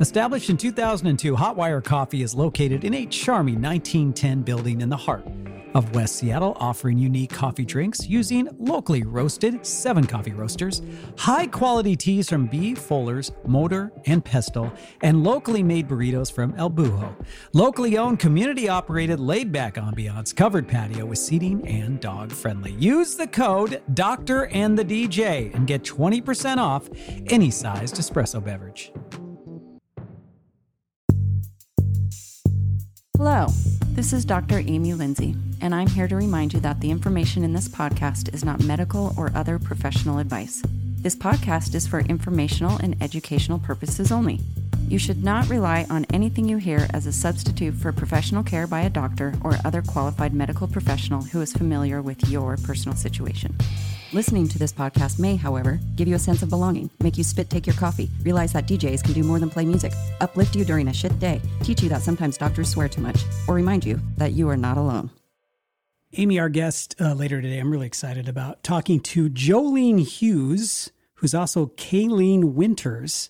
Established 0.00 0.48
in 0.48 0.56
2002, 0.56 1.34
Hotwire 1.34 1.82
Coffee 1.82 2.22
is 2.22 2.32
located 2.32 2.84
in 2.84 2.94
a 2.94 3.06
charming 3.06 3.60
1910 3.60 4.42
building 4.42 4.80
in 4.80 4.88
the 4.88 4.96
heart 4.96 5.26
of 5.74 5.92
West 5.92 6.16
Seattle, 6.16 6.56
offering 6.60 6.98
unique 6.98 7.30
coffee 7.30 7.64
drinks 7.64 8.08
using 8.08 8.48
locally 8.60 9.02
roasted 9.02 9.66
seven 9.66 10.06
coffee 10.06 10.32
roasters, 10.32 10.82
high 11.18 11.48
quality 11.48 11.96
teas 11.96 12.28
from 12.28 12.46
B. 12.46 12.76
Fuller's, 12.76 13.32
Mortar, 13.44 13.92
and 14.06 14.24
Pestle, 14.24 14.72
and 15.02 15.24
locally 15.24 15.64
made 15.64 15.88
burritos 15.88 16.32
from 16.32 16.54
El 16.56 16.70
Bujo. 16.70 17.12
Locally 17.52 17.98
owned, 17.98 18.20
community 18.20 18.68
operated, 18.68 19.18
laid 19.18 19.50
back 19.50 19.74
ambiance, 19.74 20.34
covered 20.34 20.68
patio 20.68 21.06
with 21.06 21.18
seating 21.18 21.66
and 21.66 21.98
dog 22.00 22.30
friendly. 22.30 22.72
Use 22.74 23.16
the 23.16 23.26
code 23.26 23.82
Doctor 23.94 24.46
and 24.46 24.78
the 24.78 24.84
DJ 24.84 25.52
and 25.54 25.66
get 25.66 25.82
20% 25.82 26.58
off 26.58 26.88
any 27.26 27.50
sized 27.50 27.96
espresso 27.96 28.42
beverage. 28.42 28.92
Hello, 33.18 33.48
this 33.96 34.12
is 34.12 34.24
Dr. 34.24 34.60
Amy 34.60 34.94
Lindsay, 34.94 35.34
and 35.60 35.74
I'm 35.74 35.88
here 35.88 36.06
to 36.06 36.14
remind 36.14 36.52
you 36.52 36.60
that 36.60 36.78
the 36.78 36.92
information 36.92 37.42
in 37.42 37.52
this 37.52 37.66
podcast 37.66 38.32
is 38.32 38.44
not 38.44 38.62
medical 38.62 39.12
or 39.18 39.32
other 39.34 39.58
professional 39.58 40.20
advice. 40.20 40.62
This 41.00 41.16
podcast 41.16 41.74
is 41.74 41.84
for 41.84 41.98
informational 41.98 42.76
and 42.76 42.94
educational 43.02 43.58
purposes 43.58 44.12
only. 44.12 44.38
You 44.86 45.00
should 45.00 45.24
not 45.24 45.48
rely 45.48 45.84
on 45.90 46.06
anything 46.12 46.48
you 46.48 46.58
hear 46.58 46.86
as 46.94 47.06
a 47.08 47.12
substitute 47.12 47.74
for 47.74 47.90
professional 47.90 48.44
care 48.44 48.68
by 48.68 48.82
a 48.82 48.88
doctor 48.88 49.34
or 49.42 49.58
other 49.64 49.82
qualified 49.82 50.32
medical 50.32 50.68
professional 50.68 51.22
who 51.22 51.40
is 51.40 51.52
familiar 51.52 52.00
with 52.00 52.28
your 52.28 52.56
personal 52.58 52.96
situation. 52.96 53.52
Listening 54.14 54.48
to 54.48 54.58
this 54.58 54.72
podcast 54.72 55.18
may, 55.18 55.36
however, 55.36 55.78
give 55.96 56.08
you 56.08 56.16
a 56.16 56.18
sense 56.18 56.42
of 56.42 56.48
belonging, 56.48 56.88
make 57.00 57.18
you 57.18 57.24
spit 57.24 57.50
take 57.50 57.66
your 57.66 57.76
coffee, 57.76 58.08
realize 58.22 58.54
that 58.54 58.66
DJs 58.66 59.04
can 59.04 59.12
do 59.12 59.22
more 59.22 59.38
than 59.38 59.50
play 59.50 59.66
music, 59.66 59.92
uplift 60.22 60.56
you 60.56 60.64
during 60.64 60.88
a 60.88 60.94
shit 60.94 61.18
day, 61.18 61.42
teach 61.62 61.82
you 61.82 61.90
that 61.90 62.00
sometimes 62.00 62.38
doctors 62.38 62.70
swear 62.70 62.88
too 62.88 63.02
much, 63.02 63.20
or 63.46 63.54
remind 63.54 63.84
you 63.84 64.00
that 64.16 64.32
you 64.32 64.48
are 64.48 64.56
not 64.56 64.78
alone. 64.78 65.10
Amy, 66.14 66.38
our 66.38 66.48
guest 66.48 66.94
uh, 66.98 67.12
later 67.12 67.42
today, 67.42 67.58
I'm 67.58 67.70
really 67.70 67.86
excited 67.86 68.30
about 68.30 68.62
talking 68.62 68.98
to 69.00 69.28
Joleen 69.28 69.98
Hughes, 69.98 70.90
who's 71.16 71.34
also 71.34 71.66
Kayleen 71.76 72.54
Winters. 72.54 73.28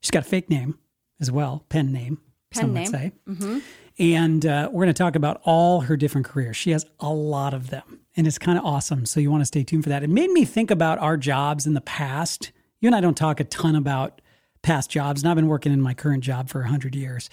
She's 0.00 0.10
got 0.10 0.24
a 0.24 0.28
fake 0.28 0.48
name 0.48 0.78
as 1.20 1.30
well, 1.30 1.66
pen 1.68 1.92
name, 1.92 2.22
Pen 2.52 2.62
some 2.62 2.72
name. 2.72 2.84
would 2.84 2.90
say. 2.90 3.12
Mm-hmm. 3.28 3.58
And 3.98 4.46
uh, 4.46 4.70
we're 4.72 4.84
going 4.84 4.94
to 4.94 4.98
talk 4.98 5.14
about 5.14 5.42
all 5.44 5.82
her 5.82 5.96
different 5.98 6.26
careers. 6.26 6.56
She 6.56 6.70
has 6.70 6.86
a 7.00 7.10
lot 7.10 7.52
of 7.52 7.68
them, 7.68 7.99
and 8.20 8.26
it's 8.26 8.38
kind 8.38 8.58
of 8.58 8.66
awesome. 8.66 9.06
So 9.06 9.18
you 9.18 9.30
want 9.30 9.40
to 9.40 9.46
stay 9.46 9.64
tuned 9.64 9.82
for 9.82 9.88
that. 9.88 10.02
It 10.02 10.10
made 10.10 10.28
me 10.28 10.44
think 10.44 10.70
about 10.70 10.98
our 10.98 11.16
jobs 11.16 11.66
in 11.66 11.72
the 11.72 11.80
past. 11.80 12.52
You 12.78 12.86
and 12.86 12.94
I 12.94 13.00
don't 13.00 13.16
talk 13.16 13.40
a 13.40 13.44
ton 13.44 13.74
about 13.74 14.20
past 14.60 14.90
jobs, 14.90 15.22
and 15.22 15.30
I've 15.30 15.36
been 15.36 15.46
working 15.46 15.72
in 15.72 15.80
my 15.80 15.94
current 15.94 16.22
job 16.22 16.50
for 16.50 16.60
100 16.60 16.94
years 16.94 17.30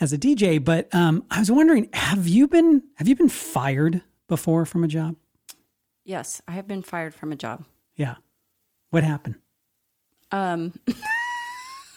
as 0.00 0.12
a 0.12 0.18
DJ. 0.18 0.62
But 0.62 0.92
um, 0.92 1.24
I 1.30 1.38
was 1.38 1.52
wondering, 1.52 1.88
have 1.92 2.26
you 2.26 2.48
been 2.48 2.82
have 2.96 3.06
you 3.06 3.14
been 3.14 3.28
fired 3.28 4.02
before 4.26 4.66
from 4.66 4.82
a 4.82 4.88
job? 4.88 5.14
Yes, 6.04 6.42
I 6.48 6.52
have 6.52 6.66
been 6.66 6.82
fired 6.82 7.14
from 7.14 7.30
a 7.30 7.36
job. 7.36 7.64
Yeah. 7.94 8.16
What 8.90 9.04
happened? 9.04 9.36
Um, 10.32 10.80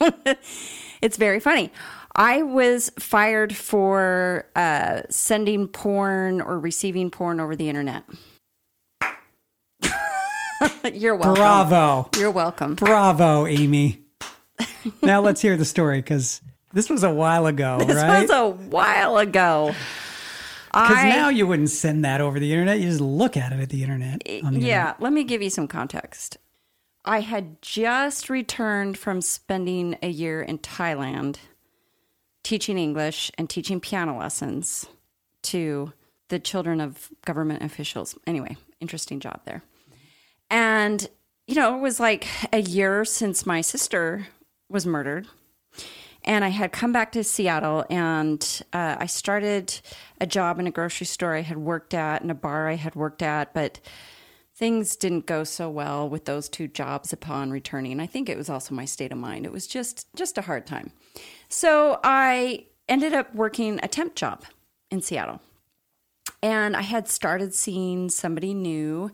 it's 1.00 1.16
very 1.16 1.40
funny. 1.40 1.72
I 2.20 2.42
was 2.42 2.92
fired 2.98 3.56
for 3.56 4.44
uh, 4.54 5.00
sending 5.08 5.66
porn 5.68 6.42
or 6.42 6.60
receiving 6.60 7.10
porn 7.10 7.40
over 7.40 7.56
the 7.56 7.70
internet. 7.70 8.04
You're 10.92 11.16
welcome. 11.16 11.34
Bravo. 11.36 12.10
You're 12.18 12.30
welcome. 12.30 12.74
Bravo, 12.74 13.46
Amy. 13.46 14.02
now 15.00 15.22
let's 15.22 15.40
hear 15.40 15.56
the 15.56 15.64
story 15.64 16.00
because 16.00 16.42
this 16.74 16.90
was 16.90 17.04
a 17.04 17.10
while 17.10 17.46
ago, 17.46 17.78
right? 17.78 17.86
This 17.86 17.96
right? 17.96 18.20
was 18.20 18.30
a 18.30 18.50
while 18.50 19.16
ago. 19.16 19.74
Because 20.66 21.04
now 21.04 21.30
you 21.30 21.46
wouldn't 21.46 21.70
send 21.70 22.04
that 22.04 22.20
over 22.20 22.38
the 22.38 22.52
internet. 22.52 22.80
You 22.80 22.90
just 22.90 23.00
look 23.00 23.38
at 23.38 23.50
it 23.50 23.60
at 23.60 23.70
the 23.70 23.82
internet. 23.82 24.22
the 24.26 24.42
yeah, 24.58 24.92
let 24.98 25.14
me 25.14 25.24
give 25.24 25.40
you 25.40 25.48
some 25.48 25.66
context. 25.66 26.36
I 27.02 27.20
had 27.20 27.62
just 27.62 28.28
returned 28.28 28.98
from 28.98 29.22
spending 29.22 29.96
a 30.02 30.10
year 30.10 30.42
in 30.42 30.58
Thailand 30.58 31.38
teaching 32.42 32.78
English 32.78 33.30
and 33.36 33.48
teaching 33.48 33.80
piano 33.80 34.18
lessons 34.18 34.86
to 35.42 35.92
the 36.28 36.38
children 36.38 36.80
of 36.80 37.10
government 37.24 37.62
officials. 37.62 38.16
Anyway, 38.26 38.56
interesting 38.80 39.20
job 39.20 39.40
there. 39.44 39.62
And, 40.48 41.08
you 41.46 41.54
know, 41.54 41.76
it 41.76 41.80
was 41.80 42.00
like 42.00 42.26
a 42.52 42.60
year 42.60 43.04
since 43.04 43.46
my 43.46 43.60
sister 43.60 44.26
was 44.68 44.86
murdered. 44.86 45.26
And 46.24 46.44
I 46.44 46.48
had 46.48 46.72
come 46.72 46.92
back 46.92 47.12
to 47.12 47.24
Seattle 47.24 47.84
and 47.88 48.62
uh, 48.72 48.96
I 48.98 49.06
started 49.06 49.80
a 50.20 50.26
job 50.26 50.58
in 50.60 50.66
a 50.66 50.70
grocery 50.70 51.06
store 51.06 51.34
I 51.34 51.42
had 51.42 51.56
worked 51.56 51.94
at 51.94 52.20
and 52.20 52.30
a 52.30 52.34
bar 52.34 52.68
I 52.68 52.74
had 52.74 52.94
worked 52.94 53.22
at, 53.22 53.54
but 53.54 53.80
things 54.54 54.96
didn't 54.96 55.24
go 55.24 55.42
so 55.42 55.70
well 55.70 56.06
with 56.08 56.26
those 56.26 56.48
two 56.50 56.68
jobs 56.68 57.14
upon 57.14 57.50
returning. 57.50 57.98
I 57.98 58.06
think 58.06 58.28
it 58.28 58.36
was 58.36 58.50
also 58.50 58.74
my 58.74 58.84
state 58.84 59.10
of 59.10 59.16
mind. 59.16 59.46
It 59.46 59.52
was 59.52 59.66
just 59.66 60.06
just 60.14 60.36
a 60.36 60.42
hard 60.42 60.66
time. 60.66 60.92
So 61.50 62.00
I 62.02 62.66
ended 62.88 63.12
up 63.12 63.34
working 63.34 63.80
a 63.82 63.88
temp 63.88 64.14
job 64.14 64.44
in 64.90 65.02
Seattle. 65.02 65.40
And 66.42 66.74
I 66.74 66.80
had 66.80 67.06
started 67.06 67.54
seeing 67.54 68.08
somebody 68.08 68.54
new, 68.54 69.10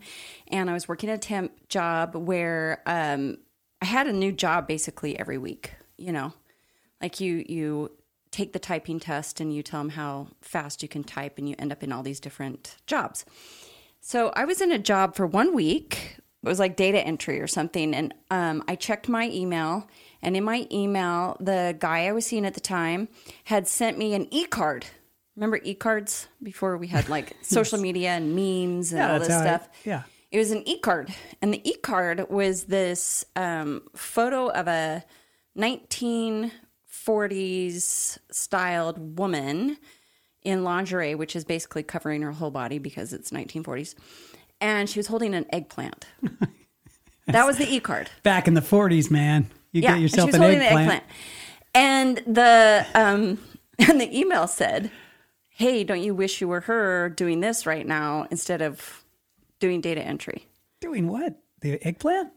and 0.47 0.69
I 0.69 0.73
was 0.73 0.87
working 0.87 1.09
a 1.09 1.17
temp 1.17 1.51
job 1.67 2.15
where 2.15 2.81
um, 2.85 3.39
I 3.81 3.85
had 3.85 4.07
a 4.07 4.13
new 4.13 4.31
job 4.31 4.65
basically 4.65 5.19
every 5.19 5.37
week. 5.37 5.73
You 5.97 6.13
know, 6.13 6.31
like 7.01 7.19
you 7.19 7.43
you 7.49 7.91
take 8.31 8.53
the 8.53 8.59
typing 8.59 8.99
test 9.01 9.41
and 9.41 9.53
you 9.53 9.61
tell 9.61 9.81
them 9.81 9.89
how 9.89 10.27
fast 10.41 10.81
you 10.81 10.87
can 10.87 11.03
type, 11.03 11.37
and 11.37 11.49
you 11.49 11.55
end 11.59 11.73
up 11.73 11.83
in 11.83 11.91
all 11.91 12.01
these 12.01 12.21
different 12.21 12.77
jobs. 12.87 13.25
So 13.99 14.31
I 14.33 14.45
was 14.45 14.61
in 14.61 14.71
a 14.71 14.79
job 14.79 15.13
for 15.13 15.27
one 15.27 15.53
week. 15.53 16.15
It 16.43 16.47
was 16.47 16.59
like 16.59 16.77
data 16.77 17.05
entry 17.05 17.41
or 17.41 17.47
something. 17.47 17.93
And 17.93 18.13
um, 18.31 18.63
I 18.69 18.75
checked 18.75 19.09
my 19.09 19.27
email. 19.29 19.89
And 20.21 20.35
in 20.35 20.43
my 20.43 20.67
email, 20.71 21.37
the 21.39 21.75
guy 21.79 22.07
I 22.07 22.11
was 22.11 22.25
seeing 22.25 22.45
at 22.45 22.53
the 22.53 22.59
time 22.59 23.07
had 23.45 23.67
sent 23.67 23.97
me 23.97 24.13
an 24.13 24.27
e 24.33 24.45
card. 24.45 24.85
Remember 25.35 25.59
e 25.63 25.73
cards 25.75 26.27
before 26.41 26.77
we 26.77 26.87
had 26.87 27.07
like 27.09 27.35
social 27.41 27.79
media 27.79 28.09
and 28.11 28.35
memes 28.35 28.91
and 28.91 28.99
Yeah, 28.99 29.13
all 29.13 29.19
this 29.19 29.27
how 29.29 29.39
I- 29.39 29.43
stuff? 29.43 29.69
yeah. 29.85 30.03
It 30.31 30.39
was 30.39 30.51
an 30.51 30.67
e 30.67 30.79
card. 30.79 31.13
And 31.41 31.53
the 31.53 31.67
e 31.69 31.75
card 31.77 32.29
was 32.29 32.65
this 32.65 33.23
um, 33.35 33.83
photo 33.95 34.47
of 34.49 34.67
a 34.67 35.03
1940s 35.57 38.17
styled 38.31 39.17
woman 39.19 39.77
in 40.43 40.63
lingerie, 40.63 41.15
which 41.15 41.35
is 41.35 41.43
basically 41.45 41.83
covering 41.83 42.21
her 42.21 42.31
whole 42.31 42.51
body 42.51 42.79
because 42.79 43.13
it's 43.13 43.31
1940s. 43.31 43.95
And 44.59 44.89
she 44.89 44.99
was 44.99 45.07
holding 45.07 45.33
an 45.33 45.45
eggplant. 45.51 46.05
that 47.27 47.45
was 47.45 47.57
the 47.57 47.71
e 47.73 47.79
card. 47.79 48.09
Back 48.23 48.47
in 48.47 48.53
the 48.53 48.61
40s, 48.61 49.11
man. 49.11 49.49
You 49.77 49.83
Yeah, 49.83 49.93
get 49.93 50.01
yourself 50.01 50.33
and 50.33 50.43
she 50.43 50.49
an 50.53 50.59
was 50.59 50.67
holding 50.67 50.79
eggplant. 50.79 51.03
And 51.75 52.17
the 52.25 52.85
um, 52.95 53.39
and 53.79 54.01
the 54.01 54.17
email 54.17 54.47
said, 54.47 54.91
"Hey, 55.49 55.83
don't 55.83 56.01
you 56.01 56.15
wish 56.15 56.41
you 56.41 56.47
were 56.47 56.61
her 56.61 57.09
doing 57.09 57.39
this 57.41 57.65
right 57.65 57.85
now 57.85 58.27
instead 58.31 58.61
of 58.61 59.03
doing 59.59 59.81
data 59.81 60.01
entry?" 60.01 60.47
Doing 60.81 61.07
what? 61.07 61.35
The 61.61 61.79
eggplant? 61.87 62.31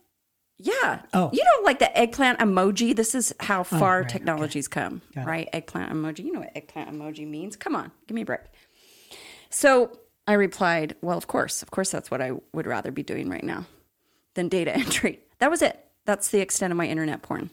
Yeah. 0.58 1.00
Oh. 1.14 1.30
You 1.32 1.42
know, 1.42 1.64
like 1.64 1.78
the 1.78 1.96
eggplant 1.96 2.38
emoji. 2.38 2.94
This 2.94 3.14
is 3.14 3.34
how 3.40 3.62
far 3.62 4.00
right, 4.00 4.08
technology's 4.08 4.68
come, 4.68 5.00
Got 5.14 5.22
it. 5.22 5.26
right? 5.26 5.48
Eggplant 5.54 5.90
emoji. 5.92 6.24
You 6.24 6.32
know 6.32 6.40
what 6.40 6.50
eggplant 6.54 6.90
emoji 6.92 7.26
means. 7.26 7.56
Come 7.56 7.74
on, 7.74 7.90
give 8.06 8.14
me 8.14 8.22
a 8.22 8.26
break. 8.26 8.40
So 9.48 9.98
I 10.26 10.34
replied, 10.34 10.96
Well, 11.00 11.16
of 11.16 11.26
course. 11.26 11.62
Of 11.62 11.70
course, 11.70 11.90
that's 11.90 12.10
what 12.10 12.20
I 12.20 12.32
would 12.52 12.66
rather 12.66 12.90
be 12.90 13.02
doing 13.02 13.30
right 13.30 13.42
now 13.44 13.64
than 14.34 14.48
data 14.48 14.74
entry. 14.76 15.20
That 15.38 15.50
was 15.50 15.62
it. 15.62 15.82
That's 16.10 16.30
the 16.30 16.40
extent 16.40 16.72
of 16.72 16.76
my 16.76 16.88
internet 16.88 17.22
porn. 17.22 17.50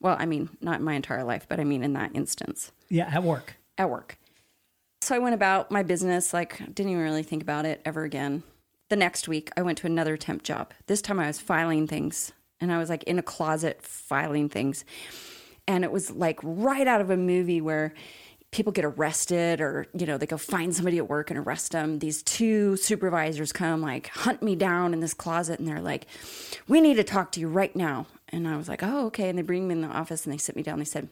Well, 0.00 0.16
I 0.18 0.24
mean, 0.24 0.48
not 0.62 0.80
my 0.80 0.94
entire 0.94 1.22
life, 1.22 1.44
but 1.46 1.60
I 1.60 1.64
mean 1.64 1.82
in 1.84 1.92
that 1.92 2.12
instance 2.14 2.72
Yeah, 2.88 3.10
at 3.14 3.22
work. 3.22 3.56
at 3.76 3.90
work. 3.90 4.16
So 5.02 5.14
I 5.14 5.18
went 5.18 5.34
about 5.34 5.70
my 5.70 5.82
business, 5.82 6.32
like, 6.32 6.60
didn't 6.74 6.92
even 6.92 7.02
really 7.02 7.22
think 7.22 7.42
about 7.42 7.66
it 7.66 7.82
ever 7.84 8.04
again. 8.04 8.42
The 8.88 8.96
next 8.96 9.28
week, 9.28 9.50
I 9.54 9.60
went 9.60 9.76
to 9.78 9.86
another 9.86 10.16
temp 10.16 10.42
job. 10.42 10.72
This 10.86 11.02
time 11.02 11.20
I 11.20 11.26
was 11.26 11.38
filing 11.38 11.86
things, 11.86 12.32
and 12.58 12.72
I 12.72 12.78
was 12.78 12.88
like 12.88 13.02
in 13.02 13.18
a 13.18 13.22
closet 13.22 13.82
filing 13.82 14.48
things. 14.48 14.86
And 15.68 15.84
it 15.84 15.92
was 15.92 16.10
like 16.10 16.40
right 16.42 16.86
out 16.88 17.02
of 17.02 17.10
a 17.10 17.18
movie 17.18 17.60
where 17.60 17.92
people 18.54 18.72
get 18.72 18.84
arrested 18.84 19.60
or, 19.60 19.84
you 19.98 20.06
know, 20.06 20.16
they 20.16 20.26
go 20.26 20.38
find 20.38 20.72
somebody 20.72 20.96
at 20.96 21.08
work 21.08 21.28
and 21.28 21.38
arrest 21.40 21.72
them. 21.72 21.98
These 21.98 22.22
two 22.22 22.76
supervisors 22.76 23.52
come, 23.52 23.82
like, 23.82 24.06
hunt 24.10 24.44
me 24.44 24.54
down 24.54 24.94
in 24.94 25.00
this 25.00 25.12
closet, 25.12 25.58
and 25.58 25.66
they're 25.66 25.80
like, 25.80 26.06
we 26.68 26.80
need 26.80 26.94
to 26.94 27.02
talk 27.02 27.32
to 27.32 27.40
you 27.40 27.48
right 27.48 27.74
now. 27.74 28.06
And 28.28 28.46
I 28.46 28.56
was 28.56 28.68
like, 28.68 28.84
oh, 28.84 29.06
okay. 29.06 29.28
And 29.28 29.36
they 29.36 29.42
bring 29.42 29.66
me 29.66 29.72
in 29.72 29.80
the 29.80 29.88
office 29.88 30.24
and 30.24 30.32
they 30.32 30.38
sit 30.38 30.54
me 30.54 30.62
down. 30.62 30.78
They 30.78 30.84
said, 30.84 31.08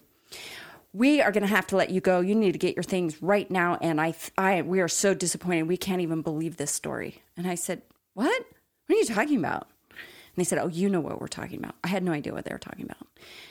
we 0.93 1.21
are 1.21 1.33
going 1.33 1.43
to 1.43 1.49
have 1.49 1.67
to 1.69 1.77
let 1.77 1.91
you 1.91 2.01
go. 2.01 2.21
You 2.21 2.37
need 2.37 2.53
to 2.53 2.59
get 2.59 2.77
your 2.77 2.85
things 2.85 3.21
right 3.21 3.51
now. 3.51 3.77
And 3.81 4.01
I, 4.01 4.15
I, 4.39 4.63
we 4.63 4.81
are 4.81 4.89
so 4.89 5.13
disappointed. 5.13 5.65
We 5.65 5.77
can't 5.77 6.01
even 6.01 6.23
believe 6.23 6.59
this 6.59 6.71
story. 6.71 7.23
And 7.37 7.49
I 7.49 7.57
said, 7.57 7.83
what? 8.15 8.45
What 8.87 8.97
are 8.97 8.99
you 8.99 9.05
talking 9.05 9.39
about? 9.39 9.67
And 9.91 10.37
they 10.37 10.45
said, 10.45 10.59
"Oh, 10.59 10.69
you 10.69 10.89
know 10.89 11.01
what 11.01 11.21
we're 11.21 11.29
talking 11.29 11.59
about." 11.59 11.75
I 11.85 11.89
had 11.89 12.03
no 12.03 12.13
idea 12.13 12.33
what 12.33 12.47
they 12.47 12.53
were 12.53 12.59
talking 12.59 12.87
about. 12.87 13.07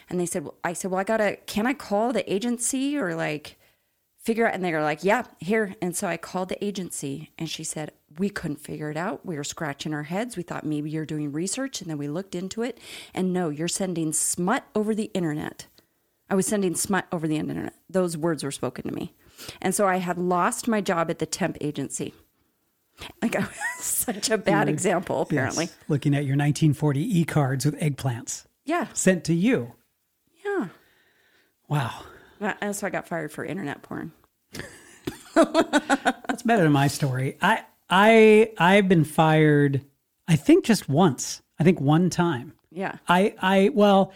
And 0.09 0.19
they 0.19 0.25
said, 0.25 0.43
well, 0.43 0.55
"I 0.63 0.73
said, 0.73 0.89
well, 0.89 0.99
I 0.99 1.03
gotta. 1.03 1.37
Can 1.45 1.67
I 1.67 1.73
call 1.73 2.11
the 2.11 2.31
agency 2.31 2.97
or 2.97 3.13
like 3.13 3.57
figure 4.21 4.47
out?" 4.47 4.53
And 4.53 4.63
they 4.63 4.71
were 4.71 4.81
like, 4.81 5.03
"Yeah, 5.03 5.23
here." 5.39 5.75
And 5.81 5.95
so 5.95 6.07
I 6.07 6.17
called 6.17 6.49
the 6.49 6.63
agency, 6.63 7.31
and 7.37 7.49
she 7.49 7.63
said, 7.63 7.91
"We 8.17 8.29
couldn't 8.29 8.61
figure 8.61 8.89
it 8.89 8.97
out. 8.97 9.25
We 9.25 9.35
were 9.35 9.43
scratching 9.43 9.93
our 9.93 10.03
heads. 10.03 10.37
We 10.37 10.43
thought 10.43 10.65
maybe 10.65 10.89
you're 10.89 11.05
doing 11.05 11.31
research, 11.31 11.81
and 11.81 11.89
then 11.89 11.97
we 11.97 12.07
looked 12.07 12.35
into 12.35 12.61
it, 12.63 12.79
and 13.13 13.33
no, 13.33 13.49
you're 13.49 13.67
sending 13.67 14.13
smut 14.13 14.63
over 14.75 14.93
the 14.95 15.11
internet." 15.13 15.67
I 16.29 16.35
was 16.35 16.47
sending 16.47 16.75
smut 16.75 17.07
over 17.11 17.27
the 17.27 17.35
internet. 17.35 17.73
Those 17.89 18.15
words 18.15 18.41
were 18.41 18.51
spoken 18.51 18.85
to 18.87 18.93
me. 18.95 19.13
And 19.61 19.75
so 19.75 19.85
I 19.85 19.97
had 19.97 20.17
lost 20.17 20.65
my 20.65 20.79
job 20.79 21.09
at 21.09 21.19
the 21.19 21.25
temp 21.25 21.57
agency. 21.59 22.13
Like 23.21 23.35
I 23.35 23.39
was 23.41 23.49
such 23.79 24.29
a 24.29 24.37
bad 24.37 24.69
example, 24.69 25.21
apparently. 25.23 25.65
Yes, 25.65 25.75
looking 25.89 26.13
at 26.13 26.23
your 26.23 26.37
1940 26.37 27.19
e 27.19 27.25
cards 27.25 27.65
with 27.65 27.77
eggplants 27.81 28.45
Yeah. 28.63 28.87
sent 28.93 29.25
to 29.25 29.33
you. 29.33 29.73
Yeah. 30.45 30.67
Wow. 31.67 32.03
And 32.41 32.75
why 32.81 32.87
I 32.87 32.91
got 32.91 33.07
fired 33.07 33.31
for 33.31 33.45
internet 33.45 33.81
porn. 33.83 34.11
That's 35.35 36.43
better 36.43 36.63
than 36.63 36.71
my 36.71 36.87
story. 36.87 37.37
I 37.41 37.63
I 37.89 38.51
I've 38.57 38.89
been 38.89 39.03
fired 39.03 39.85
I 40.27 40.35
think 40.35 40.65
just 40.65 40.89
once. 40.89 41.41
I 41.59 41.63
think 41.63 41.79
one 41.79 42.09
time. 42.09 42.53
Yeah. 42.71 42.97
I 43.07 43.35
I 43.41 43.69
well, 43.73 44.13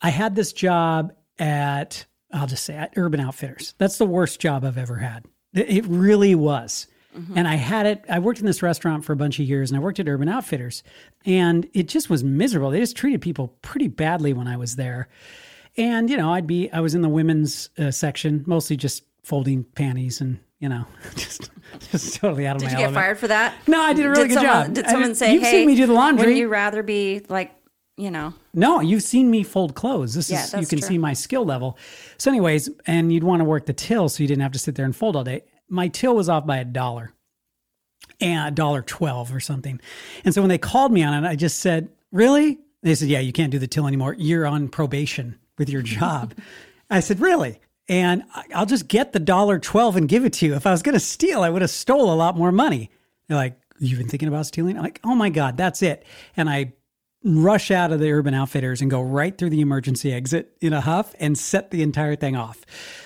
I 0.00 0.10
had 0.10 0.34
this 0.34 0.52
job 0.52 1.12
at 1.38 2.06
I'll 2.32 2.46
just 2.46 2.64
say 2.64 2.74
at 2.74 2.94
Urban 2.96 3.20
Outfitters. 3.20 3.74
That's 3.78 3.98
the 3.98 4.06
worst 4.06 4.40
job 4.40 4.64
I've 4.64 4.78
ever 4.78 4.96
had. 4.96 5.26
It, 5.54 5.68
it 5.68 5.84
really 5.86 6.34
was. 6.34 6.86
Mm-hmm. 7.16 7.36
And 7.36 7.46
I 7.46 7.56
had 7.56 7.84
it. 7.84 8.04
I 8.08 8.18
worked 8.18 8.40
in 8.40 8.46
this 8.46 8.62
restaurant 8.62 9.04
for 9.04 9.12
a 9.12 9.16
bunch 9.16 9.38
of 9.38 9.46
years, 9.46 9.70
and 9.70 9.76
I 9.76 9.82
worked 9.82 10.00
at 10.00 10.08
Urban 10.08 10.30
Outfitters, 10.30 10.82
and 11.26 11.68
it 11.74 11.86
just 11.88 12.08
was 12.08 12.24
miserable. 12.24 12.70
They 12.70 12.78
just 12.78 12.96
treated 12.96 13.20
people 13.20 13.48
pretty 13.60 13.88
badly 13.88 14.32
when 14.32 14.48
I 14.48 14.56
was 14.56 14.76
there. 14.76 15.08
And 15.76 16.10
you 16.10 16.16
know, 16.16 16.32
I'd 16.32 16.46
be 16.46 16.70
I 16.70 16.80
was 16.80 16.94
in 16.94 17.02
the 17.02 17.08
women's 17.08 17.70
uh, 17.78 17.90
section, 17.90 18.44
mostly 18.46 18.76
just 18.76 19.04
folding 19.24 19.64
panties 19.64 20.20
and 20.20 20.38
you 20.60 20.68
know, 20.68 20.84
just 21.16 21.50
just 21.90 22.14
totally 22.16 22.46
out 22.46 22.56
of 22.56 22.60
Did 22.62 22.66
my 22.66 22.70
Did 22.72 22.80
you 22.80 22.86
get 22.88 22.94
fired 22.94 23.18
for 23.18 23.28
that? 23.28 23.54
No, 23.66 23.80
I 23.80 23.92
did 23.94 24.04
a 24.06 24.10
really 24.10 24.28
good 24.28 24.34
someone, 24.34 24.66
job. 24.66 24.74
Did 24.74 24.86
someone 24.86 25.08
did- 25.10 25.16
say, 25.16 25.32
you've 25.34 25.42
hey, 25.42 25.50
seen 25.50 25.66
me 25.66 25.74
do 25.74 25.86
the 25.86 25.92
laundry." 25.92 26.22
Wouldn't 26.22 26.38
you 26.38 26.48
rather 26.48 26.82
be 26.82 27.22
like, 27.28 27.52
you 27.96 28.10
know, 28.10 28.32
No, 28.54 28.80
you've 28.80 29.02
seen 29.02 29.30
me 29.30 29.42
fold 29.42 29.74
clothes. 29.74 30.14
This 30.14 30.30
Yeah, 30.30 30.44
is 30.44 30.52
you 30.54 30.66
can 30.66 30.78
true. 30.80 30.88
see 30.88 30.98
my 30.98 31.12
skill 31.14 31.44
level. 31.44 31.76
So, 32.16 32.30
anyways, 32.30 32.70
and 32.86 33.12
you'd 33.12 33.24
want 33.24 33.40
to 33.40 33.44
work 33.44 33.66
the 33.66 33.72
till 33.72 34.08
so 34.08 34.22
you 34.22 34.28
didn't 34.28 34.42
have 34.42 34.52
to 34.52 34.58
sit 34.58 34.74
there 34.76 34.84
and 34.84 34.94
fold 34.94 35.16
all 35.16 35.24
day. 35.24 35.42
My 35.68 35.88
till 35.88 36.14
was 36.14 36.28
off 36.28 36.46
by 36.46 36.58
a 36.58 36.64
dollar 36.64 37.12
and 38.20 38.48
a 38.48 38.50
dollar 38.50 38.82
twelve 38.82 39.34
or 39.34 39.40
something. 39.40 39.80
And 40.24 40.32
so 40.34 40.42
when 40.42 40.48
they 40.48 40.58
called 40.58 40.92
me 40.92 41.02
on 41.02 41.24
it, 41.24 41.28
I 41.28 41.34
just 41.36 41.58
said, 41.58 41.88
Really? 42.12 42.58
They 42.82 42.94
said, 42.94 43.08
Yeah, 43.08 43.20
you 43.20 43.32
can't 43.32 43.50
do 43.50 43.58
the 43.58 43.66
till 43.66 43.86
anymore. 43.86 44.14
You're 44.18 44.46
on 44.46 44.68
probation 44.68 45.38
with 45.58 45.68
your 45.68 45.82
job. 45.82 46.34
I 46.90 47.00
said, 47.00 47.20
Really? 47.20 47.60
And 47.88 48.22
I'll 48.54 48.66
just 48.66 48.88
get 48.88 49.12
the 49.12 49.20
dollar 49.20 49.58
twelve 49.58 49.96
and 49.96 50.08
give 50.08 50.24
it 50.24 50.32
to 50.34 50.46
you. 50.46 50.54
If 50.54 50.66
I 50.66 50.70
was 50.70 50.82
gonna 50.82 51.00
steal, 51.00 51.42
I 51.42 51.50
would 51.50 51.62
have 51.62 51.70
stole 51.70 52.12
a 52.12 52.14
lot 52.14 52.36
more 52.36 52.52
money. 52.52 52.90
They're 53.28 53.36
like, 53.36 53.58
You've 53.78 53.98
been 53.98 54.08
thinking 54.08 54.28
about 54.28 54.46
stealing? 54.46 54.76
I'm 54.76 54.84
like, 54.84 55.00
oh 55.02 55.16
my 55.16 55.28
God, 55.28 55.56
that's 55.56 55.82
it. 55.82 56.04
And 56.36 56.48
I 56.48 56.72
rush 57.24 57.70
out 57.72 57.92
of 57.92 57.98
the 57.98 58.12
Urban 58.12 58.32
Outfitters 58.32 58.80
and 58.80 58.90
go 58.90 59.00
right 59.00 59.36
through 59.36 59.50
the 59.50 59.60
emergency 59.60 60.12
exit 60.12 60.56
in 60.60 60.72
a 60.72 60.80
huff 60.80 61.14
and 61.18 61.36
set 61.36 61.70
the 61.70 61.82
entire 61.82 62.14
thing 62.14 62.36
off. 62.36 62.64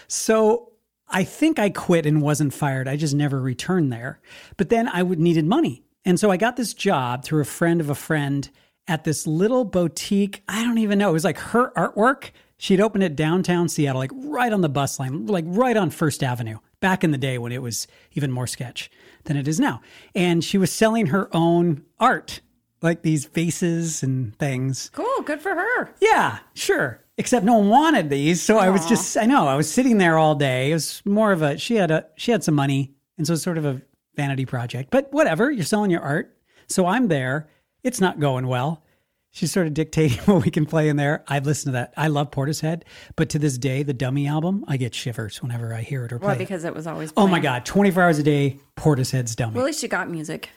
So 0.09 0.73
I 1.09 1.25
think 1.25 1.59
I 1.59 1.71
quit 1.71 2.05
and 2.05 2.21
wasn't 2.21 2.53
fired. 2.53 2.89
I 2.89 2.97
just 2.97 3.15
never 3.15 3.41
returned 3.41 3.93
there. 3.93 4.21
But 4.57 4.69
then 4.69 4.89
I 4.89 5.03
would 5.03 5.19
needed 5.19 5.47
money. 5.47 5.83
And 6.05 6.21
so 6.21 6.31
I 6.31 6.37
got 6.37 6.57
this 6.57 6.75
job 6.75 7.25
through 7.25 7.41
a 7.41 7.47
friend 7.47 7.81
of 7.81 7.91
a 7.91 7.95
friend 7.95 8.49
at 8.89 9.05
this 9.05 9.27
little 9.27 9.65
boutique. 9.65 10.43
I 10.49 10.63
don't 10.65 10.79
even 10.79 10.99
know. 10.99 11.11
It 11.11 11.15
was 11.15 11.25
like 11.25 11.39
her 11.39 11.73
artwork. 11.77 12.31
She'd 12.59 12.81
opened 12.81 13.05
it 13.05 13.17
downtown 13.17 13.69
Seattle, 13.69 14.01
like 14.01 14.13
right 14.15 14.53
on 14.53 14.63
the 14.63 14.69
bus 14.69 14.99
line, 14.99 15.27
like 15.27 15.45
right 15.47 15.77
on 15.77 15.91
First 15.91 16.23
Avenue, 16.23 16.59
back 16.81 17.05
in 17.05 17.11
the 17.11 17.19
day 17.19 17.37
when 17.39 17.53
it 17.53 17.61
was 17.61 17.87
even 18.13 18.33
more 18.33 18.47
sketch 18.47 18.91
than 19.25 19.37
it 19.37 19.47
is 19.47 19.61
now. 19.61 19.83
And 20.15 20.43
she 20.43 20.57
was 20.57 20.73
selling 20.73 21.07
her 21.07 21.29
own 21.37 21.85
art, 22.01 22.41
like 22.81 23.03
these 23.03 23.27
vases 23.27 24.03
and 24.03 24.37
things. 24.39 24.91
cool, 24.95 25.23
good 25.23 25.41
for 25.41 25.55
her. 25.55 25.91
Yeah, 26.01 26.39
sure. 26.55 27.03
Except 27.19 27.45
no 27.45 27.59
one 27.59 27.69
wanted 27.69 28.11
these, 28.11 28.43
so 28.43 28.59
I 28.59 28.69
was 28.69 28.87
just 28.87 29.17
I 29.17 29.25
know, 29.25 29.47
I 29.49 29.55
was 29.55 29.71
sitting 29.71 29.97
there 29.97 30.19
all 30.19 30.35
day. 30.35 30.71
It 30.71 30.75
was 30.75 31.03
more 31.07 31.33
of 31.33 31.41
a 31.41 31.57
she 31.57 31.77
had 31.77 31.91
a 31.91 32.07
she 32.17 32.31
had 32.31 32.45
some 32.45 32.55
money, 32.55 32.93
and 33.17 33.27
so 33.27 33.33
it's 33.33 33.43
sort 33.43 33.57
of 33.57 33.65
a 33.65 33.81
vanity 34.17 34.45
project. 34.45 34.91
But 34.91 35.11
whatever, 35.13 35.51
you're 35.51 35.65
selling 35.65 35.91
your 35.91 36.03
art. 36.03 36.37
So 36.69 36.87
I'm 36.87 37.09
there. 37.09 37.49
It's 37.87 38.01
not 38.01 38.19
going 38.19 38.49
well. 38.49 38.83
She's 39.31 39.53
sort 39.53 39.69
of 39.69 39.75
dictating 39.75 40.19
what 40.25 40.45
we 40.45 40.51
can 40.51 40.67
play 40.67 40.89
in 40.89 40.97
there. 40.97 41.23
I've 41.29 41.47
listened 41.47 41.69
to 41.75 41.79
that. 41.79 41.95
I 41.97 42.09
love 42.09 42.33
Portishead, 42.33 42.83
but 43.15 43.29
to 43.31 43.39
this 43.39 43.57
day, 43.59 43.85
the 43.85 43.95
Dummy 43.95 44.27
album, 44.27 44.65
I 44.67 44.77
get 44.77 44.93
shivers 44.93 45.41
whenever 45.41 45.73
I 45.73 45.83
hear 45.83 46.05
it 46.05 46.13
or 46.13 46.19
play 46.19 46.27
Well, 46.27 46.35
it. 46.35 46.39
because 46.39 46.65
it 46.65 46.75
was 46.75 46.89
always. 46.89 47.13
Oh 47.17 47.29
my. 47.29 47.39
God, 47.39 47.65
24 47.65 48.03
hours 48.03 48.19
a 48.19 48.25
day, 48.25 48.59
Portishead's 48.77 49.37
Dummy. 49.37 49.55
Well, 49.55 49.65
at 49.65 49.67
least 49.67 49.85
you 49.85 49.89
got 49.89 50.11
music. 50.11 50.49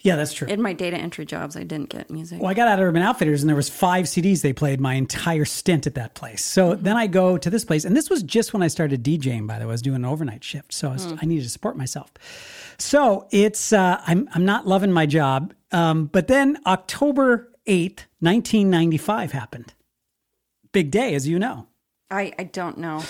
yeah, 0.00 0.16
that's 0.16 0.32
true. 0.32 0.48
In 0.48 0.62
my 0.62 0.72
data 0.72 0.96
entry 0.96 1.26
jobs, 1.26 1.56
I 1.56 1.62
didn't 1.64 1.90
get 1.90 2.08
music. 2.10 2.40
Well, 2.40 2.50
I 2.50 2.54
got 2.54 2.68
out 2.68 2.78
of 2.78 2.86
Urban 2.86 3.02
Outfitters 3.02 3.42
and 3.42 3.50
there 3.50 3.56
was 3.56 3.68
five 3.68 4.06
CDs 4.06 4.40
they 4.40 4.54
played 4.54 4.80
my 4.80 4.94
entire 4.94 5.44
stint 5.44 5.86
at 5.86 5.94
that 5.96 6.14
place. 6.14 6.42
So 6.42 6.74
then 6.74 6.96
I 6.96 7.06
go 7.06 7.36
to 7.36 7.50
this 7.50 7.66
place, 7.66 7.84
and 7.84 7.94
this 7.94 8.08
was 8.08 8.22
just 8.22 8.54
when 8.54 8.62
I 8.62 8.68
started 8.68 9.02
DJing. 9.04 9.46
By 9.46 9.58
the 9.58 9.66
way, 9.66 9.70
I 9.70 9.72
was 9.72 9.82
doing 9.82 9.96
an 9.96 10.04
overnight 10.06 10.42
shift, 10.42 10.72
so 10.72 10.88
I, 10.88 10.92
was, 10.92 11.12
I 11.20 11.26
needed 11.26 11.42
to 11.42 11.50
support 11.50 11.76
myself. 11.76 12.10
So 12.78 13.26
it's 13.30 13.72
uh, 13.74 14.00
I'm 14.06 14.28
I'm 14.32 14.44
not 14.46 14.66
loving 14.66 14.92
my 14.92 15.04
job. 15.04 15.52
Um, 15.70 16.06
but 16.06 16.28
then 16.28 16.58
October 16.66 17.52
eighth, 17.66 18.06
nineteen 18.20 18.70
ninety 18.70 18.98
five 18.98 19.32
happened. 19.32 19.74
Big 20.72 20.90
day, 20.90 21.14
as 21.14 21.26
you 21.26 21.38
know. 21.38 21.66
I, 22.10 22.32
I 22.38 22.44
don't 22.44 22.78
know, 22.78 23.02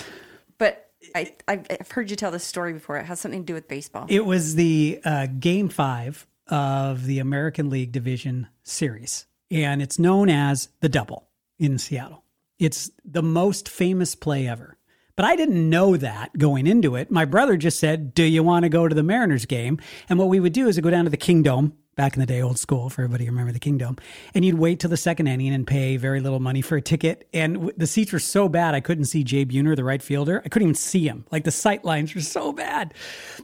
but 0.57 0.91
I 1.15 1.33
I've 1.47 1.65
I've 1.69 1.91
heard 1.91 2.09
you 2.09 2.15
tell 2.15 2.31
this 2.31 2.43
story 2.43 2.73
before. 2.73 2.97
It 2.97 3.05
has 3.05 3.19
something 3.19 3.41
to 3.41 3.45
do 3.45 3.53
with 3.53 3.67
baseball. 3.67 4.05
It 4.09 4.25
was 4.25 4.55
the 4.55 4.99
uh, 5.03 5.27
game 5.27 5.69
five 5.69 6.27
of 6.47 7.05
the 7.05 7.19
American 7.19 7.69
League 7.69 7.91
Division 7.91 8.47
Series, 8.63 9.25
and 9.49 9.81
it's 9.81 9.99
known 9.99 10.29
as 10.29 10.69
the 10.81 10.89
double 10.89 11.29
in 11.57 11.77
Seattle. 11.77 12.23
It's 12.57 12.91
the 13.05 13.23
most 13.23 13.69
famous 13.69 14.15
play 14.15 14.47
ever. 14.47 14.75
But 15.15 15.25
I 15.25 15.35
didn't 15.35 15.69
know 15.69 15.97
that 15.97 16.37
going 16.37 16.65
into 16.65 16.95
it. 16.95 17.11
My 17.11 17.25
brother 17.25 17.57
just 17.57 17.77
said, 17.77 18.13
Do 18.13 18.23
you 18.23 18.41
want 18.41 18.63
to 18.63 18.69
go 18.69 18.87
to 18.87 18.95
the 18.95 19.03
Mariners 19.03 19.45
game? 19.45 19.77
And 20.07 20.17
what 20.17 20.29
we 20.29 20.39
would 20.39 20.53
do 20.53 20.69
is 20.69 20.79
go 20.79 20.89
down 20.89 21.03
to 21.03 21.09
the 21.09 21.17
Kingdome, 21.17 21.73
back 21.99 22.13
in 22.13 22.21
the 22.21 22.25
day, 22.25 22.41
old 22.41 22.57
school, 22.57 22.89
for 22.89 23.01
everybody 23.01 23.25
who 23.25 23.31
remember 23.31 23.51
the 23.51 23.59
Kingdome. 23.59 23.97
And 24.33 24.45
you'd 24.45 24.57
wait 24.57 24.79
till 24.79 24.89
the 24.89 24.95
second 24.95 25.27
inning 25.27 25.53
and 25.53 25.67
pay 25.67 25.97
very 25.97 26.21
little 26.21 26.39
money 26.39 26.61
for 26.61 26.77
a 26.77 26.81
ticket. 26.81 27.27
And 27.33 27.55
w- 27.55 27.73
the 27.75 27.87
seats 27.87 28.13
were 28.13 28.19
so 28.19 28.47
bad, 28.47 28.73
I 28.73 28.79
couldn't 28.79 29.03
see 29.03 29.21
Jay 29.21 29.43
Buhner, 29.43 29.75
the 29.75 29.83
right 29.83 30.01
fielder. 30.01 30.41
I 30.45 30.47
couldn't 30.47 30.69
even 30.69 30.75
see 30.75 31.05
him. 31.05 31.25
Like 31.29 31.43
the 31.43 31.51
sight 31.51 31.83
lines 31.83 32.15
were 32.15 32.21
so 32.21 32.53
bad. 32.53 32.93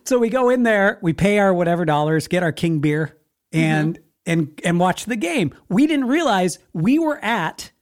So 0.06 0.18
we 0.20 0.30
go 0.30 0.48
in 0.48 0.64
there, 0.64 1.00
we 1.02 1.12
pay 1.12 1.38
our 1.40 1.54
whatever 1.54 1.84
dollars, 1.84 2.30
get 2.30 2.44
our 2.44 2.54
King 2.54 2.80
beer, 2.80 3.18
and 3.52 3.96
mm-hmm. 4.00 4.32
and 4.32 4.62
and 4.64 4.80
watch 4.80 5.04
the 5.04 5.18
game. 5.18 5.54
We 5.68 5.86
didn't 5.86 6.08
realize 6.08 6.58
we 6.72 6.98
were 6.98 7.20
at 7.26 7.74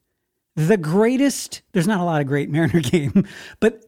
the 0.55 0.77
greatest 0.77 1.62
there's 1.71 1.88
not 1.88 2.00
a 2.00 2.03
lot 2.03 2.21
of 2.21 2.27
great 2.27 2.47
mariner 2.47 2.79
game 2.79 3.25
but 3.59 3.83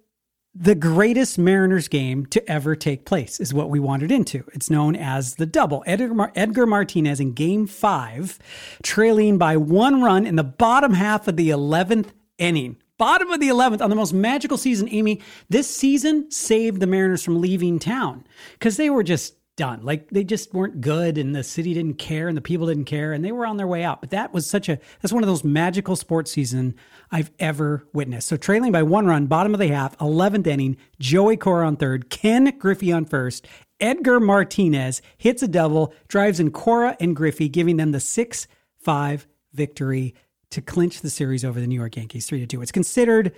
the 0.58 0.74
greatest 0.74 1.38
mariners 1.38 1.90
game 1.90 2.26
to 2.28 2.50
ever 2.50 2.78
take 2.78 3.06
place 3.06 3.42
is 3.42 3.54
what 3.54 3.70
we 3.70 3.78
wandered 3.78 4.12
into. 4.12 4.46
It's 4.54 4.70
known 4.70 4.96
as 4.96 5.36
the 5.36 5.46
double. 5.46 5.84
Edgar, 5.86 6.14
Mar- 6.14 6.32
edgar 6.34 6.66
martinez 6.66 7.20
in 7.20 7.34
game 7.34 7.68
five 7.68 8.40
trailing 8.82 9.38
by 9.38 9.58
one 9.58 10.02
run 10.02 10.26
in 10.26 10.38
the 10.38 10.46
bottom 10.46 10.94
half 10.94 11.28
of 11.28 11.36
the 11.36 11.50
11th 11.50 12.12
inning. 12.38 12.78
Bottom 12.98 13.32
of 13.32 13.42
the 13.42 13.50
11th 13.50 13.82
on 13.82 13.90
the 13.90 13.96
most 13.98 14.14
magical 14.14 14.58
season 14.58 14.88
amy. 14.90 15.22
This 15.50 15.70
season 15.70 16.32
saved 16.32 16.80
the 16.80 16.88
mariners 16.88 17.24
from 17.24 17.42
leaving 17.42 17.78
town 17.78 18.26
because 18.54 18.78
they 18.78 18.90
were 18.90 19.04
just 19.04 19.36
done. 19.56 19.84
Like 19.84 20.10
they 20.10 20.24
just 20.24 20.54
weren't 20.54 20.82
good 20.82 21.18
and 21.18 21.36
the 21.36 21.44
city 21.44 21.74
didn't 21.74 21.96
care 21.96 22.28
and 22.28 22.36
the 22.36 22.42
people 22.42 22.68
didn't 22.68 22.86
care 22.86 23.14
and 23.14 23.24
they 23.24 23.32
were 23.32 23.46
on 23.46 23.58
their 23.58 23.68
way 23.68 23.84
out. 23.84 24.02
But 24.02 24.10
that 24.10 24.34
was 24.34 24.48
such 24.48 24.68
a 24.70 24.80
that's 25.02 25.14
one 25.14 25.24
of 25.24 25.28
those 25.28 25.44
magical 25.44 25.96
sports 25.96 26.32
season 26.32 26.76
I've 27.12 27.32
ever 27.40 27.86
witnessed. 27.94 28.28
So 28.28 28.38
trailing 28.38 28.72
by 28.72 28.84
one 28.84 29.06
run, 29.06 29.28
bottom 29.28 29.54
of 29.54 29.60
the 29.60 29.68
half, 29.68 29.98
11th 29.98 30.48
inning, 30.48 30.78
Joey 31.00 31.38
Cora 31.38 31.68
on 31.68 31.78
third, 31.78 32.10
Ken 32.10 32.58
Griffey 32.58 32.92
on 32.92 33.06
first, 33.06 33.48
Edgar 33.80 34.20
Martinez 34.20 35.02
hits 35.18 35.44
a 35.44 35.48
double, 35.48 35.94
drives 36.08 36.40
in 36.40 36.52
Cora 36.52 36.96
and 37.00 37.16
Griffey, 37.16 37.50
giving 37.50 37.78
them 37.78 37.92
the 37.92 37.98
6-5 37.98 39.26
victory 39.54 40.16
to 40.50 40.62
clinch 40.62 41.02
the 41.02 41.10
series 41.10 41.44
over 41.44 41.60
the 41.60 41.68
New 41.68 41.76
York 41.76 41.98
Yankees 41.98 42.26
3 42.26 42.40
to 42.40 42.48
2. 42.48 42.62
It's 42.62 42.72
considered 42.72 43.36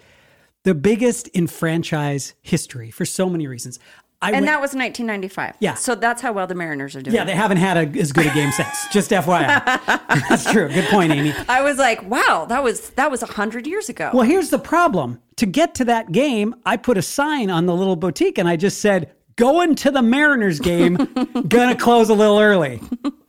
the 0.64 0.76
biggest 0.76 1.28
in 1.30 1.48
franchise 1.48 2.36
history 2.42 2.92
for 2.92 3.06
so 3.06 3.30
many 3.30 3.48
reasons. 3.48 3.80
I 4.22 4.28
and 4.30 4.38
went- 4.38 4.46
that 4.48 4.62
was 4.62 4.70
1995. 4.74 5.56
Yeah. 5.60 5.76
So 5.76 5.94
that's 5.94 6.22
how 6.22 6.32
well 6.34 6.48
the 6.48 6.56
Mariners 6.56 6.96
are 6.96 7.02
doing. 7.02 7.16
yeah, 7.16 7.24
they 7.24 7.36
haven't 7.36 7.58
had 7.58 7.78
a, 7.96 8.00
as 8.00 8.12
good 8.12 8.26
a 8.26 8.34
game 8.34 8.52
since. 8.52 8.88
Just 8.92 9.12
FYI. 9.12 9.64
That's 10.30 10.52
true. 10.52 10.68
Good 10.70 10.86
point, 10.90 11.12
Amy. 11.12 11.34
I 11.48 11.62
was 11.62 11.78
like, 11.78 12.02
wow, 12.10 12.46
that 12.50 12.64
was 12.64 12.90
that 12.92 13.12
was 13.12 13.22
hundred 13.22 13.68
years 13.68 13.90
ago. 13.90 14.10
Well, 14.14 14.24
here's 14.24 14.50
the 14.50 14.58
problem. 14.60 15.20
To 15.36 15.46
get 15.46 15.76
to 15.76 15.86
that 15.86 16.12
game, 16.12 16.56
I 16.66 16.78
put 16.78 16.98
a 16.98 17.02
sign 17.04 17.52
on 17.52 17.68
the 17.68 17.76
little 17.76 17.96
boutique 17.96 18.40
and 18.40 18.48
I 18.50 18.56
just 18.56 18.82
said, 18.82 19.12
going 19.36 19.76
to 19.76 19.92
the 19.92 20.02
Mariners 20.02 20.60
game, 20.60 20.96
gonna 21.48 21.76
close 21.76 22.10
a 22.10 22.16
little 22.16 22.40
early. 22.40 22.82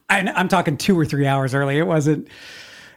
I, 0.09 0.21
I'm 0.21 0.49
talking 0.49 0.79
two 0.79 0.99
or 0.99 1.05
three 1.05 1.27
hours 1.27 1.53
early. 1.55 1.77
It 1.77 1.87
wasn't. 1.87 2.29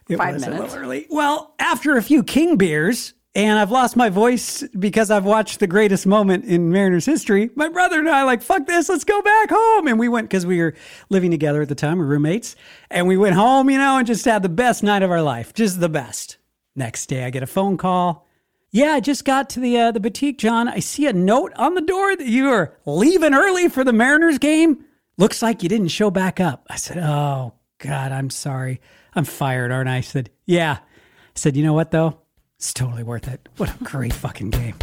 It 0.08 0.16
Five 0.16 0.34
was 0.34 0.42
a 0.44 0.50
minutes. 0.50 0.72
little 0.72 0.82
early. 0.84 1.06
Well, 1.10 1.54
after 1.58 1.96
a 1.98 2.02
few 2.02 2.22
King 2.22 2.56
beers, 2.56 3.12
and 3.34 3.58
I've 3.58 3.70
lost 3.70 3.96
my 3.96 4.10
voice 4.10 4.62
because 4.78 5.10
I've 5.10 5.24
watched 5.24 5.60
the 5.60 5.66
greatest 5.66 6.06
moment 6.06 6.44
in 6.44 6.70
Mariners 6.70 7.06
history. 7.06 7.50
My 7.54 7.68
brother 7.68 7.98
and 7.98 8.08
I 8.08 8.24
like, 8.24 8.42
fuck 8.42 8.66
this, 8.66 8.88
let's 8.88 9.04
go 9.04 9.22
back 9.22 9.50
home. 9.50 9.88
And 9.88 9.98
we 9.98 10.08
went 10.08 10.28
because 10.28 10.44
we 10.44 10.60
were 10.60 10.74
living 11.08 11.30
together 11.30 11.62
at 11.62 11.68
the 11.68 11.74
time, 11.74 11.98
we 11.98 12.04
were 12.04 12.10
roommates, 12.10 12.56
and 12.90 13.08
we 13.08 13.16
went 13.16 13.34
home, 13.34 13.70
you 13.70 13.78
know, 13.78 13.96
and 13.96 14.06
just 14.06 14.24
had 14.26 14.42
the 14.42 14.50
best 14.50 14.82
night 14.82 15.02
of 15.02 15.10
our 15.10 15.22
life, 15.22 15.54
just 15.54 15.80
the 15.80 15.88
best. 15.88 16.36
Next 16.74 17.06
day, 17.06 17.24
I 17.24 17.30
get 17.30 17.42
a 17.42 17.46
phone 17.46 17.76
call. 17.76 18.26
Yeah, 18.70 18.92
I 18.92 19.00
just 19.00 19.26
got 19.26 19.50
to 19.50 19.60
the 19.60 19.78
uh, 19.78 19.92
the 19.92 20.00
boutique, 20.00 20.38
John. 20.38 20.66
I 20.66 20.78
see 20.78 21.06
a 21.06 21.12
note 21.12 21.52
on 21.56 21.74
the 21.74 21.82
door 21.82 22.16
that 22.16 22.26
you 22.26 22.48
are 22.48 22.78
leaving 22.86 23.34
early 23.34 23.68
for 23.68 23.84
the 23.84 23.92
Mariners 23.92 24.38
game. 24.38 24.86
Looks 25.18 25.42
like 25.42 25.62
you 25.62 25.68
didn't 25.68 25.88
show 25.88 26.10
back 26.10 26.40
up. 26.40 26.66
I 26.70 26.76
said, 26.76 26.96
"Oh 26.96 27.52
God, 27.76 28.12
I'm 28.12 28.30
sorry. 28.30 28.80
I'm 29.14 29.26
fired, 29.26 29.70
aren't 29.70 29.90
I?" 29.90 29.98
I 29.98 30.00
said, 30.00 30.30
"Yeah." 30.46 30.78
I 30.80 31.34
said, 31.34 31.54
"You 31.54 31.62
know 31.62 31.74
what 31.74 31.90
though? 31.90 32.21
It's 32.62 32.72
totally 32.72 33.02
worth 33.02 33.26
it. 33.26 33.48
What 33.56 33.70
a 33.70 33.82
great 33.82 34.12
fucking 34.12 34.50
game." 34.50 34.76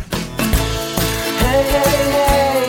Hey, 1.40 1.64
hey, 1.64 2.12
hey, 2.12 2.68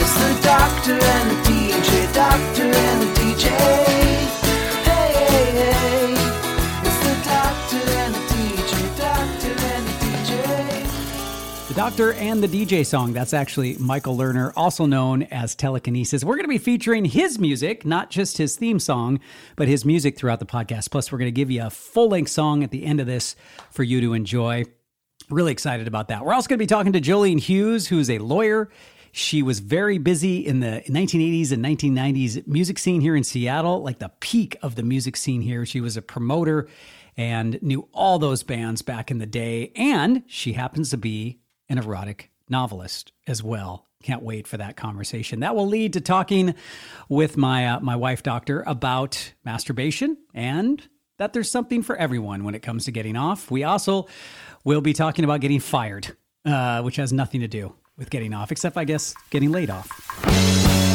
it's 0.00 0.14
the 0.14 0.40
doctor 0.42 0.92
and 0.94 1.30
the 1.30 1.36
DJ, 1.44 2.14
doctor 2.14 2.62
and 2.62 3.02
the 3.02 3.20
DJ. 3.20 3.89
Doctor 11.80 12.12
and 12.12 12.42
the 12.44 12.46
DJ 12.46 12.84
song. 12.84 13.14
That's 13.14 13.32
actually 13.32 13.74
Michael 13.78 14.14
Lerner, 14.14 14.52
also 14.54 14.84
known 14.84 15.22
as 15.22 15.54
Telekinesis. 15.54 16.22
We're 16.22 16.34
going 16.34 16.44
to 16.44 16.48
be 16.48 16.58
featuring 16.58 17.06
his 17.06 17.38
music, 17.38 17.86
not 17.86 18.10
just 18.10 18.36
his 18.36 18.54
theme 18.54 18.78
song, 18.78 19.18
but 19.56 19.66
his 19.66 19.86
music 19.86 20.18
throughout 20.18 20.40
the 20.40 20.44
podcast. 20.44 20.90
Plus, 20.90 21.10
we're 21.10 21.16
going 21.16 21.28
to 21.28 21.32
give 21.32 21.50
you 21.50 21.64
a 21.64 21.70
full 21.70 22.10
length 22.10 22.32
song 22.32 22.62
at 22.62 22.70
the 22.70 22.84
end 22.84 23.00
of 23.00 23.06
this 23.06 23.34
for 23.70 23.82
you 23.82 24.02
to 24.02 24.12
enjoy. 24.12 24.66
Really 25.30 25.52
excited 25.52 25.88
about 25.88 26.08
that. 26.08 26.22
We're 26.22 26.34
also 26.34 26.48
going 26.48 26.58
to 26.58 26.62
be 26.62 26.66
talking 26.66 26.92
to 26.92 27.00
Joleen 27.00 27.40
Hughes, 27.40 27.86
who 27.86 27.98
is 27.98 28.10
a 28.10 28.18
lawyer. 28.18 28.68
She 29.12 29.42
was 29.42 29.60
very 29.60 29.96
busy 29.96 30.46
in 30.46 30.60
the 30.60 30.82
1980s 30.86 31.50
and 31.50 31.64
1990s 31.64 32.46
music 32.46 32.78
scene 32.78 33.00
here 33.00 33.16
in 33.16 33.24
Seattle, 33.24 33.82
like 33.82 34.00
the 34.00 34.12
peak 34.20 34.54
of 34.60 34.74
the 34.74 34.82
music 34.82 35.16
scene 35.16 35.40
here. 35.40 35.64
She 35.64 35.80
was 35.80 35.96
a 35.96 36.02
promoter 36.02 36.68
and 37.16 37.58
knew 37.62 37.88
all 37.94 38.18
those 38.18 38.42
bands 38.42 38.82
back 38.82 39.10
in 39.10 39.16
the 39.16 39.24
day. 39.24 39.72
And 39.74 40.24
she 40.26 40.52
happens 40.52 40.90
to 40.90 40.98
be 40.98 41.40
an 41.70 41.78
erotic 41.78 42.30
novelist 42.50 43.12
as 43.26 43.42
well. 43.42 43.86
Can't 44.02 44.22
wait 44.22 44.46
for 44.46 44.58
that 44.58 44.76
conversation. 44.76 45.40
That 45.40 45.54
will 45.54 45.66
lead 45.66 45.94
to 45.94 46.00
talking 46.00 46.54
with 47.08 47.36
my 47.36 47.66
uh, 47.66 47.80
my 47.80 47.96
wife, 47.96 48.22
doctor, 48.22 48.62
about 48.66 49.32
masturbation 49.44 50.18
and 50.34 50.86
that 51.18 51.34
there's 51.34 51.50
something 51.50 51.82
for 51.82 51.96
everyone 51.96 52.44
when 52.44 52.54
it 52.54 52.60
comes 52.62 52.86
to 52.86 52.92
getting 52.92 53.16
off. 53.16 53.50
We 53.50 53.62
also 53.64 54.08
will 54.64 54.80
be 54.80 54.94
talking 54.94 55.24
about 55.24 55.40
getting 55.40 55.60
fired, 55.60 56.16
uh, 56.46 56.80
which 56.82 56.96
has 56.96 57.12
nothing 57.12 57.42
to 57.42 57.48
do 57.48 57.74
with 57.98 58.08
getting 58.08 58.32
off, 58.32 58.50
except 58.50 58.78
I 58.78 58.84
guess 58.84 59.14
getting 59.28 59.52
laid 59.52 59.68
off. 59.68 60.89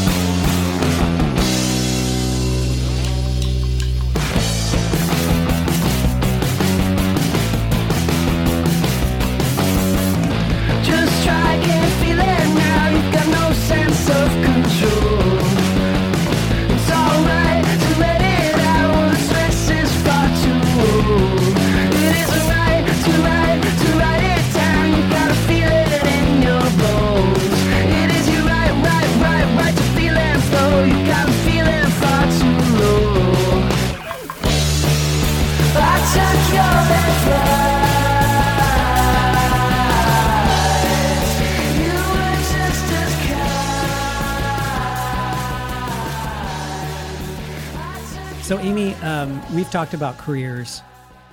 Talked 49.86 49.94
about 49.94 50.18
careers, 50.18 50.82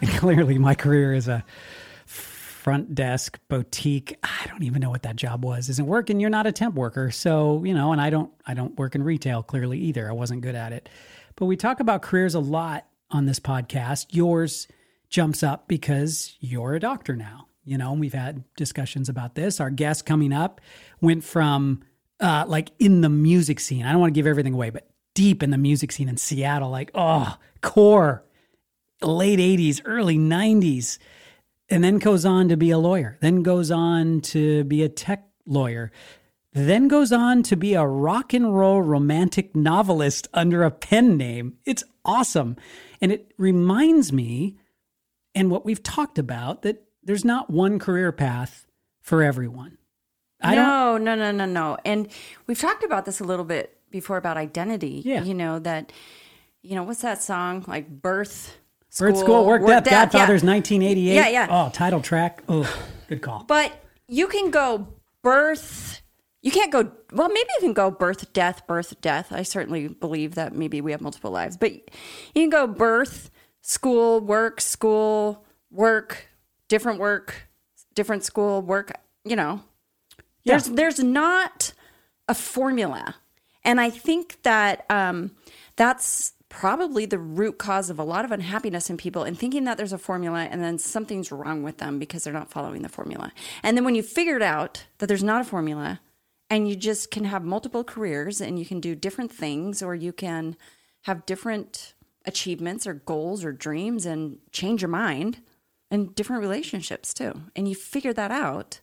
and 0.02 0.10
clearly 0.18 0.58
my 0.58 0.74
career 0.74 1.14
is 1.14 1.26
a 1.26 1.42
front 2.04 2.94
desk 2.94 3.38
boutique. 3.48 4.18
I 4.22 4.44
don't 4.46 4.62
even 4.62 4.82
know 4.82 4.90
what 4.90 5.04
that 5.04 5.16
job 5.16 5.42
was. 5.42 5.70
Isn't 5.70 5.86
working. 5.86 6.20
You're 6.20 6.28
not 6.28 6.46
a 6.46 6.52
temp 6.52 6.74
worker, 6.74 7.10
so 7.10 7.64
you 7.64 7.72
know. 7.72 7.92
And 7.92 8.00
I 8.00 8.10
don't. 8.10 8.30
I 8.46 8.52
don't 8.52 8.76
work 8.76 8.94
in 8.94 9.02
retail 9.04 9.42
clearly 9.42 9.78
either. 9.78 10.06
I 10.06 10.12
wasn't 10.12 10.42
good 10.42 10.54
at 10.54 10.74
it. 10.74 10.90
But 11.34 11.46
we 11.46 11.56
talk 11.56 11.80
about 11.80 12.02
careers 12.02 12.34
a 12.34 12.40
lot 12.40 12.84
on 13.10 13.24
this 13.24 13.40
podcast. 13.40 14.08
Yours 14.10 14.68
jumps 15.08 15.42
up 15.42 15.66
because 15.66 16.36
you're 16.40 16.74
a 16.74 16.80
doctor 16.80 17.16
now. 17.16 17.46
You 17.64 17.78
know, 17.78 17.94
we've 17.94 18.12
had 18.12 18.44
discussions 18.54 19.08
about 19.08 19.34
this. 19.34 19.60
Our 19.60 19.70
guest 19.70 20.04
coming 20.04 20.34
up 20.34 20.60
went 21.00 21.24
from 21.24 21.84
uh, 22.20 22.44
like 22.46 22.70
in 22.78 23.00
the 23.00 23.08
music 23.08 23.60
scene. 23.60 23.86
I 23.86 23.92
don't 23.92 24.00
want 24.02 24.12
to 24.12 24.18
give 24.18 24.26
everything 24.26 24.52
away, 24.52 24.68
but 24.68 24.90
deep 25.14 25.42
in 25.42 25.50
the 25.50 25.58
music 25.58 25.90
scene 25.90 26.10
in 26.10 26.18
Seattle, 26.18 26.68
like 26.68 26.90
oh, 26.94 27.38
core, 27.62 28.24
late 29.04 29.38
'80s, 29.38 29.80
early 29.84 30.18
'90s, 30.18 30.98
and 31.68 31.82
then 31.82 31.98
goes 31.98 32.24
on 32.24 32.48
to 32.48 32.56
be 32.56 32.70
a 32.70 32.78
lawyer. 32.78 33.18
Then 33.20 33.42
goes 33.42 33.70
on 33.70 34.20
to 34.22 34.64
be 34.64 34.82
a 34.82 34.88
tech 34.88 35.26
lawyer. 35.46 35.90
Then 36.52 36.86
goes 36.88 37.12
on 37.12 37.42
to 37.44 37.56
be 37.56 37.74
a 37.74 37.86
rock 37.86 38.34
and 38.34 38.54
roll 38.54 38.82
romantic 38.82 39.56
novelist 39.56 40.28
under 40.34 40.62
a 40.62 40.70
pen 40.70 41.16
name. 41.16 41.56
It's 41.64 41.82
awesome. 42.04 42.56
And 43.00 43.10
it 43.10 43.32
reminds 43.38 44.12
me, 44.12 44.58
and 45.34 45.50
what 45.50 45.64
we've 45.64 45.82
talked 45.82 46.18
about, 46.18 46.62
that 46.62 46.84
there's 47.02 47.24
not 47.24 47.50
one 47.50 47.78
career 47.78 48.12
path 48.12 48.66
for 49.00 49.22
everyone. 49.22 49.78
I 50.42 50.54
don't 50.54 50.66
no, 50.66 50.98
no, 50.98 51.14
no, 51.14 51.30
no, 51.30 51.46
no. 51.46 51.78
And 51.84 52.08
we've 52.46 52.58
talked 52.58 52.84
about 52.84 53.04
this 53.04 53.20
a 53.20 53.24
little 53.24 53.44
bit 53.44 53.78
before 53.90 54.16
about 54.16 54.36
identity. 54.36 55.02
Yeah. 55.04 55.22
You 55.22 55.34
know, 55.34 55.58
that, 55.60 55.92
you 56.62 56.74
know, 56.74 56.82
what's 56.82 57.02
that 57.02 57.22
song? 57.22 57.64
Like 57.66 57.88
birth, 57.88 58.58
Birth 58.98 59.18
school, 59.18 59.46
work, 59.46 59.66
death, 59.66 59.86
yeah. 59.86 60.04
Godfather's 60.04 60.44
1988. 60.44 61.14
Yeah, 61.14 61.28
yeah. 61.28 61.46
Oh, 61.50 61.70
title 61.70 62.00
track. 62.00 62.42
Oh, 62.48 62.68
good 63.08 63.22
call. 63.22 63.44
But 63.44 63.72
you 64.06 64.26
can 64.26 64.50
go 64.50 64.88
birth. 65.22 66.02
You 66.42 66.50
can't 66.50 66.70
go, 66.70 66.92
well, 67.12 67.28
maybe 67.28 67.48
you 67.54 67.60
can 67.60 67.72
go 67.72 67.90
birth, 67.90 68.32
death, 68.32 68.66
birth, 68.66 69.00
death. 69.00 69.32
I 69.32 69.44
certainly 69.44 69.88
believe 69.88 70.34
that 70.34 70.54
maybe 70.54 70.80
we 70.80 70.90
have 70.90 71.00
multiple 71.00 71.30
lives, 71.30 71.56
but 71.56 71.72
you 71.72 71.82
can 72.34 72.50
go 72.50 72.66
birth, 72.66 73.30
school, 73.62 74.20
work, 74.20 74.60
school, 74.60 75.44
work, 75.70 76.26
different 76.68 76.98
work, 76.98 77.48
different 77.94 78.24
school, 78.24 78.60
work, 78.60 78.92
you 79.24 79.36
know. 79.36 79.62
Yeah. 80.44 80.54
There's 80.58 80.64
there's 80.66 80.98
not 80.98 81.72
a 82.28 82.34
formula. 82.34 83.14
And 83.64 83.80
I 83.80 83.90
think 83.90 84.42
that 84.42 84.84
um, 84.90 85.30
that's 85.76 86.32
probably 86.52 87.06
the 87.06 87.18
root 87.18 87.56
cause 87.56 87.88
of 87.88 87.98
a 87.98 88.04
lot 88.04 88.26
of 88.26 88.30
unhappiness 88.30 88.90
in 88.90 88.96
people 88.98 89.24
and 89.24 89.38
thinking 89.38 89.64
that 89.64 89.78
there's 89.78 89.94
a 89.94 89.98
formula 89.98 90.46
and 90.50 90.62
then 90.62 90.78
something's 90.78 91.32
wrong 91.32 91.62
with 91.62 91.78
them 91.78 91.98
because 91.98 92.22
they're 92.22 92.32
not 92.32 92.50
following 92.50 92.82
the 92.82 92.90
formula. 92.90 93.32
And 93.62 93.74
then 93.74 93.86
when 93.86 93.94
you 93.94 94.02
figured 94.02 94.42
out 94.42 94.84
that 94.98 95.06
there's 95.06 95.24
not 95.24 95.40
a 95.40 95.44
formula 95.44 96.00
and 96.50 96.68
you 96.68 96.76
just 96.76 97.10
can 97.10 97.24
have 97.24 97.42
multiple 97.42 97.82
careers 97.82 98.42
and 98.42 98.58
you 98.58 98.66
can 98.66 98.80
do 98.80 98.94
different 98.94 99.32
things 99.32 99.82
or 99.82 99.94
you 99.94 100.12
can 100.12 100.54
have 101.04 101.24
different 101.24 101.94
achievements 102.26 102.86
or 102.86 102.92
goals 102.92 103.46
or 103.46 103.52
dreams 103.52 104.04
and 104.04 104.38
change 104.50 104.82
your 104.82 104.90
mind 104.90 105.38
and 105.90 106.14
different 106.14 106.42
relationships 106.42 107.14
too. 107.14 107.32
And 107.56 107.66
you 107.66 107.74
figure 107.74 108.12
that 108.12 108.30
out, 108.30 108.80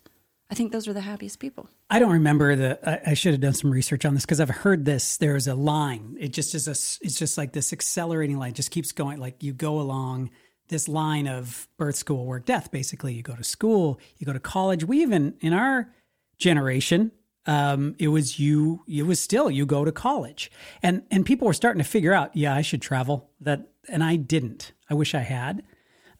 I 0.49 0.55
think 0.55 0.71
those 0.71 0.87
are 0.87 0.93
the 0.93 1.01
happiest 1.01 1.39
people. 1.39 1.69
I 1.89 1.99
don't 1.99 2.11
remember 2.11 2.55
the. 2.55 2.79
I, 2.87 3.11
I 3.11 3.13
should 3.15 3.33
have 3.33 3.41
done 3.41 3.53
some 3.53 3.71
research 3.71 4.05
on 4.05 4.13
this 4.13 4.23
because 4.23 4.39
I've 4.39 4.49
heard 4.49 4.85
this. 4.85 5.17
There's 5.17 5.47
a 5.47 5.55
line. 5.55 6.17
It 6.19 6.33
just 6.33 6.53
is 6.53 6.67
a. 6.67 6.71
It's 6.71 7.17
just 7.17 7.37
like 7.37 7.53
this 7.53 7.73
accelerating 7.73 8.37
line. 8.37 8.53
Just 8.53 8.71
keeps 8.71 8.91
going. 8.91 9.19
Like 9.19 9.41
you 9.41 9.53
go 9.53 9.79
along 9.79 10.29
this 10.67 10.87
line 10.87 11.27
of 11.27 11.67
birth, 11.77 11.95
school, 11.95 12.25
work, 12.25 12.45
death. 12.45 12.71
Basically, 12.71 13.13
you 13.13 13.23
go 13.23 13.35
to 13.35 13.43
school, 13.43 13.99
you 14.17 14.25
go 14.25 14.33
to 14.33 14.39
college. 14.39 14.83
We 14.83 15.01
even 15.01 15.33
in 15.41 15.53
our 15.53 15.91
generation, 16.37 17.11
um, 17.47 17.95
it 17.97 18.09
was 18.09 18.39
you. 18.39 18.83
It 18.87 19.07
was 19.07 19.19
still 19.19 19.49
you 19.49 19.65
go 19.65 19.83
to 19.83 19.91
college, 19.91 20.51
and 20.83 21.01
and 21.09 21.25
people 21.25 21.47
were 21.47 21.53
starting 21.53 21.81
to 21.81 21.89
figure 21.89 22.13
out. 22.13 22.35
Yeah, 22.35 22.53
I 22.53 22.61
should 22.61 22.83
travel. 22.83 23.31
That 23.41 23.67
and 23.87 24.03
I 24.03 24.15
didn't. 24.15 24.73
I 24.91 24.93
wish 24.93 25.15
I 25.15 25.21
had. 25.21 25.63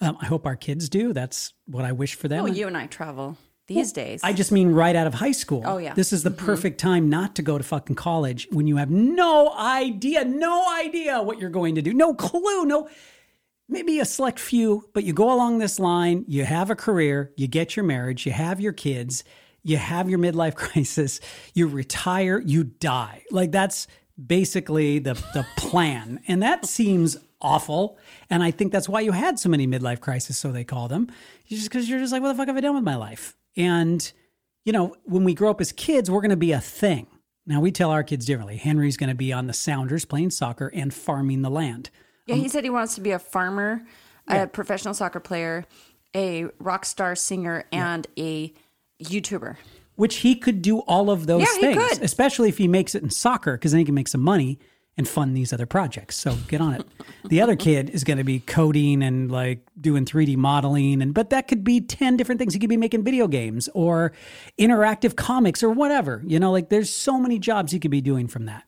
Um, 0.01 0.17
I 0.19 0.25
hope 0.25 0.47
our 0.47 0.55
kids 0.55 0.89
do. 0.89 1.13
That's 1.13 1.53
what 1.67 1.85
I 1.85 1.91
wish 1.91 2.15
for 2.15 2.27
them. 2.27 2.45
Oh, 2.45 2.47
you 2.47 2.65
and 2.65 2.77
I 2.77 2.87
travel 2.87 3.37
these 3.69 3.93
days. 3.93 4.19
I 4.23 4.33
just 4.33 4.51
mean 4.51 4.71
right 4.71 4.95
out 4.95 5.07
of 5.07 5.13
high 5.13 5.31
school. 5.31 5.63
Oh, 5.65 5.77
yeah. 5.77 5.93
This 5.93 6.11
is 6.11 6.23
the 6.23 6.29
mm-hmm. 6.29 6.45
perfect 6.45 6.79
time 6.79 7.09
not 7.09 7.35
to 7.35 7.41
go 7.41 7.57
to 7.57 7.63
fucking 7.63 7.95
college 7.95 8.47
when 8.51 8.67
you 8.67 8.77
have 8.77 8.89
no 8.89 9.53
idea, 9.53 10.25
no 10.25 10.65
idea 10.77 11.21
what 11.21 11.39
you're 11.39 11.49
going 11.49 11.75
to 11.75 11.81
do, 11.81 11.93
no 11.93 12.13
clue, 12.13 12.65
no. 12.65 12.89
maybe 13.69 13.99
a 13.99 14.05
select 14.05 14.39
few, 14.39 14.89
but 14.93 15.03
you 15.03 15.13
go 15.13 15.31
along 15.31 15.59
this 15.59 15.79
line, 15.79 16.25
you 16.27 16.43
have 16.43 16.69
a 16.69 16.75
career, 16.75 17.31
you 17.37 17.47
get 17.47 17.75
your 17.75 17.85
marriage, 17.85 18.25
you 18.25 18.31
have 18.31 18.59
your 18.59 18.73
kids, 18.73 19.23
you 19.63 19.77
have 19.77 20.09
your 20.09 20.19
midlife 20.19 20.55
crisis, 20.65 21.19
you 21.53 21.67
retire, 21.67 22.39
you 22.39 22.63
die. 22.65 23.23
Like 23.31 23.51
that's 23.51 23.87
basically 24.27 24.99
the 24.99 25.13
the 25.33 25.45
plan. 25.55 26.19
And 26.27 26.43
that 26.43 26.65
seems 26.65 27.17
awful. 27.41 27.97
And 28.29 28.43
I 28.43 28.51
think 28.51 28.71
that's 28.71 28.89
why 28.89 29.01
you 29.01 29.11
had 29.11 29.39
so 29.39 29.49
many 29.49 29.67
midlife 29.67 29.99
crises, 29.99 30.37
so 30.37 30.51
they 30.51 30.63
call 30.63 30.87
them. 30.87 31.09
Just 31.47 31.69
because 31.69 31.89
you're 31.89 31.99
just 31.99 32.11
like, 32.11 32.21
what 32.21 32.29
the 32.29 32.35
fuck 32.35 32.47
have 32.47 32.57
I 32.57 32.61
done 32.61 32.75
with 32.75 32.83
my 32.83 32.95
life? 32.95 33.35
And 33.57 34.11
you 34.65 34.73
know, 34.73 34.95
when 35.05 35.23
we 35.23 35.33
grow 35.33 35.49
up 35.49 35.61
as 35.61 35.71
kids, 35.71 36.11
we're 36.11 36.21
going 36.21 36.29
to 36.29 36.37
be 36.37 36.51
a 36.51 36.59
thing. 36.59 37.07
Now 37.47 37.59
we 37.61 37.71
tell 37.71 37.89
our 37.89 38.03
kids 38.03 38.25
differently. 38.25 38.57
Henry's 38.57 38.97
going 38.97 39.09
to 39.09 39.15
be 39.15 39.33
on 39.33 39.47
the 39.47 39.53
Sounders 39.53 40.05
playing 40.05 40.29
soccer 40.31 40.67
and 40.73 40.93
farming 40.93 41.41
the 41.41 41.49
land. 41.49 41.89
Yeah, 42.27 42.35
he 42.35 42.43
um, 42.43 42.49
said 42.49 42.63
he 42.63 42.69
wants 42.69 42.93
to 42.95 43.01
be 43.01 43.11
a 43.11 43.17
farmer, 43.19 43.81
a 44.27 44.45
professional 44.45 44.93
soccer 44.93 45.19
player, 45.19 45.65
a 46.15 46.45
rock 46.59 46.85
star 46.85 47.15
singer, 47.15 47.63
and 47.71 48.05
a 48.17 48.53
YouTuber. 49.01 49.55
which 49.95 50.17
he 50.17 50.35
could 50.35 50.61
do 50.61 50.79
all 50.79 51.09
of 51.09 51.25
those 51.25 51.41
Yeah, 51.41 51.73
things, 51.73 51.99
especially 52.03 52.49
if 52.49 52.59
he 52.59 52.67
makes 52.67 52.93
it 52.93 53.01
in 53.01 53.09
soccer, 53.09 53.53
because 53.53 53.71
then 53.71 53.79
he 53.79 53.85
can 53.85 53.95
make 53.95 54.07
some 54.07 54.21
money 54.21 54.59
and 54.99 55.07
fund 55.07 55.35
these 55.35 55.53
other 55.53 55.65
projects. 55.65 56.17
So 56.17 56.35
get 56.49 56.59
on 56.59 56.73
it. 56.73 56.85
the 57.23 57.41
other 57.41 57.55
kid 57.67 57.89
is 57.89 58.03
going 58.03 58.17
to 58.17 58.25
be 58.25 58.41
coding 58.41 59.01
and 59.01 59.31
like 59.31 59.65
doing 59.79 60.03
3D 60.03 60.35
modeling, 60.35 61.01
and 61.01 61.13
but 61.13 61.29
that 61.29 61.47
could 61.47 61.63
be 61.63 61.79
10 61.79 62.17
different 62.17 62.37
things. 62.37 62.53
He 62.53 62.59
could 62.59 62.69
be 62.69 62.77
making 62.77 63.03
video 63.03 63.27
games 63.27 63.69
or 63.73 64.11
interactive 64.59 65.15
comics 65.15 65.63
or 65.63 65.69
whatever. 65.69 66.21
You 66.27 66.37
know, 66.37 66.51
like 66.51 66.67
there's 66.67 66.89
so 66.89 67.17
many 67.17 67.39
jobs 67.39 67.71
he 67.71 67.79
could 67.79 67.91
be 67.91 68.01
doing 68.01 68.27
from 68.27 68.45
that. 68.47 68.65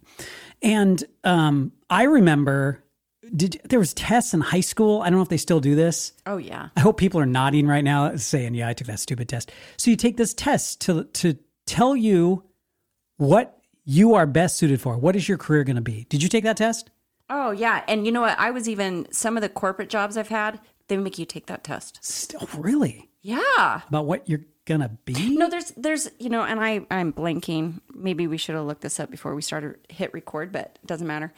And 0.62 1.04
um, 1.26 1.74
I 1.90 2.04
remember 2.04 2.82
did 3.36 3.60
there 3.66 3.80
was 3.80 3.94
tests 3.94 4.34
in 4.34 4.40
high 4.40 4.62
school. 4.62 5.02
I 5.02 5.10
don't 5.10 5.20
know 5.20 5.24
if 5.24 5.30
they 5.30 5.38
still 5.38 5.60
do 5.60 5.76
this. 5.76 6.14
Oh 6.26 6.38
yeah. 6.38 6.70
I 6.78 6.80
hope 6.80 6.98
people 6.98 7.20
are 7.20 7.26
nodding 7.26 7.68
right 7.68 7.84
now, 7.84 8.16
saying, 8.16 8.56
"Yeah, 8.56 8.70
I 8.70 8.74
took 8.74 8.88
that 8.88 9.02
stupid 9.02 9.28
test." 9.28 9.52
So 9.76 9.92
you 9.92 9.98
take 9.98 10.16
this 10.16 10.34
test 10.34 10.80
to 10.82 11.04
to 11.04 11.38
tell 11.66 11.94
you 11.94 12.46
what 13.18 13.61
you 13.84 14.14
are 14.16 14.26
best 14.26 14.58
suited 14.58 14.80
for. 14.82 14.98
What 14.98 15.16
is 15.16 15.28
your 15.28 15.38
career 15.38 15.64
going 15.64 15.76
to 15.76 15.82
be? 15.82 16.06
Did 16.10 16.22
you 16.24 16.30
take 16.30 16.44
that 16.44 16.58
test? 16.58 16.90
Oh 17.30 17.52
yeah. 17.52 17.84
And 17.88 18.06
you 18.06 18.12
know 18.12 18.22
what? 18.22 18.38
I 18.38 18.52
was 18.52 18.68
even 18.68 19.08
some 19.12 19.38
of 19.38 19.42
the 19.42 19.50
corporate 19.50 19.90
jobs 19.90 20.18
I've 20.18 20.28
had, 20.28 20.60
they 20.88 20.98
make 20.98 21.18
you 21.18 21.26
take 21.26 21.46
that 21.48 21.64
test. 21.64 21.98
Still, 22.04 22.48
really 22.58 23.10
Yeah. 23.22 23.82
about 23.88 24.06
what 24.06 24.28
you're 24.28 24.42
gonna 24.66 24.90
be? 25.06 25.36
No, 25.38 25.50
there's 25.50 25.72
there's 25.78 26.10
you 26.20 26.30
know, 26.30 26.44
and 26.44 26.60
I 26.60 26.86
I'm 26.92 27.14
blanking. 27.14 27.80
Maybe 27.94 28.28
we 28.28 28.38
should 28.38 28.56
have 28.56 28.66
looked 28.66 28.82
this 28.82 29.00
up 29.00 29.10
before 29.10 29.34
we 29.34 29.42
started 29.42 29.76
hit 29.90 30.14
record, 30.14 30.52
but 30.52 30.78
it 30.84 30.88
doesn't 30.88 31.08
matter. 31.08 31.34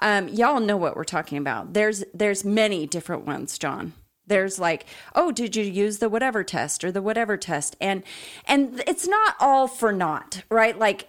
Um, 0.00 0.26
y'all 0.28 0.58
know 0.60 0.76
what 0.76 0.96
we're 0.96 1.04
talking 1.04 1.38
about. 1.38 1.72
There's 1.72 2.04
there's 2.12 2.44
many 2.44 2.86
different 2.86 3.24
ones, 3.24 3.58
John. 3.58 3.92
There's 4.26 4.58
like, 4.58 4.84
oh, 5.14 5.30
did 5.32 5.56
you 5.56 5.64
use 5.64 5.98
the 5.98 6.08
whatever 6.08 6.42
test 6.44 6.82
or 6.84 6.90
the 6.92 7.00
whatever 7.00 7.36
test? 7.36 7.76
And 7.80 8.02
and 8.44 8.82
it's 8.86 9.06
not 9.06 9.36
all 9.40 9.68
for 9.68 9.92
naught, 9.92 10.42
right? 10.50 10.76
Like 10.78 11.08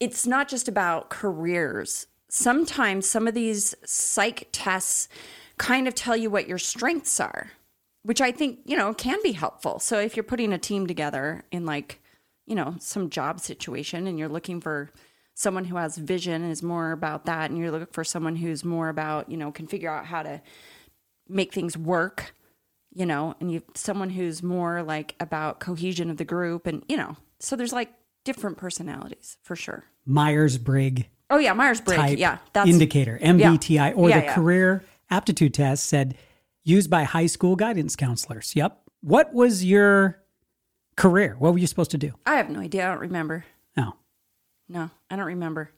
it's 0.00 0.26
not 0.26 0.48
just 0.48 0.68
about 0.68 1.10
careers. 1.10 2.06
Sometimes 2.28 3.08
some 3.08 3.26
of 3.26 3.34
these 3.34 3.74
psych 3.84 4.48
tests 4.52 5.08
kind 5.56 5.88
of 5.88 5.94
tell 5.94 6.16
you 6.16 6.30
what 6.30 6.48
your 6.48 6.58
strengths 6.58 7.18
are, 7.20 7.50
which 8.02 8.20
I 8.20 8.32
think, 8.32 8.60
you 8.64 8.76
know, 8.76 8.94
can 8.94 9.18
be 9.22 9.32
helpful. 9.32 9.78
So 9.78 9.98
if 9.98 10.16
you're 10.16 10.24
putting 10.24 10.52
a 10.52 10.58
team 10.58 10.86
together 10.86 11.44
in 11.50 11.66
like, 11.66 12.00
you 12.46 12.54
know, 12.54 12.76
some 12.78 13.10
job 13.10 13.40
situation 13.40 14.06
and 14.06 14.18
you're 14.18 14.28
looking 14.28 14.60
for 14.60 14.90
someone 15.34 15.64
who 15.64 15.76
has 15.76 15.96
vision 15.96 16.42
and 16.42 16.50
is 16.50 16.62
more 16.62 16.92
about 16.92 17.26
that 17.26 17.50
and 17.50 17.58
you're 17.58 17.70
looking 17.70 17.92
for 17.92 18.04
someone 18.04 18.36
who's 18.36 18.64
more 18.64 18.88
about, 18.88 19.30
you 19.30 19.36
know, 19.36 19.52
can 19.52 19.66
figure 19.66 19.90
out 19.90 20.06
how 20.06 20.22
to 20.22 20.40
make 21.28 21.52
things 21.52 21.76
work, 21.76 22.34
you 22.92 23.06
know, 23.06 23.34
and 23.40 23.52
you 23.52 23.62
someone 23.74 24.10
who's 24.10 24.42
more 24.42 24.82
like 24.82 25.14
about 25.20 25.60
cohesion 25.60 26.10
of 26.10 26.16
the 26.16 26.24
group 26.24 26.66
and, 26.66 26.84
you 26.88 26.96
know, 26.96 27.16
so 27.38 27.54
there's 27.54 27.72
like 27.72 27.92
different 28.28 28.58
personalities 28.58 29.38
for 29.42 29.56
sure. 29.56 29.84
Myers 30.04 30.58
Briggs 30.58 31.04
Oh 31.30 31.38
yeah, 31.38 31.52
Myers 31.54 31.80
Briggs. 31.80 32.14
Yeah, 32.14 32.38
that's 32.52 32.68
indicator 32.68 33.18
MBTI 33.22 33.94
or 33.96 34.08
Yeah, 34.08 34.20
the 34.20 34.26
yeah. 34.26 34.34
career 34.34 34.82
aptitude 35.10 35.54
test 35.54 35.84
said 35.84 36.16
used 36.64 36.90
by 36.90 37.04
high 37.04 37.26
school 37.26 37.56
guidance 37.56 37.96
counselors. 37.96 38.54
Yep. 38.54 38.78
What 39.00 39.32
was 39.32 39.64
your 39.64 40.22
career? 40.96 41.36
What 41.38 41.52
were 41.52 41.58
you 41.58 41.66
supposed 41.66 41.90
to 41.92 41.98
do? 41.98 42.12
I 42.26 42.34
have 42.36 42.50
no 42.50 42.60
idea. 42.60 42.86
I 42.86 42.90
don't 42.90 43.00
remember. 43.00 43.44
Oh, 43.76 43.92
No, 44.68 44.90
I 45.10 45.16
don't 45.16 45.26
remember. 45.26 45.70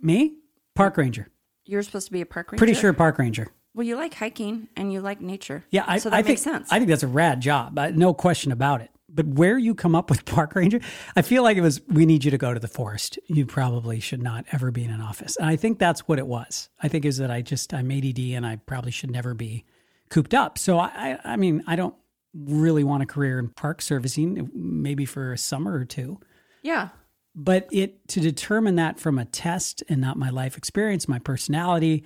me, 0.00 0.36
park 0.74 0.96
ranger. 0.96 1.28
You're 1.64 1.82
supposed 1.82 2.06
to 2.06 2.12
be 2.12 2.20
a 2.20 2.26
park 2.26 2.50
ranger. 2.52 2.58
Pretty 2.60 2.74
sure 2.74 2.92
park 2.92 3.18
ranger. 3.18 3.48
Well, 3.74 3.86
you 3.86 3.96
like 3.96 4.14
hiking 4.14 4.68
and 4.76 4.92
you 4.92 5.00
like 5.00 5.20
nature. 5.20 5.64
Yeah, 5.70 5.84
I, 5.86 5.98
so 5.98 6.10
that 6.10 6.16
I 6.16 6.22
makes 6.22 6.42
think 6.42 6.54
sense. 6.56 6.72
I 6.72 6.78
think 6.78 6.88
that's 6.88 7.02
a 7.02 7.08
rad 7.08 7.40
job. 7.40 7.78
No 7.94 8.14
question 8.14 8.52
about 8.52 8.80
it. 8.82 8.90
But 9.16 9.26
where 9.26 9.58
you 9.58 9.74
come 9.74 9.96
up 9.96 10.10
with 10.10 10.24
park 10.26 10.54
ranger, 10.54 10.80
I 11.16 11.22
feel 11.22 11.42
like 11.42 11.56
it 11.56 11.62
was 11.62 11.80
we 11.88 12.06
need 12.06 12.24
you 12.24 12.30
to 12.30 12.38
go 12.38 12.54
to 12.54 12.60
the 12.60 12.68
forest. 12.68 13.18
You 13.26 13.46
probably 13.46 13.98
should 13.98 14.22
not 14.22 14.44
ever 14.52 14.70
be 14.70 14.84
in 14.84 14.90
an 14.90 15.00
office. 15.00 15.36
And 15.36 15.48
I 15.48 15.56
think 15.56 15.80
that's 15.80 16.06
what 16.06 16.20
it 16.20 16.26
was. 16.28 16.68
I 16.80 16.86
think 16.86 17.04
is 17.04 17.16
that 17.16 17.30
I 17.30 17.42
just 17.42 17.74
I'm 17.74 17.90
ADD 17.90 18.18
and 18.18 18.46
I 18.46 18.56
probably 18.56 18.92
should 18.92 19.10
never 19.10 19.34
be 19.34 19.64
cooped 20.10 20.34
up. 20.34 20.58
So 20.58 20.78
I 20.78 20.90
I 20.94 21.18
I 21.32 21.36
mean 21.36 21.64
I 21.66 21.74
don't 21.74 21.96
really 22.32 22.84
want 22.84 23.02
a 23.02 23.06
career 23.06 23.38
in 23.40 23.48
park 23.48 23.82
servicing, 23.82 24.50
maybe 24.54 25.06
for 25.06 25.32
a 25.32 25.38
summer 25.38 25.74
or 25.74 25.86
two 25.86 26.20
yeah. 26.66 26.88
but 27.34 27.68
it 27.70 28.06
to 28.08 28.20
determine 28.20 28.74
that 28.76 28.98
from 28.98 29.18
a 29.18 29.24
test 29.24 29.82
and 29.88 30.00
not 30.00 30.18
my 30.18 30.30
life 30.30 30.56
experience 30.56 31.08
my 31.08 31.18
personality 31.18 32.04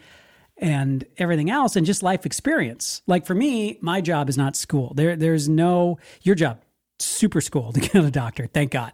and 0.59 1.05
everything 1.16 1.51
else 1.51 1.75
and 1.77 1.87
just 1.87 2.03
life 2.03 2.27
experience 2.27 3.01
like 3.07 3.25
for 3.27 3.35
me 3.35 3.79
my 3.81 4.01
job 4.01 4.29
is 4.29 4.37
not 4.37 4.55
school 4.55 4.92
there 4.94 5.16
there's 5.16 5.49
no 5.49 5.99
your 6.23 6.35
job 6.35 6.61
super 7.03 7.41
school 7.41 7.73
to 7.73 7.81
get 7.89 7.95
a 7.97 8.11
doctor 8.11 8.47
thank 8.47 8.71
god 8.73 8.93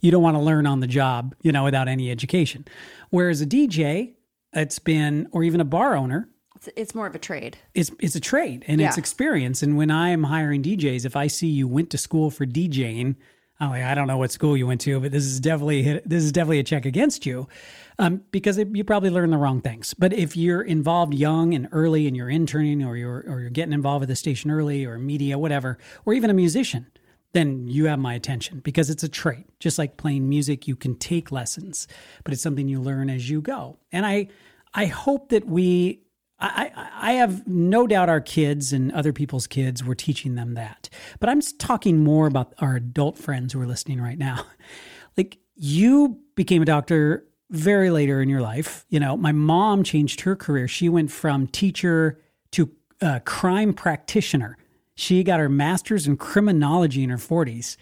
you 0.00 0.10
don't 0.10 0.22
want 0.22 0.36
to 0.36 0.40
learn 0.42 0.66
on 0.66 0.80
the 0.80 0.86
job 0.86 1.34
you 1.42 1.52
know 1.52 1.64
without 1.64 1.88
any 1.88 2.10
education 2.10 2.64
whereas 3.10 3.40
a 3.40 3.46
dj 3.46 4.14
it's 4.52 4.78
been 4.78 5.28
or 5.32 5.42
even 5.42 5.60
a 5.60 5.64
bar 5.64 5.94
owner 5.96 6.28
It's, 6.56 6.68
it's 6.76 6.94
more 6.94 7.06
of 7.06 7.14
a 7.14 7.18
trade. 7.18 7.58
it's 7.74 7.90
it's 8.00 8.16
a 8.16 8.20
trade 8.20 8.64
and 8.66 8.80
it's 8.80 8.96
experience. 8.98 9.62
And 9.62 9.76
when 9.76 9.90
I'm 9.90 10.24
hiring 10.24 10.62
DJs, 10.62 11.04
if 11.04 11.14
I 11.16 11.28
see 11.28 11.46
you 11.48 11.68
went 11.68 11.90
to 11.90 11.98
school 11.98 12.30
for 12.30 12.46
DJing, 12.46 13.16
I'm 13.60 13.70
like, 13.70 13.84
I 13.84 13.94
don't 13.94 14.06
know 14.06 14.16
what 14.16 14.32
school 14.32 14.56
you 14.56 14.66
went 14.66 14.80
to, 14.82 14.98
but 15.00 15.12
this 15.12 15.24
is 15.24 15.38
definitely 15.38 16.00
this 16.06 16.24
is 16.24 16.32
definitely 16.32 16.60
a 16.60 16.64
check 16.64 16.86
against 16.86 17.26
you, 17.26 17.46
um, 17.98 18.22
because 18.30 18.56
it, 18.58 18.74
you 18.74 18.84
probably 18.84 19.10
learned 19.10 19.32
the 19.32 19.36
wrong 19.36 19.60
things. 19.60 19.94
But 19.94 20.12
if 20.12 20.36
you're 20.36 20.62
involved 20.62 21.12
young 21.14 21.54
and 21.54 21.68
early, 21.72 22.06
and 22.06 22.16
you're 22.16 22.30
interning, 22.30 22.82
or 22.82 22.96
you're 22.96 23.24
or 23.28 23.40
you're 23.40 23.50
getting 23.50 23.74
involved 23.74 24.00
with 24.00 24.08
the 24.08 24.16
station 24.16 24.50
early, 24.50 24.84
or 24.86 24.98
media, 24.98 25.38
whatever, 25.38 25.78
or 26.06 26.14
even 26.14 26.30
a 26.30 26.34
musician, 26.34 26.86
then 27.32 27.66
you 27.68 27.86
have 27.86 27.98
my 27.98 28.14
attention 28.14 28.60
because 28.60 28.90
it's 28.90 29.02
a 29.02 29.08
trait. 29.08 29.46
Just 29.60 29.78
like 29.78 29.96
playing 29.96 30.28
music, 30.28 30.66
you 30.66 30.76
can 30.76 30.96
take 30.96 31.30
lessons, 31.30 31.86
but 32.24 32.32
it's 32.32 32.42
something 32.42 32.68
you 32.68 32.80
learn 32.80 33.10
as 33.10 33.28
you 33.28 33.40
go. 33.40 33.78
And 33.92 34.06
I 34.06 34.28
I 34.74 34.86
hope 34.86 35.30
that 35.30 35.46
we 35.46 36.02
I, 36.40 36.70
I 36.94 37.12
have 37.14 37.48
no 37.48 37.86
doubt 37.86 38.08
our 38.08 38.20
kids 38.20 38.72
and 38.72 38.92
other 38.92 39.12
people's 39.12 39.48
kids 39.48 39.82
were 39.82 39.96
teaching 39.96 40.36
them 40.36 40.54
that. 40.54 40.88
But 41.18 41.28
I'm 41.28 41.40
talking 41.40 42.04
more 42.04 42.28
about 42.28 42.54
our 42.60 42.76
adult 42.76 43.18
friends 43.18 43.52
who 43.52 43.60
are 43.60 43.66
listening 43.66 44.00
right 44.00 44.18
now. 44.18 44.44
Like 45.16 45.38
you 45.56 46.20
became 46.36 46.62
a 46.62 46.64
doctor 46.64 47.24
very 47.50 47.90
later 47.90 48.22
in 48.22 48.28
your 48.28 48.40
life. 48.40 48.86
You 48.88 49.00
know, 49.00 49.16
my 49.16 49.32
mom 49.32 49.82
changed 49.82 50.20
her 50.20 50.36
career. 50.36 50.68
She 50.68 50.88
went 50.88 51.10
from 51.10 51.48
teacher 51.48 52.20
to 52.52 52.70
uh, 53.02 53.18
crime 53.24 53.72
practitioner. 53.72 54.56
She 54.98 55.22
got 55.22 55.38
her 55.38 55.48
master's 55.48 56.08
in 56.08 56.16
criminology 56.16 57.04
in 57.04 57.10
her 57.10 57.18
40s. 57.18 57.76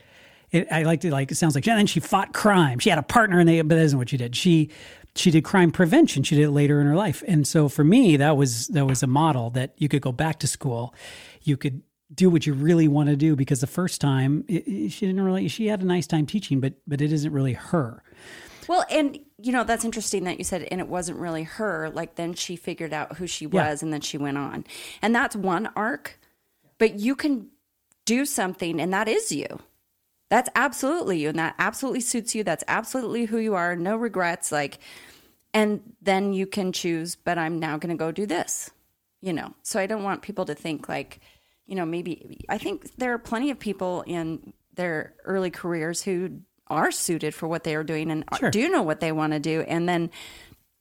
It, 0.51 0.69
I 0.71 0.83
like 0.83 1.01
to 1.01 1.11
like 1.11 1.33
it 1.33 1.37
sounds 1.37 1.55
like 1.55 1.67
and 1.67 1.79
then 1.79 1.87
she 1.87 1.99
fought 1.99 2.35
crime. 2.35 2.79
She 2.79 2.91
had 2.91 2.99
a 2.99 3.03
partner 3.03 3.39
and 3.41 3.49
they 3.49 3.61
but 3.63 3.77
that 3.77 3.83
isn't 3.85 3.99
what 3.99 4.11
she 4.11 4.19
did. 4.19 4.37
She 4.37 4.71
she 5.15 5.31
did 5.31 5.43
crime 5.45 5.73
prevention. 5.73 6.23
She 6.25 6.37
did 6.37 6.45
it 6.45 6.51
later 6.51 6.79
in 6.79 6.87
her 6.87 6.95
life. 6.95 7.25
And 7.27 7.49
so 7.49 7.69
for 7.71 7.83
me 7.85 8.19
that 8.19 8.37
was 8.37 8.67
that 8.69 8.85
was 8.87 9.03
a 9.03 9.07
model 9.07 9.49
that 9.51 9.73
you 9.79 9.89
could 9.89 10.03
go 10.03 10.13
back 10.13 10.39
to 10.41 10.47
school. 10.47 10.95
You 11.43 11.57
could 11.57 11.81
do 12.15 12.29
what 12.31 12.47
you 12.47 12.53
really 12.53 12.87
want 12.87 13.09
to 13.09 13.17
do 13.17 13.35
because 13.35 13.61
the 13.61 13.67
first 13.67 13.99
time 14.01 14.45
it, 14.47 14.69
it- 14.69 14.93
she 14.93 15.07
didn't 15.07 15.23
really 15.23 15.49
she 15.49 15.69
had 15.69 15.81
a 15.81 15.87
nice 15.87 16.07
time 16.07 16.27
teaching 16.27 16.61
but 16.61 16.75
but 16.87 17.01
it 17.01 17.13
isn't 17.13 17.33
really 17.33 17.55
her. 17.55 18.03
Well, 18.69 18.85
and 18.91 19.19
you 19.41 19.53
know 19.53 19.65
that's 19.65 19.85
interesting 19.85 20.25
that 20.25 20.39
you 20.39 20.45
said, 20.45 20.63
and 20.71 20.81
it 20.81 20.89
wasn't 20.89 21.19
really 21.19 21.45
her. 21.45 21.89
Like 21.95 22.17
then 22.17 22.35
she 22.35 22.57
figured 22.57 22.93
out 22.93 23.17
who 23.17 23.27
she 23.29 23.47
Yeah. 23.47 23.71
was, 23.71 23.83
and 23.83 23.93
then 23.93 24.01
she 24.01 24.19
went 24.19 24.37
on, 24.39 24.65
and 25.03 25.15
that's 25.15 25.35
one 25.35 25.69
arc. 25.77 26.19
But 26.79 26.99
you 26.99 27.17
can 27.17 27.49
do 28.05 28.25
something, 28.25 28.81
and 28.81 28.93
that 28.93 29.09
is 29.09 29.33
you. 29.33 29.47
That's 30.29 30.51
absolutely 30.55 31.21
you, 31.21 31.29
and 31.29 31.39
that 31.39 31.55
absolutely 31.59 32.01
suits 32.01 32.35
you. 32.35 32.45
That's 32.45 32.65
absolutely 32.69 33.27
who 33.27 33.39
you 33.39 33.55
are. 33.55 33.77
No 33.77 33.97
regrets. 33.97 34.51
Like, 34.53 34.79
and 35.55 35.95
then 36.03 36.33
you 36.33 36.47
can 36.47 36.73
choose. 36.73 37.17
But 37.17 37.39
I'm 37.39 37.59
now 37.59 37.79
going 37.79 37.97
to 37.97 37.99
go 37.99 38.13
do 38.13 38.27
this. 38.27 38.71
You 39.21 39.33
know. 39.33 39.55
So 39.63 39.81
I 39.81 39.87
don't 39.87 40.03
want 40.03 40.23
people 40.23 40.45
to 40.47 40.55
think 40.55 40.89
like, 40.89 41.21
you 41.67 41.75
know, 41.75 41.87
maybe 41.87 42.45
I 42.49 42.59
think 42.59 42.97
there 42.97 43.13
are 43.15 43.19
plenty 43.19 43.51
of 43.51 43.59
people 43.59 44.03
in 44.07 44.53
their 44.75 45.15
early 45.25 45.51
careers 45.51 46.03
who 46.03 46.41
are 46.69 46.91
suited 46.91 47.35
for 47.35 47.49
what 47.49 47.65
they 47.65 47.75
are 47.75 47.85
doing 47.85 48.11
and 48.11 48.25
Sure. 48.39 48.51
do 48.51 48.69
know 48.69 48.83
what 48.83 49.01
they 49.01 49.13
want 49.13 49.33
to 49.33 49.39
do, 49.39 49.63
and 49.63 49.89
then 49.89 50.11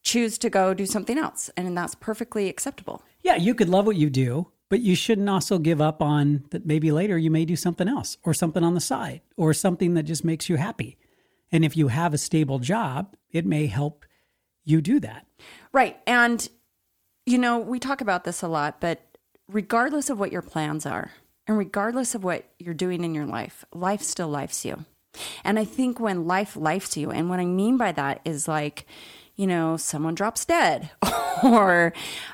choose 0.03 0.37
to 0.39 0.49
go 0.49 0.73
do 0.73 0.85
something 0.85 1.17
else, 1.17 1.49
and 1.55 1.77
that's 1.77 1.95
perfectly 1.95 2.49
acceptable. 2.49 3.03
Yeah, 3.23 3.35
you 3.35 3.55
could 3.55 3.69
love 3.69 3.85
what 3.85 3.95
you 3.95 4.09
do, 4.09 4.47
but 4.75 4.81
you 4.81 4.93
shouldn't 4.93 5.29
also 5.29 5.57
give 5.57 5.79
up 5.79 6.01
on 6.01 6.43
that 6.49 6.65
maybe 6.65 6.91
later 6.91 7.17
you 7.17 7.31
may 7.31 7.45
do 7.45 7.55
something 7.55 7.87
else 7.87 8.17
or 8.25 8.33
something 8.33 8.61
on 8.61 8.73
the 8.73 8.81
side 8.81 9.21
or 9.37 9.53
something 9.53 9.93
that 9.93 10.03
just 10.03 10.25
makes 10.25 10.49
you 10.49 10.57
happy. 10.57 10.97
And 11.49 11.63
if 11.63 11.77
you 11.77 11.87
have 11.87 12.13
a 12.13 12.17
stable 12.17 12.59
job, 12.59 13.15
it 13.31 13.45
may 13.45 13.67
help 13.67 14.03
you 14.65 14.81
do 14.81 14.99
that. 14.99 15.27
Right. 15.71 15.97
And, 16.05 16.45
you 17.25 17.37
know, 17.37 17.57
we 17.57 17.79
talk 17.79 18.01
about 18.01 18.25
this 18.25 18.41
a 18.41 18.49
lot, 18.49 18.81
but 18.81 18.99
regardless 19.47 20.09
of 20.09 20.19
what 20.19 20.33
your 20.33 20.41
plans 20.41 20.85
are 20.85 21.11
and 21.47 21.57
regardless 21.57 22.13
of 22.13 22.25
what 22.25 22.43
you're 22.59 22.73
doing 22.73 23.05
in 23.05 23.15
your 23.15 23.27
life, 23.27 23.63
life 23.73 24.01
still 24.01 24.27
lifes 24.27 24.65
you. 24.65 24.83
And 25.45 25.57
I 25.57 25.63
think 25.63 26.01
when 26.01 26.27
life 26.27 26.57
lifes 26.57 26.97
you, 26.97 27.11
and 27.11 27.29
what 27.29 27.39
I 27.39 27.45
mean 27.45 27.77
by 27.77 27.93
that 27.93 28.19
is 28.25 28.45
like, 28.45 28.85
you 29.35 29.47
know, 29.47 29.77
someone 29.77 30.15
drops 30.15 30.45
dead, 30.45 30.89
or 31.43 31.93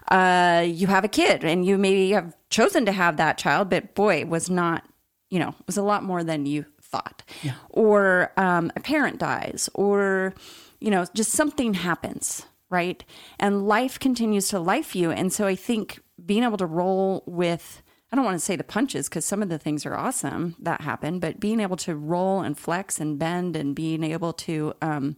uh, 0.09 0.63
you 0.65 0.87
have 0.87 1.03
a 1.03 1.09
kid 1.09 1.43
and 1.43 1.65
you 1.65 1.77
maybe 1.77 2.11
have 2.11 2.35
chosen 2.49 2.85
to 2.85 2.91
have 2.91 3.17
that 3.17 3.37
child, 3.37 3.69
but 3.69 3.95
boy, 3.95 4.17
it 4.19 4.27
was 4.27 4.49
not, 4.49 4.83
you 5.29 5.39
know, 5.39 5.49
it 5.49 5.67
was 5.67 5.77
a 5.77 5.83
lot 5.83 6.03
more 6.03 6.23
than 6.23 6.45
you 6.45 6.65
thought. 6.81 7.23
Or 7.69 8.31
um, 8.37 8.71
a 8.75 8.79
parent 8.79 9.17
dies, 9.17 9.69
or, 9.73 10.33
you 10.79 10.91
know, 10.91 11.05
just 11.13 11.31
something 11.31 11.73
happens, 11.73 12.45
right? 12.69 13.03
And 13.39 13.67
life 13.67 13.99
continues 13.99 14.49
to 14.49 14.59
life 14.59 14.95
you. 14.95 15.11
And 15.11 15.33
so 15.33 15.47
I 15.47 15.55
think 15.55 16.01
being 16.23 16.43
able 16.43 16.57
to 16.57 16.65
roll 16.65 17.23
with, 17.25 17.81
I 18.11 18.15
don't 18.15 18.25
want 18.25 18.37
to 18.37 18.45
say 18.45 18.55
the 18.55 18.63
punches 18.63 19.09
because 19.09 19.25
some 19.25 19.41
of 19.41 19.49
the 19.49 19.57
things 19.57 19.85
are 19.85 19.95
awesome 19.95 20.55
that 20.59 20.81
happen, 20.81 21.19
but 21.19 21.39
being 21.39 21.61
able 21.61 21.77
to 21.77 21.95
roll 21.95 22.41
and 22.41 22.57
flex 22.57 22.99
and 22.99 23.17
bend 23.17 23.55
and 23.55 23.73
being 23.73 24.03
able 24.03 24.33
to 24.33 24.73
um, 24.81 25.15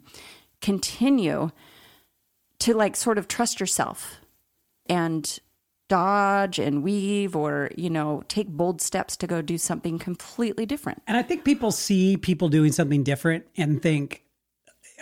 continue 0.62 1.52
to 2.64 2.74
like 2.74 2.96
sort 2.96 3.18
of 3.18 3.28
trust 3.28 3.60
yourself 3.60 4.22
and 4.86 5.40
dodge 5.90 6.60
and 6.60 6.82
weave 6.82 7.36
or, 7.36 7.70
you 7.76 7.90
know, 7.90 8.24
take 8.30 8.48
bold 8.48 8.82
steps 8.82 9.18
to 9.18 9.28
go 9.28 9.42
do 9.42 9.58
something 9.58 10.00
completely 10.00 10.66
different. 10.66 11.02
And 11.06 11.18
I 11.18 11.24
think 11.24 11.44
people 11.44 11.72
see 11.72 12.16
people 12.16 12.48
doing 12.48 12.72
something 12.72 13.04
different 13.04 13.46
and 13.58 13.82
think, 13.82 14.24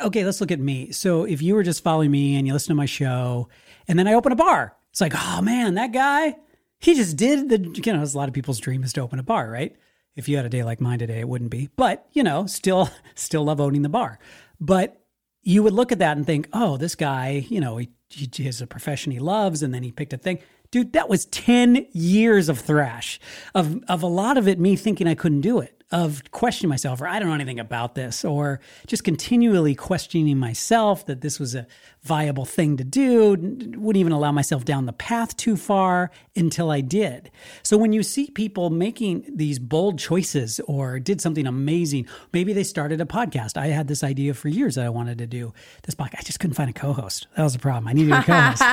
okay, 0.04 0.26
let's 0.26 0.42
look 0.42 0.52
at 0.52 0.60
me. 0.60 0.92
So 0.92 1.24
if 1.24 1.44
you 1.44 1.54
were 1.54 1.62
just 1.62 1.84
following 1.84 2.10
me 2.10 2.36
and 2.36 2.48
you 2.48 2.54
listen 2.54 2.70
to 2.70 2.76
my 2.76 2.88
show, 2.88 3.48
and 3.88 4.00
then 4.00 4.08
I 4.08 4.16
open 4.16 4.32
a 4.32 4.36
bar, 4.36 4.76
it's 4.90 5.02
like, 5.02 5.14
oh 5.16 5.42
man, 5.44 5.76
that 5.76 5.92
guy, 5.92 6.36
he 6.80 6.96
just 6.96 7.16
did 7.16 7.50
the, 7.50 7.60
you 7.60 7.94
know, 7.94 8.04
a 8.04 8.18
lot 8.18 8.28
of 8.28 8.34
people's 8.34 8.60
dream 8.60 8.84
is 8.84 8.92
to 8.94 9.02
open 9.02 9.20
a 9.20 9.24
bar, 9.24 9.48
right? 9.48 9.76
If 10.16 10.28
you 10.28 10.36
had 10.36 10.48
a 10.48 10.50
day 10.50 10.64
like 10.64 10.82
mine 10.82 10.98
today, 10.98 11.20
it 11.20 11.30
wouldn't 11.30 11.52
be. 11.52 11.70
But, 11.76 12.08
you 12.12 12.24
know, 12.24 12.48
still, 12.48 12.90
still 13.16 13.44
love 13.44 13.62
owning 13.62 13.84
the 13.84 13.90
bar. 13.90 14.18
But 14.60 15.01
you 15.44 15.64
would 15.64 15.74
look 15.74 15.92
at 15.92 16.00
that 16.00 16.18
and 16.18 16.26
think, 16.26 16.48
oh, 16.54 16.78
this 16.78 16.96
guy, 16.96 17.46
you 17.50 17.60
know, 17.60 17.78
he, 17.78 17.90
he 18.10 18.44
has 18.44 18.62
a 18.62 18.68
profession 18.68 19.12
he 19.12 19.20
loves, 19.20 19.64
and 19.64 19.74
then 19.74 19.84
he 19.84 19.92
picked 19.92 20.14
a 20.14 20.18
thing. 20.18 20.40
Dude, 20.70 20.94
that 20.94 21.10
was 21.10 21.26
10 21.26 21.88
years 21.92 22.48
of 22.48 22.60
thrash, 22.60 23.20
of, 23.54 23.84
of 23.88 24.04
a 24.04 24.08
lot 24.08 24.38
of 24.38 24.48
it 24.48 24.60
me 24.60 24.76
thinking 24.76 25.08
I 25.08 25.16
couldn't 25.16 25.42
do 25.42 25.60
it, 25.60 25.81
of 25.92 26.32
questioning 26.32 26.70
myself, 26.70 27.02
or 27.02 27.08
I 27.08 27.20
don't 27.20 27.28
know 27.28 27.36
anything 27.36 27.60
about 27.60 27.96
this, 27.96 28.24
or 28.24 28.60
just 28.88 29.04
continually 29.04 29.76
questioning 29.76 30.38
myself 30.38 31.06
that 31.06 31.22
this 31.22 31.40
was 31.40 31.54
a 31.54 31.68
viable 32.04 32.46
thing 32.46 32.78
to 32.78 32.84
do, 32.84 33.32
wouldn't 33.32 33.98
even 33.98 34.12
allow 34.12 34.32
myself 34.32 34.66
down 34.66 34.86
the 34.86 34.94
path 34.94 35.36
too 35.38 35.58
far 35.58 36.10
until 36.36 36.72
I 36.72 36.82
did. 36.82 37.30
So 37.62 37.78
when 37.78 37.94
you 37.94 38.04
see 38.04 38.32
people 38.32 38.70
making 38.70 39.26
these 39.28 39.60
bold 39.60 40.00
choices 40.00 40.60
or 40.62 41.00
did 41.00 41.22
something 41.22 41.46
amazing, 41.46 42.08
maybe 42.34 42.54
they 42.54 42.64
started 42.64 43.02
a 43.02 43.06
podcast. 43.06 43.58
I 43.58 43.68
had 43.68 43.88
this 43.88 44.04
idea 44.04 44.34
for 44.34 44.48
years 44.48 44.76
that 44.76 44.86
I 44.86 44.90
wanted 44.90 45.18
to 45.20 45.28
do 45.28 45.54
this 45.84 45.94
podcast. 45.94 46.20
I 46.20 46.24
just 46.24 46.40
couldn't 46.40 46.56
find 46.56 46.70
a 46.70 46.74
co-host. 46.74 47.28
That 47.36 47.44
was 47.44 47.54
the 47.54 47.60
problem. 47.60 47.88
I 47.88 47.94
needed 47.94 48.14
a 48.14 48.24
co-host. 48.24 48.64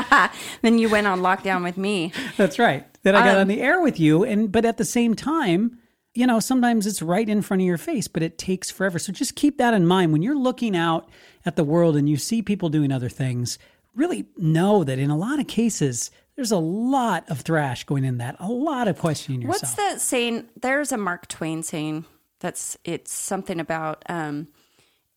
then 0.62 0.78
you 0.78 0.88
went 0.88 1.06
on 1.06 1.20
lockdown 1.20 1.64
with 1.64 1.76
me. 1.76 2.12
That's 2.36 2.58
right. 2.58 2.86
Then 3.02 3.14
I 3.14 3.24
got 3.24 3.36
um, 3.36 3.42
on 3.42 3.48
the 3.48 3.60
air 3.60 3.80
with 3.80 4.00
you, 4.00 4.24
and 4.24 4.50
but 4.50 4.64
at 4.64 4.76
the 4.76 4.84
same 4.84 5.14
time, 5.14 5.78
you 6.18 6.26
know, 6.26 6.40
sometimes 6.40 6.84
it's 6.84 7.00
right 7.00 7.28
in 7.28 7.42
front 7.42 7.62
of 7.62 7.66
your 7.66 7.78
face, 7.78 8.08
but 8.08 8.24
it 8.24 8.38
takes 8.38 8.72
forever. 8.72 8.98
So 8.98 9.12
just 9.12 9.36
keep 9.36 9.56
that 9.58 9.72
in 9.72 9.86
mind 9.86 10.10
when 10.10 10.20
you're 10.20 10.36
looking 10.36 10.76
out 10.76 11.08
at 11.46 11.54
the 11.54 11.62
world 11.62 11.96
and 11.96 12.08
you 12.08 12.16
see 12.16 12.42
people 12.42 12.70
doing 12.70 12.90
other 12.90 13.08
things. 13.08 13.56
Really 13.94 14.26
know 14.36 14.82
that 14.82 14.98
in 14.98 15.10
a 15.10 15.16
lot 15.16 15.38
of 15.38 15.46
cases, 15.46 16.10
there's 16.34 16.50
a 16.50 16.58
lot 16.58 17.30
of 17.30 17.42
thrash 17.42 17.84
going 17.84 18.02
in 18.02 18.18
that, 18.18 18.34
a 18.40 18.48
lot 18.48 18.88
of 18.88 18.98
questioning 18.98 19.42
yourself. 19.42 19.62
What's 19.62 19.74
that 19.76 20.00
saying? 20.00 20.48
There's 20.60 20.90
a 20.90 20.96
Mark 20.96 21.28
Twain 21.28 21.62
saying 21.62 22.04
that's 22.40 22.76
it's 22.82 23.12
something 23.12 23.60
about 23.60 24.02
um, 24.08 24.48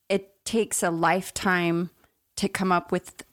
it 0.08 0.46
takes 0.46 0.84
a 0.84 0.92
lifetime 0.92 1.90
to 2.36 2.48
come 2.48 2.72
up 2.72 2.92
with 2.92 3.24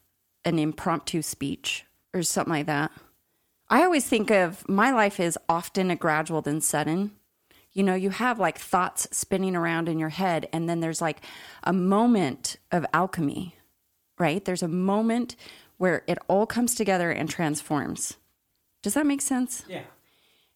an 0.46 0.58
impromptu 0.58 1.20
speech 1.20 1.84
or 2.14 2.22
something 2.22 2.52
like 2.52 2.66
that. 2.66 2.92
I 3.68 3.84
always 3.84 4.06
think 4.06 4.30
of 4.30 4.66
my 4.66 4.90
life 4.90 5.20
is 5.20 5.38
often 5.50 5.90
a 5.90 5.96
gradual 5.96 6.40
than 6.40 6.62
sudden. 6.62 7.10
You 7.78 7.84
know, 7.84 7.94
you 7.94 8.10
have 8.10 8.40
like 8.40 8.58
thoughts 8.58 9.06
spinning 9.12 9.54
around 9.54 9.88
in 9.88 10.00
your 10.00 10.08
head, 10.08 10.48
and 10.52 10.68
then 10.68 10.80
there's 10.80 11.00
like 11.00 11.18
a 11.62 11.72
moment 11.72 12.56
of 12.72 12.84
alchemy, 12.92 13.54
right? 14.18 14.44
There's 14.44 14.64
a 14.64 14.68
moment 14.68 15.36
where 15.76 16.02
it 16.08 16.18
all 16.26 16.44
comes 16.44 16.74
together 16.74 17.12
and 17.12 17.30
transforms. 17.30 18.16
Does 18.82 18.94
that 18.94 19.06
make 19.06 19.20
sense? 19.20 19.62
yeah. 19.68 19.82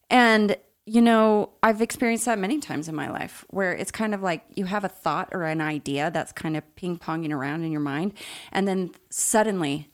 And, 0.09 0.57
you 0.85 1.01
know, 1.01 1.51
I've 1.63 1.81
experienced 1.81 2.25
that 2.25 2.39
many 2.39 2.59
times 2.59 2.89
in 2.89 2.95
my 2.95 3.09
life 3.09 3.45
where 3.51 3.71
it's 3.71 3.89
kind 3.89 4.13
of 4.13 4.21
like 4.21 4.43
you 4.53 4.65
have 4.65 4.83
a 4.83 4.89
thought 4.89 5.29
or 5.31 5.45
an 5.45 5.61
idea 5.61 6.11
that's 6.11 6.33
kind 6.33 6.57
of 6.57 6.75
ping 6.75 6.97
ponging 6.99 7.31
around 7.31 7.63
in 7.63 7.71
your 7.71 7.79
mind. 7.79 8.15
And 8.51 8.67
then 8.67 8.91
suddenly 9.09 9.89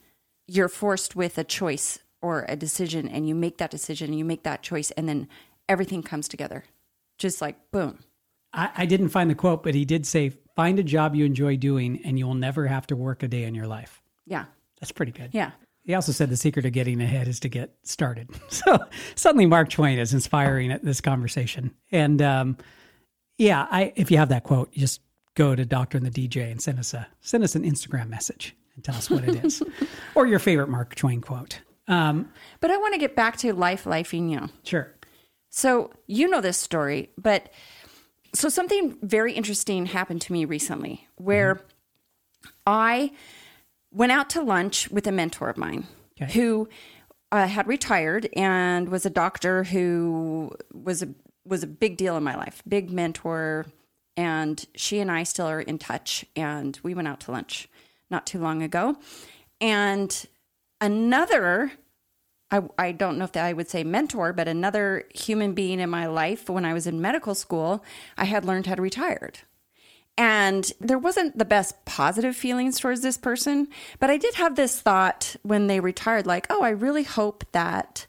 you're 0.47 0.67
forced 0.67 1.15
with 1.15 1.37
a 1.37 1.43
choice 1.43 1.99
or 2.23 2.47
a 2.49 2.55
decision, 2.55 3.07
and 3.07 3.29
you 3.29 3.35
make 3.35 3.59
that 3.59 3.69
decision 3.69 4.09
and 4.09 4.17
you 4.17 4.25
make 4.25 4.41
that 4.41 4.63
choice, 4.63 4.89
and 4.97 5.07
then 5.07 5.27
everything 5.69 6.01
comes 6.01 6.27
together. 6.27 6.63
Just 7.19 7.41
like 7.41 7.57
boom. 7.71 7.99
I, 8.53 8.71
I 8.77 8.85
didn't 8.87 9.09
find 9.09 9.29
the 9.29 9.35
quote, 9.35 9.61
but 9.61 9.75
he 9.75 9.85
did 9.85 10.07
say, 10.07 10.31
find 10.55 10.79
a 10.79 10.83
job 10.83 11.13
you 11.15 11.23
enjoy 11.25 11.55
doing 11.57 12.01
and 12.03 12.17
you'll 12.17 12.33
never 12.33 12.65
have 12.65 12.87
to 12.87 12.95
work 12.95 13.21
a 13.21 13.27
day 13.27 13.43
in 13.43 13.53
your 13.53 13.67
life. 13.67 14.01
Yeah. 14.25 14.45
That's 14.79 14.91
pretty 14.91 15.11
good. 15.11 15.29
Yeah. 15.33 15.51
He 15.83 15.93
also 15.93 16.11
said 16.11 16.29
the 16.29 16.37
secret 16.37 16.65
of 16.65 16.71
getting 16.71 17.01
ahead 17.01 17.27
is 17.27 17.39
to 17.41 17.49
get 17.49 17.75
started. 17.83 18.29
So 18.49 18.79
suddenly 19.15 19.45
Mark 19.45 19.69
Twain 19.69 19.99
is 19.99 20.13
inspiring 20.13 20.71
at 20.71 20.83
this 20.83 21.01
conversation. 21.01 21.73
And 21.91 22.21
um, 22.21 22.57
yeah, 23.37 23.67
I 23.69 23.93
if 23.95 24.09
you 24.11 24.17
have 24.17 24.29
that 24.29 24.43
quote, 24.43 24.71
just 24.71 25.01
go 25.35 25.55
to 25.55 25.65
Doctor 25.65 25.97
and 25.97 26.05
the 26.11 26.27
DJ 26.27 26.51
and 26.51 26.61
send 26.61 26.79
us 26.79 26.93
a 26.93 27.07
send 27.21 27.43
us 27.43 27.55
an 27.55 27.63
Instagram 27.63 28.09
message 28.09 28.55
and 28.75 28.83
tell 28.83 28.95
us 28.95 29.09
what 29.09 29.23
it 29.23 29.43
is. 29.45 29.61
or 30.15 30.27
your 30.27 30.39
favorite 30.39 30.69
Mark 30.69 30.95
Twain 30.95 31.21
quote. 31.21 31.59
Um, 31.87 32.29
But 32.59 32.71
I 32.71 32.77
want 32.77 32.93
to 32.93 32.99
get 32.99 33.15
back 33.15 33.37
to 33.37 33.53
life, 33.53 33.85
lifing 33.85 34.29
you. 34.29 34.49
sure. 34.63 34.93
So 35.59 35.91
you 36.07 36.29
know 36.29 36.39
this 36.39 36.57
story, 36.57 37.09
but 37.17 37.51
so 38.33 38.47
something 38.47 38.97
very 39.01 39.33
interesting 39.33 39.87
happened 39.87 40.21
to 40.21 40.31
me 40.31 40.45
recently 40.45 41.05
where 41.17 41.59
I 42.65 43.11
went 43.91 44.13
out 44.13 44.29
to 44.29 44.41
lunch 44.41 44.89
with 44.89 45.05
a 45.05 45.11
mentor 45.11 45.49
of 45.49 45.57
mine 45.57 45.85
Okay. 46.21 46.31
who 46.31 46.69
uh, 47.33 47.45
had 47.45 47.67
retired 47.67 48.29
and 48.37 48.87
was 48.87 49.05
a 49.05 49.09
doctor 49.09 49.65
who 49.65 50.51
was 50.73 51.03
a 51.03 51.09
was 51.43 51.61
a 51.61 51.67
big 51.67 51.97
deal 51.97 52.15
in 52.15 52.23
my 52.23 52.37
life, 52.37 52.63
big 52.65 52.89
mentor, 52.89 53.65
and 54.15 54.65
she 54.75 54.99
and 54.99 55.11
I 55.11 55.23
still 55.23 55.47
are 55.47 55.59
in 55.59 55.77
touch. 55.77 56.23
And 56.37 56.79
we 56.83 56.93
went 56.93 57.09
out 57.09 57.19
to 57.21 57.31
lunch 57.31 57.67
not 58.09 58.25
too 58.25 58.39
long 58.39 58.63
ago, 58.63 58.95
and 59.59 60.25
another 60.79 61.73
I, 62.51 62.61
I 62.77 62.91
don't 62.91 63.17
know 63.17 63.25
if 63.25 63.37
I 63.37 63.53
would 63.53 63.69
say 63.69 63.83
mentor, 63.83 64.33
but 64.33 64.47
another 64.47 65.05
human 65.13 65.53
being 65.53 65.79
in 65.79 65.89
my 65.89 66.07
life 66.07 66.49
when 66.49 66.65
I 66.65 66.73
was 66.73 66.87
in 66.87 67.01
medical 67.01 67.35
school, 67.35 67.83
I 68.17 68.25
had 68.25 68.45
learned 68.45 68.65
how 68.65 68.75
to 68.75 68.81
retire. 68.81 69.31
And 70.17 70.69
there 70.81 70.97
wasn't 70.97 71.37
the 71.37 71.45
best 71.45 71.85
positive 71.85 72.35
feelings 72.35 72.79
towards 72.79 73.01
this 73.01 73.17
person, 73.17 73.69
but 73.99 74.09
I 74.09 74.17
did 74.17 74.35
have 74.35 74.55
this 74.55 74.81
thought 74.81 75.35
when 75.43 75.67
they 75.67 75.79
retired 75.79 76.27
like, 76.27 76.47
oh, 76.49 76.61
I 76.61 76.71
really 76.71 77.03
hope 77.03 77.45
that 77.53 78.05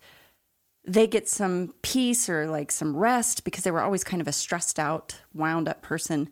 they 0.85 1.07
get 1.07 1.29
some 1.29 1.74
peace 1.83 2.29
or 2.29 2.48
like 2.48 2.72
some 2.72 2.96
rest 2.96 3.44
because 3.44 3.62
they 3.62 3.70
were 3.70 3.83
always 3.83 4.03
kind 4.03 4.20
of 4.20 4.26
a 4.26 4.33
stressed 4.33 4.79
out, 4.81 5.20
wound 5.35 5.68
up 5.68 5.83
person. 5.83 6.29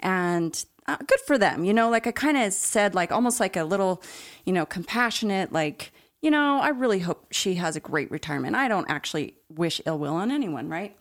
And 0.00 0.64
uh, 0.88 0.96
good 1.06 1.20
for 1.26 1.38
them. 1.38 1.64
You 1.64 1.74
know, 1.74 1.90
like 1.90 2.08
I 2.08 2.10
kind 2.10 2.36
of 2.36 2.52
said, 2.52 2.96
like 2.96 3.12
almost 3.12 3.38
like 3.38 3.56
a 3.56 3.62
little, 3.62 4.02
you 4.44 4.52
know, 4.52 4.66
compassionate, 4.66 5.52
like, 5.52 5.92
you 6.22 6.30
know, 6.30 6.60
I 6.60 6.68
really 6.68 6.98
hope 7.00 7.26
she 7.30 7.54
has 7.54 7.76
a 7.76 7.80
great 7.80 8.10
retirement. 8.10 8.56
I 8.56 8.68
don't 8.68 8.90
actually 8.90 9.34
wish 9.48 9.80
ill 9.86 9.98
will 9.98 10.14
on 10.14 10.30
anyone, 10.30 10.68
right? 10.68 10.96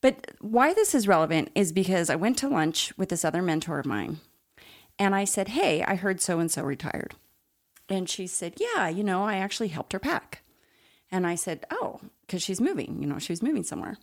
But 0.00 0.32
why 0.40 0.72
this 0.72 0.94
is 0.94 1.08
relevant 1.08 1.50
is 1.54 1.72
because 1.72 2.10
I 2.10 2.16
went 2.16 2.38
to 2.38 2.48
lunch 2.48 2.92
with 2.96 3.08
this 3.08 3.24
other 3.24 3.42
mentor 3.42 3.78
of 3.78 3.86
mine 3.86 4.18
and 4.98 5.14
I 5.14 5.24
said, 5.24 5.48
Hey, 5.48 5.82
I 5.82 5.94
heard 5.94 6.20
so 6.20 6.38
and 6.40 6.50
so 6.50 6.62
retired. 6.62 7.14
And 7.88 8.08
she 8.08 8.26
said, 8.26 8.54
Yeah, 8.58 8.88
you 8.88 9.02
know, 9.02 9.24
I 9.24 9.36
actually 9.36 9.68
helped 9.68 9.92
her 9.92 9.98
pack. 9.98 10.42
And 11.10 11.26
I 11.26 11.34
said, 11.34 11.66
Oh, 11.70 12.00
because 12.22 12.42
she's 12.42 12.60
moving, 12.60 12.98
you 13.00 13.06
know, 13.06 13.18
she 13.18 13.32
was 13.32 13.42
moving 13.42 13.64
somewhere. 13.64 13.96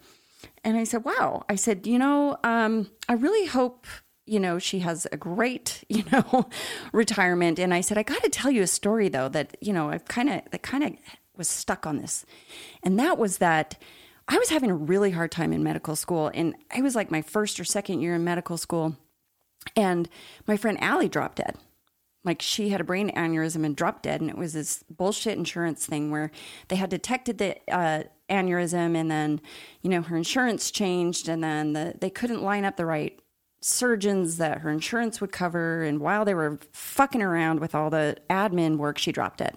And 0.64 0.78
I 0.78 0.84
said, 0.84 1.04
Wow. 1.04 1.46
I 1.50 1.56
said, 1.56 1.88
You 1.88 2.00
know, 2.00 2.38
um, 2.44 2.90
I 3.08 3.14
really 3.14 3.48
hope, 3.48 3.88
you 4.28 4.40
know, 4.40 4.60
she 4.60 4.80
has 4.80 5.08
a 5.12 5.18
great, 5.18 5.84
you 5.90 6.04
know, 6.12 6.50
retirement. 6.92 7.60
And 7.60 7.74
I 7.74 7.82
said, 7.82 7.98
I 7.98 8.04
got 8.04 8.24
to 8.24 8.30
tell 8.30 8.52
you 8.52 8.62
a 8.62 8.68
story 8.68 9.10
though 9.10 9.30
that, 9.30 9.58
you 9.62 9.74
know, 9.74 9.90
I've 9.90 10.06
kind 10.06 10.30
of, 10.30 10.42
that 10.52 10.62
kind 10.62 10.84
of 10.84 10.94
was 11.36 11.48
stuck 11.48 11.86
on 11.86 11.98
this. 11.98 12.26
And 12.84 13.00
that 13.00 13.18
was 13.18 13.38
that 13.38 13.78
I 14.28 14.38
was 14.38 14.50
having 14.50 14.70
a 14.70 14.76
really 14.76 15.12
hard 15.12 15.32
time 15.32 15.54
in 15.54 15.64
medical 15.64 15.96
school. 15.96 16.30
And 16.34 16.56
I 16.76 16.82
was 16.82 16.96
like 16.96 17.10
my 17.10 17.22
first 17.22 17.60
or 17.60 17.64
second 17.64 18.02
year 18.02 18.16
in 18.16 18.24
medical 18.24 18.58
school. 18.58 18.98
And 19.76 20.10
my 20.46 20.58
friend 20.58 20.78
Allie 20.82 21.10
dropped 21.10 21.38
dead. 21.38 21.56
Like 22.26 22.42
she 22.42 22.70
had 22.70 22.82
a 22.82 22.84
brain 22.84 23.10
aneurysm 23.16 23.64
and 23.64 23.76
dropped 23.76 24.04
dead. 24.04 24.20
And 24.20 24.30
it 24.30 24.38
was 24.38 24.52
this 24.52 24.84
bullshit 24.90 25.38
insurance 25.38 25.86
thing 25.86 26.12
where 26.12 26.30
they 26.68 26.76
had 26.76 26.90
detected 26.90 27.38
the 27.38 27.56
uh, 27.72 28.04
aneurysm 28.30 28.98
and 28.98 29.10
then, 29.10 29.40
you 29.82 29.90
know, 29.90 30.02
her 30.02 30.18
insurance 30.18 30.72
changed 30.72 31.30
and 31.30 31.42
then 31.42 31.72
the, 31.72 31.94
they 32.00 32.10
couldn't 32.10 32.44
line 32.44 32.66
up 32.66 32.76
the 32.76 32.86
right 32.86 33.18
surgeons 33.68 34.38
that 34.38 34.60
her 34.60 34.70
insurance 34.70 35.20
would 35.20 35.32
cover. 35.32 35.84
And 35.84 36.00
while 36.00 36.26
they 36.26 36.34
were 36.34 36.60
fucking 36.72 37.22
around 37.22 37.60
with 37.60 37.76
all 37.76 37.90
the 37.90 38.18
admin 38.30 38.78
work, 38.78 38.98
she 38.98 39.12
dropped 39.12 39.42
it. 39.42 39.56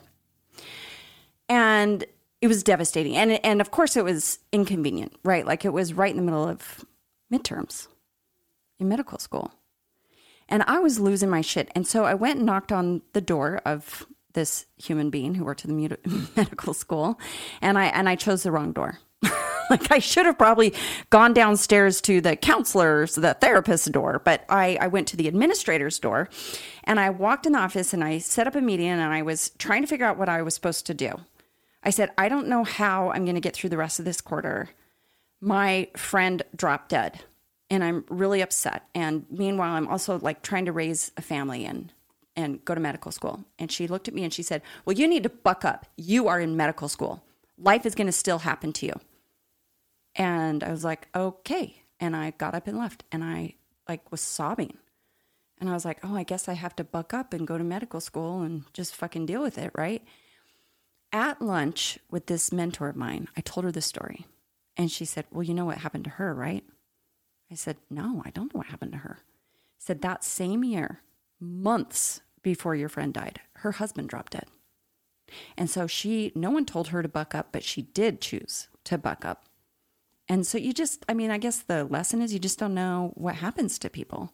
And 1.49 2.05
it 2.41 2.49
was 2.49 2.63
devastating. 2.63 3.17
And, 3.17 3.33
and 3.45 3.61
of 3.61 3.71
course, 3.71 3.97
it 3.97 4.05
was 4.05 4.39
inconvenient, 4.53 5.15
right? 5.25 5.47
Like 5.47 5.65
it 5.65 5.73
was 5.73 5.95
right 5.95 6.11
in 6.11 6.17
the 6.17 6.23
middle 6.23 6.49
of 6.49 6.85
midterms 7.33 7.89
in 8.79 8.89
medical 8.89 9.19
school. 9.19 9.53
And 10.49 10.65
I 10.65 10.81
was 10.81 10.99
losing 10.99 11.31
my 11.31 11.43
shit. 11.43 11.71
And 11.75 11.87
so 11.87 12.05
I 12.05 12.15
went 12.15 12.39
and 12.39 12.47
knocked 12.47 12.73
on 12.73 13.03
the 13.13 13.21
door 13.21 13.61
of 13.65 14.07
this 14.33 14.67
human 14.77 15.11
being 15.11 15.35
who 15.35 15.45
worked 15.45 15.65
in 15.65 15.77
the 15.77 15.99
medical 16.37 16.75
school. 16.75 17.21
And 17.61 17.79
I, 17.79 17.87
and 17.87 18.09
I 18.09 18.17
chose 18.17 18.43
the 18.43 18.53
wrong 18.53 18.73
door. 18.73 18.99
like 19.81 19.91
I 19.93 20.01
should 20.01 20.27
have 20.27 20.37
probably 20.37 20.75
gone 21.11 21.33
downstairs 21.33 22.01
to 22.03 22.21
the 22.21 22.35
counselor's, 22.37 23.15
the 23.15 23.35
therapist's 23.35 23.89
door, 23.89 24.21
but 24.25 24.45
I, 24.49 24.77
I 24.81 24.89
went 24.89 25.07
to 25.09 25.17
the 25.17 25.29
administrator's 25.29 25.99
door 25.99 26.29
and 26.85 26.99
I 26.99 27.11
walked 27.11 27.47
in 27.47 27.53
the 27.53 27.61
office 27.61 27.95
and 27.95 28.03
I 28.03 28.19
set 28.19 28.47
up 28.47 28.57
a 28.57 28.61
meeting 28.61 28.89
and 28.89 29.01
I 29.01 29.23
was 29.23 29.51
trying 29.59 29.83
to 29.83 29.87
figure 29.87 30.07
out 30.07 30.19
what 30.19 30.29
I 30.29 30.43
was 30.43 30.55
supposed 30.55 30.87
to 30.87 30.95
do. 30.95 31.21
I 31.85 31.91
said, 31.91 32.11
I 32.19 32.29
don't 32.29 32.49
know 32.49 32.65
how 32.65 33.11
I'm 33.11 33.25
going 33.25 33.37
to 33.37 33.41
get 33.41 33.55
through 33.55 33.71
the 33.71 33.77
rest 33.77 33.99
of 33.99 34.05
this 34.05 34.21
quarter. 34.21 34.71
My 35.41 35.89
friend 35.97 36.43
dropped 36.55 36.91
dead 36.91 37.21
and 37.71 37.85
I'm 37.85 38.05
really 38.09 38.43
upset. 38.43 38.83
And 38.95 39.25
meanwhile, 39.31 39.75
I'm 39.75 39.89
also 39.89 40.19
like 40.19 40.43
trying 40.43 40.65
to 40.67 40.73
raise 40.73 41.13
a 41.17 41.23
family 41.23 41.65
and 41.65 41.93
and 42.37 42.65
go 42.65 42.75
to 42.75 42.81
medical 42.81 43.11
school. 43.11 43.45
And 43.59 43.73
she 43.73 43.87
looked 43.87 44.09
at 44.09 44.15
me 44.15 44.25
and 44.25 44.33
she 44.33 44.43
said, 44.43 44.63
"Well, 44.85 44.95
you 44.97 45.07
need 45.09 45.25
to 45.25 45.29
buck 45.29 45.65
up. 45.65 45.87
You 45.97 46.29
are 46.29 46.41
in 46.41 46.57
medical 46.57 46.89
school. 46.89 47.23
Life 47.59 47.85
is 47.85 47.95
going 47.95 48.07
to 48.07 48.13
still 48.13 48.39
happen 48.39 48.73
to 48.75 48.87
you." 48.87 49.01
And 50.15 50.63
I 50.65 50.71
was 50.71 50.85
like, 50.85 51.09
"Okay." 51.15 51.83
And 51.99 52.17
I 52.17 52.33
got 52.33 52.55
up 52.55 52.67
and 52.67 52.79
left 52.79 53.05
and 53.13 53.23
I 53.23 53.55
like 53.89 54.11
was 54.11 54.21
sobbing. 54.21 54.79
And 55.59 55.69
I 55.69 55.75
was 55.75 55.85
like, 55.85 55.99
"Oh, 56.03 56.17
I 56.17 56.23
guess 56.23 56.49
I 56.49 56.55
have 56.55 56.75
to 56.77 56.85
buck 56.85 57.13
up 57.13 57.35
and 57.35 57.47
go 57.47 57.59
to 57.59 57.65
medical 57.65 58.01
school 58.01 58.43
and 58.43 58.65
just 58.73 58.97
fucking 58.97 59.27
deal 59.27 59.43
with 59.43 59.59
it, 59.59 59.71
right?" 59.77 60.03
At 61.13 61.43
lunch 61.43 61.99
with 62.11 62.27
this 62.27 62.53
mentor 62.53 62.89
of 62.89 62.97
mine, 62.97 63.29
I 63.37 63.41
told 63.41 63.65
her 63.65 63.73
the 63.73 63.83
story. 63.83 64.27
And 64.77 64.91
she 64.91 65.05
said, 65.05 65.27
Well, 65.31 65.43
you 65.43 65.55
know 65.55 65.65
what 65.65 65.79
happened 65.79 66.05
to 66.05 66.11
her, 66.11 66.35
right? 66.35 66.65
I 67.51 67.55
said, 67.55 67.77
No, 67.91 68.23
I 68.25 68.31
don't 68.31 68.55
know 68.55 68.59
what 68.59 68.69
happened 68.69 68.93
to 68.93 68.99
her. 68.99 69.19
said, 69.79 70.01
That 70.01 70.25
same 70.25 70.63
year, 70.63 71.01
months 71.41 72.21
before 72.43 72.75
your 72.75 72.89
friend 72.89 73.13
died, 73.13 73.41
her 73.57 73.73
husband 73.73 74.09
dropped 74.09 74.33
dead. 74.33 74.47
And 75.57 75.69
so 75.69 75.87
she, 75.87 76.33
no 76.35 76.51
one 76.51 76.65
told 76.65 76.89
her 76.89 77.03
to 77.03 77.09
buck 77.09 77.35
up, 77.35 77.49
but 77.53 77.65
she 77.65 77.83
did 77.83 78.21
choose 78.21 78.69
to 78.85 78.97
buck 78.97 79.25
up. 79.25 79.45
And 80.31 80.47
so 80.47 80.59
you 80.59 80.73
just, 80.73 81.05
I 81.09 81.15
mean, 81.15 81.33
I 81.33 81.39
guess 81.39 81.59
the 81.59 81.83
lesson 81.85 82.23
is 82.23 82.33
you 82.33 82.39
just 82.39 82.61
don't 82.61 82.73
know 82.73 83.11
what 83.17 83.35
happens 83.35 83.81
to 83.81 83.91
people. 83.91 84.33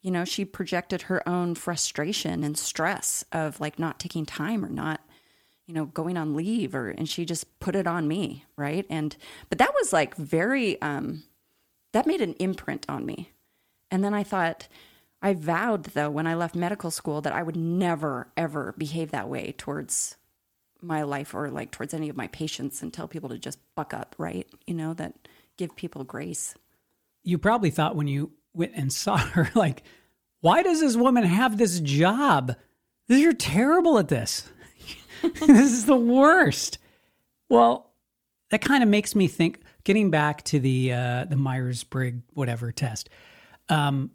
You 0.00 0.10
know, 0.10 0.24
she 0.24 0.46
projected 0.46 1.02
her 1.02 1.28
own 1.28 1.54
frustration 1.54 2.42
and 2.42 2.56
stress 2.56 3.22
of 3.30 3.60
like 3.60 3.78
not 3.78 4.00
taking 4.00 4.24
time 4.24 4.64
or 4.64 4.70
not 4.70 5.02
you 5.66 5.74
know 5.74 5.86
going 5.86 6.16
on 6.16 6.34
leave 6.34 6.74
or 6.74 6.88
and 6.88 7.08
she 7.08 7.24
just 7.24 7.58
put 7.60 7.76
it 7.76 7.86
on 7.86 8.08
me 8.08 8.44
right 8.56 8.84
and 8.90 9.16
but 9.48 9.58
that 9.58 9.72
was 9.74 9.92
like 9.92 10.14
very 10.16 10.80
um 10.82 11.22
that 11.92 12.06
made 12.06 12.20
an 12.20 12.34
imprint 12.34 12.84
on 12.88 13.06
me 13.06 13.30
and 13.90 14.02
then 14.02 14.12
i 14.12 14.22
thought 14.22 14.66
i 15.22 15.32
vowed 15.32 15.84
though 15.84 16.10
when 16.10 16.26
i 16.26 16.34
left 16.34 16.54
medical 16.54 16.90
school 16.90 17.20
that 17.20 17.32
i 17.32 17.42
would 17.42 17.56
never 17.56 18.28
ever 18.36 18.74
behave 18.76 19.10
that 19.12 19.28
way 19.28 19.54
towards 19.56 20.16
my 20.82 21.02
life 21.02 21.34
or 21.34 21.50
like 21.50 21.70
towards 21.70 21.94
any 21.94 22.08
of 22.08 22.16
my 22.16 22.26
patients 22.28 22.82
and 22.82 22.92
tell 22.92 23.08
people 23.08 23.28
to 23.28 23.38
just 23.38 23.58
buck 23.74 23.94
up 23.94 24.14
right 24.18 24.48
you 24.66 24.74
know 24.74 24.94
that 24.94 25.14
give 25.56 25.74
people 25.76 26.04
grace 26.04 26.54
You 27.22 27.38
probably 27.38 27.70
thought 27.70 27.96
when 27.96 28.08
you 28.08 28.32
went 28.54 28.72
and 28.74 28.92
saw 28.92 29.16
her, 29.34 29.50
like, 29.54 29.82
why 30.40 30.62
does 30.62 30.80
this 30.80 30.96
woman 30.96 31.24
have 31.24 31.56
this 31.56 31.80
job? 31.80 32.56
You're 33.08 33.32
terrible 33.32 33.98
at 33.98 34.08
this. 34.08 34.50
this 35.22 35.72
is 35.72 35.86
the 35.86 35.96
worst. 35.96 36.78
Well, 37.48 37.92
that 38.50 38.60
kind 38.60 38.82
of 38.82 38.88
makes 38.88 39.14
me 39.14 39.28
think. 39.28 39.60
Getting 39.84 40.10
back 40.10 40.44
to 40.44 40.60
the 40.60 40.92
uh, 40.92 41.24
the 41.24 41.36
Myers 41.36 41.82
Briggs 41.82 42.22
whatever 42.34 42.70
test, 42.70 43.08
um, 43.68 44.12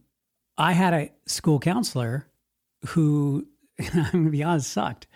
I 0.58 0.72
had 0.72 0.94
a 0.94 1.12
school 1.26 1.60
counselor 1.60 2.26
who 2.88 3.46
I'm 3.80 4.12
gonna 4.12 4.30
be 4.30 4.44
honest 4.44 4.72
sucked. 4.72 5.08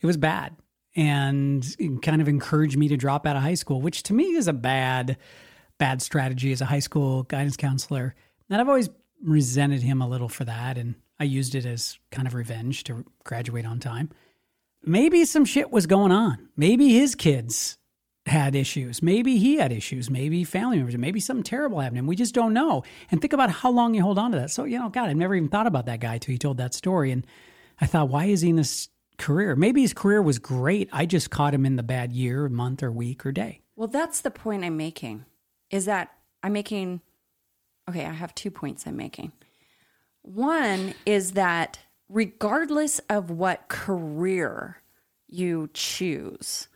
It 0.00 0.06
was 0.06 0.16
bad 0.16 0.56
and 0.98 1.64
kind 2.02 2.20
of 2.20 2.28
encouraged 2.28 2.76
me 2.76 2.88
to 2.88 2.96
drop 2.96 3.26
out 3.26 3.36
of 3.36 3.42
high 3.42 3.54
school, 3.54 3.80
which 3.80 4.02
to 4.04 4.12
me 4.12 4.24
is 4.36 4.48
a 4.48 4.52
bad 4.52 5.16
bad 5.78 6.02
strategy 6.02 6.52
as 6.52 6.60
a 6.60 6.66
high 6.66 6.80
school 6.80 7.22
guidance 7.22 7.56
counselor. 7.56 8.14
And 8.50 8.60
I've 8.60 8.68
always 8.68 8.90
resented 9.22 9.80
him 9.82 10.02
a 10.02 10.08
little 10.08 10.28
for 10.28 10.44
that, 10.44 10.76
and 10.76 10.96
I 11.20 11.24
used 11.24 11.54
it 11.54 11.64
as 11.64 11.98
kind 12.10 12.26
of 12.26 12.34
revenge 12.34 12.84
to 12.84 13.04
graduate 13.24 13.64
on 13.64 13.78
time 13.78 14.10
maybe 14.84 15.24
some 15.24 15.44
shit 15.44 15.70
was 15.70 15.86
going 15.86 16.12
on. 16.12 16.48
Maybe 16.56 16.90
his 16.90 17.14
kids 17.14 17.78
had 18.26 18.54
issues. 18.54 19.02
Maybe 19.02 19.38
he 19.38 19.56
had 19.56 19.72
issues. 19.72 20.10
Maybe 20.10 20.44
family 20.44 20.76
members. 20.76 20.96
Maybe 20.96 21.20
something 21.20 21.44
terrible 21.44 21.80
happened. 21.80 21.98
And 21.98 22.08
we 22.08 22.16
just 22.16 22.34
don't 22.34 22.52
know. 22.52 22.82
And 23.10 23.20
think 23.20 23.32
about 23.32 23.50
how 23.50 23.70
long 23.70 23.94
you 23.94 24.02
hold 24.02 24.18
on 24.18 24.32
to 24.32 24.38
that. 24.38 24.50
So, 24.50 24.64
you 24.64 24.78
know, 24.78 24.88
God, 24.88 25.08
I've 25.08 25.16
never 25.16 25.34
even 25.34 25.48
thought 25.48 25.66
about 25.66 25.86
that 25.86 26.00
guy 26.00 26.18
till 26.18 26.32
he 26.32 26.38
told 26.38 26.58
that 26.58 26.74
story. 26.74 27.10
And 27.10 27.26
I 27.80 27.86
thought, 27.86 28.08
why 28.08 28.26
is 28.26 28.42
he 28.42 28.50
in 28.50 28.56
this 28.56 28.88
career? 29.18 29.54
Maybe 29.56 29.82
his 29.82 29.92
career 29.92 30.22
was 30.22 30.38
great. 30.38 30.88
I 30.92 31.06
just 31.06 31.30
caught 31.30 31.54
him 31.54 31.66
in 31.66 31.76
the 31.76 31.82
bad 31.82 32.12
year, 32.12 32.48
month, 32.48 32.82
or 32.82 32.90
week, 32.90 33.26
or 33.26 33.32
day. 33.32 33.60
Well, 33.76 33.88
that's 33.88 34.20
the 34.20 34.30
point 34.30 34.64
I'm 34.64 34.76
making. 34.76 35.24
Is 35.70 35.84
that 35.84 36.12
I'm 36.42 36.52
making 36.52 37.02
okay, 37.88 38.04
I 38.04 38.12
have 38.12 38.34
two 38.34 38.50
points 38.50 38.86
I'm 38.86 38.96
making. 38.96 39.32
One 40.22 40.94
is 41.06 41.32
that 41.32 41.78
regardless 42.08 42.98
of 43.08 43.30
what 43.30 43.68
career 43.68 44.82
you 45.26 45.70
choose 45.72 46.68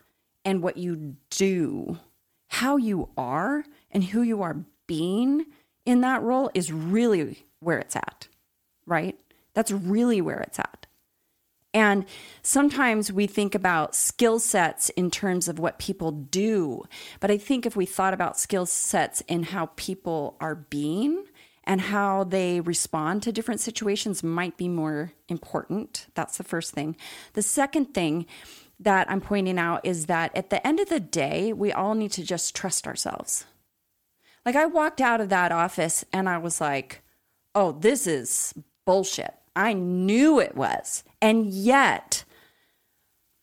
and 0.43 0.61
what 0.61 0.77
you 0.77 1.15
do, 1.29 1.99
how 2.47 2.77
you 2.77 3.09
are 3.15 3.63
and 3.91 4.03
who 4.05 4.21
you 4.21 4.41
are 4.41 4.65
being 4.87 5.45
in 5.85 6.01
that 6.01 6.21
role 6.21 6.49
is 6.53 6.71
really 6.71 7.45
where 7.59 7.79
it's 7.79 7.95
at, 7.95 8.27
right? 8.85 9.19
That's 9.53 9.71
really 9.71 10.21
where 10.21 10.39
it's 10.39 10.59
at. 10.59 10.82
And 11.73 12.05
sometimes 12.43 13.11
we 13.11 13.25
think 13.25 13.55
about 13.55 13.95
skill 13.95 14.39
sets 14.39 14.89
in 14.89 15.09
terms 15.09 15.47
of 15.47 15.57
what 15.57 15.79
people 15.79 16.11
do. 16.11 16.83
But 17.19 17.31
I 17.31 17.37
think 17.37 17.65
if 17.65 17.75
we 17.75 17.85
thought 17.85 18.13
about 18.13 18.39
skill 18.39 18.65
sets 18.65 19.21
in 19.21 19.43
how 19.43 19.71
people 19.75 20.37
are 20.39 20.55
being 20.55 21.25
and 21.63 21.81
how 21.81 22.25
they 22.25 22.59
respond 22.59 23.23
to 23.23 23.31
different 23.31 23.61
situations 23.61 24.21
might 24.21 24.57
be 24.57 24.67
more 24.67 25.13
important. 25.29 26.07
That's 26.13 26.37
the 26.37 26.43
first 26.43 26.73
thing. 26.73 26.95
The 27.33 27.41
second 27.41 27.93
thing 27.93 28.25
that 28.79 29.09
I'm 29.09 29.21
pointing 29.21 29.57
out 29.57 29.85
is 29.85 30.07
that 30.07 30.35
at 30.35 30.49
the 30.49 30.65
end 30.65 30.79
of 30.79 30.89
the 30.89 30.99
day, 30.99 31.53
we 31.53 31.71
all 31.71 31.95
need 31.95 32.11
to 32.13 32.23
just 32.23 32.55
trust 32.55 32.85
ourselves. 32.85 33.45
Like 34.45 34.55
I 34.55 34.65
walked 34.65 34.99
out 34.99 35.21
of 35.21 35.29
that 35.29 35.53
office 35.53 36.03
and 36.11 36.27
I 36.27 36.37
was 36.37 36.59
like, 36.59 37.01
oh, 37.55 37.71
this 37.71 38.07
is 38.07 38.53
bullshit. 38.85 39.33
I 39.55 39.73
knew 39.73 40.39
it 40.39 40.55
was. 40.55 41.03
And 41.21 41.47
yet, 41.47 42.23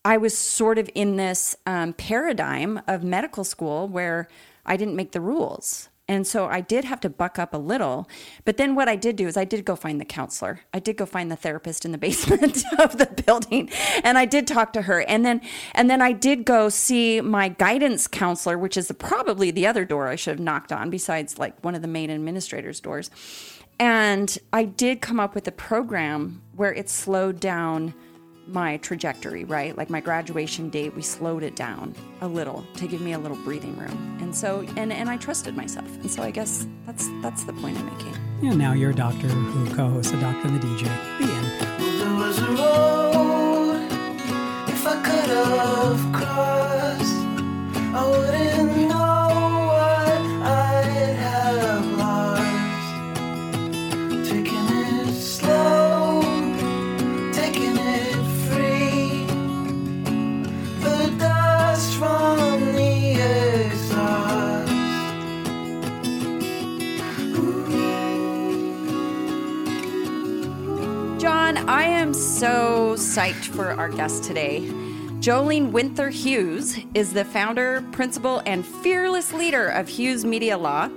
I 0.04 0.16
was 0.16 0.36
sort 0.36 0.78
of 0.78 0.88
in 0.94 1.16
this 1.16 1.56
um, 1.66 1.92
paradigm 1.92 2.80
of 2.86 3.04
medical 3.04 3.44
school 3.44 3.86
where 3.86 4.28
I 4.64 4.76
didn't 4.76 4.96
make 4.96 5.12
the 5.12 5.20
rules. 5.20 5.88
And 6.08 6.26
so 6.26 6.46
I 6.46 6.60
did 6.60 6.84
have 6.86 6.98
to 7.02 7.08
buck 7.08 7.38
up 7.38 7.54
a 7.54 7.56
little. 7.56 8.08
But 8.44 8.56
then 8.56 8.74
what 8.74 8.88
I 8.88 8.96
did 8.96 9.14
do 9.14 9.28
is 9.28 9.36
I 9.36 9.44
did 9.44 9.64
go 9.64 9.76
find 9.76 10.00
the 10.00 10.04
counselor. 10.04 10.62
I 10.74 10.80
did 10.80 10.96
go 10.96 11.06
find 11.06 11.30
the 11.30 11.36
therapist 11.36 11.84
in 11.84 11.92
the 11.92 11.98
basement 12.06 12.64
of 12.80 12.98
the 12.98 13.06
building 13.24 13.70
and 14.02 14.18
I 14.18 14.24
did 14.24 14.48
talk 14.48 14.72
to 14.72 14.82
her. 14.82 15.02
And 15.02 15.24
then 15.24 15.40
and 15.72 15.88
then 15.88 16.02
I 16.02 16.10
did 16.10 16.44
go 16.44 16.68
see 16.68 17.20
my 17.20 17.48
guidance 17.48 18.08
counselor, 18.08 18.58
which 18.58 18.76
is 18.76 18.90
probably 18.98 19.52
the 19.52 19.68
other 19.68 19.84
door 19.84 20.08
I 20.08 20.16
should 20.16 20.32
have 20.32 20.40
knocked 20.40 20.72
on 20.72 20.90
besides 20.90 21.38
like 21.38 21.62
one 21.62 21.76
of 21.76 21.82
the 21.82 21.88
main 21.88 22.10
administrator's 22.10 22.80
doors. 22.80 23.08
And 23.80 24.38
I 24.52 24.64
did 24.64 25.00
come 25.00 25.18
up 25.18 25.34
with 25.34 25.48
a 25.48 25.52
program 25.52 26.42
where 26.54 26.72
it 26.72 26.90
slowed 26.90 27.40
down 27.40 27.94
my 28.46 28.76
trajectory, 28.78 29.44
right? 29.44 29.76
Like 29.76 29.88
my 29.88 30.00
graduation 30.00 30.68
date, 30.68 30.94
we 30.94 31.00
slowed 31.00 31.42
it 31.42 31.56
down 31.56 31.94
a 32.20 32.28
little 32.28 32.66
to 32.76 32.86
give 32.86 33.00
me 33.00 33.12
a 33.12 33.18
little 33.18 33.38
breathing 33.38 33.78
room. 33.78 34.18
And 34.20 34.36
so 34.36 34.66
and 34.76 34.92
and 34.92 35.08
I 35.08 35.16
trusted 35.16 35.56
myself. 35.56 35.88
And 35.96 36.10
so 36.10 36.22
I 36.22 36.30
guess 36.30 36.66
that's 36.84 37.08
that's 37.22 37.44
the 37.44 37.54
point 37.54 37.78
I'm 37.78 37.86
making. 37.86 38.14
And 38.42 38.58
now 38.58 38.74
you're 38.74 38.90
a 38.90 38.94
doctor 38.94 39.28
who 39.28 39.74
co-hosts 39.74 40.12
a 40.12 40.20
doctor 40.20 40.48
and 40.48 40.60
the 40.60 40.66
DJ. 40.66 40.84
The 41.18 41.32
end. 41.32 41.46
I 71.68 71.84
am 71.84 72.14
so 72.14 72.94
psyched 72.96 73.46
for 73.46 73.70
our 73.70 73.88
guest 73.88 74.24
today. 74.24 74.60
Joleen 75.20 75.70
Winther 75.70 76.08
Hughes 76.08 76.78
is 76.94 77.12
the 77.12 77.24
founder, 77.24 77.84
principal, 77.92 78.42
and 78.46 78.66
fearless 78.66 79.32
leader 79.32 79.68
of 79.68 79.88
Hughes 79.88 80.24
Media 80.24 80.56
Law. 80.56 80.88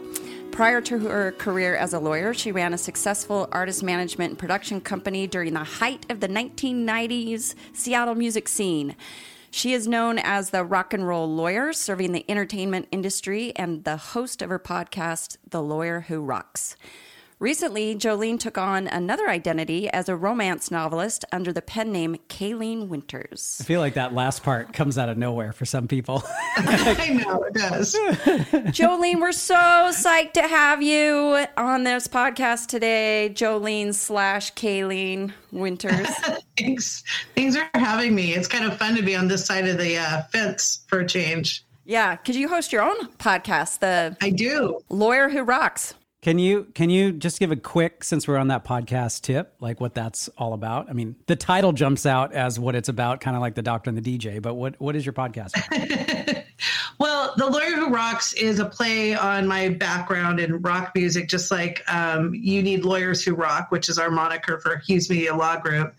Prior 0.52 0.82
to 0.82 1.00
her 1.00 1.34
career 1.34 1.76
as 1.76 1.94
a 1.94 2.00
lawyer, 2.00 2.34
she 2.34 2.52
ran 2.52 2.74
a 2.74 2.78
successful 2.78 3.50
artist 3.52 3.84
management 3.84 4.32
and 4.32 4.40
production 4.40 4.80
company 4.80 5.28
during 5.28 5.54
the 5.54 5.64
height 5.64 6.06
of 6.10 6.22
the 6.22 6.30
1990s 6.30 7.56
Seattle 7.74 8.16
music 8.16 8.48
scene. 8.48 8.96
She 9.52 9.74
is 9.74 9.88
known 9.88 10.18
as 10.18 10.50
the 10.50 10.64
rock 10.64 10.94
and 10.94 11.08
roll 11.08 11.28
lawyer, 11.28 11.74
serving 11.74 12.12
the 12.12 12.26
entertainment 12.30 12.88
industry, 12.92 13.54
and 13.56 13.84
the 13.84 13.98
host 13.98 14.42
of 14.42 14.50
her 14.50 14.60
podcast, 14.60 15.38
The 15.48 15.62
Lawyer 15.62 16.02
Who 16.08 16.22
Rocks. 16.22 16.76
Recently, 17.44 17.94
Joleen 17.94 18.40
took 18.40 18.58
on 18.58 18.88
another 18.88 19.28
identity 19.28 19.90
as 19.90 20.08
a 20.08 20.16
romance 20.16 20.72
novelist 20.72 21.26
under 21.34 21.52
the 21.52 21.62
pen 21.62 21.92
name 21.92 22.16
Kayleen 22.30 22.88
Winters. 22.88 23.58
I 23.60 23.66
feel 23.66 23.82
like 23.82 23.96
that 23.96 24.14
last 24.14 24.44
part 24.44 24.72
comes 24.72 24.98
out 24.98 25.10
of 25.10 25.18
nowhere 25.18 25.52
for 25.52 25.66
some 25.66 25.90
people. 25.90 26.24
I 26.56 27.22
know 27.22 27.44
it 27.44 27.54
does. 27.54 27.96
Joleen, 28.72 29.20
we're 29.20 29.34
so 29.34 29.56
psyched 29.56 30.32
to 30.36 30.44
have 30.48 30.82
you 30.82 31.46
on 31.58 31.84
this 31.84 32.08
podcast 32.08 32.68
today. 32.68 33.30
Joleen 33.34 33.94
slash 33.94 34.54
Kayleen 34.54 35.34
Winters. 35.52 36.08
Thanks. 36.58 37.04
Thanks 37.36 37.58
for 37.58 37.68
having 37.74 38.16
me. 38.16 38.34
It's 38.34 38.48
kind 38.48 38.64
of 38.64 38.78
fun 38.78 38.96
to 38.96 39.02
be 39.04 39.18
on 39.18 39.28
this 39.28 39.46
side 39.46 39.68
of 39.68 39.78
the 39.78 39.98
uh, 39.98 40.22
fence 40.32 40.86
for 40.88 41.02
a 41.02 41.06
change. 41.06 41.66
yeah, 41.84 42.16
could 42.16 42.36
you 42.36 42.48
host 42.48 42.72
your 42.72 42.84
own 42.84 43.08
podcast, 43.18 43.80
The 43.80 44.16
I 44.22 44.30
do. 44.30 44.80
Lawyer 44.88 45.28
Who 45.28 45.44
Rocks? 45.44 45.96
Can 46.24 46.40
you 46.40 46.68
can 46.74 46.90
you 46.90 47.12
just 47.12 47.38
give 47.38 47.52
a 47.52 47.58
quick 47.58 48.02
since 48.02 48.30
we're 48.30 48.38
on 48.38 48.48
that 48.48 48.64
podcast 48.64 49.24
tip, 49.24 49.56
like 49.60 49.82
what 49.82 49.94
that's 49.94 50.30
all 50.38 50.54
about? 50.54 50.90
I 50.90 50.94
mean, 50.94 51.18
the 51.28 51.36
title 51.36 51.74
jumps 51.74 52.06
out 52.06 52.32
as 52.32 52.58
what 52.58 52.76
it's 52.76 52.88
about, 52.88 53.20
kind 53.20 53.36
of 53.36 53.42
like 53.42 53.56
the 53.56 53.62
doctor 53.62 53.90
and 53.90 53.98
the 53.98 54.18
DJ, 54.18 54.42
but 54.42 54.54
what 54.54 54.80
what 54.80 54.96
is 54.96 55.06
your 55.06 55.12
podcast? 55.12 55.52
Well, 57.04 57.34
The 57.36 57.48
Lawyer 57.48 57.76
Who 57.76 57.90
Rocks 57.90 58.32
is 58.32 58.60
a 58.60 58.66
play 58.66 59.14
on 59.14 59.46
my 59.46 59.68
background 59.68 60.40
in 60.40 60.62
rock 60.62 60.94
music, 60.96 61.28
just 61.28 61.52
like 61.52 61.84
um, 61.94 62.34
You 62.34 62.64
Need 62.64 62.86
Lawyers 62.86 63.22
Who 63.22 63.36
Rock, 63.36 63.72
which 63.72 63.90
is 63.90 63.98
our 63.98 64.10
moniker 64.10 64.58
for 64.62 64.78
Hughes 64.78 65.10
Media 65.10 65.36
Law 65.36 65.58
Group. 65.58 65.94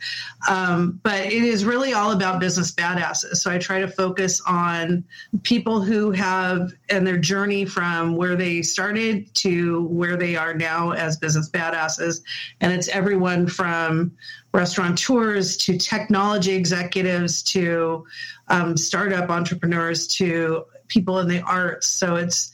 Um, 0.48 0.98
but 1.02 1.26
it 1.26 1.44
is 1.44 1.66
really 1.66 1.92
all 1.92 2.12
about 2.12 2.40
business 2.40 2.72
badasses. 2.72 3.36
So 3.36 3.50
I 3.50 3.58
try 3.58 3.80
to 3.80 3.86
focus 3.86 4.40
on 4.46 5.04
people 5.42 5.82
who 5.82 6.10
have, 6.12 6.72
and 6.88 7.06
their 7.06 7.18
journey 7.18 7.66
from 7.66 8.16
where 8.16 8.34
they 8.34 8.62
started 8.62 9.34
to 9.34 9.82
where 9.88 10.16
they 10.16 10.36
are 10.36 10.54
now 10.54 10.92
as 10.92 11.18
business 11.18 11.50
badasses. 11.50 12.22
And 12.62 12.72
it's 12.72 12.88
everyone 12.88 13.46
from 13.46 14.10
restaurateurs 14.54 15.58
to 15.58 15.76
technology 15.76 16.52
executives 16.52 17.42
to 17.42 18.06
um, 18.48 18.76
startup 18.78 19.28
entrepreneurs 19.28 20.06
to 20.06 20.64
people 20.88 21.18
in 21.20 21.28
the 21.28 21.40
arts. 21.42 21.88
So 21.88 22.16
it's 22.16 22.52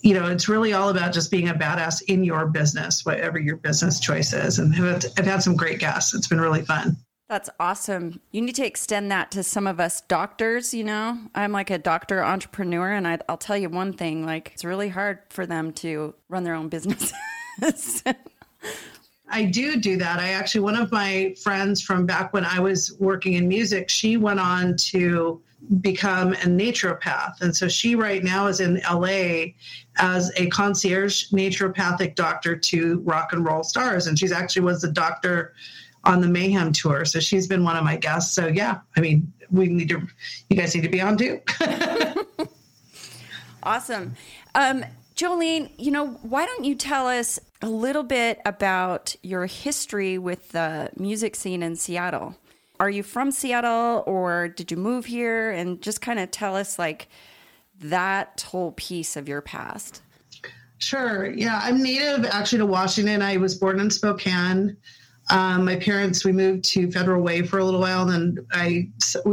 you 0.00 0.14
know 0.14 0.26
it's 0.26 0.48
really 0.48 0.72
all 0.72 0.88
about 0.88 1.12
just 1.12 1.30
being 1.30 1.48
a 1.48 1.54
badass 1.54 2.02
in 2.08 2.24
your 2.24 2.46
business, 2.46 3.04
whatever 3.04 3.38
your 3.38 3.56
business 3.56 4.00
choice 4.00 4.32
is. 4.32 4.58
And 4.58 4.74
I've 4.74 5.26
had, 5.26 5.42
some 5.42 5.56
great 5.56 5.78
guests. 5.78 6.14
It's 6.14 6.28
been 6.28 6.40
really 6.40 6.62
fun. 6.62 6.96
That's 7.28 7.50
awesome. 7.58 8.20
You 8.30 8.40
need 8.40 8.54
to 8.54 8.64
extend 8.64 9.10
that 9.10 9.32
to 9.32 9.42
some 9.42 9.66
of 9.66 9.80
us 9.80 10.00
doctors, 10.02 10.72
you 10.72 10.84
know? 10.84 11.18
I'm 11.34 11.50
like 11.50 11.70
a 11.70 11.78
doctor 11.78 12.24
entrepreneur, 12.24 12.92
and 12.92 13.06
I, 13.06 13.18
I'll 13.28 13.36
tell 13.36 13.56
you 13.56 13.68
one 13.68 13.92
thing 13.92 14.24
like, 14.24 14.52
it's 14.54 14.64
really 14.64 14.88
hard 14.88 15.18
for 15.30 15.44
them 15.44 15.72
to 15.74 16.14
run 16.28 16.44
their 16.44 16.54
own 16.54 16.68
business. 16.68 17.12
I 19.28 19.44
do 19.44 19.76
do 19.76 19.96
that. 19.96 20.20
I 20.20 20.30
actually, 20.30 20.60
one 20.60 20.76
of 20.76 20.92
my 20.92 21.34
friends 21.42 21.82
from 21.82 22.06
back 22.06 22.32
when 22.32 22.44
I 22.44 22.60
was 22.60 22.94
working 23.00 23.32
in 23.32 23.48
music, 23.48 23.88
she 23.88 24.16
went 24.16 24.38
on 24.38 24.76
to 24.76 25.42
become 25.80 26.32
a 26.34 26.46
naturopath. 26.46 27.40
And 27.40 27.56
so 27.56 27.68
she 27.68 27.94
right 27.94 28.22
now 28.22 28.46
is 28.46 28.60
in 28.60 28.80
LA 28.90 29.52
as 29.96 30.30
a 30.36 30.48
concierge 30.48 31.30
naturopathic 31.30 32.14
doctor 32.14 32.56
to 32.56 33.00
rock 33.00 33.32
and 33.32 33.44
roll 33.44 33.64
stars. 33.64 34.06
And 34.06 34.18
she's 34.18 34.32
actually 34.32 34.62
was 34.62 34.82
the 34.82 34.92
doctor 34.92 35.54
on 36.04 36.20
the 36.20 36.28
Mayhem 36.28 36.72
tour. 36.72 37.04
So 37.04 37.18
she's 37.18 37.46
been 37.46 37.64
one 37.64 37.76
of 37.76 37.84
my 37.84 37.96
guests. 37.96 38.34
So 38.34 38.46
yeah, 38.46 38.80
I 38.96 39.00
mean, 39.00 39.32
we 39.50 39.66
need 39.66 39.88
to, 39.88 40.06
you 40.48 40.56
guys 40.56 40.74
need 40.74 40.82
to 40.82 40.88
be 40.88 41.00
on 41.00 41.16
too. 41.16 41.40
Awesome. 43.66 44.14
Um, 44.54 44.84
Joleen, 45.16 45.72
you 45.76 45.90
know, 45.90 46.06
why 46.22 46.46
don't 46.46 46.64
you 46.64 46.76
tell 46.76 47.08
us 47.08 47.40
a 47.60 47.68
little 47.68 48.04
bit 48.04 48.38
about 48.46 49.16
your 49.22 49.46
history 49.46 50.18
with 50.18 50.50
the 50.50 50.90
music 50.96 51.34
scene 51.34 51.64
in 51.64 51.74
Seattle? 51.74 52.36
Are 52.78 52.90
you 52.90 53.02
from 53.02 53.30
Seattle 53.30 54.02
or 54.06 54.48
did 54.48 54.70
you 54.70 54.76
move 54.76 55.06
here? 55.06 55.50
And 55.50 55.80
just 55.80 56.00
kind 56.00 56.18
of 56.18 56.30
tell 56.30 56.56
us 56.56 56.78
like 56.78 57.08
that 57.80 58.44
whole 58.48 58.72
piece 58.72 59.16
of 59.16 59.28
your 59.28 59.40
past. 59.40 60.02
Sure. 60.78 61.30
Yeah, 61.30 61.60
I'm 61.62 61.82
native 61.82 62.26
actually 62.26 62.58
to 62.58 62.66
Washington. 62.66 63.22
I 63.22 63.38
was 63.38 63.54
born 63.54 63.80
in 63.80 63.90
Spokane. 63.90 64.76
Um, 65.30 65.64
my 65.64 65.76
parents, 65.76 66.24
we 66.24 66.32
moved 66.32 66.64
to 66.66 66.90
Federal 66.92 67.22
Way 67.22 67.42
for 67.42 67.58
a 67.58 67.64
little 67.64 67.80
while, 67.80 68.08
and 68.08 68.36
then 68.36 68.46
I 68.52 68.88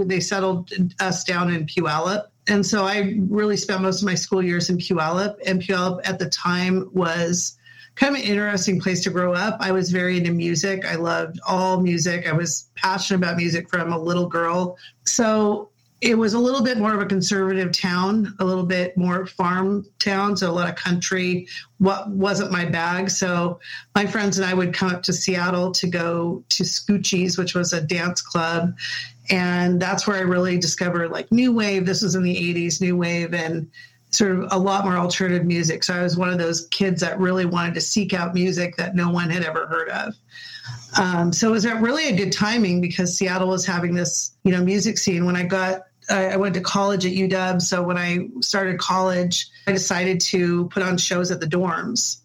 they 0.06 0.20
settled 0.20 0.72
us 1.00 1.24
down 1.24 1.54
in 1.54 1.66
Puyallup. 1.66 2.28
And 2.48 2.66
so 2.66 2.84
I 2.86 3.16
really 3.30 3.58
spent 3.58 3.82
most 3.82 4.02
of 4.02 4.06
my 4.06 4.16
school 4.16 4.44
years 4.44 4.70
in 4.70 4.78
Puyallup. 4.78 5.36
And 5.46 5.62
Puyallup 5.62 6.02
at 6.04 6.20
the 6.20 6.30
time 6.30 6.90
was 6.94 7.58
kind 7.96 8.16
of 8.16 8.22
an 8.22 8.28
interesting 8.28 8.80
place 8.80 9.04
to 9.04 9.10
grow 9.10 9.34
up. 9.34 9.58
I 9.60 9.72
was 9.72 9.92
very 9.92 10.18
into 10.18 10.32
music. 10.32 10.86
I 10.86 10.96
loved 10.96 11.40
all 11.48 11.80
music. 11.80 12.28
I 12.28 12.34
was 12.34 12.70
passionate 12.76 13.20
about 13.20 13.38
music 13.38 13.70
from 13.70 13.94
a 13.94 13.98
little 13.98 14.28
girl. 14.28 14.78
So 15.06 15.70
it 16.04 16.18
was 16.18 16.34
a 16.34 16.40
little 16.40 16.62
bit 16.62 16.78
more 16.78 16.94
of 16.94 17.00
a 17.00 17.06
conservative 17.06 17.72
town, 17.72 18.36
a 18.40 18.44
little 18.44 18.66
bit 18.66 18.98
more 18.98 19.26
farm 19.26 19.86
town, 20.00 20.36
so 20.36 20.50
a 20.50 20.52
lot 20.52 20.68
of 20.68 20.76
country. 20.76 21.48
What 21.78 22.10
wasn't 22.10 22.52
my 22.52 22.66
bag. 22.66 23.10
So 23.10 23.62
my 23.96 24.06
friends 24.06 24.38
and 24.38 24.46
I 24.46 24.54
would 24.54 24.74
come 24.74 24.90
up 24.90 25.02
to 25.04 25.14
Seattle 25.14 25.72
to 25.72 25.88
go 25.88 26.44
to 26.50 26.64
Scoochie's, 26.64 27.38
which 27.38 27.56
was 27.56 27.72
a 27.72 27.80
dance 27.80 28.22
club, 28.22 28.76
and 29.30 29.82
that's 29.82 30.06
where 30.06 30.18
I 30.18 30.22
really 30.22 30.58
discovered 30.58 31.10
like 31.10 31.32
new 31.32 31.54
wave. 31.54 31.86
This 31.86 32.02
was 32.02 32.16
in 32.16 32.24
the 32.24 32.36
'80s, 32.36 32.82
new 32.82 32.98
wave, 32.98 33.34
and 33.34 33.72
sort 34.14 34.32
of 34.32 34.48
a 34.52 34.58
lot 34.58 34.86
more 34.86 34.96
alternative 34.96 35.44
music. 35.44 35.84
So 35.84 35.96
I 35.96 36.04
was 36.04 36.16
one 36.16 36.30
of 36.30 36.38
those 36.38 36.68
kids 36.68 37.02
that 37.02 37.20
really 37.20 37.46
wanted 37.46 37.74
to 37.74 37.82
seek 37.82 38.14
out 38.14 38.34
music 38.34 38.76
that 38.78 38.96
no 38.96 39.10
one 39.10 39.30
had 39.30 39.44
ever 39.44 39.66
heard 39.66 39.90
of. 39.90 40.16
Um, 41.00 41.34
so 41.34 41.50
it 41.50 41.52
was 41.52 41.66
a 41.66 41.76
really 41.76 42.10
a 42.10 42.16
good 42.16 42.32
timing 42.32 42.80
because 42.80 43.18
Seattle 43.18 43.50
was 43.50 43.66
having 43.66 43.96
this, 43.96 44.36
you 44.44 44.52
know, 44.52 44.64
music 44.64 45.00
scene. 45.00 45.26
When 45.26 45.36
I 45.36 45.44
got, 45.44 45.82
I 46.12 46.28
I 46.28 46.38
went 46.38 46.54
to 46.54 46.62
college 46.62 47.06
at 47.08 47.12
UW. 47.14 47.60
So 47.60 47.82
when 47.82 47.98
I 47.98 48.28
started 48.42 48.78
college, 48.78 49.48
I 49.66 49.72
decided 49.72 50.22
to 50.22 50.68
put 50.70 50.84
on 50.84 50.98
shows 50.98 51.32
at 51.32 51.40
the 51.40 51.48
dorms 51.48 52.22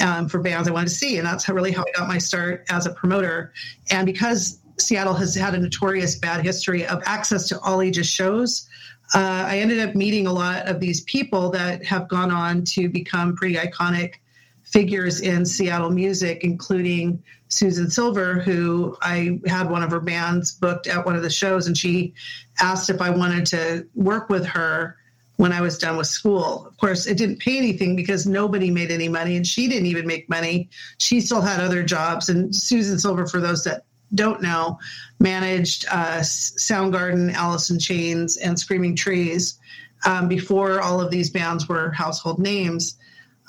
um, 0.00 0.28
for 0.28 0.40
bands 0.40 0.68
I 0.68 0.72
wanted 0.72 0.90
to 0.90 0.94
see, 0.94 1.16
and 1.16 1.26
that's 1.26 1.44
how, 1.44 1.54
really 1.54 1.72
how 1.72 1.82
I 1.82 1.98
got 1.98 2.06
my 2.06 2.18
start 2.18 2.66
as 2.68 2.84
a 2.84 2.90
promoter. 2.90 3.54
And 3.90 4.04
because 4.04 4.58
Seattle 4.78 5.14
has 5.14 5.34
had 5.34 5.54
a 5.54 5.58
notorious 5.58 6.16
bad 6.16 6.44
history 6.44 6.84
of 6.86 7.02
access 7.06 7.48
to 7.48 7.58
all 7.60 7.80
ages 7.80 8.06
shows, 8.06 8.68
uh, 9.12 9.44
I 9.48 9.58
ended 9.58 9.80
up 9.80 9.94
meeting 9.94 10.26
a 10.26 10.32
lot 10.32 10.66
of 10.66 10.80
these 10.80 11.02
people 11.02 11.50
that 11.50 11.84
have 11.84 12.08
gone 12.08 12.30
on 12.30 12.64
to 12.66 12.88
become 12.88 13.36
pretty 13.36 13.56
iconic 13.56 14.14
figures 14.62 15.20
in 15.20 15.44
Seattle 15.44 15.90
music, 15.90 16.42
including 16.42 17.22
Susan 17.48 17.90
Silver, 17.90 18.40
who 18.40 18.96
I 19.02 19.38
had 19.46 19.70
one 19.70 19.82
of 19.82 19.90
her 19.90 20.00
bands 20.00 20.52
booked 20.52 20.86
at 20.86 21.04
one 21.04 21.14
of 21.14 21.22
the 21.22 21.30
shows, 21.30 21.66
and 21.66 21.76
she 21.76 22.14
asked 22.60 22.90
if 22.90 23.00
I 23.00 23.10
wanted 23.10 23.46
to 23.46 23.86
work 23.94 24.28
with 24.28 24.46
her 24.46 24.96
when 25.36 25.52
I 25.52 25.60
was 25.60 25.78
done 25.78 25.96
with 25.96 26.06
school. 26.06 26.66
Of 26.66 26.76
course, 26.78 27.06
it 27.06 27.18
didn't 27.18 27.40
pay 27.40 27.58
anything 27.58 27.96
because 27.96 28.26
nobody 28.26 28.70
made 28.70 28.90
any 28.90 29.08
money, 29.08 29.36
and 29.36 29.46
she 29.46 29.68
didn't 29.68 29.86
even 29.86 30.06
make 30.06 30.28
money. 30.28 30.68
She 30.98 31.20
still 31.20 31.40
had 31.40 31.60
other 31.60 31.82
jobs. 31.82 32.28
And 32.28 32.54
Susan 32.54 32.98
Silver, 32.98 33.26
for 33.26 33.40
those 33.40 33.64
that 33.64 33.84
don't 34.14 34.42
know, 34.42 34.78
managed 35.20 35.86
uh, 35.90 36.20
Soundgarden, 36.20 37.32
Alice 37.34 37.70
in 37.70 37.78
Chains, 37.78 38.36
and 38.36 38.58
Screaming 38.58 38.96
Trees 38.96 39.58
um, 40.06 40.28
before 40.28 40.80
all 40.80 41.00
of 41.00 41.10
these 41.10 41.30
bands 41.30 41.68
were 41.68 41.90
household 41.92 42.38
names. 42.38 42.96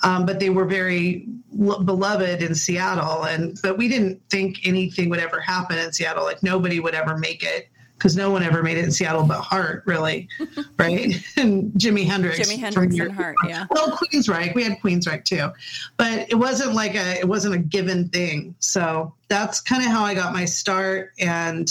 Um, 0.02 0.26
but 0.26 0.40
they 0.40 0.50
were 0.50 0.66
very 0.66 1.26
lo- 1.52 1.82
beloved 1.82 2.42
in 2.42 2.54
Seattle, 2.54 3.24
and 3.24 3.58
but 3.62 3.78
we 3.78 3.88
didn't 3.88 4.20
think 4.28 4.66
anything 4.66 5.08
would 5.08 5.20
ever 5.20 5.40
happen 5.40 5.78
in 5.78 5.90
Seattle. 5.92 6.24
Like 6.24 6.42
nobody 6.42 6.80
would 6.80 6.94
ever 6.94 7.16
make 7.16 7.42
it 7.42 7.68
because 7.96 8.16
no 8.16 8.30
one 8.30 8.42
ever 8.42 8.62
made 8.62 8.76
it 8.76 8.84
in 8.84 8.90
Seattle 8.90 9.24
but 9.24 9.40
Heart, 9.40 9.84
really, 9.86 10.28
right? 10.78 11.16
and 11.36 11.72
Jimi 11.72 12.04
Hendrix. 12.06 12.38
Jimi 12.38 12.52
from 12.54 12.60
Hendrix 12.60 12.96
your- 12.96 13.06
and 13.06 13.14
Heart, 13.14 13.36
yeah. 13.48 13.66
Well, 13.70 13.96
Queensryche, 13.96 14.54
we 14.54 14.62
had 14.64 14.78
Queensryche 14.80 15.24
too, 15.24 15.50
but 15.96 16.30
it 16.30 16.34
wasn't 16.36 16.74
like 16.74 16.94
a 16.94 17.18
it 17.18 17.28
wasn't 17.28 17.54
a 17.54 17.58
given 17.58 18.08
thing. 18.08 18.54
So 18.60 19.14
that's 19.28 19.60
kind 19.60 19.82
of 19.82 19.90
how 19.90 20.04
I 20.04 20.14
got 20.14 20.32
my 20.32 20.44
start, 20.44 21.12
and 21.18 21.70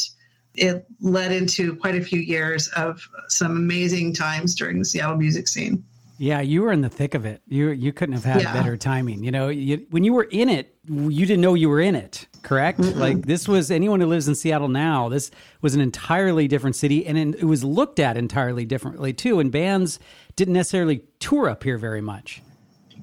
it 0.55 0.86
led 1.01 1.32
into 1.32 1.76
quite 1.76 1.95
a 1.95 2.01
few 2.01 2.19
years 2.19 2.69
of 2.69 3.07
some 3.28 3.51
amazing 3.57 4.13
times 4.13 4.55
during 4.55 4.80
the 4.80 4.86
Seattle 4.86 5.17
music 5.17 5.47
scene. 5.47 5.84
Yeah, 6.18 6.39
you 6.39 6.61
were 6.61 6.72
in 6.72 6.82
the 6.82 6.89
thick 6.89 7.13
of 7.13 7.26
it. 7.26 7.41
You 7.47 7.70
you 7.72 7.91
couldn't 7.91 8.13
have 8.13 8.24
had 8.24 8.41
Yeah. 8.41 8.53
better 8.53 8.78
timing. 8.78 9.24
You 9.24 9.32
know, 9.32 9.49
you, 9.49 9.86
when 9.89 10.03
you 10.03 10.13
were 10.13 10.28
in 10.32 10.47
it, 10.49 10.74
you 10.88 11.26
didn't 11.26 11.41
know 11.41 11.55
you 11.55 11.68
were 11.70 11.82
in 11.82 11.95
it. 11.95 12.28
Correct? 12.41 12.80
Like 12.80 13.26
this 13.26 13.47
was 13.47 13.70
anyone 13.72 13.99
who 13.99 14.07
lives 14.07 14.28
in 14.28 14.36
Seattle 14.36 14.68
now. 14.70 15.09
This 15.09 15.30
was 15.61 15.76
an 15.76 15.82
entirely 15.82 16.47
different 16.47 16.76
city, 16.76 17.05
and 17.05 17.18
it 17.18 17.43
was 17.43 17.63
looked 17.63 17.99
at 17.99 18.16
entirely 18.18 18.66
differently 18.66 19.11
too. 19.13 19.39
And 19.39 19.51
bands 19.51 19.99
didn't 20.36 20.53
necessarily 20.53 21.03
tour 21.20 21.49
up 21.49 21.63
here 21.63 21.78
very 21.78 22.01
much. 22.01 22.41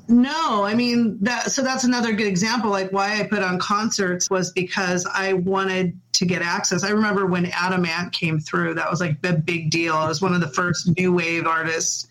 No, 0.08 0.64
I 0.64 0.74
mean 0.74 1.18
that. 1.22 1.50
So 1.52 1.62
that's 1.62 1.84
another 1.84 2.12
good 2.12 2.26
example. 2.26 2.70
Like 2.70 2.92
why 2.92 3.20
I 3.20 3.24
put 3.24 3.42
on 3.42 3.58
concerts 3.58 4.30
was 4.30 4.52
because 4.52 5.06
I 5.12 5.34
wanted 5.34 5.98
to 6.14 6.24
get 6.24 6.42
access. 6.42 6.82
I 6.82 6.90
remember 6.90 7.26
when 7.26 7.46
Adam 7.46 7.84
Ant 7.84 8.12
came 8.12 8.40
through. 8.40 8.74
That 8.74 8.90
was 8.90 9.00
like 9.00 9.20
the 9.22 9.34
big 9.34 9.70
deal. 9.70 10.02
It 10.02 10.08
was 10.08 10.20
one 10.22 10.34
of 10.34 10.40
the 10.40 10.48
first 10.48 10.90
new 10.98 11.12
wave 11.12 11.46
artists. 11.46 12.08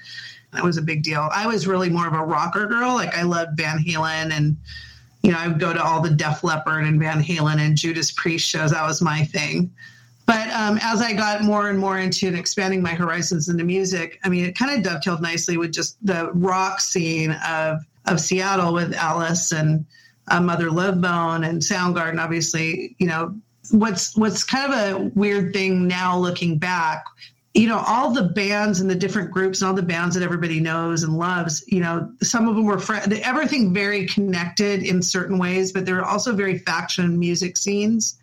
That 0.53 0.63
was 0.63 0.77
a 0.77 0.81
big 0.81 1.03
deal. 1.03 1.29
I 1.31 1.47
was 1.47 1.67
really 1.67 1.89
more 1.89 2.07
of 2.07 2.13
a 2.13 2.23
rocker 2.23 2.67
girl. 2.67 2.93
Like 2.93 3.15
I 3.17 3.23
loved 3.23 3.57
Van 3.57 3.79
Halen, 3.79 4.31
and 4.31 4.57
you 5.23 5.31
know 5.31 5.37
I 5.37 5.47
would 5.47 5.59
go 5.59 5.73
to 5.73 5.81
all 5.81 6.01
the 6.01 6.09
Def 6.09 6.43
Leppard 6.43 6.85
and 6.85 6.99
Van 6.99 7.23
Halen 7.23 7.59
and 7.59 7.77
Judas 7.77 8.11
Priest 8.11 8.47
shows. 8.47 8.71
That 8.71 8.85
was 8.85 9.01
my 9.01 9.23
thing. 9.23 9.71
But 10.25 10.49
um, 10.49 10.79
as 10.81 11.01
I 11.01 11.13
got 11.13 11.43
more 11.43 11.69
and 11.69 11.79
more 11.79 11.99
into 11.99 12.27
and 12.27 12.37
expanding 12.37 12.81
my 12.81 12.93
horizons 12.93 13.49
into 13.49 13.63
music, 13.63 14.19
I 14.23 14.29
mean, 14.29 14.45
it 14.45 14.57
kind 14.57 14.71
of 14.77 14.83
dovetailed 14.83 15.21
nicely 15.21 15.57
with 15.57 15.73
just 15.73 15.97
the 16.05 16.31
rock 16.33 16.79
scene 16.79 17.31
of 17.47 17.79
of 18.05 18.19
Seattle 18.19 18.73
with 18.73 18.93
Alice 18.93 19.51
and 19.51 19.85
uh, 20.29 20.41
Mother 20.41 20.71
Love 20.71 21.01
Bone 21.01 21.43
and 21.43 21.61
Soundgarden. 21.61 22.19
Obviously, 22.19 22.95
you 22.99 23.07
know 23.07 23.35
what's 23.71 24.15
what's 24.17 24.43
kind 24.43 24.71
of 24.71 24.79
a 24.79 25.11
weird 25.15 25.53
thing 25.53 25.87
now 25.87 26.17
looking 26.17 26.57
back. 26.57 27.03
You 27.53 27.67
know, 27.67 27.83
all 27.85 28.11
the 28.11 28.23
bands 28.23 28.79
and 28.79 28.89
the 28.89 28.95
different 28.95 29.31
groups 29.31 29.61
and 29.61 29.67
all 29.67 29.73
the 29.75 29.81
bands 29.81 30.15
that 30.15 30.23
everybody 30.23 30.61
knows 30.61 31.03
and 31.03 31.17
loves. 31.17 31.63
You 31.67 31.81
know, 31.81 32.11
some 32.21 32.47
of 32.47 32.55
them 32.55 32.65
were 32.65 32.81
everything 33.23 33.73
very 33.73 34.05
connected 34.05 34.83
in 34.83 35.01
certain 35.01 35.37
ways, 35.37 35.73
but 35.73 35.85
there 35.85 35.95
were 35.95 36.05
also 36.05 36.33
very 36.33 36.59
faction 36.59 37.19
music 37.19 37.57
scenes 37.57 38.17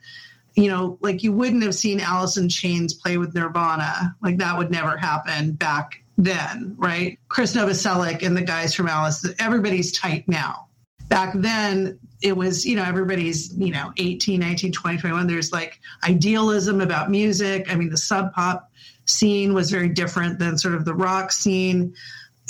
you 0.58 0.68
know, 0.68 0.98
like 1.00 1.22
you 1.22 1.32
wouldn't 1.32 1.62
have 1.62 1.74
seen 1.74 2.00
Alice 2.00 2.36
in 2.36 2.48
Chains 2.48 2.92
play 2.92 3.16
with 3.16 3.32
Nirvana. 3.32 4.16
Like 4.20 4.38
that 4.38 4.58
would 4.58 4.72
never 4.72 4.96
happen 4.96 5.52
back 5.52 6.02
then, 6.16 6.74
right? 6.76 7.16
Chris 7.28 7.54
Novoselic 7.54 8.26
and 8.26 8.36
the 8.36 8.42
guys 8.42 8.74
from 8.74 8.88
Alice, 8.88 9.24
everybody's 9.38 9.92
tight 9.92 10.28
now. 10.28 10.66
Back 11.08 11.32
then, 11.34 12.00
it 12.22 12.36
was, 12.36 12.66
you 12.66 12.74
know, 12.74 12.82
everybody's, 12.82 13.54
you 13.56 13.70
know, 13.70 13.92
18, 13.98 14.40
19, 14.40 14.72
20, 14.72 14.98
21. 14.98 15.26
There's 15.28 15.52
like 15.52 15.78
idealism 16.02 16.80
about 16.80 17.08
music. 17.08 17.70
I 17.70 17.76
mean, 17.76 17.90
the 17.90 17.96
sub 17.96 18.34
pop 18.34 18.68
scene 19.08 19.54
was 19.54 19.70
very 19.70 19.88
different 19.88 20.38
than 20.38 20.58
sort 20.58 20.74
of 20.74 20.84
the 20.84 20.94
rock 20.94 21.32
scene. 21.32 21.94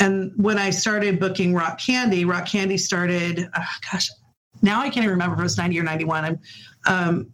And 0.01 0.33
when 0.37 0.59
I 0.59 0.71
started 0.71 1.19
booking 1.19 1.55
Rock 1.55 1.79
Candy, 1.81 2.25
Rock 2.25 2.47
Candy 2.47 2.79
started, 2.79 3.49
uh, 3.55 3.65
gosh, 3.91 4.11
now 4.63 4.81
I 4.81 4.85
can't 4.85 4.99
even 4.99 5.11
remember 5.11 5.35
if 5.35 5.41
it 5.41 5.45
was 5.45 5.59
90 5.59 5.79
or 5.81 5.83
91. 5.85 6.25
I'm, 6.25 6.39
um, 6.87 7.33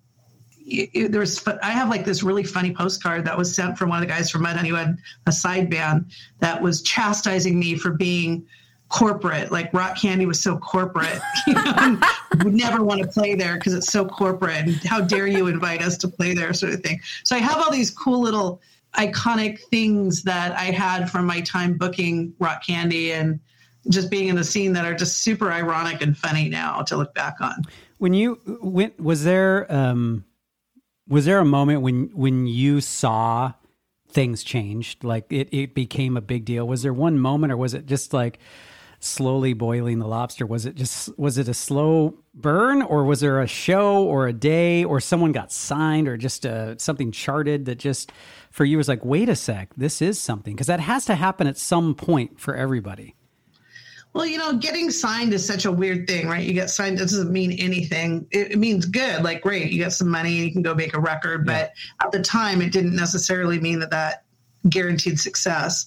it, 0.67 0.91
it- 0.95 1.13
there 1.13 1.21
was 1.21 1.47
I 1.63 1.71
have 1.71 1.89
like 1.91 2.05
this 2.05 2.23
really 2.23 2.43
funny 2.45 2.73
postcard 2.75 3.25
that 3.27 3.37
was 3.37 3.55
sent 3.55 3.77
from 3.79 3.91
one 3.91 4.03
of 4.03 4.09
the 4.09 4.13
guys 4.13 4.31
from 4.31 4.45
Mudhoney 4.45 4.69
who 4.69 4.75
had 4.77 4.97
a 5.27 5.33
side 5.33 5.69
band 5.71 6.07
that 6.41 6.63
was 6.63 6.81
chastising 6.83 7.59
me 7.59 7.77
for 7.77 7.91
being 7.91 8.47
corporate. 8.89 9.51
Like 9.53 9.73
Rock 9.75 9.99
Candy 9.99 10.25
was 10.27 10.41
so 10.41 10.57
corporate. 10.59 11.21
You 11.47 11.55
know, 11.55 12.01
would 12.43 12.55
never 12.55 12.83
want 12.83 13.01
to 13.03 13.07
play 13.07 13.35
there 13.35 13.55
because 13.55 13.75
it's 13.75 13.93
so 13.93 14.05
corporate. 14.07 14.57
And 14.57 14.75
how 14.77 15.01
dare 15.03 15.27
you 15.27 15.47
invite 15.47 15.83
us 15.83 15.97
to 15.99 16.09
play 16.09 16.35
there, 16.35 16.53
sort 16.55 16.73
of 16.73 16.81
thing. 16.81 17.01
So 17.23 17.37
I 17.37 17.39
have 17.41 17.59
all 17.59 17.71
these 17.71 17.91
cool 17.91 18.21
little 18.21 18.61
iconic 18.97 19.61
things 19.71 20.23
that 20.23 20.53
I 20.53 20.65
had 20.65 21.11
from 21.11 21.27
my 21.27 21.41
time 21.41 21.77
booking 21.77 22.35
Rock 22.39 22.65
Candy 22.67 23.13
and 23.13 23.41
just 23.91 24.11
being 24.11 24.29
in 24.29 24.37
the 24.37 24.45
scene 24.45 24.73
that 24.73 24.85
are 24.85 24.95
just 24.95 25.19
super 25.19 25.53
ironic 25.53 26.01
and 26.01 26.17
funny 26.17 26.49
now 26.49 26.83
to 26.83 26.97
look 26.97 27.15
back 27.15 27.37
on. 27.41 27.65
When 27.99 28.15
you 28.15 28.41
went, 28.63 28.99
was 28.99 29.25
there 29.25 29.71
um, 29.73 30.25
was 31.09 31.25
there 31.25 31.39
a 31.39 31.45
moment 31.45 31.83
when 31.83 32.11
when 32.15 32.47
you 32.47 32.81
saw 32.81 33.53
things 34.09 34.43
changed, 34.45 35.05
like 35.05 35.27
it 35.31 35.49
it 35.53 35.75
became 35.75 36.17
a 36.17 36.21
big 36.21 36.45
deal? 36.45 36.67
Was 36.67 36.83
there 36.83 36.95
one 36.95 37.19
moment, 37.19 37.53
or 37.53 37.57
was 37.57 37.75
it 37.75 37.87
just 37.87 38.13
like 38.13 38.39
slowly 39.01 39.53
boiling 39.53 39.99
the 39.99 40.07
lobster? 40.07 40.47
Was 40.47 40.65
it 40.67 40.75
just 40.77 41.17
was 41.19 41.37
it 41.37 41.49
a 41.49 41.55
slow 41.55 42.19
burn, 42.35 42.83
or 42.83 43.05
was 43.05 43.21
there 43.21 43.41
a 43.41 43.47
show 43.47 44.05
or 44.05 44.27
a 44.27 44.33
day, 44.33 44.85
or 44.85 45.01
someone 45.01 45.33
got 45.33 45.53
signed, 45.53 46.09
or 46.09 46.17
just 46.17 46.47
uh, 46.47 46.77
something 46.79 47.13
charted 47.13 47.67
that 47.67 47.79
just 47.79 48.13
for 48.55 48.65
you 48.65 48.77
was 48.77 48.87
like, 48.87 49.05
wait 49.05 49.29
a 49.29 49.35
sec, 49.35 49.71
this 49.77 50.01
is 50.01 50.17
something 50.17 50.55
because 50.55 50.69
that 50.69 50.79
has 50.79 51.05
to 51.07 51.17
happen 51.17 51.49
at 51.49 51.59
some 51.59 51.93
point 51.93 52.39
for 52.39 52.55
everybody. 52.55 53.17
Well, 54.13 54.27
you 54.27 54.39
know, 54.39 54.53
getting 54.53 54.93
signed 54.93 55.35
is 55.35 55.45
such 55.45 55.65
a 55.65 55.73
weird 55.73 56.07
thing, 56.07 56.29
right? 56.29 56.47
You 56.47 56.53
get 56.53 56.71
signed, 56.71 56.99
it 56.99 57.01
doesn't 57.01 57.33
mean 57.33 57.51
anything. 57.59 58.29
It, 58.31 58.53
it 58.53 58.59
means 58.59 58.87
good, 58.87 59.25
like 59.25 59.43
great, 59.43 59.73
you 59.73 59.79
get 59.83 59.93
some 59.93 60.09
money 60.09 60.37
and 60.37 60.47
you 60.47 60.53
can 60.53 60.63
go 60.63 60.73
make 60.73 60.95
a 60.95 61.01
record. 61.01 61.45
But 61.45 61.73
at 62.01 62.13
the 62.13 62.23
time, 62.23 62.63
it 62.63 62.71
didn't 62.71 62.95
necessarily 62.95 63.59
mean 63.59 63.81
that 63.81 63.91
that 63.91 64.23
guaranteed 64.69 65.19
success. 65.19 65.87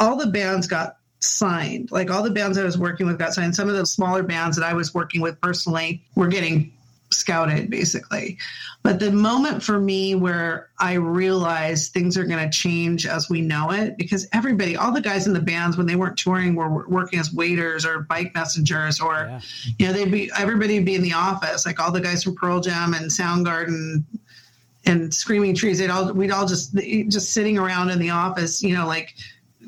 All 0.00 0.16
the 0.16 0.26
bands 0.26 0.66
got 0.66 0.96
signed. 1.20 1.92
Like 1.92 2.10
all 2.10 2.24
the 2.24 2.32
bands 2.32 2.58
I 2.58 2.64
was 2.64 2.78
working 2.78 3.06
with 3.06 3.16
got 3.16 3.32
signed. 3.32 3.54
Some 3.54 3.68
of 3.68 3.76
the 3.76 3.86
smaller 3.86 4.24
bands 4.24 4.56
that 4.56 4.68
I 4.68 4.74
was 4.74 4.92
working 4.92 5.20
with 5.20 5.40
personally 5.40 6.02
were 6.16 6.26
getting 6.26 6.72
scouted, 7.12 7.70
basically. 7.70 8.38
But 8.82 8.98
the 8.98 9.12
moment 9.12 9.62
for 9.62 9.78
me 9.78 10.14
where 10.14 10.70
I 10.80 10.94
realized 10.94 11.92
things 11.92 12.16
are 12.16 12.24
going 12.24 12.42
to 12.44 12.50
change 12.50 13.06
as 13.06 13.30
we 13.30 13.40
know 13.40 13.70
it, 13.70 13.96
because 13.96 14.26
everybody, 14.32 14.76
all 14.76 14.92
the 14.92 15.00
guys 15.00 15.26
in 15.26 15.32
the 15.32 15.40
bands, 15.40 15.76
when 15.76 15.86
they 15.86 15.94
weren't 15.96 16.16
touring, 16.16 16.54
were 16.56 16.88
working 16.88 17.18
as 17.18 17.32
waiters 17.32 17.86
or 17.86 18.00
bike 18.00 18.34
messengers, 18.34 19.00
or 19.00 19.26
Yeah. 19.28 19.40
you 19.78 19.86
know, 19.86 19.92
they'd 19.92 20.10
be 20.10 20.30
everybody 20.36 20.74
would 20.76 20.84
be 20.86 20.94
in 20.96 21.02
the 21.02 21.12
office, 21.12 21.64
like 21.64 21.78
all 21.78 21.92
the 21.92 22.00
guys 22.00 22.24
from 22.24 22.34
Pearl 22.34 22.60
Jam 22.60 22.94
and 22.94 23.10
Soundgarden 23.10 24.02
and 24.84 25.14
Screaming 25.14 25.54
Trees. 25.54 25.78
They'd 25.78 25.90
all 25.90 26.12
we'd 26.12 26.32
all 26.32 26.46
just 26.46 26.74
just 26.74 27.32
sitting 27.32 27.58
around 27.58 27.90
in 27.90 28.00
the 28.00 28.10
office, 28.10 28.62
you 28.62 28.74
know, 28.74 28.86
like 28.86 29.14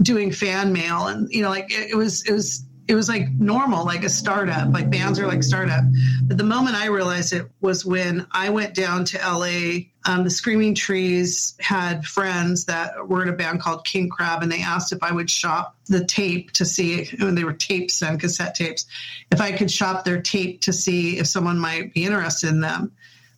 doing 0.02 0.32
fan 0.32 0.72
mail, 0.72 1.06
and 1.06 1.30
you 1.30 1.40
know, 1.40 1.50
like 1.50 1.70
it, 1.72 1.92
it 1.92 1.94
was 1.96 2.24
it 2.28 2.32
was 2.32 2.63
it 2.86 2.94
was 2.94 3.08
like 3.08 3.28
normal, 3.30 3.84
like 3.84 4.04
a 4.04 4.08
startup. 4.10 4.72
Like 4.72 4.90
bands 4.90 5.18
are 5.18 5.26
like 5.26 5.42
startup. 5.42 5.84
But 6.24 6.36
the 6.36 6.44
moment 6.44 6.76
I 6.76 6.86
realized 6.86 7.32
it 7.32 7.50
was 7.60 7.84
when 7.84 8.26
I 8.30 8.50
went 8.50 8.74
down 8.74 9.04
to 9.06 9.18
LA. 9.18 9.86
Um, 10.06 10.22
the 10.22 10.30
Screaming 10.30 10.74
Trees 10.74 11.54
had 11.60 12.04
friends 12.04 12.66
that 12.66 13.08
were 13.08 13.22
in 13.22 13.30
a 13.30 13.32
band 13.32 13.60
called 13.60 13.86
King 13.86 14.10
Crab, 14.10 14.42
and 14.42 14.52
they 14.52 14.60
asked 14.60 14.92
if 14.92 15.02
I 15.02 15.12
would 15.12 15.30
shop 15.30 15.76
the 15.86 16.04
tape 16.04 16.50
to 16.52 16.66
see 16.66 17.06
when 17.18 17.34
they 17.34 17.44
were 17.44 17.54
tapes 17.54 18.02
and 18.02 18.20
cassette 18.20 18.54
tapes, 18.54 18.84
if 19.32 19.40
I 19.40 19.52
could 19.52 19.70
shop 19.70 20.04
their 20.04 20.20
tape 20.20 20.60
to 20.62 20.74
see 20.74 21.18
if 21.18 21.26
someone 21.26 21.58
might 21.58 21.94
be 21.94 22.04
interested 22.04 22.50
in 22.50 22.60
them. 22.60 22.92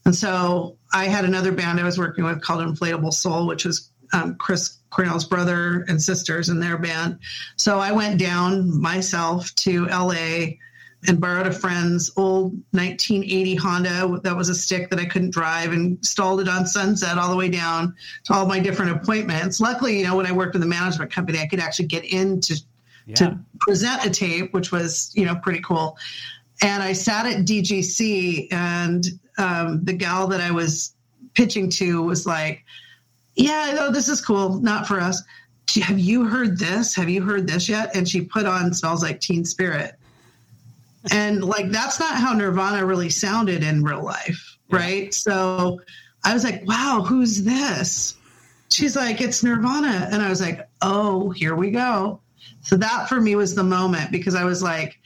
And 0.05 0.15
so 0.15 0.77
I 0.93 1.05
had 1.05 1.25
another 1.25 1.53
band 1.53 1.79
I 1.79 1.85
was 1.85 1.99
working 1.99 2.25
with 2.25 2.43
called 2.43 2.67
Inflatable 2.67 3.13
Soul, 3.13 3.47
which 3.47 3.65
was 3.65 3.91
um, 4.13 4.35
Chris 4.37 4.79
Cornell's 4.97 5.27
brother 5.27 5.85
and 5.89 6.01
sisters 6.03 6.49
in 6.49 6.59
their 6.59 6.79
band. 6.79 7.19
So 7.57 7.79
I 7.79 7.93
went 7.93 8.19
down 8.19 8.81
myself 8.81 9.55
to 9.57 9.87
LA 9.87 10.55
and 11.07 11.21
borrowed 11.21 11.47
a 11.47 11.53
friend's 11.53 12.11
old 12.17 12.53
1980 12.71 13.55
Honda 13.57 14.21
that 14.25 14.35
was 14.35 14.49
a 14.49 14.55
stick 14.55 14.89
that 14.91 14.99
I 14.99 15.05
couldn't 15.05 15.31
drive 15.33 15.73
and 15.73 16.05
stalled 16.05 16.41
it 16.41 16.49
on 16.49 16.67
Sunset 16.67 17.19
all 17.19 17.31
the 17.31 17.37
way 17.37 17.49
down 17.51 17.95
to 18.25 18.33
all 18.33 18.47
my 18.47 18.59
different 18.59 18.93
appointments. 18.93 19.61
Luckily, 19.61 19.99
you 19.99 20.05
know, 20.05 20.17
when 20.17 20.27
I 20.27 20.33
worked 20.33 20.55
with 20.55 20.63
a 20.63 20.67
management 20.67 21.13
company, 21.13 21.39
I 21.39 21.47
could 21.47 21.61
actually 21.61 21.87
get 21.87 22.05
into 22.07 22.59
Yeah. 23.07 23.15
to 23.17 23.39
present 23.61 24.05
a 24.05 24.11
tape, 24.11 24.53
which 24.55 24.73
was, 24.73 25.13
you 25.15 25.27
know, 25.27 25.37
pretty 25.37 25.61
cool. 25.61 25.97
And 26.63 26.83
I 26.83 26.95
sat 26.95 27.27
at 27.27 27.45
DGC, 27.45 28.49
and 28.51 29.05
um, 29.39 29.85
the 29.85 29.93
gal 29.93 30.27
that 30.29 30.41
I 30.41 30.51
was 30.51 30.95
pitching 31.35 31.69
to 31.71 32.03
was 32.03 32.27
like, 32.27 32.65
Yeah, 33.37 33.73
no, 33.75 33.91
this 33.91 34.09
is 34.09 34.21
cool. 34.21 34.61
Not 34.61 34.87
for 34.87 34.99
us. 34.99 35.23
Have 35.83 35.99
you 35.99 36.25
heard 36.25 36.59
this? 36.59 36.95
Have 36.95 37.09
you 37.09 37.23
heard 37.23 37.47
this 37.47 37.69
yet? 37.69 37.95
And 37.95 38.09
she 38.09 38.23
put 38.23 38.47
on 38.47 38.73
Smells 38.73 39.03
Like 39.03 39.21
Teen 39.21 39.45
Spirit. 39.45 39.95
And 41.13 41.45
like, 41.45 41.71
that's 41.71 42.01
not 42.01 42.17
how 42.17 42.33
Nirvana 42.33 42.85
really 42.85 43.11
sounded 43.11 43.63
in 43.63 43.85
real 43.85 44.03
life, 44.03 44.57
right? 44.71 45.13
So 45.13 45.81
I 46.25 46.35
was 46.35 46.45
like, 46.45 46.67
Wow, 46.67 47.05
who's 47.07 47.45
this? 47.45 48.17
She's 48.71 48.97
like, 48.97 49.21
It's 49.21 49.43
Nirvana. 49.43 50.09
And 50.11 50.23
I 50.23 50.31
was 50.31 50.41
like, 50.41 50.69
Oh, 50.83 51.31
here 51.31 51.55
we 51.55 51.71
go. 51.71 52.21
So 52.63 52.77
that 52.77 53.09
for 53.09 53.21
me 53.21 53.37
was 53.37 53.55
the 53.55 53.63
moment 53.63 54.11
because 54.11 54.35
I 54.35 54.45
was 54.45 54.63
like, 54.63 54.99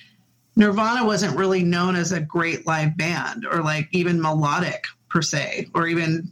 Nirvana 0.56 1.04
wasn't 1.04 1.36
really 1.36 1.62
known 1.62 1.96
as 1.96 2.12
a 2.12 2.20
great 2.20 2.66
live 2.66 2.96
band 2.96 3.46
or 3.46 3.62
like 3.62 3.88
even 3.92 4.20
melodic 4.20 4.86
per 5.08 5.22
se, 5.22 5.68
or 5.74 5.86
even 5.86 6.30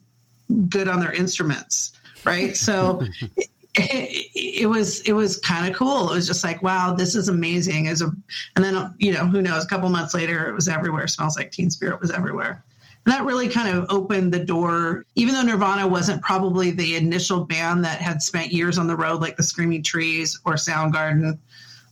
good 0.68 0.88
on 0.88 1.00
their 1.00 1.12
instruments. 1.12 1.92
right? 2.24 2.56
So 2.56 3.02
it, 3.74 4.60
it, 4.62 4.66
was 4.66 5.00
it 5.02 5.12
was 5.12 5.38
kind 5.38 5.70
of 5.70 5.76
cool. 5.76 6.10
It 6.10 6.16
was 6.16 6.26
just 6.26 6.44
like, 6.44 6.62
wow, 6.62 6.94
this 6.94 7.14
is 7.14 7.28
amazing. 7.28 7.88
As 7.88 8.02
a 8.02 8.10
and 8.56 8.64
then 8.64 8.94
you 8.98 9.12
know 9.12 9.26
who 9.26 9.42
knows? 9.42 9.64
A 9.64 9.68
couple 9.68 9.88
months 9.88 10.14
later, 10.14 10.48
it 10.48 10.54
was 10.54 10.68
everywhere. 10.68 11.06
Smells 11.06 11.36
like 11.36 11.52
Teen 11.52 11.70
Spirit 11.70 12.00
was 12.00 12.10
everywhere. 12.10 12.64
And 13.04 13.14
that 13.14 13.24
really 13.24 13.48
kind 13.48 13.74
of 13.74 13.86
opened 13.88 14.34
the 14.34 14.44
door, 14.44 15.06
even 15.14 15.34
though 15.34 15.42
Nirvana 15.42 15.86
wasn't 15.86 16.20
probably 16.20 16.72
the 16.72 16.96
initial 16.96 17.44
band 17.44 17.84
that 17.84 18.02
had 18.02 18.20
spent 18.20 18.52
years 18.52 18.76
on 18.76 18.86
the 18.86 18.96
road, 18.96 19.22
like 19.22 19.36
the 19.36 19.42
Screaming 19.42 19.82
Trees 19.82 20.38
or 20.44 20.54
Soundgarden, 20.54 21.38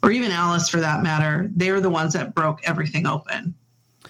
or 0.02 0.10
even 0.10 0.30
Alice 0.30 0.68
for 0.68 0.78
that 0.80 1.02
matter. 1.02 1.48
They're 1.54 1.80
the 1.80 1.88
ones 1.88 2.12
that 2.12 2.34
broke 2.34 2.60
everything 2.64 3.06
open 3.06 3.54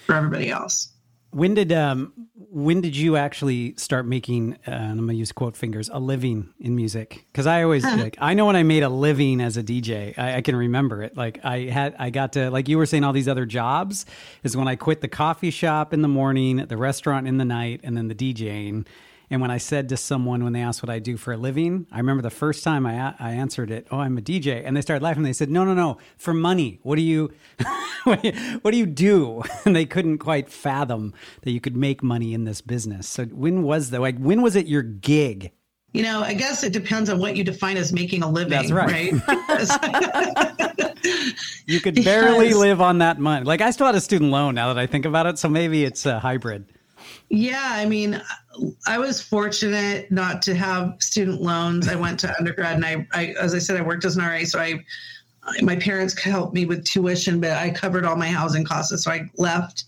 for 0.05 0.15
everybody 0.15 0.49
else. 0.49 0.89
When 1.31 1.53
did 1.53 1.71
um, 1.71 2.26
when 2.49 2.81
did 2.81 2.95
you 2.95 3.17
actually 3.17 3.73
start 3.75 4.05
making? 4.05 4.57
Uh, 4.67 4.71
I'm 4.71 4.99
gonna 4.99 5.13
use 5.13 5.31
quote 5.31 5.57
fingers 5.57 5.89
a 5.91 5.99
living 5.99 6.53
in 6.59 6.75
music 6.75 7.25
because 7.31 7.45
I 7.45 7.63
always 7.63 7.83
like 7.83 8.17
I 8.19 8.33
know 8.33 8.45
when 8.45 8.55
I 8.55 8.63
made 8.63 8.83
a 8.83 8.89
living 8.89 9.41
as 9.41 9.57
a 9.57 9.63
DJ. 9.63 10.17
I, 10.17 10.37
I, 10.37 10.41
can 10.41 10.55
remember 10.55 11.03
it. 11.03 11.17
Like 11.17 11.43
I 11.43 11.61
had 11.65 11.95
I 11.99 12.09
got 12.09 12.33
to 12.33 12.49
like 12.49 12.67
you 12.69 12.77
were 12.77 12.85
saying 12.85 13.03
all 13.03 13.13
these 13.13 13.27
other 13.27 13.45
jobs 13.45 14.05
is 14.43 14.55
when 14.55 14.67
I 14.67 14.75
quit 14.75 15.01
the 15.01 15.07
coffee 15.07 15.51
shop 15.51 15.93
in 15.93 16.01
the 16.01 16.07
morning, 16.07 16.57
the 16.57 16.77
restaurant 16.77 17.27
in 17.27 17.37
the 17.37 17.45
night, 17.45 17.81
and 17.83 17.97
then 17.97 18.07
the 18.07 18.15
DJing. 18.15 18.85
And 19.29 19.41
when 19.41 19.51
I 19.51 19.57
said 19.57 19.89
to 19.89 19.97
someone 19.97 20.43
when 20.43 20.53
they 20.53 20.61
asked 20.61 20.81
what 20.81 20.89
I 20.89 20.99
do 20.99 21.17
for 21.17 21.33
a 21.33 21.37
living, 21.37 21.85
I 21.91 21.97
remember 21.97 22.21
the 22.21 22.29
first 22.29 22.63
time 22.63 22.85
I, 22.85 23.13
I 23.19 23.31
answered 23.31 23.71
it, 23.71 23.87
"Oh, 23.91 23.99
I'm 23.99 24.17
a 24.17 24.21
DJ," 24.21 24.63
and 24.65 24.75
they 24.75 24.81
started 24.81 25.03
laughing. 25.03 25.23
They 25.23 25.33
said, 25.33 25.49
"No, 25.49 25.65
no, 25.65 25.73
no, 25.73 25.97
for 26.17 26.33
money. 26.33 26.79
What 26.83 26.95
do 26.95 27.01
you, 27.01 27.33
what 28.03 28.71
do 28.71 28.77
you 28.77 28.85
do?" 28.85 29.43
And 29.65 29.75
they 29.75 29.85
couldn't 29.85 30.19
quite 30.19 30.49
fathom 30.49 31.13
that 31.41 31.51
you 31.51 31.59
could 31.59 31.75
make 31.75 32.01
money 32.01 32.33
in 32.33 32.45
this 32.45 32.61
business. 32.61 33.07
So 33.07 33.25
when 33.25 33.63
was 33.63 33.89
the 33.89 33.99
like 33.99 34.17
when 34.17 34.41
was 34.41 34.55
it 34.55 34.67
your 34.67 34.83
gig? 34.83 35.51
You 35.93 36.03
know, 36.03 36.21
I 36.21 36.33
guess 36.33 36.63
it 36.63 36.73
depends 36.73 37.09
on 37.09 37.19
what 37.19 37.35
you 37.35 37.43
define 37.43 37.75
as 37.75 37.91
making 37.91 38.21
a 38.21 38.29
living. 38.29 38.51
That's 38.51 38.71
right. 38.71 39.11
right? 39.27 40.93
you 41.65 41.79
could 41.79 41.95
barely 42.03 42.47
because, 42.47 42.59
live 42.59 42.81
on 42.81 42.99
that 42.99 43.19
money. 43.19 43.45
Like 43.45 43.61
I 43.61 43.71
still 43.71 43.87
had 43.87 43.95
a 43.95 44.01
student 44.01 44.31
loan 44.31 44.55
now 44.55 44.73
that 44.73 44.79
I 44.79 44.85
think 44.85 45.05
about 45.05 45.25
it, 45.25 45.39
so 45.39 45.49
maybe 45.49 45.83
it's 45.83 46.05
a 46.05 46.19
hybrid. 46.19 46.65
Yeah, 47.29 47.69
I 47.71 47.85
mean, 47.85 48.21
I 48.87 48.97
was 48.97 49.21
fortunate 49.21 50.09
not 50.11 50.41
to 50.43 50.55
have 50.55 50.95
student 50.99 51.41
loans. 51.41 51.87
I 51.87 51.95
went 51.95 52.19
to 52.21 52.33
undergrad, 52.37 52.75
and 52.75 52.85
I, 52.85 53.07
I 53.13 53.25
as 53.39 53.53
I 53.53 53.59
said, 53.59 53.77
I 53.77 53.81
worked 53.81 54.05
as 54.05 54.15
an 54.15 54.23
RA, 54.23 54.43
so 54.45 54.59
I 54.59 54.83
my 55.61 55.75
parents 55.75 56.19
helped 56.19 56.53
me 56.53 56.65
with 56.65 56.83
tuition, 56.83 57.39
but 57.39 57.51
I 57.51 57.69
covered 57.69 58.05
all 58.05 58.15
my 58.15 58.27
housing 58.27 58.65
costs. 58.65 59.03
So 59.03 59.11
I 59.11 59.29
left. 59.37 59.85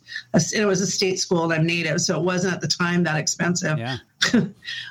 It 0.54 0.66
was 0.66 0.82
a 0.82 0.88
state 0.88 1.20
school, 1.20 1.44
and 1.44 1.54
I'm 1.54 1.66
native, 1.66 2.02
so 2.02 2.18
it 2.18 2.24
wasn't 2.24 2.54
at 2.54 2.62
the 2.62 2.68
time 2.68 3.04
that 3.04 3.18
expensive. 3.18 3.78
Yeah. 3.78 3.98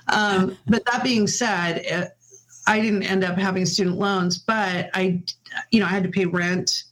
um, 0.09 0.57
but 0.67 0.85
that 0.87 1.01
being 1.03 1.27
said, 1.27 1.79
it, 1.85 2.17
I 2.67 2.81
didn't 2.81 3.05
end 3.05 3.25
up 3.25 3.39
having 3.39 3.65
student 3.65 3.99
loans, 3.99 4.39
but 4.39 4.91
I, 4.93 5.23
you 5.71 5.81
know, 5.81 5.87
I 5.87 5.91
had 5.91 6.03
to 6.03 6.11
pay 6.11 6.27
rent, 6.27 6.85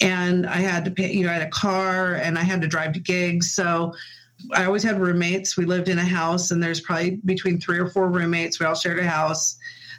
and 0.00 0.46
I 0.46 0.56
had 0.56 0.84
to 0.84 0.90
pay. 0.90 1.12
You 1.12 1.26
know, 1.26 1.30
I 1.30 1.34
had 1.34 1.46
a 1.46 1.50
car, 1.50 2.14
and 2.14 2.38
I 2.38 2.42
had 2.42 2.60
to 2.62 2.66
drive 2.66 2.92
to 2.94 3.00
gigs, 3.00 3.52
so 3.52 3.94
I 4.52 4.64
always 4.64 4.82
had 4.82 5.00
roommates. 5.00 5.56
We 5.56 5.64
lived 5.64 5.88
in 5.88 5.98
a 5.98 6.04
house, 6.04 6.50
and 6.50 6.62
there's 6.62 6.80
probably 6.80 7.20
between 7.24 7.60
three 7.60 7.78
or 7.78 7.88
four 7.88 8.08
roommates. 8.08 8.58
We 8.58 8.66
all 8.66 8.74
shared 8.74 8.98
a 8.98 9.06
house. 9.06 9.56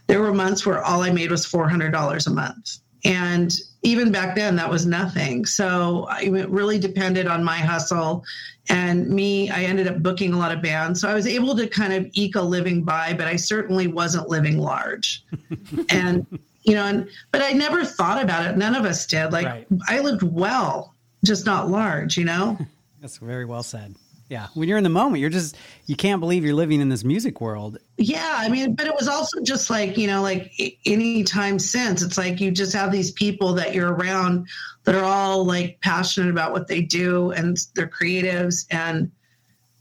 There 0.08 0.20
were 0.20 0.34
months 0.34 0.66
where 0.66 0.84
all 0.84 1.02
I 1.02 1.12
made 1.12 1.32
was 1.32 1.46
$400 1.46 2.28
a 2.28 2.30
month. 2.30 2.78
And 3.06 3.54
even 3.82 4.12
back 4.12 4.36
then, 4.36 4.56
that 4.56 4.70
was 4.70 4.86
nothing. 4.86 5.46
So 5.46 6.08
it 6.22 6.50
really 6.50 6.80
depended 6.80 7.28
on 7.28 7.44
my 7.44 7.58
hustle. 7.58 8.24
And 8.70 9.10
me, 9.10 9.50
I 9.50 9.64
ended 9.64 9.88
up 9.88 10.02
booking 10.02 10.34
a 10.34 10.38
lot 10.38 10.54
of 10.54 10.62
bands. 10.62 11.02
So 11.02 11.10
I 11.10 11.14
was 11.14 11.28
able 11.28 11.56
to 11.58 11.68
kind 11.68 11.94
of 11.94 12.10
eke 12.14 12.36
a 12.36 12.42
living 12.42 12.84
by, 12.84 13.14
but 13.14 13.28
I 13.28 13.36
certainly 13.36 13.88
wasn't 13.88 14.30
living 14.30 14.58
large. 14.58 15.26
and, 15.90 16.26
you 16.64 16.76
know, 16.76 16.86
and, 16.86 17.10
but 17.32 17.42
I 17.42 17.52
never 17.52 17.84
thought 17.84 18.24
about 18.24 18.46
it. 18.46 18.56
None 18.56 18.74
of 18.74 18.86
us 18.86 19.06
did. 19.06 19.34
Like 19.34 19.48
right. 19.48 19.68
I 19.90 20.00
lived 20.00 20.24
well, 20.24 20.96
just 21.26 21.46
not 21.46 21.70
large, 21.70 22.18
you 22.18 22.24
know? 22.24 22.58
That's 23.02 23.18
very 23.18 23.44
well 23.44 23.64
said. 23.64 23.96
Yeah, 24.30 24.48
when 24.54 24.68
you're 24.68 24.78
in 24.78 24.84
the 24.84 24.90
moment, 24.90 25.22
you're 25.22 25.30
just 25.30 25.56
you 25.86 25.96
can't 25.96 26.20
believe 26.20 26.44
you're 26.44 26.56
living 26.56 26.82
in 26.82 26.90
this 26.90 27.04
music 27.04 27.42
world. 27.42 27.78
Yeah, 27.98 28.36
I 28.38 28.50
mean, 28.50 28.74
but 28.74 28.88
it 28.88 28.96
was 28.96 29.08
also 29.08 29.42
just 29.42 29.70
like 29.70 29.98
you 29.98 30.08
know, 30.08 30.22
like 30.22 30.52
any 30.86 31.24
time 31.24 31.60
since, 31.60 32.02
it's 32.02 32.18
like 32.18 32.40
you 32.40 32.50
just 32.50 32.74
have 32.74 32.92
these 32.92 33.12
people 33.12 33.54
that 33.54 33.76
you're 33.76 33.94
around 33.94 34.48
that 34.84 34.96
are 34.96 35.04
all 35.04 35.46
like 35.46 35.80
passionate 35.82 36.30
about 36.30 36.52
what 36.52 36.68
they 36.68 36.82
do 36.82 37.32
and 37.32 37.58
they're 37.76 37.88
creatives 37.88 38.66
and 38.70 39.12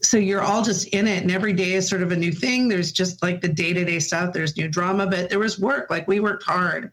so 0.01 0.17
you're 0.17 0.41
all 0.41 0.61
just 0.61 0.87
in 0.89 1.07
it 1.07 1.21
and 1.21 1.31
every 1.31 1.53
day 1.53 1.73
is 1.73 1.87
sort 1.87 2.03
of 2.03 2.11
a 2.11 2.15
new 2.15 2.31
thing 2.31 2.67
there's 2.67 2.91
just 2.91 3.21
like 3.21 3.41
the 3.41 3.47
day-to-day 3.47 3.99
stuff 3.99 4.33
there's 4.33 4.57
new 4.57 4.67
drama 4.67 5.07
but 5.07 5.29
there 5.29 5.39
was 5.39 5.59
work 5.59 5.89
like 5.89 6.07
we 6.07 6.19
worked 6.19 6.43
hard 6.43 6.91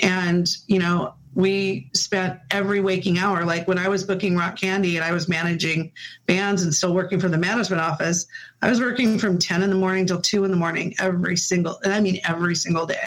and 0.00 0.48
you 0.66 0.78
know 0.78 1.14
we 1.34 1.90
spent 1.94 2.40
every 2.50 2.80
waking 2.80 3.18
hour. 3.18 3.44
Like 3.44 3.68
when 3.68 3.78
I 3.78 3.88
was 3.88 4.04
booking 4.04 4.36
Rock 4.36 4.56
Candy 4.56 4.96
and 4.96 5.04
I 5.04 5.12
was 5.12 5.28
managing 5.28 5.92
bands 6.26 6.62
and 6.62 6.74
still 6.74 6.94
working 6.94 7.20
for 7.20 7.28
the 7.28 7.38
management 7.38 7.80
office, 7.80 8.26
I 8.62 8.68
was 8.68 8.80
working 8.80 9.18
from 9.18 9.38
10 9.38 9.62
in 9.62 9.70
the 9.70 9.76
morning 9.76 10.06
till 10.06 10.20
2 10.20 10.44
in 10.44 10.50
the 10.50 10.56
morning 10.56 10.94
every 10.98 11.36
single, 11.36 11.78
and 11.84 11.92
I 11.92 12.00
mean 12.00 12.20
every 12.24 12.56
single 12.56 12.86
day. 12.86 13.04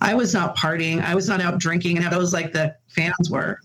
I 0.00 0.14
was 0.14 0.34
not 0.34 0.56
partying. 0.56 1.02
I 1.02 1.14
was 1.14 1.28
not 1.28 1.40
out 1.40 1.58
drinking, 1.58 1.98
and 1.98 2.12
those 2.12 2.32
like 2.32 2.52
the 2.52 2.74
fans 2.88 3.30
were. 3.30 3.60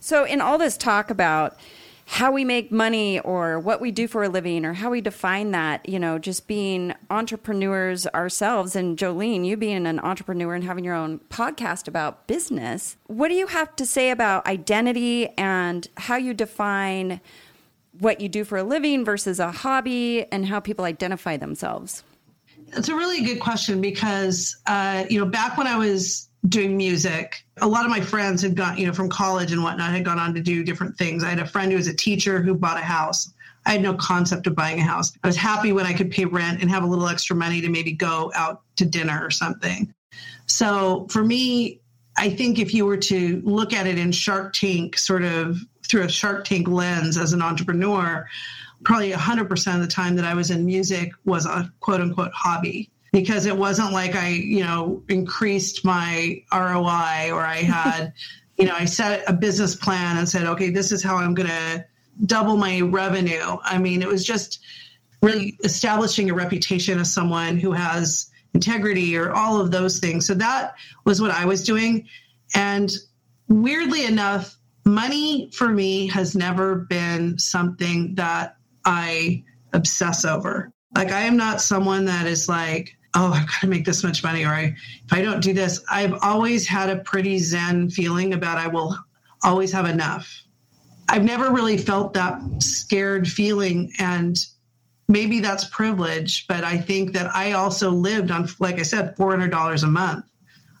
So, 0.00 0.24
in 0.24 0.40
all 0.40 0.58
this 0.58 0.76
talk 0.76 1.10
about 1.10 1.58
how 2.06 2.30
we 2.30 2.44
make 2.44 2.70
money 2.70 3.18
or 3.20 3.58
what 3.58 3.80
we 3.80 3.90
do 3.90 4.06
for 4.06 4.22
a 4.24 4.28
living 4.28 4.64
or 4.64 4.74
how 4.74 4.90
we 4.90 5.00
define 5.00 5.52
that, 5.52 5.88
you 5.88 5.98
know, 5.98 6.18
just 6.18 6.46
being 6.46 6.94
entrepreneurs 7.10 8.06
ourselves. 8.08 8.76
And 8.76 8.98
Joleen, 8.98 9.46
you 9.46 9.56
being 9.56 9.86
an 9.86 9.98
entrepreneur 10.00 10.54
and 10.54 10.64
having 10.64 10.84
your 10.84 10.94
own 10.94 11.20
podcast 11.30 11.88
about 11.88 12.26
business, 12.26 12.96
what 13.06 13.28
do 13.28 13.34
you 13.34 13.46
have 13.46 13.74
to 13.76 13.86
say 13.86 14.10
about 14.10 14.46
identity 14.46 15.28
and 15.38 15.88
how 15.96 16.16
you 16.16 16.34
define 16.34 17.20
what 17.98 18.20
you 18.20 18.28
do 18.28 18.44
for 18.44 18.58
a 18.58 18.64
living 18.64 19.04
versus 19.04 19.40
a 19.40 19.50
hobby 19.50 20.26
and 20.30 20.46
how 20.46 20.60
people 20.60 20.84
identify 20.84 21.36
themselves? 21.36 22.04
It's 22.76 22.88
a 22.88 22.94
really 22.94 23.22
good 23.22 23.40
question 23.40 23.80
because, 23.80 24.56
uh, 24.66 25.04
you 25.08 25.18
know, 25.18 25.26
back 25.26 25.56
when 25.56 25.66
I 25.66 25.76
was 25.76 26.28
doing 26.48 26.76
music. 26.76 27.44
A 27.58 27.66
lot 27.66 27.84
of 27.84 27.90
my 27.90 28.00
friends 28.00 28.42
had 28.42 28.54
gone, 28.54 28.76
you 28.76 28.86
know, 28.86 28.92
from 28.92 29.08
college 29.08 29.52
and 29.52 29.62
whatnot, 29.62 29.90
had 29.90 30.04
gone 30.04 30.18
on 30.18 30.34
to 30.34 30.40
do 30.40 30.62
different 30.62 30.96
things. 30.96 31.24
I 31.24 31.30
had 31.30 31.38
a 31.38 31.46
friend 31.46 31.70
who 31.70 31.78
was 31.78 31.88
a 31.88 31.94
teacher 31.94 32.42
who 32.42 32.54
bought 32.54 32.76
a 32.76 32.84
house. 32.84 33.32
I 33.66 33.72
had 33.72 33.82
no 33.82 33.94
concept 33.94 34.46
of 34.46 34.54
buying 34.54 34.78
a 34.78 34.82
house. 34.82 35.12
I 35.22 35.26
was 35.26 35.36
happy 35.36 35.72
when 35.72 35.86
I 35.86 35.94
could 35.94 36.10
pay 36.10 36.26
rent 36.26 36.60
and 36.60 36.70
have 36.70 36.82
a 36.82 36.86
little 36.86 37.08
extra 37.08 37.34
money 37.34 37.62
to 37.62 37.70
maybe 37.70 37.92
go 37.92 38.30
out 38.34 38.60
to 38.76 38.84
dinner 38.84 39.24
or 39.24 39.30
something. 39.30 39.92
So 40.46 41.06
for 41.10 41.24
me, 41.24 41.80
I 42.18 42.28
think 42.28 42.58
if 42.58 42.74
you 42.74 42.84
were 42.84 42.98
to 42.98 43.40
look 43.44 43.72
at 43.72 43.86
it 43.86 43.98
in 43.98 44.12
Shark 44.12 44.52
Tank, 44.52 44.98
sort 44.98 45.24
of 45.24 45.58
through 45.88 46.02
a 46.02 46.08
Shark 46.08 46.44
Tank 46.44 46.68
lens 46.68 47.16
as 47.16 47.32
an 47.32 47.40
entrepreneur, 47.40 48.28
probably 48.84 49.12
100% 49.12 49.74
of 49.74 49.80
the 49.80 49.86
time 49.86 50.14
that 50.16 50.26
I 50.26 50.34
was 50.34 50.50
in 50.50 50.66
music 50.66 51.12
was 51.24 51.46
a 51.46 51.72
quote 51.80 52.02
unquote 52.02 52.32
hobby 52.32 52.90
because 53.14 53.46
it 53.46 53.56
wasn't 53.56 53.92
like 53.92 54.16
I, 54.16 54.30
you 54.30 54.64
know, 54.64 55.00
increased 55.08 55.84
my 55.84 56.42
ROI 56.52 57.30
or 57.32 57.46
I 57.46 57.62
had, 57.64 58.12
you 58.58 58.64
know, 58.64 58.74
I 58.74 58.86
set 58.86 59.22
a 59.28 59.32
business 59.32 59.76
plan 59.76 60.16
and 60.16 60.28
said, 60.28 60.46
okay, 60.48 60.70
this 60.70 60.90
is 60.90 61.00
how 61.02 61.16
I'm 61.16 61.32
going 61.32 61.48
to 61.48 61.84
double 62.26 62.56
my 62.56 62.80
revenue. 62.80 63.56
I 63.62 63.78
mean, 63.78 64.02
it 64.02 64.08
was 64.08 64.24
just 64.24 64.58
really 65.22 65.56
establishing 65.62 66.28
a 66.28 66.34
reputation 66.34 66.98
as 66.98 67.14
someone 67.14 67.56
who 67.56 67.70
has 67.70 68.30
integrity 68.52 69.16
or 69.16 69.30
all 69.30 69.60
of 69.60 69.70
those 69.70 70.00
things. 70.00 70.26
So 70.26 70.34
that 70.34 70.74
was 71.04 71.22
what 71.22 71.30
I 71.30 71.44
was 71.44 71.62
doing. 71.62 72.08
And 72.56 72.90
weirdly 73.48 74.06
enough, 74.06 74.56
money 74.84 75.50
for 75.52 75.68
me 75.68 76.08
has 76.08 76.34
never 76.34 76.74
been 76.74 77.38
something 77.38 78.16
that 78.16 78.56
I 78.84 79.44
obsess 79.72 80.24
over. 80.24 80.72
Like, 80.96 81.12
I 81.12 81.20
am 81.22 81.36
not 81.36 81.60
someone 81.60 82.04
that 82.06 82.26
is 82.26 82.48
like, 82.48 82.96
oh, 83.14 83.32
I've 83.32 83.46
got 83.46 83.60
to 83.60 83.66
make 83.66 83.84
this 83.84 84.02
much 84.02 84.22
money, 84.22 84.44
or 84.44 84.48
I, 84.48 84.76
if 85.04 85.12
I 85.12 85.22
don't 85.22 85.40
do 85.40 85.52
this, 85.52 85.82
I've 85.90 86.14
always 86.22 86.66
had 86.66 86.90
a 86.90 86.96
pretty 86.96 87.38
zen 87.38 87.90
feeling 87.90 88.34
about 88.34 88.58
I 88.58 88.66
will 88.66 88.96
always 89.42 89.72
have 89.72 89.86
enough. 89.86 90.42
I've 91.08 91.24
never 91.24 91.50
really 91.50 91.78
felt 91.78 92.14
that 92.14 92.40
scared 92.60 93.28
feeling. 93.28 93.92
And 93.98 94.36
maybe 95.08 95.40
that's 95.40 95.66
privilege, 95.66 96.46
but 96.46 96.64
I 96.64 96.78
think 96.78 97.12
that 97.12 97.34
I 97.34 97.52
also 97.52 97.90
lived 97.90 98.30
on, 98.30 98.48
like 98.58 98.78
I 98.78 98.82
said, 98.82 99.16
$400 99.16 99.82
a 99.82 99.86
month. 99.86 100.24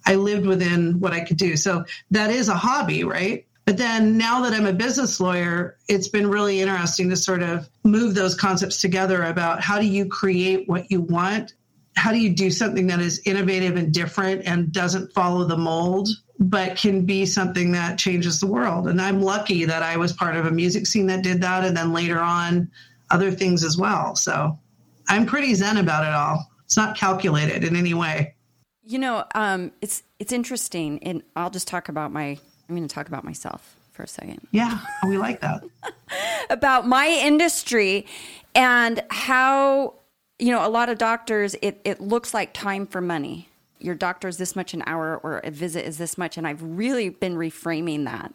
I 0.06 0.16
lived 0.16 0.46
within 0.46 1.00
what 1.00 1.12
I 1.12 1.20
could 1.20 1.36
do. 1.36 1.56
So 1.56 1.84
that 2.10 2.30
is 2.30 2.48
a 2.48 2.54
hobby, 2.54 3.04
right? 3.04 3.46
But 3.64 3.78
then 3.78 4.18
now 4.18 4.42
that 4.42 4.52
I'm 4.52 4.66
a 4.66 4.72
business 4.72 5.20
lawyer, 5.20 5.78
it's 5.88 6.08
been 6.08 6.28
really 6.28 6.60
interesting 6.60 7.08
to 7.10 7.16
sort 7.16 7.42
of 7.42 7.68
move 7.82 8.14
those 8.14 8.34
concepts 8.34 8.80
together 8.80 9.22
about 9.22 9.62
how 9.62 9.78
do 9.78 9.86
you 9.86 10.06
create 10.06 10.68
what 10.68 10.90
you 10.90 11.00
want 11.00 11.54
how 11.96 12.12
do 12.12 12.18
you 12.18 12.30
do 12.30 12.50
something 12.50 12.86
that 12.86 13.00
is 13.00 13.20
innovative 13.24 13.76
and 13.76 13.92
different 13.92 14.42
and 14.46 14.72
doesn't 14.72 15.12
follow 15.12 15.44
the 15.44 15.56
mold 15.56 16.08
but 16.40 16.76
can 16.76 17.06
be 17.06 17.24
something 17.24 17.70
that 17.72 17.98
changes 17.98 18.40
the 18.40 18.46
world 18.46 18.88
and 18.88 19.00
i'm 19.00 19.20
lucky 19.20 19.64
that 19.64 19.82
i 19.82 19.96
was 19.96 20.12
part 20.12 20.36
of 20.36 20.46
a 20.46 20.50
music 20.50 20.86
scene 20.86 21.06
that 21.06 21.22
did 21.22 21.40
that 21.40 21.64
and 21.64 21.76
then 21.76 21.92
later 21.92 22.20
on 22.20 22.70
other 23.10 23.30
things 23.30 23.62
as 23.62 23.76
well 23.76 24.16
so 24.16 24.58
i'm 25.08 25.24
pretty 25.24 25.54
zen 25.54 25.76
about 25.76 26.04
it 26.04 26.12
all 26.12 26.48
It's 26.64 26.76
not 26.76 26.96
calculated 26.96 27.62
in 27.64 27.76
any 27.76 27.94
way. 27.94 28.34
You 28.82 28.98
know, 28.98 29.24
um, 29.34 29.72
it's 29.80 30.02
it's 30.18 30.32
interesting, 30.32 31.02
and 31.02 31.22
I'll 31.36 31.50
just 31.50 31.68
talk 31.68 31.88
about 31.88 32.12
my. 32.12 32.38
I'm 32.68 32.74
going 32.74 32.86
to 32.88 32.94
talk 32.94 33.08
about 33.08 33.24
myself 33.24 33.76
for 33.92 34.02
a 34.02 34.08
second. 34.08 34.46
Yeah, 34.50 34.78
we 35.06 35.18
like 35.18 35.40
that. 35.40 35.62
about 36.50 36.86
my 36.86 37.06
industry 37.06 38.06
and 38.54 39.02
how 39.10 39.94
you 40.38 40.50
know 40.50 40.66
a 40.66 40.68
lot 40.68 40.88
of 40.88 40.98
doctors 40.98 41.54
it, 41.62 41.80
it 41.84 42.00
looks 42.00 42.34
like 42.34 42.52
time 42.52 42.86
for 42.86 43.00
money. 43.00 43.48
Your 43.78 43.94
doctor 43.94 44.28
is 44.28 44.38
this 44.38 44.56
much 44.56 44.72
an 44.72 44.82
hour 44.86 45.20
or 45.22 45.38
a 45.38 45.50
visit 45.50 45.84
is 45.84 45.98
this 45.98 46.16
much. 46.18 46.36
And 46.36 46.46
i've 46.46 46.62
really 46.62 47.08
been 47.08 47.36
reframing 47.36 48.04
that 48.04 48.34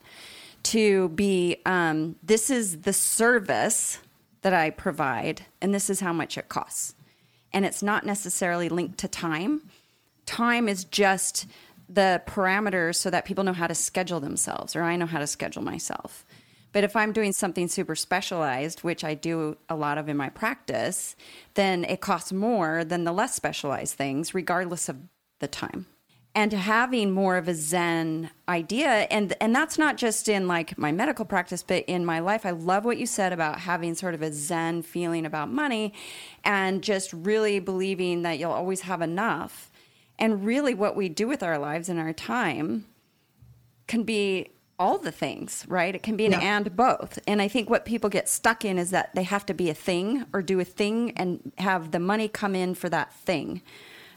to 0.61 1.09
be 1.09 1.57
um, 1.65 2.15
this 2.21 2.49
is 2.49 2.81
the 2.81 2.93
service 2.93 3.99
that 4.41 4.53
i 4.53 4.69
provide 4.69 5.45
and 5.61 5.73
this 5.73 5.89
is 5.89 5.99
how 5.99 6.13
much 6.13 6.37
it 6.37 6.49
costs. 6.49 6.95
And 7.51 7.65
it's 7.65 7.81
not 7.81 8.05
necessarily 8.05 8.69
linked 8.69 8.99
to 8.99 9.07
time. 9.07 9.63
Time 10.27 10.69
is 10.69 10.83
just 10.83 11.47
the 11.89 12.21
parameters 12.27 12.97
so 12.97 13.09
that 13.09 13.25
people 13.25 13.43
know 13.43 13.53
how 13.53 13.65
to 13.65 13.73
schedule 13.73 14.19
themselves 14.19 14.75
or 14.75 14.83
i 14.83 14.95
know 14.95 15.07
how 15.07 15.17
to 15.17 15.25
schedule 15.25 15.63
myself 15.63 16.23
but 16.71 16.83
if 16.83 16.95
I'm 16.95 17.11
doing 17.11 17.33
something 17.33 17.67
super 17.67 17.95
specialized, 17.95 18.81
which 18.81 19.03
I 19.03 19.15
do 19.15 19.57
a 19.67 19.75
lot 19.75 19.97
of 19.97 20.07
in 20.07 20.17
my 20.17 20.29
practice, 20.29 21.15
then 21.55 21.83
it 21.85 22.01
costs 22.01 22.31
more 22.31 22.83
than 22.83 23.03
the 23.03 23.11
less 23.11 23.35
specialized 23.35 23.95
things, 23.95 24.33
regardless 24.35 24.87
of 24.87 24.97
the 25.39 25.47
time. 25.47 25.87
And 26.35 26.53
having 26.53 27.09
more 27.09 27.37
of 27.37 27.47
a 27.47 27.55
Zen 27.55 28.29
idea, 28.47 29.07
and 29.09 29.35
and 29.41 29.53
that's 29.53 29.79
not 29.79 29.97
just 29.97 30.29
in 30.29 30.47
like 30.47 30.77
my 30.77 30.91
medical 30.91 31.25
practice, 31.25 31.63
but 31.63 31.83
in 31.85 32.05
my 32.05 32.19
life. 32.19 32.45
I 32.45 32.51
love 32.51 32.85
what 32.85 32.99
you 32.99 33.07
said 33.07 33.33
about 33.33 33.61
having 33.61 33.95
sort 33.95 34.13
of 34.13 34.21
a 34.21 34.31
Zen 34.31 34.83
feeling 34.83 35.25
about 35.25 35.51
money, 35.51 35.91
and 36.43 36.83
just 36.83 37.11
really 37.13 37.59
believing 37.59 38.21
that 38.21 38.37
you'll 38.37 38.51
always 38.51 38.81
have 38.81 39.01
enough. 39.01 39.71
And 40.19 40.45
really, 40.45 40.75
what 40.75 40.95
we 40.95 41.09
do 41.09 41.27
with 41.27 41.41
our 41.41 41.57
lives 41.57 41.89
and 41.89 41.99
our 41.99 42.13
time 42.13 42.85
can 43.87 44.03
be 44.03 44.51
all 44.79 44.97
the 44.97 45.11
things, 45.11 45.65
right? 45.67 45.93
It 45.93 46.01
can 46.01 46.15
be 46.15 46.25
an 46.25 46.31
yeah. 46.31 46.39
and 46.39 46.75
both. 46.75 47.19
And 47.27 47.41
I 47.41 47.49
think 47.49 47.69
what 47.69 47.85
people 47.85 48.09
get 48.09 48.29
stuck 48.29 48.63
in 48.63 48.79
is 48.79 48.91
that 48.91 49.13
they 49.13 49.23
have 49.23 49.45
to 49.47 49.53
be 49.53 49.69
a 49.69 49.73
thing 49.73 50.25
or 50.31 50.41
do 50.41 50.59
a 50.61 50.65
thing 50.65 51.11
and 51.17 51.51
have 51.57 51.91
the 51.91 51.99
money 51.99 52.29
come 52.29 52.55
in 52.55 52.73
for 52.73 52.87
that 52.89 53.13
thing. 53.13 53.61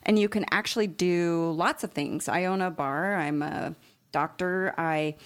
And 0.04 0.18
you 0.18 0.28
can 0.28 0.46
actually 0.52 0.86
do 0.86 1.52
lots 1.56 1.82
of 1.82 1.90
things. 1.90 2.28
I 2.28 2.44
own 2.44 2.62
a 2.62 2.70
bar, 2.70 3.16
I'm 3.16 3.42
a 3.42 3.74
doctor, 4.12 4.72
I 4.78 5.16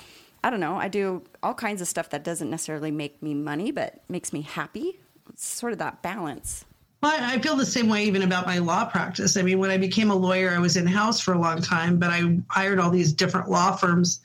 I 0.43 0.51
don't 0.51 0.61
know, 0.61 0.77
I 0.77 0.89
do 0.89 1.23
all 1.43 1.55
kinds 1.55 1.81
of 1.81 1.89
stuff 1.89 2.11
that 2.11 2.23
doesn't 2.23 2.49
necessarily 2.49 2.91
make 2.91 3.23
me 3.23 3.35
money 3.35 3.73
but 3.73 4.01
makes 4.09 4.33
me 4.33 4.43
happy. 4.43 4.99
It's 5.29 5.47
sort 5.47 5.73
of 5.73 5.79
that 5.81 6.03
balance. 6.03 6.65
Well, 7.03 7.19
I 7.21 7.39
feel 7.41 7.57
the 7.57 7.67
same 7.67 7.89
way 7.89 8.05
even 8.05 8.23
about 8.23 8.47
my 8.47 8.59
law 8.59 8.85
practice. 8.87 9.37
I 9.37 9.43
mean, 9.43 9.59
when 9.59 9.71
I 9.71 9.77
became 9.77 10.11
a 10.11 10.15
lawyer, 10.15 10.51
I 10.51 10.59
was 10.59 10.77
in 10.77 10.87
house 10.87 11.21
for 11.21 11.35
a 11.35 11.39
long 11.39 11.61
time, 11.61 11.99
but 11.99 12.11
I 12.11 12.39
hired 12.49 12.79
all 12.79 12.91
these 12.91 13.13
different 13.13 13.51
law 13.51 13.77
firms 13.77 14.21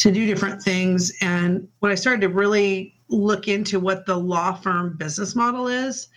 to 0.00 0.10
do 0.10 0.26
different 0.26 0.62
things. 0.62 1.12
And 1.20 1.68
when 1.80 1.92
I 1.92 1.94
started 1.94 2.22
to 2.22 2.30
really 2.30 2.94
look 3.08 3.48
into 3.48 3.78
what 3.78 4.06
the 4.06 4.16
law 4.16 4.54
firm 4.54 4.96
business 4.96 5.36
model 5.36 5.68
is, 5.68 6.08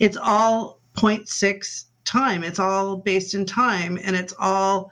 it's 0.00 0.16
all 0.16 0.80
0.6 0.96 1.84
time. 2.04 2.42
It's 2.42 2.58
all 2.58 2.96
based 2.96 3.34
in 3.34 3.46
time 3.46 3.98
and 4.02 4.16
it's 4.16 4.34
all 4.38 4.90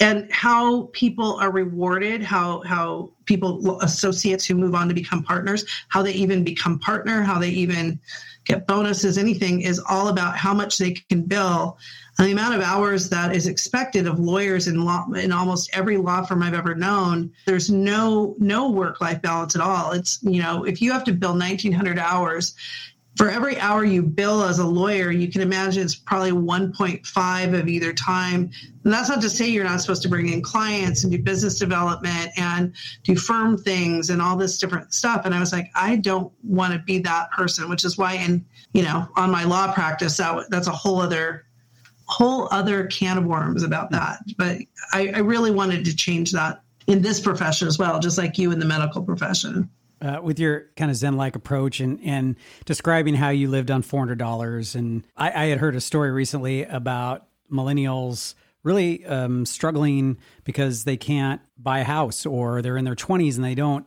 and 0.00 0.30
how 0.30 0.90
people 0.92 1.34
are 1.40 1.50
rewarded, 1.50 2.22
how 2.22 2.62
how 2.62 3.10
people 3.24 3.80
associates 3.80 4.44
who 4.44 4.54
move 4.54 4.74
on 4.74 4.86
to 4.88 4.94
become 4.94 5.24
partners, 5.24 5.64
how 5.88 6.02
they 6.02 6.12
even 6.12 6.44
become 6.44 6.78
partner, 6.78 7.22
how 7.22 7.38
they 7.38 7.48
even 7.48 7.98
get 8.44 8.66
bonuses, 8.66 9.18
anything 9.18 9.62
is 9.62 9.80
all 9.88 10.08
about 10.08 10.36
how 10.36 10.54
much 10.54 10.78
they 10.78 10.92
can 10.92 11.22
bill 11.22 11.78
and 12.18 12.26
the 12.26 12.32
amount 12.32 12.56
of 12.56 12.60
hours 12.60 13.08
that 13.10 13.34
is 13.34 13.46
expected 13.46 14.06
of 14.06 14.18
lawyers 14.18 14.66
in 14.66 14.84
law 14.84 15.06
in 15.12 15.30
almost 15.30 15.70
every 15.72 15.96
law 15.96 16.24
firm 16.24 16.42
I've 16.42 16.54
ever 16.54 16.74
known. 16.74 17.32
There's 17.46 17.70
no 17.70 18.34
no 18.38 18.70
work 18.70 19.00
life 19.00 19.22
balance 19.22 19.54
at 19.54 19.62
all. 19.62 19.92
It's 19.92 20.18
you 20.22 20.42
know 20.42 20.64
if 20.64 20.82
you 20.82 20.92
have 20.92 21.04
to 21.04 21.12
bill 21.12 21.32
1,900 21.32 21.98
hours. 21.98 22.54
For 23.16 23.28
every 23.28 23.58
hour 23.58 23.84
you 23.84 24.02
bill 24.02 24.44
as 24.44 24.60
a 24.60 24.66
lawyer, 24.66 25.10
you 25.10 25.26
can 25.26 25.40
imagine 25.40 25.82
it's 25.82 25.96
probably 25.96 26.30
1.5 26.30 27.60
of 27.60 27.66
either 27.66 27.92
time. 27.92 28.48
And 28.84 28.92
that's 28.92 29.08
not 29.08 29.20
to 29.22 29.28
say 29.28 29.48
you're 29.48 29.64
not 29.64 29.80
supposed 29.80 30.02
to 30.02 30.08
bring 30.08 30.32
in 30.32 30.40
clients 30.40 31.02
and 31.02 31.10
do 31.10 31.20
business 31.20 31.58
development 31.58 32.30
and 32.36 32.72
do 33.02 33.16
firm 33.16 33.58
things 33.58 34.10
and 34.10 34.22
all 34.22 34.36
this 34.36 34.56
different 34.56 34.94
stuff. 34.94 35.22
And 35.24 35.34
I 35.34 35.40
was 35.40 35.52
like, 35.52 35.68
I 35.74 35.96
don't 35.96 36.32
want 36.44 36.74
to 36.74 36.78
be 36.78 37.00
that 37.00 37.32
person, 37.32 37.68
which 37.68 37.84
is 37.84 37.98
why 37.98 38.12
in, 38.12 38.46
you 38.72 38.84
know, 38.84 39.08
on 39.16 39.32
my 39.32 39.42
law 39.42 39.72
practice, 39.72 40.16
that, 40.18 40.48
that's 40.48 40.68
a 40.68 40.72
whole 40.72 41.00
other 41.00 41.47
whole 42.08 42.48
other 42.50 42.86
can 42.86 43.18
of 43.18 43.24
worms 43.24 43.62
about 43.62 43.90
that. 43.90 44.20
But 44.36 44.58
I, 44.92 45.08
I 45.14 45.18
really 45.18 45.50
wanted 45.50 45.84
to 45.84 45.94
change 45.94 46.32
that 46.32 46.62
in 46.86 47.02
this 47.02 47.20
profession 47.20 47.68
as 47.68 47.78
well, 47.78 48.00
just 48.00 48.18
like 48.18 48.38
you 48.38 48.50
in 48.50 48.58
the 48.58 48.64
medical 48.64 49.02
profession. 49.02 49.68
Uh, 50.00 50.20
with 50.22 50.38
your 50.38 50.66
kind 50.76 50.90
of 50.90 50.96
Zen 50.96 51.16
like 51.16 51.34
approach 51.34 51.80
and, 51.80 52.00
and 52.04 52.36
describing 52.64 53.14
how 53.14 53.30
you 53.30 53.48
lived 53.48 53.70
on 53.70 53.82
$400. 53.82 54.74
And 54.74 55.04
I, 55.16 55.44
I 55.44 55.46
had 55.46 55.58
heard 55.58 55.74
a 55.74 55.80
story 55.80 56.12
recently 56.12 56.62
about 56.62 57.26
millennials 57.52 58.34
really 58.62 59.04
um, 59.06 59.44
struggling 59.44 60.18
because 60.44 60.84
they 60.84 60.96
can't 60.96 61.40
buy 61.58 61.80
a 61.80 61.84
house 61.84 62.24
or 62.24 62.62
they're 62.62 62.76
in 62.76 62.84
their 62.84 62.94
20s 62.94 63.36
and 63.36 63.44
they 63.44 63.54
don't 63.54 63.86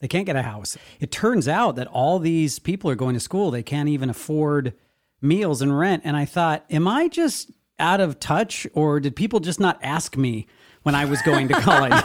they 0.00 0.08
can't 0.08 0.24
get 0.24 0.34
a 0.34 0.42
house. 0.42 0.78
It 0.98 1.10
turns 1.10 1.46
out 1.46 1.76
that 1.76 1.86
all 1.86 2.18
these 2.18 2.58
people 2.58 2.90
are 2.90 2.94
going 2.94 3.12
to 3.12 3.20
school. 3.20 3.50
They 3.50 3.62
can't 3.62 3.88
even 3.88 4.08
afford 4.08 4.72
meals 5.20 5.60
and 5.60 5.78
rent. 5.78 6.02
And 6.06 6.16
I 6.16 6.24
thought, 6.24 6.64
am 6.70 6.88
I 6.88 7.08
just 7.08 7.50
out 7.80 8.00
of 8.00 8.20
touch 8.20 8.66
or 8.74 9.00
did 9.00 9.16
people 9.16 9.40
just 9.40 9.58
not 9.58 9.78
ask 9.82 10.16
me 10.16 10.46
when 10.82 10.94
I 10.94 11.04
was 11.04 11.20
going 11.22 11.48
to 11.48 11.54
college? 11.54 11.92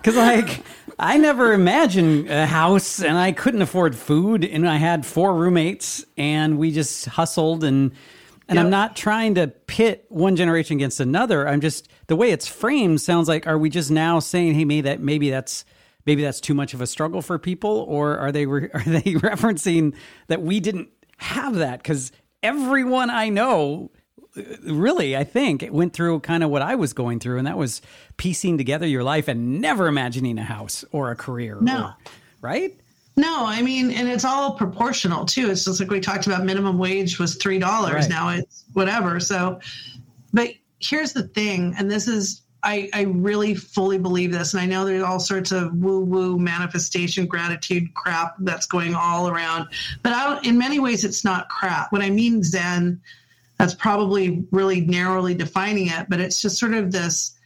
Because, 0.00 0.16
like, 0.16 0.64
I 0.98 1.18
never 1.18 1.52
imagined 1.52 2.30
a 2.30 2.46
house 2.46 3.02
and 3.02 3.18
I 3.18 3.32
couldn't 3.32 3.60
afford 3.60 3.94
food 3.94 4.46
and 4.46 4.66
I 4.66 4.76
had 4.76 5.04
four 5.04 5.34
roommates 5.34 6.06
and 6.16 6.58
we 6.58 6.70
just 6.72 7.06
hustled 7.06 7.64
and. 7.64 7.92
And 8.48 8.56
yep. 8.56 8.64
I'm 8.64 8.70
not 8.70 8.96
trying 8.96 9.36
to 9.36 9.46
pit 9.46 10.06
one 10.08 10.34
generation 10.34 10.76
against 10.76 10.98
another. 10.98 11.46
I'm 11.46 11.60
just 11.60 11.88
the 12.08 12.16
way 12.16 12.32
it's 12.32 12.48
framed 12.48 13.00
sounds 13.00 13.28
like 13.28 13.46
are 13.46 13.56
we 13.56 13.70
just 13.70 13.92
now 13.92 14.18
saying, 14.18 14.54
hey, 14.54 14.64
maybe 14.64 14.80
that 14.80 15.00
maybe 15.00 15.30
that's 15.30 15.64
maybe 16.04 16.22
that's 16.22 16.40
too 16.40 16.54
much 16.54 16.74
of 16.74 16.80
a 16.80 16.86
struggle 16.88 17.22
for 17.22 17.38
people, 17.38 17.84
or 17.88 18.18
are 18.18 18.32
they 18.32 18.46
re- 18.46 18.68
are 18.74 18.82
they 18.82 19.02
referencing 19.02 19.94
that 20.26 20.42
we 20.42 20.58
didn't 20.58 20.88
have 21.18 21.54
that 21.56 21.80
because 21.80 22.10
everyone 22.42 23.10
I 23.10 23.28
know 23.28 23.90
really, 24.36 25.16
I 25.16 25.24
think, 25.24 25.62
it 25.62 25.72
went 25.72 25.92
through 25.92 26.20
kind 26.20 26.42
of 26.42 26.50
what 26.50 26.62
I 26.62 26.74
was 26.74 26.92
going 26.92 27.20
through, 27.20 27.38
and 27.38 27.46
that 27.46 27.56
was 27.58 27.82
piecing 28.16 28.58
together 28.58 28.86
your 28.86 29.02
life 29.02 29.28
and 29.28 29.60
never 29.60 29.86
imagining 29.86 30.38
a 30.38 30.44
house 30.44 30.84
or 30.92 31.10
a 31.10 31.16
career. 31.16 31.58
No. 31.60 31.84
Or, 31.84 31.96
right? 32.40 32.78
No, 33.16 33.44
I 33.44 33.60
mean, 33.62 33.90
and 33.90 34.08
it's 34.08 34.24
all 34.24 34.52
proportional 34.52 35.24
too. 35.24 35.50
It's 35.50 35.64
just 35.64 35.80
like 35.80 35.90
we 35.90 36.00
talked 36.00 36.26
about 36.26 36.44
minimum 36.44 36.78
wage 36.78 37.18
was 37.18 37.36
$3. 37.36 37.60
Right. 37.60 38.08
Now 38.08 38.30
it's 38.30 38.64
whatever. 38.72 39.20
So, 39.20 39.60
but 40.32 40.50
here's 40.78 41.12
the 41.12 41.24
thing, 41.24 41.74
and 41.76 41.90
this 41.90 42.08
is, 42.08 42.42
I, 42.62 42.88
I 42.94 43.02
really 43.02 43.54
fully 43.54 43.98
believe 43.98 44.32
this. 44.32 44.54
And 44.54 44.60
I 44.60 44.66
know 44.66 44.84
there's 44.84 45.02
all 45.02 45.18
sorts 45.18 45.50
of 45.50 45.74
woo 45.74 46.00
woo 46.00 46.38
manifestation 46.38 47.26
gratitude 47.26 47.92
crap 47.94 48.36
that's 48.40 48.66
going 48.66 48.94
all 48.94 49.28
around. 49.28 49.68
But 50.02 50.12
I 50.12 50.40
in 50.42 50.58
many 50.58 50.78
ways, 50.78 51.04
it's 51.04 51.24
not 51.24 51.48
crap. 51.48 51.90
What 51.90 52.02
I 52.02 52.10
mean 52.10 52.42
Zen, 52.42 53.00
that's 53.60 53.74
probably 53.74 54.42
really 54.52 54.80
narrowly 54.80 55.34
defining 55.34 55.88
it, 55.88 56.06
but 56.08 56.18
it's 56.18 56.40
just 56.40 56.58
sort 56.58 56.72
of 56.72 56.92
this 56.92 57.38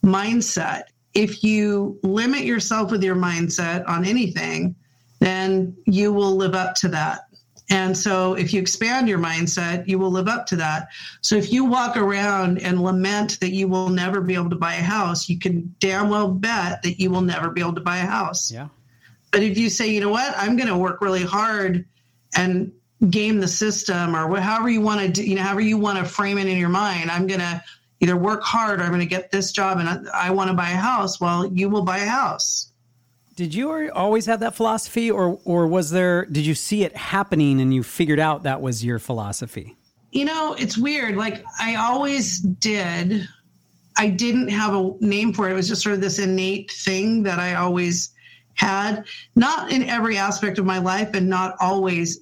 mindset. 0.00 0.84
If 1.12 1.42
you 1.42 1.98
limit 2.04 2.44
yourself 2.44 2.92
with 2.92 3.02
your 3.02 3.16
mindset 3.16 3.82
on 3.88 4.04
anything, 4.04 4.76
then 5.18 5.76
you 5.84 6.12
will 6.12 6.36
live 6.36 6.54
up 6.54 6.76
to 6.76 6.88
that. 6.90 7.22
And 7.68 7.98
so 7.98 8.34
if 8.34 8.54
you 8.54 8.60
expand 8.60 9.08
your 9.08 9.18
mindset, 9.18 9.88
you 9.88 9.98
will 9.98 10.12
live 10.12 10.28
up 10.28 10.46
to 10.46 10.56
that. 10.56 10.86
So 11.20 11.34
if 11.34 11.52
you 11.52 11.64
walk 11.64 11.96
around 11.96 12.62
and 12.62 12.80
lament 12.80 13.40
that 13.40 13.50
you 13.50 13.66
will 13.66 13.88
never 13.88 14.20
be 14.20 14.34
able 14.34 14.50
to 14.50 14.56
buy 14.56 14.74
a 14.74 14.82
house, 14.82 15.28
you 15.28 15.36
can 15.36 15.74
damn 15.80 16.10
well 16.10 16.28
bet 16.28 16.84
that 16.84 17.00
you 17.00 17.10
will 17.10 17.22
never 17.22 17.50
be 17.50 17.60
able 17.60 17.74
to 17.74 17.80
buy 17.80 17.96
a 17.96 18.06
house. 18.06 18.52
Yeah. 18.52 18.68
But 19.32 19.42
if 19.42 19.58
you 19.58 19.68
say, 19.68 19.88
you 19.88 20.00
know 20.00 20.10
what, 20.10 20.32
I'm 20.38 20.54
going 20.56 20.68
to 20.68 20.78
work 20.78 21.00
really 21.00 21.24
hard 21.24 21.86
and 22.36 22.70
game 23.10 23.40
the 23.40 23.48
system 23.48 24.16
or 24.16 24.40
however 24.40 24.68
you 24.68 24.80
want 24.80 25.00
to 25.00 25.08
do, 25.08 25.22
you 25.22 25.34
know, 25.34 25.42
however 25.42 25.60
you 25.60 25.76
want 25.76 25.98
to 25.98 26.04
frame 26.04 26.38
it 26.38 26.46
in 26.46 26.56
your 26.56 26.68
mind. 26.68 27.10
I'm 27.10 27.26
going 27.26 27.40
to 27.40 27.62
either 28.00 28.16
work 28.16 28.42
hard 28.42 28.80
or 28.80 28.84
I'm 28.84 28.90
going 28.90 29.00
to 29.00 29.06
get 29.06 29.30
this 29.30 29.52
job 29.52 29.78
and 29.78 29.88
I, 29.88 30.28
I 30.28 30.30
want 30.30 30.48
to 30.48 30.54
buy 30.54 30.70
a 30.70 30.76
house. 30.76 31.20
Well, 31.20 31.46
you 31.46 31.68
will 31.68 31.82
buy 31.82 31.98
a 31.98 32.06
house. 32.06 32.72
Did 33.36 33.54
you 33.54 33.90
always 33.92 34.24
have 34.26 34.40
that 34.40 34.54
philosophy 34.54 35.10
or, 35.10 35.38
or 35.44 35.66
was 35.66 35.90
there, 35.90 36.24
did 36.24 36.46
you 36.46 36.54
see 36.54 36.84
it 36.84 36.96
happening 36.96 37.60
and 37.60 37.72
you 37.72 37.82
figured 37.82 38.18
out 38.18 38.44
that 38.44 38.62
was 38.62 38.82
your 38.82 38.98
philosophy? 38.98 39.76
You 40.12 40.24
know, 40.24 40.54
it's 40.58 40.78
weird. 40.78 41.16
Like 41.16 41.44
I 41.60 41.74
always 41.74 42.38
did. 42.38 43.28
I 43.98 44.08
didn't 44.08 44.48
have 44.48 44.74
a 44.74 44.92
name 45.00 45.34
for 45.34 45.48
it. 45.48 45.52
It 45.52 45.54
was 45.54 45.68
just 45.68 45.82
sort 45.82 45.94
of 45.94 46.00
this 46.00 46.18
innate 46.18 46.70
thing 46.70 47.22
that 47.24 47.38
I 47.38 47.54
always 47.54 48.14
had, 48.54 49.04
not 49.34 49.70
in 49.70 49.82
every 49.84 50.16
aspect 50.16 50.58
of 50.58 50.64
my 50.64 50.78
life 50.78 51.10
and 51.12 51.28
not 51.28 51.56
always 51.60 52.20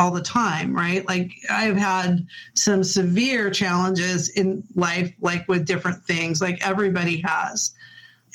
all 0.00 0.10
the 0.10 0.22
time, 0.22 0.74
right? 0.74 1.06
Like 1.06 1.32
I've 1.50 1.76
had 1.76 2.26
some 2.54 2.82
severe 2.82 3.50
challenges 3.50 4.30
in 4.30 4.64
life, 4.74 5.12
like 5.20 5.46
with 5.46 5.66
different 5.66 6.02
things, 6.04 6.40
like 6.40 6.66
everybody 6.66 7.20
has. 7.20 7.72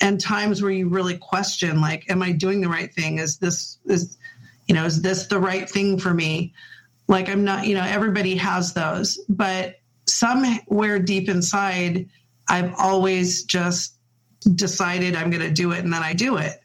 And 0.00 0.20
times 0.20 0.62
where 0.62 0.70
you 0.70 0.88
really 0.88 1.18
question, 1.18 1.80
like, 1.80 2.08
am 2.08 2.22
I 2.22 2.30
doing 2.30 2.60
the 2.60 2.68
right 2.68 2.94
thing? 2.94 3.18
Is 3.18 3.38
this 3.38 3.78
is 3.84 4.16
you 4.68 4.76
know, 4.76 4.84
is 4.84 5.02
this 5.02 5.26
the 5.26 5.40
right 5.40 5.68
thing 5.68 5.98
for 5.98 6.14
me? 6.14 6.54
Like 7.08 7.28
I'm 7.28 7.42
not, 7.42 7.66
you 7.66 7.74
know, 7.74 7.84
everybody 7.84 8.36
has 8.36 8.72
those, 8.72 9.18
but 9.28 9.80
somewhere 10.06 11.00
deep 11.00 11.28
inside, 11.28 12.08
I've 12.48 12.74
always 12.78 13.42
just 13.42 13.94
decided 14.54 15.16
I'm 15.16 15.30
going 15.30 15.42
to 15.42 15.50
do 15.50 15.72
it 15.72 15.80
and 15.80 15.92
then 15.92 16.02
I 16.02 16.12
do 16.12 16.36
it. 16.36 16.60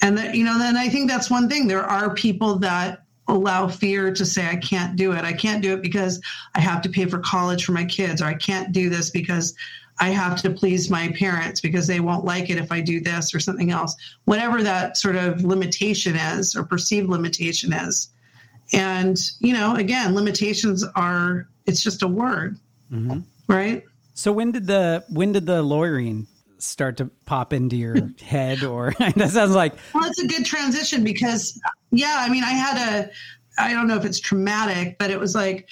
And 0.00 0.16
that, 0.18 0.36
you 0.36 0.44
know, 0.44 0.58
then 0.58 0.76
I 0.76 0.88
think 0.88 1.10
that's 1.10 1.30
one 1.30 1.48
thing. 1.48 1.66
There 1.66 1.84
are 1.84 2.14
people 2.14 2.58
that 2.60 3.03
allow 3.28 3.68
fear 3.68 4.12
to 4.12 4.24
say, 4.26 4.46
I 4.46 4.56
can't 4.56 4.96
do 4.96 5.12
it. 5.12 5.24
I 5.24 5.32
can't 5.32 5.62
do 5.62 5.74
it 5.74 5.82
because 5.82 6.20
I 6.54 6.60
have 6.60 6.82
to 6.82 6.88
pay 6.88 7.06
for 7.06 7.18
college 7.18 7.64
for 7.64 7.72
my 7.72 7.84
kids, 7.84 8.20
or 8.20 8.26
I 8.26 8.34
can't 8.34 8.72
do 8.72 8.90
this 8.90 9.10
because 9.10 9.54
I 10.00 10.10
have 10.10 10.42
to 10.42 10.50
please 10.50 10.90
my 10.90 11.08
parents 11.16 11.60
because 11.60 11.86
they 11.86 12.00
won't 12.00 12.24
like 12.24 12.50
it 12.50 12.58
if 12.58 12.72
I 12.72 12.80
do 12.80 13.00
this 13.00 13.34
or 13.34 13.40
something 13.40 13.70
else. 13.70 13.94
Whatever 14.24 14.62
that 14.62 14.96
sort 14.96 15.16
of 15.16 15.44
limitation 15.44 16.16
is 16.16 16.56
or 16.56 16.64
perceived 16.64 17.08
limitation 17.08 17.72
is. 17.72 18.08
And, 18.72 19.16
you 19.40 19.52
know, 19.52 19.76
again, 19.76 20.14
limitations 20.14 20.84
are, 20.96 21.48
it's 21.66 21.82
just 21.82 22.02
a 22.02 22.08
word, 22.08 22.58
mm-hmm. 22.90 23.20
right? 23.46 23.84
So 24.14 24.32
when 24.32 24.52
did 24.52 24.66
the, 24.66 25.04
when 25.10 25.32
did 25.32 25.46
the 25.46 25.62
lawyering 25.62 26.26
start 26.64 26.96
to 26.96 27.06
pop 27.26 27.52
into 27.52 27.76
your 27.76 27.96
head 28.22 28.62
or 28.64 28.92
that 29.16 29.30
sounds 29.30 29.54
like 29.54 29.74
well 29.94 30.04
it's 30.04 30.20
a 30.20 30.26
good 30.26 30.44
transition 30.44 31.04
because 31.04 31.60
yeah 31.90 32.18
i 32.20 32.28
mean 32.28 32.44
i 32.44 32.50
had 32.50 32.76
a 32.76 33.10
i 33.58 33.72
don't 33.72 33.86
know 33.86 33.96
if 33.96 34.04
it's 34.04 34.20
traumatic 34.20 34.96
but 34.98 35.10
it 35.10 35.18
was 35.18 35.34
like 35.34 35.68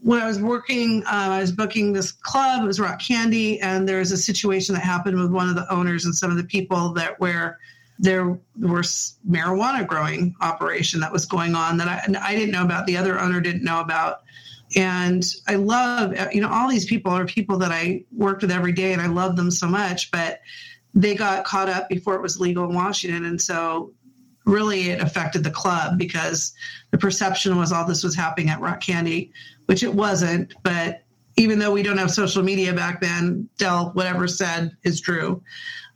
when 0.00 0.20
i 0.20 0.26
was 0.26 0.40
working 0.40 0.98
um, 1.06 1.30
i 1.30 1.40
was 1.40 1.52
booking 1.52 1.92
this 1.92 2.12
club 2.12 2.62
it 2.62 2.66
was 2.66 2.78
rock 2.80 3.00
candy 3.00 3.60
and 3.60 3.88
there 3.88 3.98
was 3.98 4.12
a 4.12 4.16
situation 4.16 4.74
that 4.74 4.82
happened 4.82 5.20
with 5.20 5.30
one 5.30 5.48
of 5.48 5.54
the 5.54 5.72
owners 5.72 6.04
and 6.04 6.14
some 6.14 6.30
of 6.30 6.36
the 6.36 6.44
people 6.44 6.92
that 6.92 7.18
where 7.20 7.58
there 7.98 8.38
was 8.60 9.18
marijuana 9.28 9.86
growing 9.86 10.34
operation 10.40 11.00
that 11.00 11.12
was 11.12 11.26
going 11.26 11.54
on 11.54 11.76
that 11.76 11.88
I, 11.88 12.30
I 12.30 12.34
didn't 12.34 12.52
know 12.52 12.62
about 12.62 12.86
the 12.86 12.96
other 12.96 13.18
owner 13.18 13.40
didn't 13.40 13.64
know 13.64 13.80
about 13.80 14.22
and 14.76 15.24
I 15.46 15.54
love, 15.54 16.14
you 16.32 16.40
know, 16.40 16.50
all 16.50 16.68
these 16.68 16.84
people 16.84 17.12
are 17.12 17.24
people 17.24 17.58
that 17.58 17.72
I 17.72 18.04
worked 18.12 18.42
with 18.42 18.50
every 18.50 18.72
day 18.72 18.92
and 18.92 19.00
I 19.00 19.06
love 19.06 19.36
them 19.36 19.50
so 19.50 19.66
much, 19.66 20.10
but 20.10 20.40
they 20.94 21.14
got 21.14 21.44
caught 21.44 21.68
up 21.68 21.88
before 21.88 22.14
it 22.14 22.22
was 22.22 22.38
legal 22.38 22.64
in 22.64 22.74
Washington. 22.74 23.24
And 23.24 23.40
so 23.40 23.92
really 24.44 24.90
it 24.90 25.00
affected 25.00 25.44
the 25.44 25.50
club 25.50 25.98
because 25.98 26.54
the 26.90 26.98
perception 26.98 27.56
was 27.56 27.72
all 27.72 27.86
this 27.86 28.02
was 28.02 28.14
happening 28.14 28.50
at 28.50 28.60
Rock 28.60 28.80
Candy, 28.80 29.32
which 29.66 29.82
it 29.82 29.94
wasn't. 29.94 30.52
But 30.62 31.02
even 31.36 31.58
though 31.58 31.72
we 31.72 31.82
don't 31.82 31.98
have 31.98 32.10
social 32.10 32.42
media 32.42 32.72
back 32.74 33.00
then, 33.00 33.48
Dell, 33.58 33.90
whatever 33.94 34.26
said 34.26 34.76
is 34.82 35.00
true. 35.00 35.42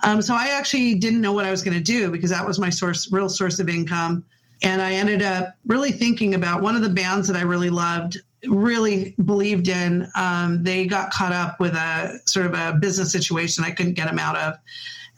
Um, 0.04 0.22
so 0.22 0.34
I 0.34 0.48
actually 0.48 0.94
didn't 0.94 1.20
know 1.20 1.32
what 1.32 1.44
I 1.44 1.50
was 1.50 1.62
going 1.62 1.76
to 1.76 1.82
do 1.82 2.10
because 2.10 2.30
that 2.30 2.46
was 2.46 2.58
my 2.58 2.70
source, 2.70 3.10
real 3.12 3.28
source 3.28 3.58
of 3.58 3.68
income. 3.68 4.24
And 4.62 4.80
I 4.80 4.92
ended 4.92 5.22
up 5.22 5.54
really 5.66 5.90
thinking 5.90 6.34
about 6.34 6.62
one 6.62 6.76
of 6.76 6.82
the 6.82 6.88
bands 6.88 7.26
that 7.28 7.36
I 7.36 7.42
really 7.42 7.70
loved 7.70 8.18
really 8.48 9.14
believed 9.24 9.68
in, 9.68 10.08
um, 10.16 10.62
they 10.62 10.86
got 10.86 11.12
caught 11.12 11.32
up 11.32 11.60
with 11.60 11.74
a 11.74 12.18
sort 12.26 12.46
of 12.46 12.54
a 12.54 12.78
business 12.78 13.12
situation 13.12 13.64
I 13.64 13.70
couldn't 13.70 13.94
get 13.94 14.06
them 14.06 14.18
out 14.18 14.36
of. 14.36 14.54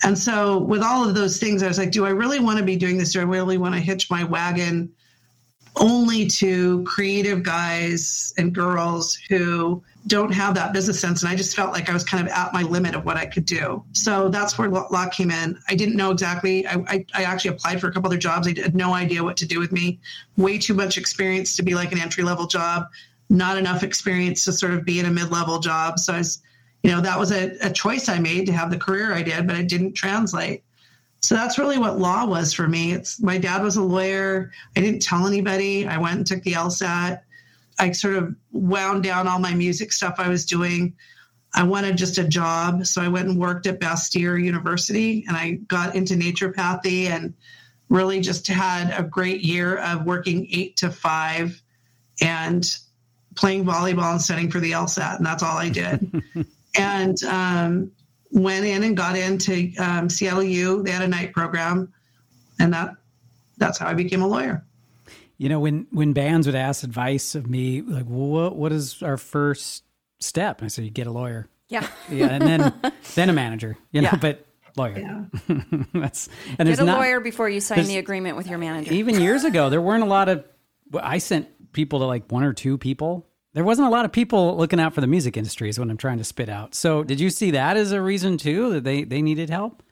And 0.02 0.18
so, 0.18 0.58
with 0.58 0.82
all 0.82 1.08
of 1.08 1.14
those 1.14 1.38
things, 1.38 1.62
I 1.62 1.68
was 1.68 1.78
like, 1.78 1.92
do 1.92 2.04
I 2.04 2.10
really 2.10 2.40
want 2.40 2.58
to 2.58 2.64
be 2.64 2.76
doing 2.76 2.98
this? 2.98 3.12
Do 3.12 3.20
I 3.20 3.24
really 3.24 3.58
want 3.58 3.74
to 3.74 3.80
hitch 3.80 4.10
my 4.10 4.24
wagon 4.24 4.92
only 5.76 6.26
to 6.26 6.84
creative 6.84 7.42
guys 7.42 8.32
and 8.38 8.54
girls 8.54 9.18
who 9.28 9.82
don't 10.06 10.32
have 10.32 10.54
that 10.56 10.72
business 10.72 11.00
sense? 11.00 11.22
And 11.22 11.32
I 11.32 11.36
just 11.36 11.56
felt 11.56 11.72
like 11.72 11.88
I 11.88 11.92
was 11.92 12.04
kind 12.04 12.26
of 12.26 12.32
at 12.32 12.52
my 12.52 12.62
limit 12.62 12.94
of 12.94 13.04
what 13.04 13.16
I 13.16 13.24
could 13.24 13.46
do. 13.46 13.82
So 13.92 14.28
that's 14.28 14.58
where 14.58 14.68
law 14.68 15.08
came 15.08 15.30
in. 15.30 15.58
I 15.68 15.74
didn't 15.74 15.96
know 15.96 16.10
exactly. 16.10 16.66
I, 16.66 16.74
I, 16.88 17.06
I 17.14 17.22
actually 17.24 17.52
applied 17.52 17.80
for 17.80 17.88
a 17.88 17.92
couple 17.92 18.08
other 18.08 18.18
jobs. 18.18 18.46
I 18.46 18.60
had 18.60 18.74
no 18.74 18.94
idea 18.94 19.22
what 19.22 19.36
to 19.38 19.46
do 19.46 19.58
with 19.58 19.72
me. 19.72 20.00
Way 20.36 20.58
too 20.58 20.74
much 20.74 20.98
experience 20.98 21.56
to 21.56 21.62
be 21.62 21.74
like 21.74 21.92
an 21.92 21.98
entry 21.98 22.24
level 22.24 22.46
job 22.46 22.88
not 23.34 23.58
enough 23.58 23.82
experience 23.82 24.44
to 24.44 24.52
sort 24.52 24.72
of 24.72 24.84
be 24.84 25.00
in 25.00 25.06
a 25.06 25.10
mid-level 25.10 25.58
job. 25.58 25.98
So 25.98 26.14
I 26.14 26.18
was, 26.18 26.42
you 26.82 26.90
know, 26.90 27.00
that 27.00 27.18
was 27.18 27.32
a, 27.32 27.56
a 27.60 27.70
choice 27.70 28.08
I 28.08 28.18
made 28.18 28.46
to 28.46 28.52
have 28.52 28.70
the 28.70 28.78
career 28.78 29.12
I 29.12 29.22
did, 29.22 29.46
but 29.46 29.56
it 29.56 29.68
didn't 29.68 29.94
translate. 29.94 30.62
So 31.20 31.34
that's 31.34 31.58
really 31.58 31.78
what 31.78 31.98
law 31.98 32.26
was 32.26 32.52
for 32.52 32.68
me. 32.68 32.92
It's 32.92 33.20
my 33.20 33.38
dad 33.38 33.62
was 33.62 33.76
a 33.76 33.82
lawyer. 33.82 34.52
I 34.76 34.80
didn't 34.80 35.00
tell 35.00 35.26
anybody. 35.26 35.86
I 35.86 35.96
went 35.96 36.16
and 36.18 36.26
took 36.26 36.42
the 36.42 36.52
LSAT. 36.52 37.20
I 37.78 37.92
sort 37.92 38.16
of 38.16 38.36
wound 38.52 39.02
down 39.02 39.26
all 39.26 39.38
my 39.38 39.54
music 39.54 39.92
stuff 39.92 40.16
I 40.18 40.28
was 40.28 40.44
doing. 40.44 40.94
I 41.54 41.62
wanted 41.62 41.96
just 41.96 42.18
a 42.18 42.28
job. 42.28 42.86
So 42.86 43.00
I 43.00 43.08
went 43.08 43.28
and 43.28 43.38
worked 43.38 43.66
at 43.66 43.80
Bastyr 43.80 44.42
University 44.42 45.24
and 45.26 45.36
I 45.36 45.52
got 45.66 45.94
into 45.94 46.14
naturopathy 46.14 47.06
and 47.06 47.32
really 47.88 48.20
just 48.20 48.46
had 48.46 48.92
a 48.98 49.02
great 49.02 49.40
year 49.40 49.78
of 49.78 50.04
working 50.04 50.46
eight 50.52 50.76
to 50.78 50.90
five 50.90 51.62
and 52.20 52.76
playing 53.34 53.64
volleyball 53.64 54.12
and 54.12 54.20
studying 54.20 54.50
for 54.50 54.60
the 54.60 54.72
LSAT, 54.72 55.16
and 55.16 55.26
that's 55.26 55.42
all 55.42 55.56
I 55.56 55.68
did. 55.68 56.22
and 56.76 57.22
um, 57.24 57.92
went 58.30 58.64
in 58.64 58.82
and 58.82 58.96
got 58.96 59.16
into 59.16 59.72
um, 59.78 60.08
CLU. 60.08 60.82
They 60.82 60.90
had 60.90 61.02
a 61.02 61.08
night 61.08 61.32
program, 61.32 61.92
and 62.58 62.72
that 62.72 62.96
that's 63.56 63.78
how 63.78 63.88
I 63.88 63.94
became 63.94 64.22
a 64.22 64.28
lawyer. 64.28 64.64
You 65.38 65.48
know, 65.48 65.60
when 65.60 65.86
when 65.90 66.12
bands 66.12 66.46
would 66.46 66.56
ask 66.56 66.84
advice 66.84 67.34
of 67.34 67.48
me, 67.48 67.82
like, 67.82 68.06
what 68.06 68.56
what 68.56 68.72
is 68.72 69.02
our 69.02 69.16
first 69.16 69.84
step? 70.20 70.62
I 70.62 70.68
said, 70.68 70.84
you 70.84 70.90
get 70.90 71.06
a 71.06 71.12
lawyer. 71.12 71.48
Yeah. 71.68 71.86
Yeah, 72.10 72.28
and 72.28 72.42
then 72.42 72.92
then 73.14 73.30
a 73.30 73.32
manager. 73.32 73.76
You 73.90 74.02
know, 74.02 74.10
yeah. 74.12 74.18
but 74.18 74.46
lawyer. 74.76 74.98
Yeah. 74.98 75.24
that's 75.94 76.28
and 76.58 76.68
there's 76.68 76.78
get 76.78 76.84
a 76.84 76.86
not, 76.86 76.98
lawyer 76.98 77.20
before 77.20 77.48
you 77.48 77.60
sign 77.60 77.86
the 77.86 77.98
agreement 77.98 78.36
with 78.36 78.46
your 78.46 78.58
manager. 78.58 78.92
Even 78.92 79.20
years 79.20 79.44
ago, 79.44 79.70
there 79.70 79.80
weren't 79.80 80.02
a 80.02 80.06
lot 80.06 80.28
of. 80.28 80.44
I 80.92 81.18
sent 81.18 81.48
people 81.74 81.98
to 81.98 82.06
like 82.06 82.30
one 82.32 82.44
or 82.44 82.52
two 82.52 82.78
people. 82.78 83.26
There 83.52 83.64
wasn't 83.64 83.86
a 83.86 83.90
lot 83.90 84.04
of 84.04 84.12
people 84.12 84.56
looking 84.56 84.80
out 84.80 84.94
for 84.94 85.00
the 85.00 85.06
music 85.06 85.36
industry, 85.36 85.68
is 85.68 85.78
what 85.78 85.88
I'm 85.88 85.96
trying 85.96 86.18
to 86.18 86.24
spit 86.24 86.48
out. 86.48 86.74
So, 86.74 87.04
did 87.04 87.20
you 87.20 87.30
see 87.30 87.52
that 87.52 87.76
as 87.76 87.92
a 87.92 88.00
reason 88.00 88.38
too 88.38 88.70
that 88.72 88.84
they 88.84 89.04
they 89.04 89.22
needed 89.22 89.50
help? 89.50 89.82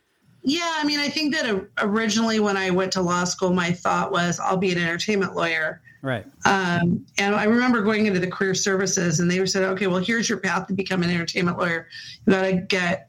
Yeah, 0.43 0.73
I 0.77 0.85
mean, 0.85 0.99
I 0.99 1.09
think 1.09 1.35
that 1.35 1.69
originally 1.79 2.41
when 2.41 2.57
I 2.57 2.71
went 2.71 2.91
to 2.93 3.03
law 3.03 3.23
school, 3.25 3.53
my 3.53 3.71
thought 3.71 4.11
was 4.11 4.41
I'll 4.41 4.57
be 4.57 4.73
an 4.73 4.79
entertainment 4.79 5.37
lawyer. 5.37 5.81
Right. 6.03 6.27
Um, 6.45 7.07
and 7.19 7.37
I 7.37 7.45
remember 7.45 7.81
going 7.83 8.07
into 8.07 8.19
the 8.19 8.27
career 8.27 8.55
services, 8.55 9.21
and 9.21 9.31
they 9.31 9.45
said, 9.47 9.63
"Okay, 9.63 9.87
well, 9.87 10.03
here's 10.03 10.29
your 10.29 10.39
path 10.39 10.67
to 10.67 10.75
become 10.75 11.05
an 11.05 11.11
entertainment 11.11 11.59
lawyer. 11.59 11.87
You 12.27 12.33
got 12.33 12.43
to 12.43 12.53
get 12.55 13.09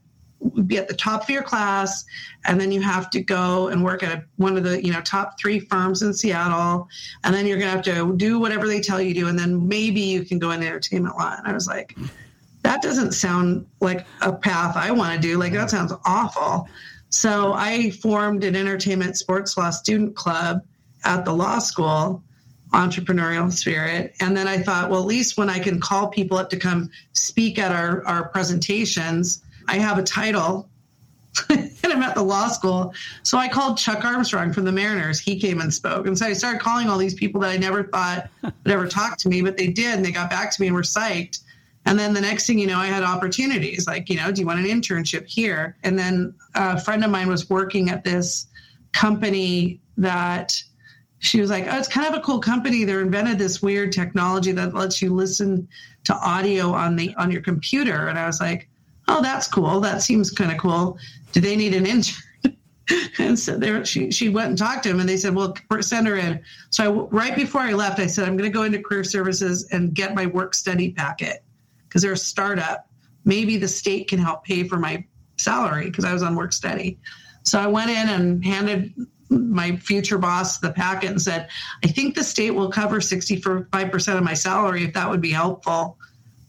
be 0.65 0.77
at 0.77 0.87
the 0.87 0.93
top 0.93 1.23
of 1.23 1.29
your 1.29 1.43
class 1.43 2.05
and 2.45 2.59
then 2.59 2.71
you 2.71 2.81
have 2.81 3.09
to 3.09 3.21
go 3.21 3.67
and 3.69 3.83
work 3.83 4.03
at 4.03 4.25
one 4.37 4.57
of 4.57 4.63
the 4.63 4.83
you 4.83 4.91
know 4.91 5.01
top 5.01 5.39
three 5.39 5.59
firms 5.59 6.01
in 6.01 6.13
seattle 6.13 6.87
and 7.23 7.33
then 7.33 7.45
you're 7.45 7.57
going 7.57 7.69
to 7.69 7.75
have 7.75 7.83
to 7.83 8.15
do 8.17 8.39
whatever 8.39 8.67
they 8.67 8.81
tell 8.81 9.01
you 9.01 9.13
to 9.13 9.27
and 9.27 9.37
then 9.37 9.67
maybe 9.67 10.01
you 10.01 10.25
can 10.25 10.39
go 10.39 10.51
in 10.51 10.61
entertainment 10.61 11.15
law 11.17 11.35
and 11.37 11.47
i 11.47 11.53
was 11.53 11.67
like 11.67 11.95
that 12.63 12.81
doesn't 12.81 13.11
sound 13.13 13.65
like 13.79 14.05
a 14.21 14.33
path 14.33 14.75
i 14.75 14.91
want 14.91 15.13
to 15.13 15.27
do. 15.27 15.37
Like 15.37 15.53
that 15.53 15.69
sounds 15.69 15.93
awful. 16.05 16.67
So 17.09 17.53
i 17.53 17.91
formed 17.91 18.43
an 18.43 18.55
entertainment 18.55 19.17
sports 19.17 19.57
law 19.57 19.69
student 19.69 20.15
club 20.15 20.61
at 21.03 21.25
the 21.25 21.33
law 21.33 21.59
school 21.59 22.23
entrepreneurial 22.73 23.51
spirit. 23.51 24.15
And 24.19 24.35
then 24.35 24.47
I 24.47 24.57
thought, 24.57 24.89
well, 24.89 24.99
at 24.99 25.05
least 25.05 25.37
when 25.37 25.49
I 25.49 25.59
can 25.59 25.79
call 25.79 26.07
people 26.07 26.37
up 26.37 26.49
to 26.49 26.57
come 26.57 26.89
speak 27.13 27.59
at 27.59 27.71
our, 27.71 28.03
our 28.07 28.29
presentations, 28.29 29.43
I 29.67 29.77
have 29.77 29.97
a 29.97 30.03
title 30.03 30.69
and 31.49 31.71
I'm 31.83 32.03
at 32.03 32.15
the 32.15 32.23
law 32.23 32.47
school. 32.47 32.93
So 33.23 33.37
I 33.37 33.47
called 33.47 33.77
Chuck 33.77 34.03
Armstrong 34.05 34.53
from 34.53 34.65
the 34.65 34.71
Mariners. 34.71 35.19
He 35.19 35.39
came 35.39 35.61
and 35.61 35.73
spoke. 35.73 36.05
And 36.05 36.17
so 36.17 36.25
I 36.25 36.33
started 36.33 36.61
calling 36.61 36.89
all 36.89 36.97
these 36.97 37.15
people 37.15 37.41
that 37.41 37.49
I 37.49 37.57
never 37.57 37.83
thought 37.83 38.29
would 38.43 38.53
ever 38.71 38.87
talk 38.87 39.17
to 39.19 39.29
me, 39.29 39.41
but 39.41 39.57
they 39.57 39.67
did. 39.67 39.95
And 39.95 40.05
they 40.05 40.11
got 40.11 40.29
back 40.29 40.51
to 40.55 40.61
me 40.61 40.67
and 40.67 40.75
were 40.75 40.83
psyched. 40.83 41.39
And 41.85 41.99
then 41.99 42.13
the 42.13 42.21
next 42.21 42.47
thing 42.47 42.59
you 42.59 42.67
know, 42.67 42.77
I 42.77 42.85
had 42.85 43.03
opportunities 43.03 43.87
like, 43.87 44.09
you 44.09 44.15
know, 44.15 44.31
do 44.31 44.41
you 44.41 44.47
want 44.47 44.59
an 44.59 44.65
internship 44.65 45.27
here? 45.27 45.75
And 45.83 45.97
then 45.99 46.33
a 46.55 46.79
friend 46.79 47.03
of 47.03 47.11
mine 47.11 47.27
was 47.27 47.49
working 47.49 47.89
at 47.89 48.03
this 48.03 48.47
company 48.93 49.81
that 49.97 50.61
she 51.19 51.41
was 51.41 51.49
like, 51.49 51.65
oh, 51.69 51.77
it's 51.77 51.87
kind 51.87 52.07
of 52.07 52.13
a 52.13 52.21
cool 52.21 52.39
company. 52.39 52.83
They 52.83 52.93
invented 52.93 53.37
this 53.37 53.61
weird 53.61 53.91
technology 53.91 54.51
that 54.53 54.73
lets 54.73 55.01
you 55.01 55.13
listen 55.13 55.67
to 56.05 56.13
audio 56.15 56.73
on 56.73 56.95
the 56.95 57.13
on 57.15 57.31
your 57.31 57.41
computer. 57.41 58.07
And 58.07 58.19
I 58.19 58.27
was 58.27 58.39
like, 58.39 58.69
oh, 59.07 59.21
that's 59.21 59.47
cool. 59.47 59.79
That 59.79 60.01
seems 60.01 60.31
kind 60.31 60.51
of 60.51 60.57
cool. 60.57 60.97
Do 61.31 61.41
they 61.41 61.55
need 61.55 61.73
an 61.73 61.85
intern? 61.85 62.23
and 63.19 63.37
so 63.37 63.57
there, 63.57 63.83
she, 63.85 64.11
she 64.11 64.29
went 64.29 64.49
and 64.49 64.57
talked 64.57 64.83
to 64.83 64.89
him 64.89 64.99
and 64.99 65.07
they 65.07 65.17
said, 65.17 65.35
well, 65.35 65.55
send 65.81 66.07
her 66.07 66.17
in. 66.17 66.41
So 66.69 66.83
I, 66.83 67.07
right 67.07 67.35
before 67.35 67.61
I 67.61 67.73
left, 67.73 67.99
I 67.99 68.07
said, 68.07 68.27
I'm 68.27 68.37
going 68.37 68.49
to 68.49 68.53
go 68.53 68.63
into 68.63 68.81
career 68.81 69.03
services 69.03 69.67
and 69.71 69.93
get 69.93 70.15
my 70.15 70.25
work 70.25 70.53
study 70.53 70.91
packet 70.91 71.43
because 71.87 72.01
they're 72.01 72.13
a 72.13 72.17
startup. 72.17 72.87
Maybe 73.25 73.57
the 73.57 73.67
state 73.67 74.09
can 74.09 74.19
help 74.19 74.43
pay 74.43 74.67
for 74.67 74.77
my 74.77 75.05
salary 75.37 75.85
because 75.85 76.05
I 76.05 76.13
was 76.13 76.23
on 76.23 76.35
work 76.35 76.53
study. 76.53 76.99
So 77.43 77.59
I 77.59 77.67
went 77.67 77.89
in 77.89 78.09
and 78.09 78.43
handed 78.43 78.93
my 79.29 79.75
future 79.77 80.17
boss 80.17 80.59
the 80.59 80.71
packet 80.71 81.09
and 81.09 81.21
said, 81.21 81.49
I 81.83 81.87
think 81.87 82.15
the 82.15 82.23
state 82.23 82.51
will 82.51 82.69
cover 82.69 82.99
65% 82.99 84.17
of 84.17 84.23
my 84.23 84.33
salary 84.33 84.83
if 84.83 84.93
that 84.93 85.09
would 85.09 85.21
be 85.21 85.31
helpful 85.31 85.97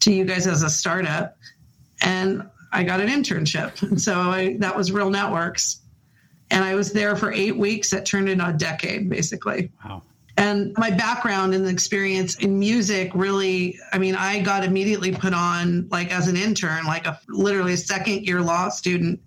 to 0.00 0.12
you 0.12 0.24
guys 0.24 0.46
as 0.46 0.62
a 0.62 0.70
startup. 0.70 1.36
And 2.02 2.48
I 2.72 2.82
got 2.82 3.00
an 3.00 3.08
internship. 3.08 3.82
And 3.82 4.00
so 4.00 4.14
I, 4.14 4.56
that 4.58 4.76
was 4.76 4.92
Real 4.92 5.10
Networks. 5.10 5.80
And 6.50 6.64
I 6.64 6.74
was 6.74 6.92
there 6.92 7.16
for 7.16 7.32
eight 7.32 7.56
weeks. 7.56 7.90
That 7.90 8.04
turned 8.04 8.28
into 8.28 8.46
a 8.46 8.52
decade, 8.52 9.08
basically. 9.08 9.70
Wow. 9.84 10.02
And 10.36 10.74
my 10.76 10.90
background 10.90 11.54
and 11.54 11.66
experience 11.68 12.36
in 12.36 12.58
music 12.58 13.12
really, 13.14 13.78
I 13.92 13.98
mean, 13.98 14.16
I 14.16 14.40
got 14.40 14.64
immediately 14.64 15.12
put 15.12 15.32
on 15.32 15.88
like 15.90 16.12
as 16.12 16.26
an 16.26 16.36
intern, 16.36 16.86
like 16.86 17.06
a 17.06 17.20
literally 17.28 17.74
a 17.74 17.76
second 17.76 18.26
year 18.26 18.40
law 18.40 18.68
student. 18.68 19.20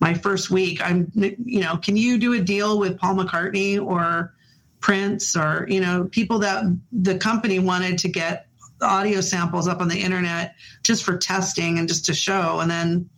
My 0.00 0.12
first 0.12 0.50
week, 0.50 0.80
I'm, 0.82 1.10
you 1.14 1.60
know, 1.60 1.76
can 1.78 1.96
you 1.96 2.18
do 2.18 2.34
a 2.34 2.40
deal 2.40 2.78
with 2.78 2.98
Paul 2.98 3.16
McCartney 3.16 3.82
or 3.82 4.34
Prince 4.80 5.34
or, 5.36 5.66
you 5.68 5.80
know, 5.80 6.08
people 6.10 6.38
that 6.40 6.64
the 6.92 7.16
company 7.16 7.58
wanted 7.58 7.98
to 7.98 8.08
get 8.08 8.46
audio 8.82 9.20
samples 9.20 9.68
up 9.68 9.80
on 9.80 9.88
the 9.88 9.98
internet 10.00 10.54
just 10.82 11.04
for 11.04 11.16
testing 11.16 11.78
and 11.78 11.88
just 11.88 12.04
to 12.06 12.14
show. 12.14 12.60
And 12.60 12.70
then 12.70 13.08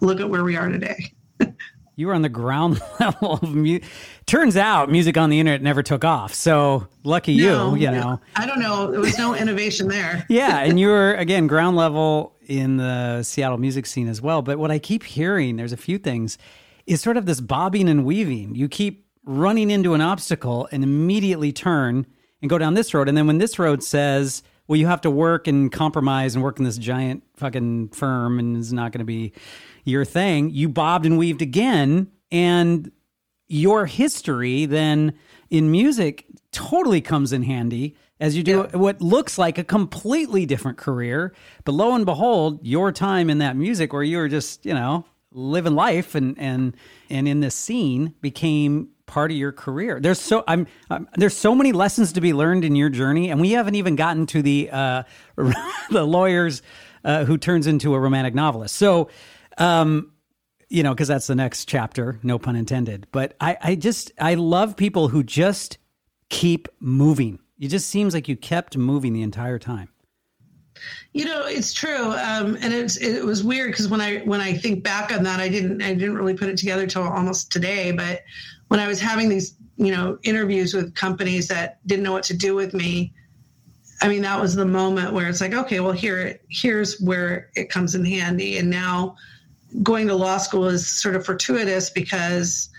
look 0.00 0.20
at 0.20 0.28
where 0.28 0.44
we 0.44 0.56
are 0.56 0.68
today. 0.68 1.12
You 1.96 2.06
were 2.06 2.14
on 2.14 2.22
the 2.22 2.30
ground 2.30 2.80
level 3.00 3.34
of 3.34 3.54
music. 3.54 3.86
Turns 4.24 4.56
out 4.56 4.90
music 4.90 5.18
on 5.18 5.28
the 5.28 5.38
internet 5.38 5.60
never 5.60 5.82
took 5.82 6.02
off. 6.02 6.32
So 6.32 6.88
lucky 7.04 7.36
No, 7.36 7.74
you, 7.74 7.82
you 7.82 7.90
know. 7.90 8.18
I 8.36 8.46
don't 8.46 8.58
know. 8.58 8.90
There 8.90 9.00
was 9.00 9.18
no 9.18 9.34
innovation 9.34 9.86
there. 9.88 10.24
Yeah, 10.30 10.60
and 10.60 10.80
you 10.80 10.88
were 10.88 11.12
again 11.12 11.46
ground 11.46 11.76
level 11.76 12.36
in 12.46 12.78
the 12.78 13.22
Seattle 13.22 13.58
music 13.58 13.84
scene 13.84 14.08
as 14.08 14.22
well. 14.22 14.40
But 14.40 14.58
what 14.58 14.70
I 14.70 14.78
keep 14.78 15.02
hearing, 15.02 15.56
there's 15.56 15.74
a 15.74 15.76
few 15.76 15.98
things, 15.98 16.38
is 16.86 17.02
sort 17.02 17.18
of 17.18 17.26
this 17.26 17.42
bobbing 17.42 17.86
and 17.86 18.06
weaving. 18.06 18.54
You 18.54 18.68
keep 18.68 19.06
running 19.26 19.70
into 19.70 19.92
an 19.92 20.00
obstacle 20.00 20.70
and 20.72 20.82
immediately 20.82 21.52
turn 21.52 22.06
and 22.40 22.48
go 22.48 22.56
down 22.56 22.72
this 22.72 22.94
road. 22.94 23.10
And 23.10 23.18
then 23.18 23.26
when 23.26 23.36
this 23.36 23.58
road 23.58 23.82
says, 23.82 24.42
well, 24.70 24.76
you 24.76 24.86
have 24.86 25.00
to 25.00 25.10
work 25.10 25.48
and 25.48 25.72
compromise 25.72 26.36
and 26.36 26.44
work 26.44 26.60
in 26.60 26.64
this 26.64 26.78
giant 26.78 27.24
fucking 27.34 27.88
firm 27.88 28.38
and 28.38 28.56
it's 28.56 28.70
not 28.70 28.92
going 28.92 29.00
to 29.00 29.04
be 29.04 29.32
your 29.84 30.04
thing, 30.04 30.48
you 30.50 30.68
bobbed 30.68 31.06
and 31.06 31.18
weaved 31.18 31.42
again. 31.42 32.06
And 32.30 32.92
your 33.48 33.86
history 33.86 34.66
then 34.66 35.14
in 35.50 35.72
music 35.72 36.24
totally 36.52 37.00
comes 37.00 37.32
in 37.32 37.42
handy 37.42 37.96
as 38.20 38.36
you 38.36 38.44
do 38.44 38.62
what 38.72 39.02
looks 39.02 39.38
like 39.38 39.58
a 39.58 39.64
completely 39.64 40.46
different 40.46 40.78
career. 40.78 41.34
But 41.64 41.72
lo 41.72 41.92
and 41.96 42.06
behold, 42.06 42.64
your 42.64 42.92
time 42.92 43.28
in 43.28 43.38
that 43.38 43.56
music 43.56 43.92
where 43.92 44.04
you 44.04 44.18
were 44.18 44.28
just, 44.28 44.64
you 44.64 44.74
know, 44.74 45.04
living 45.32 45.74
life 45.74 46.14
and 46.14 46.38
and 46.38 46.76
and 47.08 47.26
in 47.26 47.40
this 47.40 47.56
scene 47.56 48.14
became 48.20 48.90
part 49.10 49.32
of 49.32 49.36
your 49.36 49.50
career. 49.50 49.98
There's 49.98 50.20
so 50.20 50.44
I'm, 50.46 50.68
I'm 50.88 51.08
there's 51.16 51.36
so 51.36 51.54
many 51.54 51.72
lessons 51.72 52.12
to 52.12 52.20
be 52.20 52.32
learned 52.32 52.64
in 52.64 52.76
your 52.76 52.88
journey, 52.88 53.30
and 53.30 53.40
we 53.40 53.50
haven't 53.50 53.74
even 53.74 53.96
gotten 53.96 54.24
to 54.26 54.40
the 54.40 54.70
uh, 54.72 55.02
the 55.90 56.04
lawyers 56.04 56.62
uh, 57.04 57.24
who 57.24 57.36
turns 57.36 57.66
into 57.66 57.94
a 57.94 58.00
romantic 58.00 58.34
novelist. 58.34 58.76
So, 58.76 59.10
um, 59.58 60.12
you 60.68 60.84
know, 60.84 60.94
because 60.94 61.08
that's 61.08 61.26
the 61.26 61.34
next 61.34 61.66
chapter, 61.66 62.20
no 62.22 62.38
pun 62.38 62.54
intended. 62.54 63.08
But 63.10 63.34
I, 63.40 63.58
I 63.60 63.74
just 63.74 64.12
I 64.20 64.34
love 64.34 64.76
people 64.76 65.08
who 65.08 65.24
just 65.24 65.78
keep 66.28 66.68
moving. 66.78 67.40
It 67.58 67.68
just 67.68 67.88
seems 67.88 68.14
like 68.14 68.28
you 68.28 68.36
kept 68.36 68.76
moving 68.76 69.12
the 69.12 69.22
entire 69.22 69.58
time. 69.58 69.88
You 71.12 71.24
know, 71.24 71.44
it's 71.46 71.74
true, 71.74 72.12
um, 72.12 72.56
and 72.60 72.72
it's 72.72 72.96
it 72.96 73.24
was 73.24 73.42
weird 73.42 73.72
because 73.72 73.88
when 73.88 74.00
I 74.00 74.18
when 74.20 74.40
I 74.40 74.54
think 74.54 74.84
back 74.84 75.12
on 75.12 75.24
that, 75.24 75.40
I 75.40 75.48
didn't 75.48 75.82
I 75.82 75.94
didn't 75.94 76.14
really 76.14 76.34
put 76.34 76.48
it 76.48 76.56
together 76.56 76.86
till 76.86 77.02
almost 77.02 77.50
today. 77.50 77.90
But 77.90 78.22
when 78.70 78.78
I 78.78 78.86
was 78.86 79.00
having 79.00 79.28
these 79.28 79.56
you 79.76 79.90
know 79.90 80.16
interviews 80.22 80.74
with 80.74 80.94
companies 80.94 81.48
that 81.48 81.84
didn't 81.88 82.04
know 82.04 82.12
what 82.12 82.22
to 82.24 82.36
do 82.36 82.54
with 82.54 82.72
me, 82.72 83.12
I 84.00 84.08
mean 84.08 84.22
that 84.22 84.40
was 84.40 84.54
the 84.54 84.64
moment 84.64 85.12
where 85.12 85.28
it's 85.28 85.40
like, 85.40 85.54
okay, 85.54 85.80
well 85.80 85.92
here 85.92 86.38
here's 86.48 87.00
where 87.00 87.50
it 87.56 87.68
comes 87.68 87.96
in 87.96 88.04
handy. 88.04 88.58
And 88.58 88.70
now 88.70 89.16
going 89.82 90.06
to 90.06 90.14
law 90.14 90.38
school 90.38 90.66
is 90.66 90.86
sort 90.86 91.16
of 91.16 91.26
fortuitous 91.26 91.90
because 91.90 92.70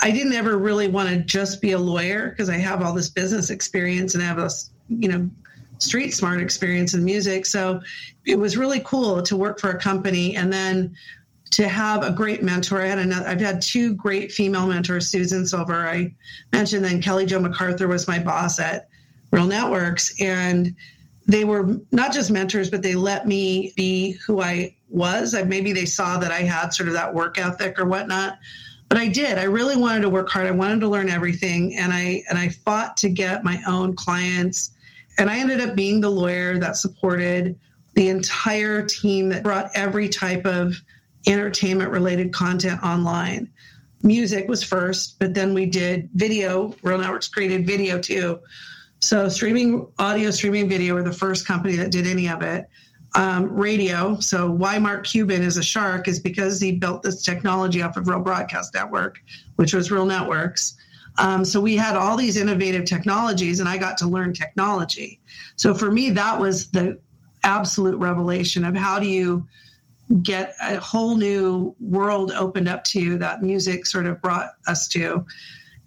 I 0.00 0.10
didn't 0.10 0.32
ever 0.32 0.56
really 0.56 0.88
want 0.88 1.10
to 1.10 1.18
just 1.18 1.60
be 1.60 1.72
a 1.72 1.78
lawyer 1.78 2.30
because 2.30 2.48
I 2.48 2.56
have 2.56 2.80
all 2.80 2.94
this 2.94 3.10
business 3.10 3.50
experience 3.50 4.14
and 4.14 4.22
I 4.22 4.26
have 4.26 4.38
this 4.38 4.70
you 4.88 5.10
know 5.10 5.28
street 5.76 6.12
smart 6.12 6.40
experience 6.40 6.94
in 6.94 7.04
music. 7.04 7.44
So 7.44 7.82
it 8.24 8.38
was 8.38 8.56
really 8.56 8.80
cool 8.80 9.20
to 9.22 9.36
work 9.36 9.60
for 9.60 9.68
a 9.68 9.78
company 9.78 10.36
and 10.36 10.50
then 10.50 10.96
to 11.50 11.68
have 11.68 12.02
a 12.02 12.10
great 12.10 12.42
mentor. 12.42 12.82
I 12.82 12.86
had 12.86 12.98
another, 12.98 13.26
I've 13.26 13.40
had 13.40 13.62
two 13.62 13.94
great 13.94 14.32
female 14.32 14.66
mentors, 14.66 15.08
Susan 15.08 15.46
Silver, 15.46 15.88
I 15.88 16.14
mentioned, 16.52 16.84
then 16.84 17.00
Kelly 17.00 17.26
Jo 17.26 17.40
MacArthur 17.40 17.88
was 17.88 18.08
my 18.08 18.18
boss 18.18 18.58
at 18.58 18.88
Real 19.32 19.46
Networks. 19.46 20.20
And 20.20 20.74
they 21.26 21.44
were 21.44 21.78
not 21.92 22.12
just 22.12 22.30
mentors, 22.30 22.70
but 22.70 22.82
they 22.82 22.94
let 22.94 23.26
me 23.26 23.72
be 23.76 24.12
who 24.12 24.40
I 24.40 24.74
was. 24.88 25.34
Maybe 25.34 25.72
they 25.72 25.84
saw 25.84 26.18
that 26.18 26.32
I 26.32 26.40
had 26.40 26.70
sort 26.70 26.88
of 26.88 26.94
that 26.94 27.12
work 27.12 27.38
ethic 27.38 27.78
or 27.78 27.84
whatnot. 27.84 28.38
But 28.88 28.98
I 28.98 29.08
did. 29.08 29.36
I 29.36 29.44
really 29.44 29.76
wanted 29.76 30.00
to 30.02 30.08
work 30.08 30.30
hard. 30.30 30.46
I 30.46 30.50
wanted 30.50 30.80
to 30.80 30.88
learn 30.88 31.10
everything, 31.10 31.76
and 31.76 31.92
I 31.92 32.22
and 32.30 32.38
I 32.38 32.48
fought 32.48 32.96
to 32.98 33.10
get 33.10 33.44
my 33.44 33.62
own 33.66 33.94
clients 33.94 34.70
and 35.18 35.28
I 35.28 35.38
ended 35.38 35.60
up 35.60 35.74
being 35.74 36.00
the 36.00 36.08
lawyer 36.08 36.58
that 36.58 36.76
supported 36.76 37.58
the 37.94 38.08
entire 38.08 38.86
team 38.86 39.28
that 39.30 39.42
brought 39.42 39.70
every 39.74 40.08
type 40.08 40.46
of 40.46 40.80
entertainment 41.28 41.90
related 41.90 42.32
content 42.32 42.82
online. 42.82 43.50
Music 44.02 44.48
was 44.48 44.62
first, 44.62 45.18
but 45.18 45.34
then 45.34 45.54
we 45.54 45.66
did 45.66 46.08
video. 46.14 46.74
Real 46.82 46.98
Networks 46.98 47.28
created 47.28 47.66
video 47.66 47.98
too. 47.98 48.40
So, 49.00 49.28
streaming 49.28 49.86
audio, 49.98 50.30
streaming 50.30 50.68
video 50.68 50.94
were 50.94 51.02
the 51.02 51.12
first 51.12 51.46
company 51.46 51.76
that 51.76 51.90
did 51.90 52.06
any 52.06 52.28
of 52.28 52.42
it. 52.42 52.68
Um, 53.14 53.52
radio. 53.52 54.18
So, 54.20 54.50
why 54.50 54.78
Mark 54.78 55.06
Cuban 55.06 55.42
is 55.42 55.56
a 55.56 55.62
shark 55.62 56.08
is 56.08 56.20
because 56.20 56.60
he 56.60 56.72
built 56.72 57.02
this 57.02 57.22
technology 57.22 57.82
off 57.82 57.96
of 57.96 58.08
Real 58.08 58.20
Broadcast 58.20 58.74
Network, 58.74 59.18
which 59.56 59.74
was 59.74 59.90
Real 59.90 60.06
Networks. 60.06 60.76
Um, 61.18 61.44
so 61.44 61.60
we 61.60 61.76
had 61.76 61.96
all 61.96 62.16
these 62.16 62.36
innovative 62.36 62.84
technologies, 62.84 63.58
and 63.58 63.68
I 63.68 63.76
got 63.76 63.98
to 63.98 64.06
learn 64.06 64.32
technology. 64.32 65.20
So 65.56 65.74
for 65.74 65.90
me, 65.90 66.10
that 66.10 66.38
was 66.38 66.68
the 66.70 67.00
absolute 67.42 67.96
revelation 67.96 68.64
of 68.64 68.76
how 68.76 69.00
do 69.00 69.06
you 69.06 69.46
get 70.22 70.54
a 70.62 70.78
whole 70.80 71.16
new 71.16 71.74
world 71.80 72.32
opened 72.32 72.68
up 72.68 72.84
to 72.84 73.00
you 73.00 73.18
that 73.18 73.42
music 73.42 73.86
sort 73.86 74.06
of 74.06 74.20
brought 74.22 74.50
us 74.66 74.88
to. 74.88 75.24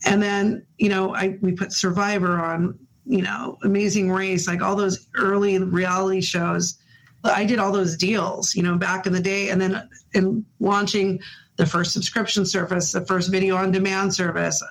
And 0.05 0.21
then, 0.21 0.65
you 0.77 0.89
know, 0.89 1.15
I 1.15 1.37
we 1.41 1.53
put 1.53 1.73
Survivor 1.73 2.39
on, 2.39 2.77
you 3.05 3.21
know, 3.21 3.57
Amazing 3.63 4.11
Race, 4.11 4.47
like 4.47 4.61
all 4.61 4.75
those 4.75 5.07
early 5.15 5.57
reality 5.59 6.21
shows. 6.21 6.77
I 7.23 7.45
did 7.45 7.59
all 7.59 7.71
those 7.71 7.95
deals, 7.97 8.55
you 8.55 8.63
know, 8.63 8.77
back 8.77 9.05
in 9.05 9.13
the 9.13 9.19
day, 9.19 9.49
and 9.49 9.61
then 9.61 9.87
in 10.13 10.43
launching 10.59 11.19
the 11.57 11.65
first 11.65 11.93
subscription 11.93 12.45
service, 12.45 12.91
the 12.91 13.05
first 13.05 13.29
video 13.29 13.55
on 13.55 13.71
demand 13.71 14.13
service. 14.13 14.63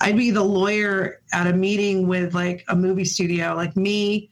I'd 0.00 0.16
be 0.16 0.30
the 0.30 0.44
lawyer 0.44 1.20
at 1.32 1.46
a 1.46 1.52
meeting 1.52 2.06
with 2.06 2.34
like 2.34 2.64
a 2.68 2.76
movie 2.76 3.04
studio, 3.04 3.54
like 3.54 3.76
me, 3.76 4.30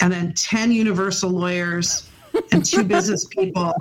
and 0.00 0.12
then 0.12 0.34
10 0.34 0.72
Universal 0.72 1.30
lawyers 1.30 2.10
and 2.52 2.64
two 2.64 2.84
business 2.94 3.26
people 3.26 3.72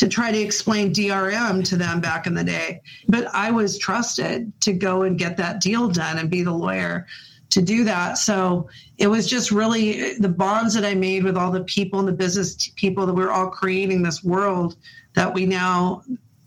to 0.00 0.08
try 0.08 0.32
to 0.32 0.38
explain 0.38 0.94
DRM 0.94 1.62
to 1.62 1.76
them 1.76 2.00
back 2.00 2.26
in 2.26 2.32
the 2.32 2.42
day. 2.42 2.80
But 3.08 3.26
I 3.34 3.50
was 3.50 3.76
trusted 3.76 4.50
to 4.62 4.72
go 4.72 5.02
and 5.02 5.18
get 5.18 5.36
that 5.36 5.60
deal 5.60 5.88
done 5.88 6.16
and 6.16 6.30
be 6.30 6.40
the 6.40 6.54
lawyer 6.54 7.06
to 7.50 7.60
do 7.60 7.84
that. 7.84 8.16
So 8.16 8.70
it 8.96 9.08
was 9.08 9.28
just 9.28 9.50
really 9.50 10.14
the 10.14 10.30
bonds 10.30 10.72
that 10.72 10.86
I 10.86 10.94
made 10.94 11.22
with 11.22 11.36
all 11.36 11.50
the 11.50 11.64
people 11.64 11.98
and 11.98 12.08
the 12.08 12.14
business 12.14 12.70
people 12.76 13.04
that 13.04 13.12
we're 13.12 13.30
all 13.30 13.50
creating 13.50 14.02
this 14.02 14.24
world 14.24 14.76
that 15.12 15.34
we 15.34 15.44
now 15.44 16.02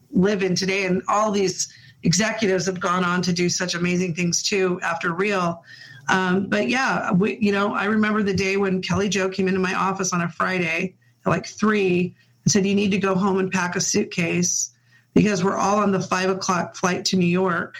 live 0.09 0.41
in 0.41 0.55
today. 0.55 0.87
And 0.87 1.03
all 1.07 1.29
these 1.29 1.71
executives 2.01 2.65
have 2.65 2.79
gone 2.79 3.03
on 3.03 3.21
to 3.21 3.31
do 3.31 3.49
such 3.49 3.75
amazing 3.75 4.15
things 4.15 4.41
too 4.41 4.79
after 4.81 5.13
Real. 5.13 5.63
Um, 6.09 6.47
but 6.47 6.69
yeah, 6.69 7.11
we, 7.11 7.37
you 7.37 7.51
know, 7.51 7.75
I 7.75 7.85
remember 7.85 8.23
the 8.23 8.33
day 8.33 8.57
when 8.57 8.81
Kelly 8.81 9.09
Jo 9.09 9.29
came 9.29 9.47
into 9.47 9.59
my 9.59 9.75
office 9.75 10.11
on 10.11 10.21
a 10.21 10.29
Friday 10.29 10.95
at 11.23 11.29
like 11.29 11.45
three 11.45 12.15
and 12.43 12.51
said, 12.51 12.65
"You 12.65 12.75
need 12.75 12.91
to 12.91 12.97
go 12.97 13.15
home 13.15 13.39
and 13.39 13.51
pack 13.51 13.75
a 13.75 13.81
suitcase 13.81 14.71
because 15.13 15.43
we're 15.43 15.57
all 15.57 15.79
on 15.79 15.91
the 15.91 16.01
five 16.01 16.29
o'clock 16.29 16.75
flight 16.75 17.05
to 17.05 17.17
New 17.17 17.25
York 17.25 17.77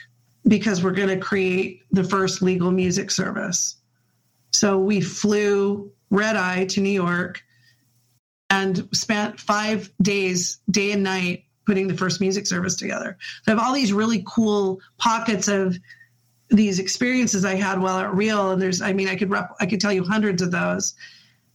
because 0.48 0.84
we're 0.84 0.92
going 0.92 1.10
to 1.10 1.18
create 1.18 1.82
the 1.92 2.04
first 2.04 2.42
legal 2.42 2.72
music 2.72 3.12
service." 3.12 3.76
So 4.52 4.78
we 4.78 5.02
flew 5.02 5.92
red 6.10 6.36
eye 6.36 6.66
to 6.66 6.82
New 6.82 6.90
York 6.90 7.44
and 8.50 8.88
spent 8.94 9.40
five 9.40 9.92
days, 10.02 10.60
day 10.70 10.92
and 10.92 11.02
night, 11.02 11.46
putting 11.66 11.88
the 11.88 11.98
first 11.98 12.22
music 12.22 12.46
service 12.46 12.76
together. 12.76 13.18
So 13.44 13.52
I 13.52 13.56
have 13.56 13.66
all 13.66 13.74
these 13.74 13.92
really 13.92 14.24
cool 14.28 14.80
pockets 14.98 15.48
of 15.48 15.78
these 16.50 16.78
experiences 16.78 17.46
I 17.46 17.56
had 17.56 17.80
while 17.80 17.98
at 17.98 18.14
Real, 18.14 18.52
and 18.52 18.62
there's, 18.62 18.82
I 18.82 18.94
mean, 18.94 19.08
I 19.08 19.16
could 19.16 19.32
rep, 19.32 19.56
I 19.60 19.66
could 19.66 19.82
tell 19.82 19.92
you 19.92 20.04
hundreds 20.04 20.42
of 20.42 20.52
those, 20.52 20.94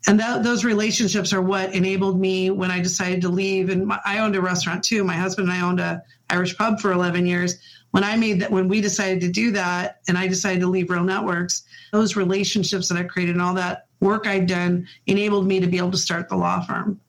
and 0.07 0.21
that, 0.21 0.43
those 0.43 0.65
relationships 0.65 1.33
are 1.33 1.43
what 1.43 1.75
enabled 1.75 2.21
me 2.21 2.51
when 2.51 2.71
I 2.71 2.81
decided 2.81 3.21
to 3.23 3.29
leave. 3.29 3.69
And 3.69 3.87
my, 3.87 3.99
I 4.05 4.19
owned 4.19 4.37
a 4.37 4.41
restaurant 4.41 4.85
too. 4.85 5.03
My 5.03 5.15
husband 5.15 5.49
and 5.49 5.57
I 5.57 5.67
owned 5.67 5.81
a 5.81 6.03
Irish 6.31 6.57
pub 6.57 6.81
for 6.81 6.93
11 6.93 7.27
years. 7.27 7.59
when 7.91 8.05
I 8.05 8.17
made 8.17 8.41
that, 8.41 8.51
when 8.51 8.69
we 8.69 8.81
decided 8.81 9.21
to 9.23 9.29
do 9.29 9.51
that, 9.53 10.01
and 10.09 10.17
I 10.17 10.29
decided 10.29 10.61
to 10.61 10.69
leave 10.69 10.91
Real 10.91 11.05
Networks, 11.05 11.65
those 11.91 12.17
relationships 12.17 12.89
that 12.89 12.99
I 12.99 13.03
created 13.03 13.35
and 13.35 13.43
all 13.43 13.55
that 13.55 13.87
work 14.01 14.27
I'd 14.27 14.47
done 14.47 14.87
enabled 15.07 15.47
me 15.47 15.59
to 15.61 15.67
be 15.67 15.79
able 15.79 15.91
to 15.91 15.99
start 15.99 16.29
the 16.29 16.37
law 16.37 16.61
firm 16.65 17.01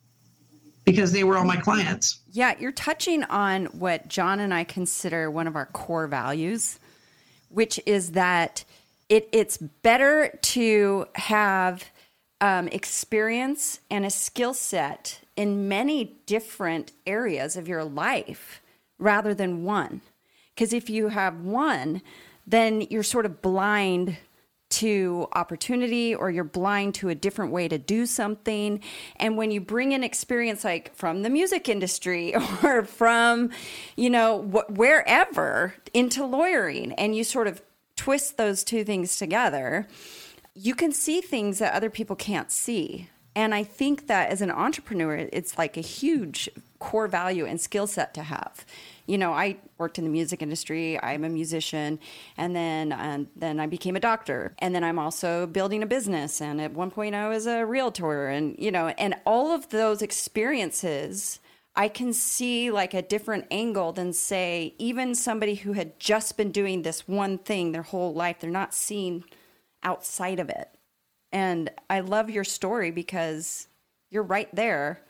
because 0.85 1.11
they 1.11 1.23
were 1.23 1.37
all 1.37 1.45
my 1.45 1.57
clients. 1.57 2.19
Yeah, 2.31 2.55
you're 2.59 2.71
touching 2.71 3.23
on 3.25 3.65
what 3.67 4.07
John 4.07 4.39
and 4.39 4.53
I 4.53 4.63
consider 4.63 5.29
one 5.29 5.45
of 5.45 5.55
our 5.55 5.67
core 5.67 6.07
values, 6.07 6.79
which 7.49 7.79
is 7.85 8.13
that 8.13 8.63
it, 9.09 9.29
it's 9.31 9.57
better 9.57 10.39
to 10.41 11.05
have 11.15 11.83
um, 12.41 12.67
experience 12.69 13.81
and 13.89 14.05
a 14.05 14.09
skill 14.09 14.53
set 14.53 15.21
in 15.35 15.67
many 15.67 16.17
different 16.25 16.91
areas 17.05 17.55
of 17.55 17.67
your 17.67 17.83
life 17.83 18.61
rather 18.97 19.33
than 19.33 19.63
one. 19.63 20.01
Because 20.53 20.73
if 20.73 20.89
you 20.89 21.09
have 21.09 21.41
one, 21.41 22.01
then 22.45 22.81
you're 22.89 23.03
sort 23.03 23.25
of 23.25 23.41
blind 23.41 24.17
to 24.69 25.27
opportunity 25.33 26.13
or 26.13 26.29
you're 26.29 26.43
blind 26.43 26.93
to 26.95 27.09
a 27.09 27.15
different 27.15 27.51
way 27.51 27.67
to 27.67 27.77
do 27.77 28.05
something. 28.05 28.81
And 29.15 29.35
when 29.35 29.51
you 29.51 29.61
bring 29.61 29.93
in 29.93 30.03
experience 30.03 30.63
like 30.63 30.93
from 30.95 31.23
the 31.23 31.29
music 31.29 31.67
industry 31.67 32.35
or 32.63 32.83
from, 32.83 33.49
you 33.95 34.09
know, 34.09 34.43
wh- 34.43 34.69
wherever 34.77 35.73
into 35.93 36.25
lawyering 36.25 36.93
and 36.93 37.15
you 37.15 37.23
sort 37.23 37.47
of 37.47 37.61
twist 37.95 38.37
those 38.37 38.63
two 38.63 38.83
things 38.83 39.17
together, 39.17 39.87
you 40.61 40.75
can 40.75 40.91
see 40.91 41.21
things 41.21 41.59
that 41.59 41.73
other 41.73 41.89
people 41.89 42.17
can't 42.17 42.51
see. 42.51 43.09
And 43.33 43.55
I 43.55 43.63
think 43.63 44.07
that 44.07 44.29
as 44.29 44.41
an 44.41 44.51
entrepreneur, 44.51 45.29
it's 45.31 45.57
like 45.57 45.77
a 45.77 45.81
huge 45.81 46.49
core 46.79 47.07
value 47.07 47.45
and 47.45 47.61
skill 47.61 47.87
set 47.87 48.13
to 48.15 48.23
have. 48.23 48.65
You 49.05 49.17
know, 49.17 49.31
I 49.31 49.57
worked 49.77 49.97
in 49.97 50.03
the 50.03 50.09
music 50.09 50.41
industry. 50.41 51.01
I'm 51.01 51.23
a 51.23 51.29
musician, 51.29 51.99
and 52.35 52.53
then 52.53 52.91
and 52.91 53.27
then 53.35 53.59
I 53.59 53.67
became 53.67 53.95
a 53.95 53.99
doctor, 54.01 54.53
and 54.59 54.75
then 54.75 54.83
I'm 54.83 54.99
also 54.99 55.47
building 55.47 55.81
a 55.81 55.85
business. 55.85 56.41
And 56.41 56.59
at 56.59 56.73
one 56.73 56.91
point, 56.91 57.15
I 57.15 57.29
was 57.29 57.47
a 57.47 57.65
realtor, 57.65 58.27
and 58.27 58.55
you 58.59 58.71
know, 58.71 58.89
and 58.89 59.15
all 59.25 59.51
of 59.51 59.69
those 59.69 60.01
experiences. 60.01 61.39
I 61.75 61.87
can 61.87 62.11
see 62.11 62.71
like 62.71 62.93
a 62.93 63.01
different 63.01 63.45
angle 63.51 63.93
than 63.93 64.11
say 64.11 64.73
even 64.79 65.15
somebody 65.15 65.55
who 65.55 65.73
had 65.73 65.97
just 65.97 66.35
been 66.35 66.51
doing 66.51 66.81
this 66.81 67.07
one 67.07 67.37
thing 67.37 67.71
their 67.71 67.83
whole 67.83 68.13
life 68.13 68.39
they're 68.39 68.49
not 68.49 68.73
seeing 68.73 69.23
outside 69.83 70.39
of 70.39 70.49
it. 70.49 70.69
And 71.31 71.69
I 71.89 71.99
love 71.99 72.29
your 72.29 72.43
story 72.43 72.91
because 72.91 73.67
you're 74.09 74.23
right 74.23 74.53
there, 74.53 75.01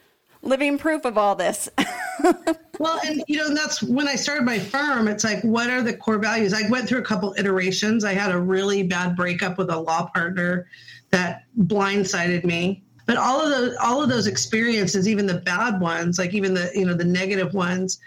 living 0.42 0.78
proof 0.78 1.06
of 1.06 1.18
all 1.18 1.36
this. 1.36 1.70
well, 2.80 3.00
and 3.06 3.24
you 3.28 3.38
know, 3.38 3.54
that's 3.54 3.82
when 3.82 4.08
I 4.08 4.16
started 4.16 4.44
my 4.44 4.60
firm. 4.60 5.08
It's 5.08 5.24
like, 5.24 5.42
what 5.44 5.70
are 5.70 5.82
the 5.82 5.96
core 5.96 6.18
values? 6.18 6.54
I 6.54 6.68
went 6.70 6.88
through 6.90 7.00
a 7.00 7.06
couple 7.06 7.34
iterations. 7.38 8.04
I 8.04 8.14
had 8.14 8.32
a 8.32 8.40
really 8.40 8.84
bad 8.84 9.16
breakup 9.16 9.58
with 9.58 9.70
a 9.70 9.80
law 9.80 10.10
partner 10.14 10.68
that 11.12 11.44
blindsided 11.58 12.44
me. 12.44 12.84
But 13.06 13.18
all 13.18 13.42
of 13.42 13.50
those, 13.50 13.76
all 13.82 14.04
of 14.04 14.10
those 14.10 14.28
experiences, 14.28 15.08
even 15.08 15.26
the 15.26 15.40
bad 15.40 15.80
ones, 15.82 16.20
like 16.20 16.34
even 16.34 16.54
the 16.54 16.70
you 16.76 16.86
know 16.86 16.94
the 16.94 17.06
negative 17.06 17.54
ones, 17.54 18.00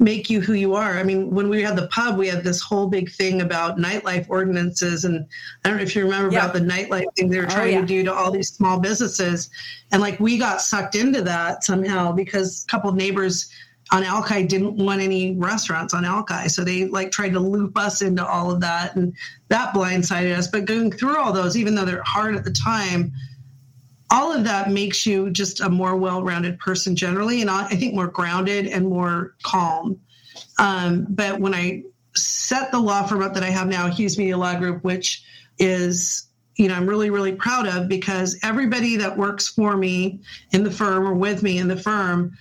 make 0.00 0.30
you 0.30 0.40
who 0.40 0.54
you 0.54 0.74
are. 0.74 0.98
I 0.98 1.02
mean, 1.02 1.30
when 1.30 1.50
we 1.50 1.62
had 1.62 1.76
the 1.76 1.86
pub, 1.88 2.16
we 2.16 2.26
had 2.26 2.42
this 2.42 2.60
whole 2.60 2.88
big 2.88 3.12
thing 3.12 3.42
about 3.42 3.76
nightlife 3.76 4.26
ordinances. 4.30 5.04
And 5.04 5.26
I 5.62 5.68
don't 5.68 5.76
know 5.76 5.82
if 5.82 5.94
you 5.94 6.02
remember 6.02 6.32
yeah. 6.32 6.40
about 6.40 6.54
the 6.54 6.60
nightlife 6.60 7.04
thing 7.16 7.28
they 7.28 7.38
were 7.38 7.44
oh, 7.44 7.50
trying 7.50 7.74
oh, 7.74 7.80
yeah. 7.80 7.80
to 7.82 7.86
do 7.86 8.04
to 8.04 8.12
all 8.12 8.30
these 8.30 8.48
small 8.48 8.80
businesses. 8.80 9.50
And 9.92 10.00
like 10.00 10.18
we 10.18 10.38
got 10.38 10.62
sucked 10.62 10.94
into 10.94 11.20
that 11.22 11.64
somehow 11.64 12.12
because 12.12 12.64
a 12.64 12.70
couple 12.70 12.88
of 12.88 12.96
neighbors 12.96 13.52
on 13.92 14.02
Alki 14.02 14.46
didn't 14.46 14.76
want 14.76 15.02
any 15.02 15.36
restaurants 15.36 15.92
on 15.92 16.06
Alki. 16.06 16.48
So 16.48 16.64
they 16.64 16.86
like 16.86 17.10
tried 17.10 17.34
to 17.34 17.40
loop 17.40 17.76
us 17.76 18.00
into 18.00 18.26
all 18.26 18.50
of 18.50 18.60
that. 18.60 18.96
And 18.96 19.14
that 19.48 19.74
blindsided 19.74 20.34
us. 20.34 20.48
But 20.48 20.64
going 20.64 20.92
through 20.92 21.18
all 21.18 21.32
those, 21.32 21.58
even 21.58 21.74
though 21.74 21.84
they're 21.84 22.02
hard 22.06 22.36
at 22.36 22.44
the 22.44 22.52
time, 22.52 23.12
all 24.10 24.32
of 24.32 24.44
that 24.44 24.70
makes 24.70 25.06
you 25.06 25.30
just 25.30 25.60
a 25.60 25.68
more 25.68 25.96
well-rounded 25.96 26.58
person 26.58 26.96
generally 26.96 27.40
and 27.40 27.50
i 27.50 27.64
think 27.68 27.94
more 27.94 28.08
grounded 28.08 28.66
and 28.66 28.88
more 28.88 29.34
calm. 29.42 30.00
Um, 30.58 31.06
but 31.08 31.40
when 31.40 31.54
i 31.54 31.82
set 32.14 32.72
the 32.72 32.78
law 32.78 33.04
firm 33.04 33.22
up 33.22 33.34
that 33.34 33.42
i 33.42 33.50
have 33.50 33.68
now 33.68 33.88
hughes 33.88 34.18
media 34.18 34.36
law 34.36 34.58
group 34.58 34.82
which 34.82 35.22
is 35.58 36.28
you 36.56 36.68
know 36.68 36.74
i'm 36.74 36.86
really 36.86 37.10
really 37.10 37.32
proud 37.32 37.68
of 37.68 37.88
because 37.88 38.38
everybody 38.42 38.96
that 38.96 39.16
works 39.16 39.48
for 39.48 39.76
me 39.76 40.20
in 40.52 40.64
the 40.64 40.70
firm 40.70 41.06
or 41.06 41.14
with 41.14 41.42
me 41.42 41.58
in 41.58 41.68
the 41.68 41.76
firm 41.76 42.36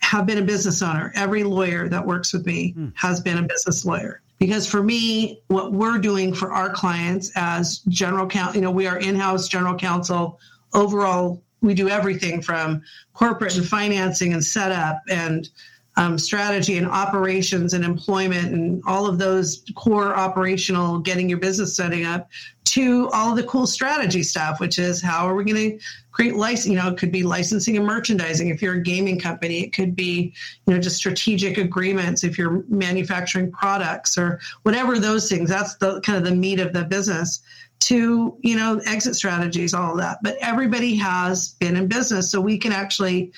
have 0.00 0.26
been 0.26 0.38
a 0.38 0.42
business 0.42 0.82
owner. 0.82 1.12
Every 1.14 1.44
lawyer 1.44 1.88
that 1.88 2.04
works 2.04 2.32
with 2.32 2.46
me 2.46 2.74
mm. 2.76 2.92
has 2.96 3.20
been 3.20 3.38
a 3.38 3.42
business 3.42 3.84
lawyer. 3.84 4.22
Because 4.38 4.66
for 4.66 4.82
me 4.82 5.42
what 5.48 5.72
we're 5.72 5.98
doing 5.98 6.34
for 6.34 6.50
our 6.50 6.70
clients 6.70 7.30
as 7.36 7.78
general 7.88 8.26
counsel 8.26 8.56
you 8.56 8.62
know 8.62 8.70
we 8.70 8.86
are 8.86 8.98
in-house 8.98 9.48
general 9.48 9.76
counsel 9.76 10.40
overall, 10.72 11.42
we 11.60 11.74
do 11.74 11.88
everything 11.88 12.40
from 12.40 12.82
corporate 13.12 13.56
and 13.56 13.66
financing 13.66 14.32
and 14.32 14.44
setup 14.44 15.02
and 15.08 15.50
um, 15.96 16.18
strategy 16.18 16.78
and 16.78 16.86
operations 16.86 17.74
and 17.74 17.84
employment 17.84 18.54
and 18.54 18.82
all 18.86 19.06
of 19.06 19.18
those 19.18 19.64
core 19.74 20.14
operational 20.14 20.98
getting 20.98 21.28
your 21.28 21.38
business 21.38 21.76
setting 21.76 22.06
up 22.06 22.30
to 22.64 23.10
all 23.12 23.34
the 23.34 23.42
cool 23.42 23.66
strategy 23.66 24.22
stuff 24.22 24.60
which 24.60 24.78
is 24.78 25.02
how 25.02 25.26
are 25.26 25.34
we 25.34 25.44
going 25.44 25.56
to 25.56 25.84
create 26.12 26.36
license 26.36 26.68
you 26.68 26.76
know 26.76 26.88
it 26.88 26.96
could 26.96 27.10
be 27.10 27.22
licensing 27.22 27.76
and 27.76 27.84
merchandising. 27.84 28.48
If 28.48 28.62
you're 28.62 28.74
a 28.74 28.82
gaming 28.82 29.18
company 29.18 29.64
it 29.64 29.74
could 29.74 29.96
be 29.96 30.32
you 30.66 30.74
know 30.74 30.80
just 30.80 30.96
strategic 30.96 31.58
agreements. 31.58 32.24
If 32.24 32.38
you're 32.38 32.64
manufacturing 32.68 33.50
products 33.50 34.16
or 34.16 34.40
whatever 34.62 34.98
those 34.98 35.28
things 35.28 35.50
that's 35.50 35.74
the 35.76 36.00
kind 36.02 36.16
of 36.16 36.24
the 36.24 36.34
meat 36.34 36.60
of 36.60 36.72
the 36.72 36.84
business 36.84 37.40
to 37.80 38.36
you 38.40 38.56
know 38.56 38.80
exit 38.86 39.16
strategies 39.16 39.74
all 39.74 39.92
of 39.92 39.98
that. 39.98 40.18
But 40.22 40.36
everybody 40.40 40.94
has 40.96 41.50
been 41.60 41.76
in 41.76 41.88
business 41.88 42.30
so 42.30 42.40
we 42.40 42.58
can 42.58 42.72
actually 42.72 43.32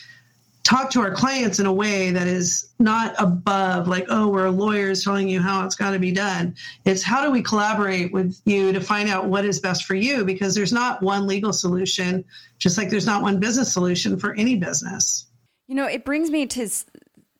talk 0.64 0.90
to 0.90 1.00
our 1.00 1.12
clients 1.12 1.58
in 1.58 1.66
a 1.66 1.72
way 1.72 2.12
that 2.12 2.28
is 2.28 2.70
not 2.78 3.14
above 3.18 3.88
like 3.88 4.06
oh 4.08 4.28
we're 4.28 4.48
lawyers 4.48 5.02
telling 5.02 5.28
you 5.28 5.40
how 5.40 5.64
it's 5.64 5.74
got 5.74 5.90
to 5.90 5.98
be 5.98 6.12
done. 6.12 6.54
It's 6.84 7.02
how 7.02 7.24
do 7.24 7.30
we 7.30 7.42
collaborate 7.42 8.12
with 8.12 8.40
you 8.44 8.72
to 8.72 8.80
find 8.80 9.08
out 9.08 9.26
what 9.26 9.44
is 9.44 9.60
best 9.60 9.84
for 9.84 9.94
you? 9.94 10.24
Because 10.24 10.54
there's 10.54 10.72
not 10.72 11.02
one 11.02 11.26
legal 11.26 11.52
solution 11.52 12.24
just 12.58 12.78
like 12.78 12.90
there's 12.90 13.06
not 13.06 13.22
one 13.22 13.40
business 13.40 13.72
solution 13.72 14.18
for 14.18 14.34
any 14.34 14.56
business. 14.56 15.26
You 15.68 15.76
know 15.76 15.86
it 15.86 16.04
brings 16.04 16.30
me 16.30 16.46
to 16.46 16.68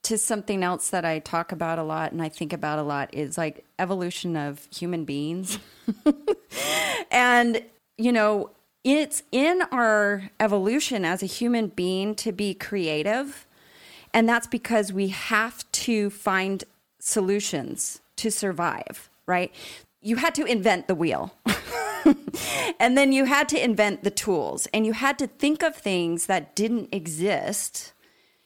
to 0.03 0.17
something 0.17 0.63
else 0.63 0.89
that 0.89 1.05
I 1.05 1.19
talk 1.19 1.51
about 1.51 1.79
a 1.79 1.83
lot 1.83 2.11
and 2.11 2.21
I 2.21 2.29
think 2.29 2.53
about 2.53 2.77
a 2.77 2.83
lot 2.83 3.13
is 3.13 3.37
like 3.37 3.63
evolution 3.79 4.35
of 4.35 4.67
human 4.73 5.05
beings. 5.05 5.59
and, 7.11 7.63
you 7.97 8.11
know, 8.11 8.51
it's 8.83 9.23
in 9.31 9.61
our 9.71 10.29
evolution 10.39 11.05
as 11.05 11.23
a 11.23 11.25
human 11.25 11.67
being 11.67 12.15
to 12.15 12.33
be 12.33 12.53
creative. 12.53 13.47
And 14.13 14.27
that's 14.27 14.47
because 14.47 14.91
we 14.91 15.07
have 15.07 15.69
to 15.71 16.09
find 16.09 16.65
solutions 16.99 18.01
to 18.17 18.29
survive, 18.29 19.09
right? 19.25 19.53
You 20.01 20.17
had 20.17 20.35
to 20.35 20.43
invent 20.43 20.87
the 20.87 20.95
wheel. 20.95 21.33
and 22.79 22.97
then 22.97 23.13
you 23.13 23.23
had 23.23 23.47
to 23.49 23.63
invent 23.63 24.03
the 24.03 24.11
tools 24.11 24.67
and 24.73 24.85
you 24.85 24.91
had 24.91 25.17
to 25.19 25.27
think 25.27 25.63
of 25.63 25.75
things 25.75 26.25
that 26.25 26.55
didn't 26.55 26.89
exist 26.91 27.92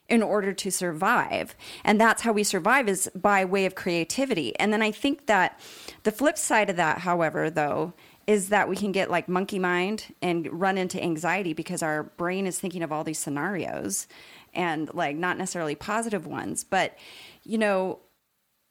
in 0.10 0.24
order 0.24 0.54
to 0.54 0.72
survive. 0.72 1.56
And 1.84 2.00
that's 2.00 2.22
how 2.22 2.32
we 2.32 2.44
survive 2.44 2.88
is 2.88 3.10
by 3.14 3.44
way 3.44 3.66
of 3.66 3.76
creativity. 3.76 4.58
And 4.58 4.72
then 4.72 4.82
I 4.82 4.92
think 4.92 5.26
that 5.26 5.60
the 6.04 6.12
flip 6.12 6.38
side 6.38 6.70
of 6.70 6.78
that, 6.78 7.00
however, 7.00 7.50
though, 7.50 7.94
is 8.26 8.50
that 8.50 8.68
we 8.68 8.76
can 8.76 8.92
get 8.92 9.10
like 9.10 9.30
monkey 9.30 9.60
mind 9.60 10.14
and 10.22 10.48
run 10.52 10.78
into 10.78 11.02
anxiety 11.02 11.54
because 11.54 11.82
our 11.82 12.04
brain 12.04 12.46
is 12.46 12.60
thinking 12.60 12.84
of 12.84 12.92
all 12.92 13.04
these 13.04 13.20
scenarios 13.20 14.08
and 14.54 14.94
like 14.94 15.16
not 15.16 15.38
necessarily 15.38 15.76
positive 15.76 16.28
ones. 16.28 16.64
But, 16.64 16.98
you 17.44 17.58
know, 17.58 18.00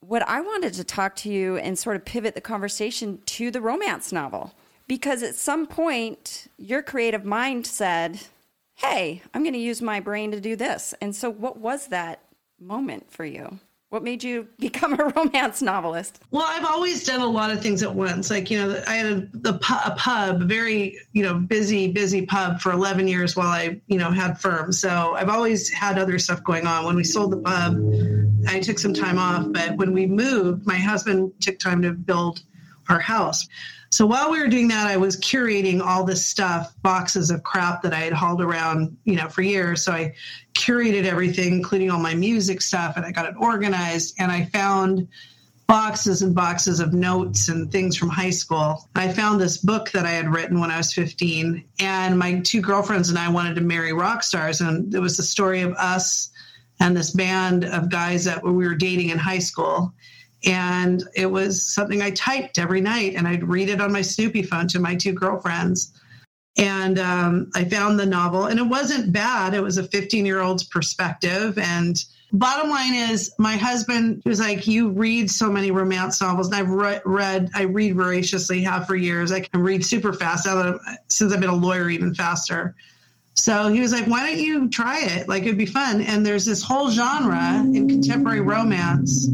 what 0.00 0.26
I 0.28 0.40
wanted 0.40 0.74
to 0.74 0.84
talk 0.84 1.16
to 1.16 1.30
you 1.30 1.56
and 1.56 1.78
sort 1.78 1.96
of 1.96 2.04
pivot 2.04 2.34
the 2.34 2.40
conversation 2.40 3.20
to 3.26 3.50
the 3.50 3.60
romance 3.60 4.12
novel 4.12 4.54
because 4.86 5.22
at 5.22 5.34
some 5.34 5.66
point 5.66 6.48
your 6.58 6.82
creative 6.82 7.24
mind 7.24 7.66
said, 7.66 8.20
hey, 8.76 9.22
I'm 9.34 9.42
going 9.42 9.54
to 9.54 9.58
use 9.58 9.82
my 9.82 10.00
brain 10.00 10.30
to 10.32 10.40
do 10.40 10.54
this. 10.54 10.94
And 11.00 11.14
so, 11.16 11.30
what 11.30 11.58
was 11.58 11.88
that 11.88 12.22
moment 12.60 13.10
for 13.10 13.24
you? 13.24 13.58
What 13.88 14.02
made 14.02 14.22
you 14.22 14.48
become 14.58 14.98
a 14.98 15.12
romance 15.16 15.62
novelist? 15.62 16.20
Well, 16.30 16.44
I've 16.46 16.64
always 16.64 17.04
done 17.04 17.20
a 17.20 17.26
lot 17.26 17.50
of 17.50 17.62
things 17.62 17.82
at 17.82 17.94
once. 17.94 18.30
Like, 18.30 18.50
you 18.50 18.58
know, 18.58 18.82
I 18.86 18.94
had 18.96 19.06
a, 19.06 19.28
the, 19.32 19.54
a 19.84 19.94
pub, 19.96 20.42
very, 20.42 20.98
you 21.12 21.22
know, 21.22 21.34
busy, 21.34 21.90
busy 21.90 22.26
pub 22.26 22.60
for 22.60 22.72
11 22.72 23.08
years 23.08 23.36
while 23.36 23.48
I, 23.48 23.80
you 23.86 23.98
know, 23.98 24.10
had 24.10 24.40
firm. 24.40 24.72
So 24.72 25.14
I've 25.14 25.30
always 25.30 25.70
had 25.70 25.98
other 25.98 26.18
stuff 26.18 26.44
going 26.44 26.66
on. 26.66 26.84
When 26.84 26.96
we 26.96 27.04
sold 27.04 27.32
the 27.32 27.38
pub, 27.38 27.78
I 28.48 28.60
took 28.60 28.78
some 28.78 28.92
time 28.92 29.18
off. 29.18 29.46
But 29.52 29.76
when 29.76 29.92
we 29.92 30.06
moved, 30.06 30.66
my 30.66 30.76
husband 30.76 31.32
took 31.40 31.58
time 31.58 31.80
to 31.82 31.92
build 31.92 32.42
our 32.88 33.00
house. 33.00 33.48
So 33.96 34.04
while 34.04 34.30
we 34.30 34.38
were 34.42 34.46
doing 34.46 34.68
that, 34.68 34.86
I 34.86 34.98
was 34.98 35.16
curating 35.16 35.80
all 35.80 36.04
this 36.04 36.26
stuff, 36.26 36.74
boxes 36.82 37.30
of 37.30 37.42
crap 37.44 37.80
that 37.80 37.94
I 37.94 38.00
had 38.00 38.12
hauled 38.12 38.42
around, 38.42 38.94
you 39.04 39.16
know, 39.16 39.26
for 39.30 39.40
years. 39.40 39.82
So 39.82 39.92
I 39.92 40.12
curated 40.52 41.04
everything, 41.04 41.54
including 41.54 41.90
all 41.90 41.98
my 41.98 42.14
music 42.14 42.60
stuff, 42.60 42.98
and 42.98 43.06
I 43.06 43.10
got 43.10 43.24
it 43.24 43.34
organized. 43.38 44.14
And 44.18 44.30
I 44.30 44.44
found 44.52 45.08
boxes 45.66 46.20
and 46.20 46.34
boxes 46.34 46.78
of 46.78 46.92
notes 46.92 47.48
and 47.48 47.72
things 47.72 47.96
from 47.96 48.10
high 48.10 48.28
school. 48.28 48.86
I 48.96 49.10
found 49.10 49.40
this 49.40 49.56
book 49.56 49.90
that 49.92 50.04
I 50.04 50.10
had 50.10 50.28
written 50.28 50.60
when 50.60 50.70
I 50.70 50.76
was 50.76 50.92
15, 50.92 51.64
and 51.78 52.18
my 52.18 52.40
two 52.40 52.60
girlfriends 52.60 53.08
and 53.08 53.18
I 53.18 53.30
wanted 53.30 53.54
to 53.54 53.62
marry 53.62 53.94
rock 53.94 54.22
stars. 54.22 54.60
And 54.60 54.94
it 54.94 55.00
was 55.00 55.16
the 55.16 55.22
story 55.22 55.62
of 55.62 55.72
us 55.72 56.32
and 56.80 56.94
this 56.94 57.12
band 57.12 57.64
of 57.64 57.88
guys 57.88 58.24
that 58.26 58.44
we 58.44 58.52
were 58.52 58.74
dating 58.74 59.08
in 59.08 59.16
high 59.16 59.38
school. 59.38 59.94
And 60.44 61.02
it 61.14 61.26
was 61.26 61.74
something 61.74 62.02
I 62.02 62.10
typed 62.10 62.58
every 62.58 62.80
night, 62.80 63.14
and 63.14 63.26
I'd 63.26 63.44
read 63.44 63.68
it 63.68 63.80
on 63.80 63.92
my 63.92 64.02
Snoopy 64.02 64.42
phone 64.42 64.68
to 64.68 64.78
my 64.78 64.94
two 64.94 65.12
girlfriends. 65.12 65.92
And 66.58 66.98
um, 66.98 67.50
I 67.54 67.64
found 67.64 67.98
the 67.98 68.06
novel, 68.06 68.46
and 68.46 68.58
it 68.58 68.66
wasn't 68.66 69.12
bad. 69.12 69.54
It 69.54 69.62
was 69.62 69.76
a 69.76 69.84
15 69.84 70.24
year 70.24 70.40
old's 70.40 70.64
perspective. 70.64 71.58
And 71.58 71.96
bottom 72.32 72.70
line 72.70 72.94
is, 72.94 73.32
my 73.38 73.56
husband 73.56 74.22
was 74.24 74.40
like, 74.40 74.66
You 74.66 74.90
read 74.90 75.30
so 75.30 75.50
many 75.50 75.70
romance 75.70 76.20
novels. 76.20 76.46
And 76.46 76.56
I've 76.56 76.70
re- 76.70 77.00
read, 77.04 77.50
I 77.54 77.62
read 77.62 77.96
voraciously, 77.96 78.62
have 78.62 78.86
for 78.86 78.96
years. 78.96 79.32
I 79.32 79.40
can 79.40 79.60
read 79.60 79.84
super 79.84 80.12
fast. 80.12 80.46
Now 80.46 80.78
since 81.08 81.32
I've 81.32 81.40
been 81.40 81.50
a 81.50 81.54
lawyer, 81.54 81.90
even 81.90 82.14
faster. 82.14 82.74
So 83.34 83.68
he 83.68 83.80
was 83.80 83.92
like, 83.92 84.06
Why 84.06 84.26
don't 84.26 84.38
you 84.38 84.70
try 84.70 85.00
it? 85.02 85.28
Like, 85.28 85.42
it'd 85.42 85.58
be 85.58 85.66
fun. 85.66 86.00
And 86.00 86.24
there's 86.24 86.46
this 86.46 86.62
whole 86.62 86.90
genre 86.90 87.60
in 87.74 87.86
contemporary 87.86 88.40
romance 88.40 89.28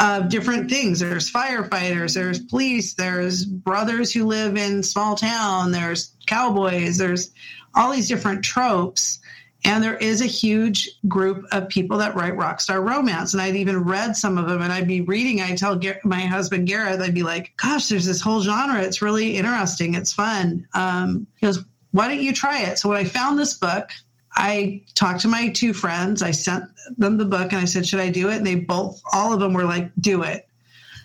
of 0.00 0.28
different 0.28 0.70
things. 0.70 1.00
There's 1.00 1.30
firefighters, 1.30 2.14
there's 2.14 2.40
police, 2.40 2.94
there's 2.94 3.44
brothers 3.44 4.12
who 4.12 4.26
live 4.26 4.56
in 4.56 4.82
small 4.82 5.16
town, 5.16 5.70
there's 5.70 6.14
cowboys, 6.26 6.98
there's 6.98 7.30
all 7.74 7.92
these 7.92 8.08
different 8.08 8.44
tropes. 8.44 9.20
And 9.66 9.82
there 9.82 9.96
is 9.96 10.20
a 10.20 10.26
huge 10.26 10.90
group 11.08 11.46
of 11.50 11.70
people 11.70 11.96
that 11.98 12.14
write 12.14 12.36
rock 12.36 12.60
star 12.60 12.82
romance. 12.82 13.32
And 13.32 13.40
I'd 13.40 13.56
even 13.56 13.84
read 13.84 14.14
some 14.14 14.36
of 14.36 14.46
them 14.46 14.60
and 14.60 14.70
I'd 14.70 14.86
be 14.86 15.00
reading. 15.00 15.40
I'd 15.40 15.56
tell 15.56 15.80
my 16.04 16.20
husband, 16.20 16.68
Gareth, 16.68 17.00
I'd 17.00 17.14
be 17.14 17.22
like, 17.22 17.54
gosh, 17.56 17.88
there's 17.88 18.04
this 18.04 18.20
whole 18.20 18.42
genre. 18.42 18.82
It's 18.82 19.00
really 19.00 19.38
interesting. 19.38 19.94
It's 19.94 20.12
fun. 20.12 20.68
Um, 20.74 21.26
he 21.36 21.46
goes, 21.46 21.64
why 21.92 22.08
don't 22.08 22.22
you 22.22 22.34
try 22.34 22.62
it? 22.64 22.78
So 22.78 22.90
when 22.90 22.98
I 22.98 23.04
found 23.04 23.38
this 23.38 23.54
book, 23.54 23.88
I 24.36 24.82
talked 24.94 25.20
to 25.20 25.28
my 25.28 25.48
two 25.50 25.72
friends. 25.72 26.22
I 26.22 26.32
sent 26.32 26.64
them 26.96 27.16
the 27.18 27.24
book 27.24 27.52
and 27.52 27.60
I 27.60 27.64
said, 27.64 27.86
Should 27.86 28.00
I 28.00 28.10
do 28.10 28.30
it? 28.30 28.36
And 28.36 28.46
they 28.46 28.56
both, 28.56 29.00
all 29.12 29.32
of 29.32 29.40
them 29.40 29.52
were 29.52 29.64
like, 29.64 29.90
Do 30.00 30.22
it. 30.22 30.48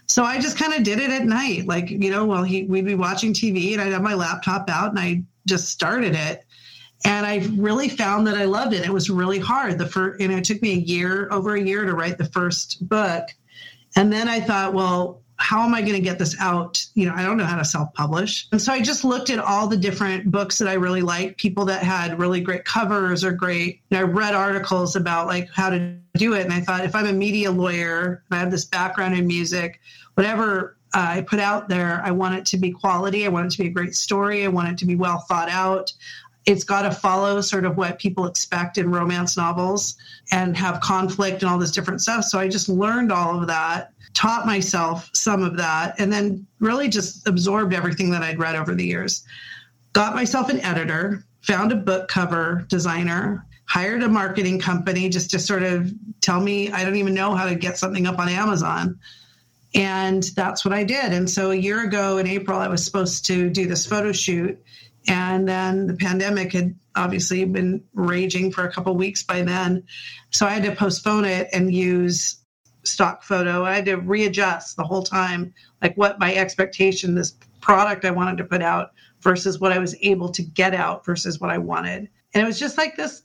So 0.07 0.23
I 0.23 0.39
just 0.39 0.57
kind 0.57 0.73
of 0.73 0.83
did 0.83 0.99
it 0.99 1.11
at 1.11 1.25
night. 1.25 1.67
Like, 1.67 1.91
you 1.91 2.09
know, 2.09 2.25
well, 2.25 2.43
he, 2.43 2.63
we'd 2.63 2.85
be 2.85 2.95
watching 2.95 3.31
TV 3.31 3.73
and 3.73 3.81
I'd 3.81 3.91
have 3.91 4.01
my 4.01 4.15
laptop 4.15 4.67
out 4.69 4.89
and 4.89 4.99
I 4.99 5.23
just 5.45 5.69
started 5.69 6.15
it. 6.15 6.43
And 7.05 7.25
I 7.25 7.47
really 7.53 7.87
found 7.87 8.25
that 8.27 8.35
I 8.35 8.45
loved 8.45 8.73
it. 8.73 8.83
It 8.83 8.91
was 8.91 9.09
really 9.09 9.39
hard. 9.39 9.77
The 9.77 9.85
first, 9.85 10.19
you 10.19 10.27
know, 10.27 10.37
it 10.37 10.43
took 10.43 10.61
me 10.61 10.73
a 10.73 10.77
year, 10.77 11.29
over 11.31 11.55
a 11.55 11.61
year 11.61 11.85
to 11.85 11.93
write 11.93 12.17
the 12.17 12.25
first 12.25 12.87
book. 12.89 13.29
And 13.95 14.11
then 14.11 14.27
I 14.27 14.41
thought, 14.41 14.73
well, 14.73 15.18
how 15.39 15.61
am 15.61 15.73
I 15.73 15.81
going 15.81 15.93
to 15.93 16.01
get 16.01 16.19
this 16.19 16.35
out? 16.39 16.85
You 16.95 17.07
know, 17.07 17.13
I 17.15 17.23
don't 17.23 17.37
know 17.37 17.45
how 17.45 17.57
to 17.57 17.65
self 17.65 17.93
publish. 17.93 18.47
And 18.51 18.61
so 18.61 18.73
I 18.73 18.81
just 18.81 19.05
looked 19.05 19.29
at 19.29 19.39
all 19.39 19.67
the 19.67 19.77
different 19.77 20.29
books 20.29 20.57
that 20.57 20.67
I 20.67 20.73
really 20.73 21.01
liked, 21.01 21.39
people 21.39 21.65
that 21.65 21.81
had 21.81 22.19
really 22.19 22.41
great 22.41 22.65
covers 22.65 23.23
or 23.23 23.31
great, 23.31 23.81
I 23.91 24.01
read 24.01 24.35
articles 24.35 24.95
about 24.95 25.27
like 25.27 25.49
how 25.53 25.69
to 25.69 25.95
do 26.15 26.33
it. 26.33 26.43
And 26.43 26.53
I 26.53 26.59
thought 26.59 26.83
if 26.83 26.93
I'm 26.93 27.07
a 27.07 27.13
media 27.13 27.51
lawyer, 27.51 28.23
I 28.31 28.37
have 28.37 28.51
this 28.51 28.65
background 28.65 29.15
in 29.15 29.27
music, 29.27 29.79
whatever 30.15 30.77
uh, 30.93 31.05
I 31.09 31.21
put 31.21 31.39
out 31.39 31.69
there, 31.69 32.01
I 32.03 32.11
want 32.11 32.35
it 32.35 32.45
to 32.47 32.57
be 32.57 32.71
quality. 32.71 33.25
I 33.25 33.29
want 33.29 33.47
it 33.47 33.51
to 33.55 33.63
be 33.63 33.69
a 33.69 33.71
great 33.71 33.95
story. 33.95 34.43
I 34.43 34.49
want 34.49 34.69
it 34.69 34.77
to 34.79 34.85
be 34.85 34.95
well 34.95 35.19
thought 35.19 35.49
out. 35.49 35.93
It's 36.45 36.63
got 36.63 36.81
to 36.81 36.91
follow 36.91 37.41
sort 37.41 37.63
of 37.65 37.77
what 37.77 37.99
people 37.99 38.25
expect 38.25 38.77
in 38.77 38.91
romance 38.91 39.37
novels 39.37 39.95
and 40.31 40.57
have 40.57 40.81
conflict 40.81 41.43
and 41.43 41.51
all 41.51 41.59
this 41.59 41.71
different 41.71 42.01
stuff. 42.01 42.25
So 42.25 42.39
I 42.39 42.47
just 42.47 42.67
learned 42.67 43.11
all 43.11 43.39
of 43.39 43.47
that 43.47 43.93
taught 44.13 44.45
myself 44.45 45.09
some 45.13 45.43
of 45.43 45.57
that, 45.57 45.99
and 45.99 46.11
then 46.11 46.45
really 46.59 46.89
just 46.89 47.27
absorbed 47.27 47.73
everything 47.73 48.11
that 48.11 48.23
I'd 48.23 48.39
read 48.39 48.55
over 48.55 48.75
the 48.75 48.85
years. 48.85 49.23
Got 49.93 50.15
myself 50.15 50.49
an 50.49 50.59
editor, 50.61 51.23
found 51.41 51.71
a 51.71 51.75
book 51.75 52.07
cover 52.07 52.65
designer, 52.67 53.45
hired 53.65 54.03
a 54.03 54.09
marketing 54.09 54.59
company 54.59 55.09
just 55.09 55.29
to 55.31 55.39
sort 55.39 55.63
of 55.63 55.91
tell 56.21 56.41
me 56.41 56.71
I 56.71 56.83
don't 56.83 56.95
even 56.95 57.13
know 57.13 57.35
how 57.35 57.45
to 57.45 57.55
get 57.55 57.77
something 57.77 58.07
up 58.07 58.19
on 58.19 58.27
Amazon. 58.27 58.99
And 59.75 60.23
that's 60.35 60.65
what 60.65 60.73
I 60.73 60.83
did. 60.83 61.13
And 61.13 61.29
so 61.29 61.51
a 61.51 61.55
year 61.55 61.83
ago 61.83 62.17
in 62.17 62.25
April, 62.25 62.57
I 62.57 62.67
was 62.67 62.83
supposed 62.83 63.27
to 63.27 63.49
do 63.51 63.67
this 63.67 63.85
photo 63.85 64.11
shoot. 64.11 64.59
And 65.07 65.47
then 65.47 65.85
the 65.85 65.93
pandemic 65.93 66.53
had 66.53 66.75
obviously 66.95 67.45
been 67.45 67.83
raging 67.93 68.51
for 68.51 68.63
a 68.65 68.71
couple 68.71 68.95
weeks 68.95 69.21
by 69.21 69.43
then. 69.43 69.83
So 70.31 70.47
I 70.47 70.51
had 70.51 70.63
to 70.63 70.75
postpone 70.75 71.25
it 71.25 71.49
and 71.53 71.71
use 71.71 72.38
stock 72.89 73.23
photo. 73.23 73.63
I 73.63 73.75
had 73.75 73.85
to 73.85 73.95
readjust 73.95 74.75
the 74.75 74.83
whole 74.83 75.03
time, 75.03 75.53
like 75.81 75.95
what 75.95 76.19
my 76.19 76.33
expectation, 76.35 77.15
this 77.15 77.35
product 77.61 78.05
I 78.05 78.11
wanted 78.11 78.37
to 78.37 78.43
put 78.43 78.61
out 78.61 78.91
versus 79.21 79.59
what 79.59 79.71
I 79.71 79.79
was 79.79 79.95
able 80.01 80.29
to 80.29 80.41
get 80.41 80.73
out 80.73 81.05
versus 81.05 81.39
what 81.39 81.49
I 81.49 81.57
wanted. 81.57 82.09
And 82.33 82.43
it 82.43 82.45
was 82.45 82.59
just 82.59 82.77
like 82.77 82.95
this 82.95 83.23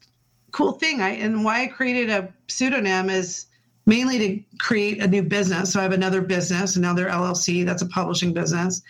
cool 0.52 0.72
thing. 0.72 1.00
I 1.00 1.10
and 1.10 1.44
why 1.44 1.62
I 1.62 1.66
created 1.66 2.10
a 2.10 2.32
pseudonym 2.48 3.10
is 3.10 3.46
mainly 3.86 4.18
to 4.18 4.56
create 4.58 5.02
a 5.02 5.06
new 5.06 5.22
business. 5.22 5.72
So 5.72 5.80
I 5.80 5.82
have 5.82 5.92
another 5.92 6.22
business, 6.22 6.76
another 6.76 7.06
LLC 7.06 7.64
that's 7.64 7.82
a 7.82 7.86
publishing 7.86 8.32
business. 8.32 8.82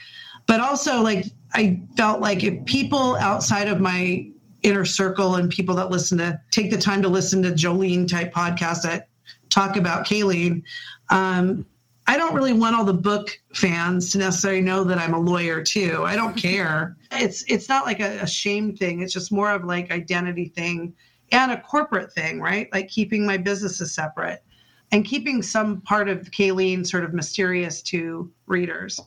But 0.46 0.60
also 0.60 1.00
like 1.00 1.26
I 1.54 1.80
felt 1.96 2.20
like 2.20 2.44
if 2.44 2.64
people 2.64 3.16
outside 3.16 3.68
of 3.68 3.80
my 3.80 4.28
inner 4.62 4.84
circle 4.84 5.36
and 5.36 5.50
people 5.50 5.74
that 5.76 5.90
listen 5.90 6.18
to 6.18 6.40
take 6.50 6.70
the 6.70 6.78
time 6.78 7.02
to 7.02 7.08
listen 7.08 7.42
to 7.42 7.50
Joleen 7.50 8.08
type 8.08 8.32
podcasts 8.32 8.82
that 8.82 9.08
talk 9.50 9.76
about 9.76 10.06
Kayleen. 10.06 10.62
Um, 11.10 11.66
I 12.06 12.18
don't 12.18 12.34
really 12.34 12.52
want 12.52 12.76
all 12.76 12.84
the 12.84 12.92
book 12.92 13.38
fans 13.54 14.10
to 14.12 14.18
necessarily 14.18 14.60
know 14.60 14.84
that 14.84 14.98
I'm 14.98 15.14
a 15.14 15.18
lawyer 15.18 15.62
too. 15.62 16.04
I 16.04 16.16
don't 16.16 16.36
care. 16.36 16.96
It's 17.16 17.44
it's 17.46 17.68
not 17.68 17.86
like 17.86 18.00
a, 18.00 18.18
a 18.22 18.26
shame 18.26 18.76
thing. 18.76 19.00
It's 19.00 19.12
just 19.12 19.30
more 19.30 19.52
of 19.52 19.62
like 19.62 19.92
identity 19.92 20.48
thing 20.48 20.92
and 21.30 21.52
a 21.52 21.60
corporate 21.60 22.12
thing, 22.12 22.40
right? 22.40 22.68
Like 22.72 22.88
keeping 22.88 23.24
my 23.24 23.36
businesses 23.36 23.94
separate 23.94 24.42
and 24.90 25.04
keeping 25.04 25.40
some 25.40 25.80
part 25.82 26.08
of 26.08 26.30
Kayleen 26.32 26.84
sort 26.84 27.04
of 27.04 27.14
mysterious 27.14 27.82
to 27.82 28.30
readers. 28.46 29.00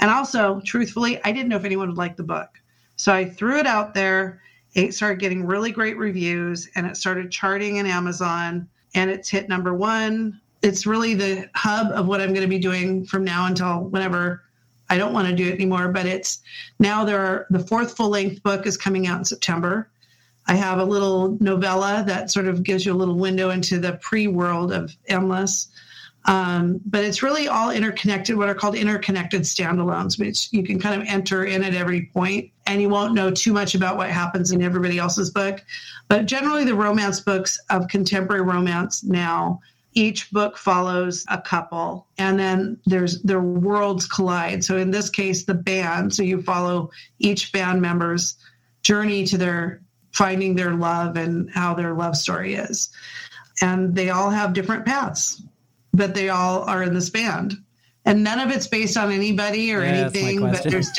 And 0.00 0.10
also, 0.10 0.60
truthfully, 0.66 1.18
I 1.24 1.32
didn't 1.32 1.48
know 1.48 1.56
if 1.56 1.64
anyone 1.64 1.88
would 1.88 1.96
like 1.96 2.16
the 2.16 2.22
book. 2.22 2.50
So 2.96 3.12
I 3.12 3.24
threw 3.24 3.58
it 3.58 3.66
out 3.66 3.94
there. 3.94 4.42
It 4.74 4.92
started 4.94 5.18
getting 5.18 5.46
really 5.46 5.72
great 5.72 5.96
reviews 5.96 6.68
and 6.74 6.86
it 6.86 6.96
started 6.96 7.30
charting 7.30 7.76
in 7.76 7.86
Amazon 7.86 8.68
and 8.96 9.10
it's 9.10 9.28
hit 9.28 9.48
number 9.48 9.74
one. 9.74 10.40
It's 10.62 10.86
really 10.86 11.14
the 11.14 11.48
hub 11.54 11.92
of 11.92 12.08
what 12.08 12.20
I'm 12.20 12.30
going 12.30 12.42
to 12.42 12.48
be 12.48 12.58
doing 12.58 13.04
from 13.04 13.22
now 13.22 13.46
until 13.46 13.84
whenever 13.84 14.42
I 14.88 14.96
don't 14.96 15.12
want 15.12 15.28
to 15.28 15.34
do 15.34 15.48
it 15.48 15.54
anymore. 15.54 15.88
But 15.88 16.06
it's 16.06 16.40
now 16.78 17.04
there 17.04 17.20
are 17.20 17.46
the 17.50 17.60
fourth 17.60 17.96
full 17.96 18.08
length 18.08 18.42
book 18.42 18.66
is 18.66 18.76
coming 18.76 19.06
out 19.06 19.18
in 19.18 19.24
September. 19.24 19.88
I 20.48 20.54
have 20.54 20.78
a 20.78 20.84
little 20.84 21.36
novella 21.40 22.04
that 22.06 22.30
sort 22.30 22.46
of 22.46 22.62
gives 22.62 22.86
you 22.86 22.92
a 22.92 22.94
little 22.94 23.16
window 23.16 23.50
into 23.50 23.78
the 23.78 23.94
pre 24.00 24.26
world 24.28 24.72
of 24.72 24.96
Endless. 25.08 25.68
Um, 26.26 26.80
but 26.84 27.04
it's 27.04 27.22
really 27.22 27.46
all 27.46 27.70
interconnected, 27.70 28.36
what 28.36 28.48
are 28.48 28.54
called 28.54 28.74
interconnected 28.74 29.42
standalones, 29.42 30.18
which 30.18 30.48
you 30.52 30.64
can 30.64 30.80
kind 30.80 31.00
of 31.00 31.06
enter 31.06 31.44
in 31.44 31.62
at 31.62 31.74
every 31.74 32.06
point, 32.06 32.50
and 32.66 32.82
you 32.82 32.88
won't 32.88 33.14
know 33.14 33.30
too 33.30 33.52
much 33.52 33.76
about 33.76 33.96
what 33.96 34.10
happens 34.10 34.50
in 34.50 34.60
everybody 34.60 34.98
else's 34.98 35.30
book. 35.30 35.62
But 36.08 36.26
generally, 36.26 36.64
the 36.64 36.74
romance 36.74 37.20
books 37.20 37.60
of 37.70 37.86
contemporary 37.86 38.42
romance 38.42 39.04
now, 39.04 39.60
each 39.94 40.30
book 40.32 40.58
follows 40.58 41.24
a 41.28 41.40
couple, 41.40 42.06
and 42.18 42.38
then 42.38 42.76
there's 42.86 43.22
their 43.22 43.40
worlds 43.40 44.06
collide. 44.06 44.64
So 44.64 44.76
in 44.76 44.90
this 44.90 45.08
case, 45.08 45.44
the 45.44 45.54
band. 45.54 46.12
So 46.12 46.24
you 46.24 46.42
follow 46.42 46.90
each 47.20 47.52
band 47.52 47.80
member's 47.80 48.36
journey 48.82 49.24
to 49.26 49.38
their 49.38 49.80
finding 50.12 50.56
their 50.56 50.74
love 50.74 51.16
and 51.16 51.50
how 51.50 51.74
their 51.74 51.94
love 51.94 52.16
story 52.16 52.54
is. 52.54 52.90
And 53.62 53.94
they 53.94 54.10
all 54.10 54.30
have 54.30 54.52
different 54.52 54.84
paths 54.84 55.42
but 55.96 56.14
they 56.14 56.28
all 56.28 56.62
are 56.62 56.82
in 56.82 56.94
this 56.94 57.10
band. 57.10 57.54
And 58.04 58.22
none 58.22 58.38
of 58.38 58.50
it's 58.50 58.68
based 58.68 58.96
on 58.96 59.10
anybody 59.10 59.74
or 59.74 59.82
Yeah, 59.82 59.88
anything, 59.88 60.40
but 60.40 60.62
there's 60.62 60.90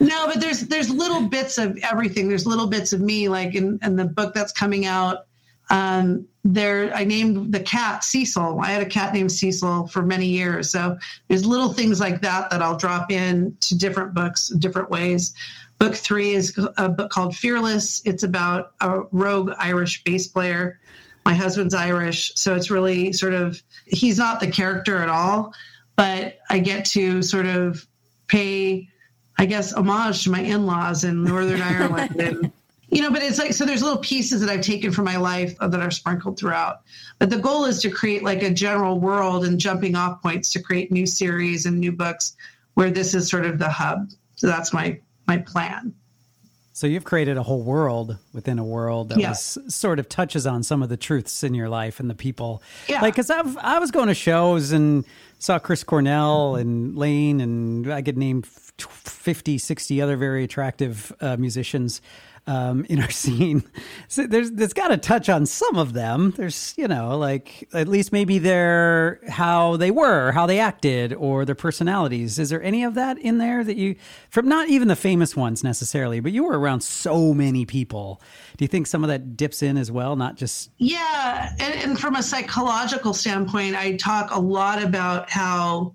no, 0.00 0.26
but 0.26 0.40
there's 0.40 0.62
there's 0.62 0.90
little 0.90 1.28
bits 1.28 1.56
of 1.58 1.78
everything. 1.82 2.28
There's 2.28 2.46
little 2.46 2.66
bits 2.66 2.92
of 2.92 3.00
me, 3.00 3.28
like 3.28 3.54
in, 3.54 3.78
in 3.82 3.96
the 3.96 4.04
book 4.04 4.34
that's 4.34 4.52
coming 4.52 4.86
out. 4.86 5.26
Um, 5.70 6.26
there, 6.44 6.94
I 6.94 7.04
named 7.04 7.52
the 7.52 7.60
cat 7.60 8.04
Cecil. 8.04 8.60
I 8.60 8.66
had 8.66 8.82
a 8.82 8.86
cat 8.86 9.12
named 9.12 9.32
Cecil 9.32 9.88
for 9.88 10.02
many 10.02 10.26
years. 10.26 10.70
So 10.70 10.96
there's 11.28 11.44
little 11.44 11.72
things 11.72 11.98
like 11.98 12.20
that 12.22 12.50
that 12.50 12.62
I'll 12.62 12.76
drop 12.76 13.10
in 13.10 13.56
to 13.60 13.76
different 13.76 14.14
books, 14.14 14.48
different 14.58 14.90
ways. 14.90 15.34
Book 15.78 15.94
three 15.94 16.32
is 16.32 16.58
a 16.76 16.88
book 16.88 17.10
called 17.10 17.36
Fearless. 17.36 18.02
It's 18.04 18.22
about 18.22 18.72
a 18.80 19.00
rogue 19.12 19.52
Irish 19.58 20.04
bass 20.04 20.28
player. 20.28 20.78
My 21.24 21.34
husband's 21.34 21.74
Irish, 21.74 22.32
so 22.36 22.54
it's 22.54 22.70
really 22.70 23.12
sort 23.12 23.34
of 23.34 23.60
he's 23.86 24.18
not 24.18 24.40
the 24.40 24.46
character 24.46 24.98
at 24.98 25.08
all, 25.08 25.54
but 25.96 26.38
I 26.50 26.58
get 26.58 26.84
to 26.86 27.22
sort 27.22 27.46
of 27.46 27.86
pay, 28.28 28.88
I 29.38 29.46
guess, 29.46 29.72
homage 29.72 30.24
to 30.24 30.30
my 30.30 30.40
in-laws 30.40 31.04
in 31.04 31.24
Northern 31.24 31.62
Ireland 31.62 32.20
and 32.20 32.52
you 32.88 33.02
know, 33.02 33.10
but 33.10 33.22
it's 33.22 33.38
like, 33.38 33.52
so 33.52 33.64
there's 33.64 33.82
little 33.82 33.98
pieces 33.98 34.40
that 34.40 34.48
I've 34.48 34.60
taken 34.60 34.92
from 34.92 35.06
my 35.06 35.16
life 35.16 35.58
that 35.58 35.74
are 35.74 35.90
sprinkled 35.90 36.38
throughout. 36.38 36.82
But 37.18 37.30
the 37.30 37.38
goal 37.38 37.64
is 37.64 37.80
to 37.82 37.90
create 37.90 38.22
like 38.22 38.42
a 38.42 38.50
general 38.50 39.00
world 39.00 39.44
and 39.44 39.58
jumping 39.58 39.96
off 39.96 40.22
points 40.22 40.52
to 40.52 40.62
create 40.62 40.92
new 40.92 41.06
series 41.06 41.66
and 41.66 41.80
new 41.80 41.90
books 41.90 42.36
where 42.74 42.90
this 42.90 43.12
is 43.12 43.28
sort 43.28 43.44
of 43.44 43.58
the 43.58 43.68
hub. 43.68 44.10
So 44.36 44.46
that's 44.46 44.72
my 44.72 45.00
my 45.26 45.38
plan. 45.38 45.92
So 46.76 46.86
you've 46.86 47.04
created 47.04 47.38
a 47.38 47.42
whole 47.42 47.62
world 47.62 48.18
within 48.34 48.58
a 48.58 48.64
world 48.64 49.08
that 49.08 49.18
Yeah. 49.18 49.30
was 49.30 49.56
sort 49.68 49.98
of 49.98 50.10
touches 50.10 50.46
on 50.46 50.62
some 50.62 50.82
of 50.82 50.90
the 50.90 50.98
truths 50.98 51.42
in 51.42 51.54
your 51.54 51.70
life 51.70 52.00
and 52.00 52.10
the 52.10 52.14
people. 52.14 52.62
Yeah. 52.86 53.00
Like, 53.00 53.16
cause 53.16 53.30
I've, 53.30 53.56
I 53.56 53.78
was 53.78 53.90
going 53.90 54.08
to 54.08 54.14
shows 54.14 54.72
and 54.72 55.06
saw 55.38 55.58
Chris 55.58 55.82
Cornell 55.82 56.54
and 56.56 56.94
Lane 56.94 57.40
and 57.40 57.90
I 57.90 58.02
could 58.02 58.18
name 58.18 58.42
50, 58.42 59.56
60 59.56 60.02
other 60.02 60.18
very 60.18 60.44
attractive 60.44 61.14
uh, 61.22 61.38
musicians 61.38 62.02
um, 62.46 62.84
in 62.88 63.00
our 63.00 63.10
scene. 63.22 63.64
So 64.08 64.26
there's, 64.26 64.52
there's 64.52 64.72
got 64.72 64.88
to 64.88 64.96
touch 64.96 65.28
on 65.28 65.46
some 65.46 65.76
of 65.76 65.92
them. 65.92 66.32
There's, 66.36 66.74
you 66.76 66.88
know, 66.88 67.16
like 67.18 67.68
at 67.72 67.88
least 67.88 68.12
maybe 68.12 68.38
their, 68.38 69.20
how 69.28 69.76
they 69.76 69.90
were, 69.90 70.32
how 70.32 70.46
they 70.46 70.58
acted 70.58 71.12
or 71.12 71.44
their 71.44 71.54
personalities. 71.54 72.38
Is 72.38 72.50
there 72.50 72.62
any 72.62 72.84
of 72.84 72.94
that 72.94 73.18
in 73.18 73.38
there 73.38 73.64
that 73.64 73.76
you, 73.76 73.96
from 74.30 74.48
not 74.48 74.68
even 74.68 74.88
the 74.88 74.96
famous 74.96 75.36
ones 75.36 75.64
necessarily, 75.64 76.20
but 76.20 76.32
you 76.32 76.44
were 76.44 76.58
around 76.58 76.82
so 76.82 77.34
many 77.34 77.64
people. 77.64 78.20
Do 78.56 78.64
you 78.64 78.68
think 78.68 78.86
some 78.86 79.04
of 79.04 79.08
that 79.08 79.36
dips 79.36 79.62
in 79.62 79.76
as 79.76 79.90
well? 79.90 80.16
Not 80.16 80.36
just, 80.36 80.70
Yeah, 80.78 81.52
and, 81.58 81.74
and 81.74 82.00
from 82.00 82.16
a 82.16 82.22
psychological 82.22 83.12
standpoint, 83.12 83.76
I 83.76 83.96
talk 83.96 84.30
a 84.30 84.40
lot 84.40 84.82
about 84.82 85.30
how 85.30 85.94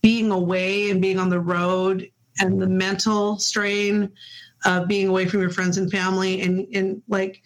being 0.00 0.30
away 0.30 0.90
and 0.90 1.02
being 1.02 1.18
on 1.18 1.28
the 1.28 1.40
road 1.40 2.10
and 2.40 2.60
the 2.60 2.66
mental 2.66 3.38
strain 3.38 4.10
of 4.64 4.88
being 4.88 5.08
away 5.08 5.26
from 5.26 5.40
your 5.40 5.50
friends 5.50 5.78
and 5.78 5.90
family. 5.90 6.42
And 6.42 6.66
and 6.74 7.02
like 7.08 7.42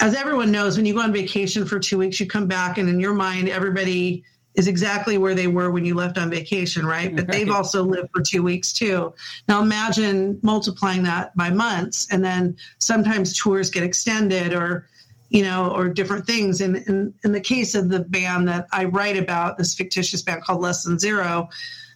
as 0.00 0.14
everyone 0.14 0.50
knows 0.50 0.76
when 0.76 0.86
you 0.86 0.94
go 0.94 1.00
on 1.00 1.12
vacation 1.12 1.66
for 1.66 1.78
2 1.78 1.98
weeks 1.98 2.20
you 2.20 2.26
come 2.26 2.46
back 2.46 2.78
and 2.78 2.88
in 2.88 3.00
your 3.00 3.14
mind 3.14 3.48
everybody 3.48 4.22
is 4.54 4.66
exactly 4.68 5.18
where 5.18 5.34
they 5.34 5.46
were 5.46 5.70
when 5.70 5.84
you 5.84 5.94
left 5.94 6.18
on 6.18 6.30
vacation 6.30 6.86
right? 6.86 7.14
But 7.14 7.28
they've 7.28 7.50
also 7.50 7.82
lived 7.82 8.08
for 8.14 8.22
2 8.22 8.42
weeks 8.42 8.72
too. 8.72 9.12
Now 9.48 9.60
imagine 9.60 10.38
multiplying 10.42 11.02
that 11.04 11.36
by 11.36 11.50
months 11.50 12.06
and 12.10 12.24
then 12.24 12.56
sometimes 12.78 13.36
tours 13.36 13.70
get 13.70 13.82
extended 13.82 14.54
or 14.54 14.88
you 15.30 15.42
know, 15.42 15.70
or 15.74 15.88
different 15.88 16.26
things. 16.26 16.60
And 16.60 16.76
in, 16.76 17.14
in 17.24 17.32
the 17.32 17.40
case 17.40 17.74
of 17.74 17.88
the 17.88 18.00
band 18.00 18.48
that 18.48 18.66
I 18.72 18.84
write 18.84 19.16
about, 19.16 19.58
this 19.58 19.74
fictitious 19.74 20.22
band 20.22 20.42
called 20.42 20.62
Less 20.62 20.84
Than 20.84 20.98
Zero, 20.98 21.48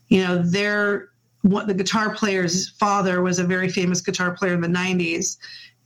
you 0.08 0.22
know, 0.22 0.42
their 0.42 1.08
what 1.42 1.66
the 1.66 1.74
guitar 1.74 2.14
player's 2.14 2.70
father 2.70 3.20
was 3.22 3.38
a 3.38 3.44
very 3.44 3.68
famous 3.68 4.00
guitar 4.00 4.32
player 4.32 4.54
in 4.54 4.60
the 4.60 4.68
90s, 4.68 5.36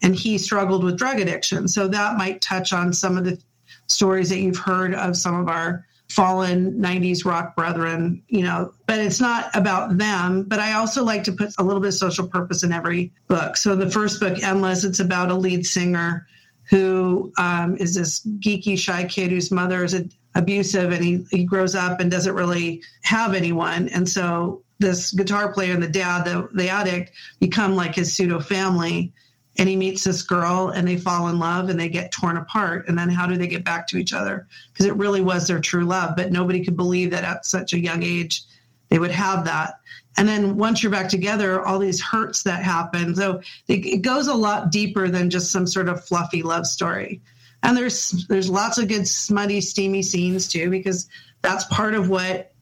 and 0.02 0.14
he 0.14 0.38
struggled 0.38 0.84
with 0.84 0.98
drug 0.98 1.18
addiction. 1.18 1.66
So 1.66 1.88
that 1.88 2.16
might 2.16 2.40
touch 2.40 2.72
on 2.72 2.92
some 2.92 3.16
of 3.16 3.24
the 3.24 3.40
stories 3.88 4.28
that 4.28 4.38
you've 4.38 4.58
heard 4.58 4.94
of 4.94 5.16
some 5.16 5.34
of 5.34 5.48
our 5.48 5.86
fallen 6.08 6.72
90s 6.80 7.24
rock 7.24 7.56
brethren, 7.56 8.22
you 8.28 8.42
know, 8.42 8.72
but 8.86 8.98
it's 9.00 9.20
not 9.20 9.50
about 9.54 9.98
them. 9.98 10.44
But 10.44 10.60
I 10.60 10.74
also 10.74 11.02
like 11.02 11.24
to 11.24 11.32
put 11.32 11.52
a 11.58 11.64
little 11.64 11.80
bit 11.80 11.88
of 11.88 11.94
social 11.94 12.28
purpose 12.28 12.62
in 12.62 12.72
every 12.72 13.12
book. 13.28 13.56
So 13.56 13.74
the 13.74 13.90
first 13.90 14.20
book, 14.20 14.42
Endless, 14.42 14.84
it's 14.84 15.00
about 15.00 15.30
a 15.30 15.34
lead 15.34 15.66
singer 15.66 16.26
who 16.68 17.32
um, 17.38 17.76
is 17.78 17.94
this 17.94 18.24
geeky, 18.38 18.78
shy 18.78 19.04
kid 19.04 19.30
whose 19.30 19.50
mother 19.50 19.84
is 19.84 19.94
a, 19.94 20.04
abusive 20.36 20.92
and 20.92 21.04
he, 21.04 21.26
he 21.30 21.44
grows 21.44 21.74
up 21.74 21.98
and 21.98 22.10
doesn't 22.10 22.34
really 22.34 22.82
have 23.02 23.34
anyone. 23.34 23.88
And 23.88 24.08
so 24.08 24.62
this 24.78 25.12
guitar 25.12 25.52
player 25.52 25.72
and 25.72 25.82
the 25.82 25.88
dad, 25.88 26.24
the, 26.24 26.48
the 26.52 26.68
addict, 26.68 27.12
become 27.40 27.74
like 27.74 27.94
his 27.94 28.14
pseudo 28.14 28.38
family. 28.38 29.12
And 29.58 29.70
he 29.70 29.74
meets 29.76 30.04
this 30.04 30.20
girl 30.20 30.68
and 30.68 30.86
they 30.86 30.98
fall 30.98 31.28
in 31.28 31.38
love 31.38 31.70
and 31.70 31.80
they 31.80 31.88
get 31.88 32.12
torn 32.12 32.36
apart. 32.36 32.86
And 32.88 32.98
then 32.98 33.08
how 33.08 33.26
do 33.26 33.38
they 33.38 33.46
get 33.46 33.64
back 33.64 33.88
to 33.88 33.96
each 33.96 34.12
other? 34.12 34.46
Because 34.70 34.84
it 34.84 34.94
really 34.96 35.22
was 35.22 35.48
their 35.48 35.60
true 35.60 35.84
love. 35.84 36.14
But 36.14 36.30
nobody 36.30 36.62
could 36.62 36.76
believe 36.76 37.10
that 37.12 37.24
at 37.24 37.46
such 37.46 37.72
a 37.72 37.80
young 37.80 38.02
age 38.02 38.42
they 38.90 38.98
would 38.98 39.10
have 39.10 39.46
that. 39.46 39.80
And 40.18 40.28
then 40.28 40.56
once 40.56 40.82
you're 40.82 40.92
back 40.92 41.08
together, 41.08 41.64
all 41.64 41.78
these 41.78 42.02
hurts 42.02 42.42
that 42.42 42.62
happen. 42.62 43.14
So 43.14 43.40
it, 43.68 43.86
it 43.86 44.02
goes 44.02 44.28
a 44.28 44.34
lot 44.34 44.70
deeper 44.70 45.08
than 45.08 45.30
just 45.30 45.50
some 45.50 45.66
sort 45.66 45.88
of 45.88 46.04
fluffy 46.04 46.42
love 46.42 46.66
story. 46.66 47.22
And 47.66 47.76
there's 47.76 48.26
there's 48.28 48.48
lots 48.48 48.78
of 48.78 48.86
good 48.86 49.08
smutty, 49.08 49.60
steamy 49.60 50.00
scenes 50.00 50.46
too, 50.46 50.70
because 50.70 51.08
that's 51.42 51.64
part 51.64 51.94
of 51.94 52.08
what 52.08 52.52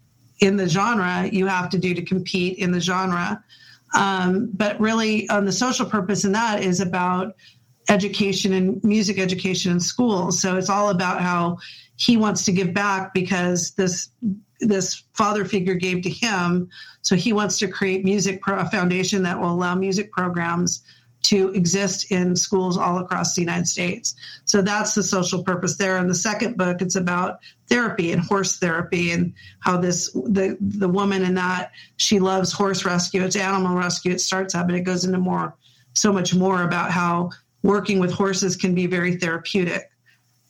in 0.40 0.56
the 0.56 0.66
genre 0.66 1.28
you 1.30 1.46
have 1.46 1.68
to 1.70 1.78
do 1.78 1.92
to 1.94 2.02
compete 2.02 2.58
in 2.58 2.72
the 2.72 2.80
genre. 2.80 3.44
Um, 3.94 4.50
but 4.54 4.80
really, 4.80 5.28
on 5.28 5.44
the 5.44 5.52
social 5.52 5.84
purpose 5.84 6.24
in 6.24 6.32
that 6.32 6.62
is 6.62 6.80
about 6.80 7.36
education 7.90 8.54
and 8.54 8.82
music 8.82 9.18
education 9.18 9.72
in 9.72 9.78
schools. 9.78 10.40
So 10.40 10.56
it's 10.56 10.70
all 10.70 10.88
about 10.88 11.20
how 11.20 11.58
he 11.96 12.16
wants 12.16 12.46
to 12.46 12.52
give 12.52 12.72
back 12.72 13.12
because 13.12 13.72
this 13.72 14.08
this 14.60 15.04
father 15.12 15.44
figure 15.44 15.74
gave 15.74 16.02
to 16.04 16.08
him. 16.08 16.70
So 17.02 17.14
he 17.14 17.34
wants 17.34 17.58
to 17.58 17.68
create 17.68 18.04
music 18.04 18.40
pro- 18.40 18.60
a 18.60 18.70
foundation 18.70 19.22
that 19.24 19.38
will 19.38 19.50
allow 19.52 19.74
music 19.74 20.12
programs 20.12 20.82
to 21.24 21.50
exist 21.54 22.10
in 22.12 22.36
schools 22.36 22.76
all 22.76 22.98
across 22.98 23.34
the 23.34 23.40
United 23.40 23.66
States. 23.66 24.14
So 24.44 24.60
that's 24.60 24.94
the 24.94 25.02
social 25.02 25.42
purpose 25.42 25.76
there. 25.76 25.96
In 25.98 26.06
the 26.06 26.14
second 26.14 26.56
book, 26.56 26.82
it's 26.82 26.96
about 26.96 27.40
therapy 27.68 28.12
and 28.12 28.22
horse 28.22 28.58
therapy 28.58 29.10
and 29.10 29.32
how 29.60 29.78
this 29.78 30.12
the 30.12 30.56
the 30.60 30.88
woman 30.88 31.22
in 31.22 31.34
that 31.34 31.72
she 31.96 32.18
loves 32.18 32.52
horse 32.52 32.84
rescue. 32.84 33.24
It's 33.24 33.36
animal 33.36 33.76
rescue. 33.76 34.12
It 34.12 34.20
starts 34.20 34.54
out, 34.54 34.66
but 34.66 34.76
it 34.76 34.82
goes 34.82 35.04
into 35.04 35.18
more 35.18 35.56
so 35.94 36.12
much 36.12 36.34
more 36.34 36.62
about 36.62 36.90
how 36.90 37.30
working 37.62 38.00
with 38.00 38.12
horses 38.12 38.56
can 38.56 38.74
be 38.74 38.86
very 38.86 39.16
therapeutic. 39.16 39.90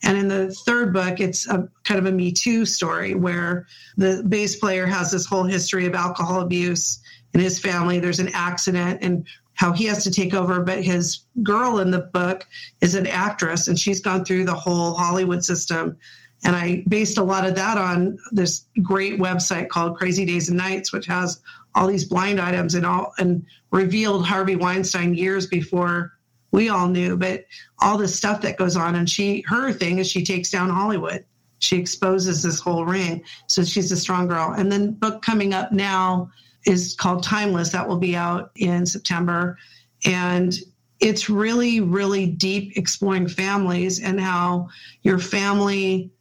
And 0.03 0.17
in 0.17 0.27
the 0.27 0.53
third 0.65 0.91
book, 0.91 1.19
it's 1.19 1.47
a 1.47 1.69
kind 1.83 1.99
of 1.99 2.05
a 2.05 2.11
Me 2.11 2.31
Too 2.31 2.65
story 2.65 3.15
where 3.15 3.65
the 3.95 4.23
bass 4.27 4.57
player 4.57 4.85
has 4.85 5.09
this 5.09 5.25
whole 5.25 5.45
history 5.45 5.85
of 5.85 5.95
alcohol 5.95 6.41
abuse 6.41 6.99
in 7.33 7.39
his 7.39 7.59
family. 7.59 7.99
There's 7.99 8.19
an 8.19 8.31
accident 8.33 8.99
and 9.01 9.25
how 9.55 9.71
he 9.71 9.85
has 9.85 10.03
to 10.03 10.11
take 10.11 10.33
over. 10.33 10.61
But 10.61 10.83
his 10.83 11.21
girl 11.41 11.79
in 11.79 11.91
the 11.91 12.09
book 12.13 12.45
is 12.81 12.95
an 12.95 13.07
actress 13.07 13.67
and 13.67 13.79
she's 13.79 13.99
gone 13.99 14.23
through 14.23 14.45
the 14.45 14.53
whole 14.53 14.93
Hollywood 14.93 15.43
system. 15.43 15.97
And 16.43 16.55
I 16.55 16.83
based 16.87 17.17
a 17.17 17.23
lot 17.23 17.47
of 17.47 17.55
that 17.55 17.77
on 17.77 18.17
this 18.31 18.65
great 18.83 19.19
website 19.19 19.69
called 19.69 19.97
Crazy 19.97 20.25
Days 20.25 20.49
and 20.49 20.57
Nights, 20.57 20.93
which 20.93 21.07
has 21.07 21.41
all 21.73 21.87
these 21.87 22.05
blind 22.05 22.39
items 22.39 22.75
and 22.75 22.85
all 22.85 23.13
and 23.17 23.43
revealed 23.71 24.25
Harvey 24.25 24.55
Weinstein 24.55 25.15
years 25.15 25.47
before 25.47 26.13
we 26.51 26.69
all 26.69 26.87
knew, 26.87 27.17
but 27.17 27.45
all 27.79 27.97
this 27.97 28.15
stuff 28.15 28.41
that 28.41 28.57
goes 28.57 28.77
on. 28.77 28.95
And 28.95 29.09
she, 29.09 29.43
her 29.47 29.73
thing 29.73 29.99
is 29.99 30.09
she 30.09 30.23
takes 30.23 30.49
down 30.49 30.69
Hollywood. 30.69 31.25
She 31.59 31.77
exposes 31.77 32.43
this 32.43 32.59
whole 32.59 32.85
ring. 32.85 33.23
So 33.47 33.63
she's 33.63 33.91
a 33.91 33.97
strong 33.97 34.27
girl. 34.27 34.53
And 34.57 34.71
then 34.71 34.91
book 34.91 35.21
coming 35.21 35.53
up 35.53 35.71
now 35.71 36.29
is 36.65 36.95
called 36.95 37.23
Timeless. 37.23 37.69
That 37.69 37.87
will 37.87 37.97
be 37.97 38.15
out 38.15 38.51
in 38.55 38.85
September. 38.85 39.57
And 40.05 40.53
it's 40.99 41.29
really, 41.29 41.81
really 41.81 42.25
deep 42.25 42.77
exploring 42.77 43.27
families 43.27 44.01
and 44.01 44.19
how 44.19 44.69
your 45.01 45.19
family 45.19 46.11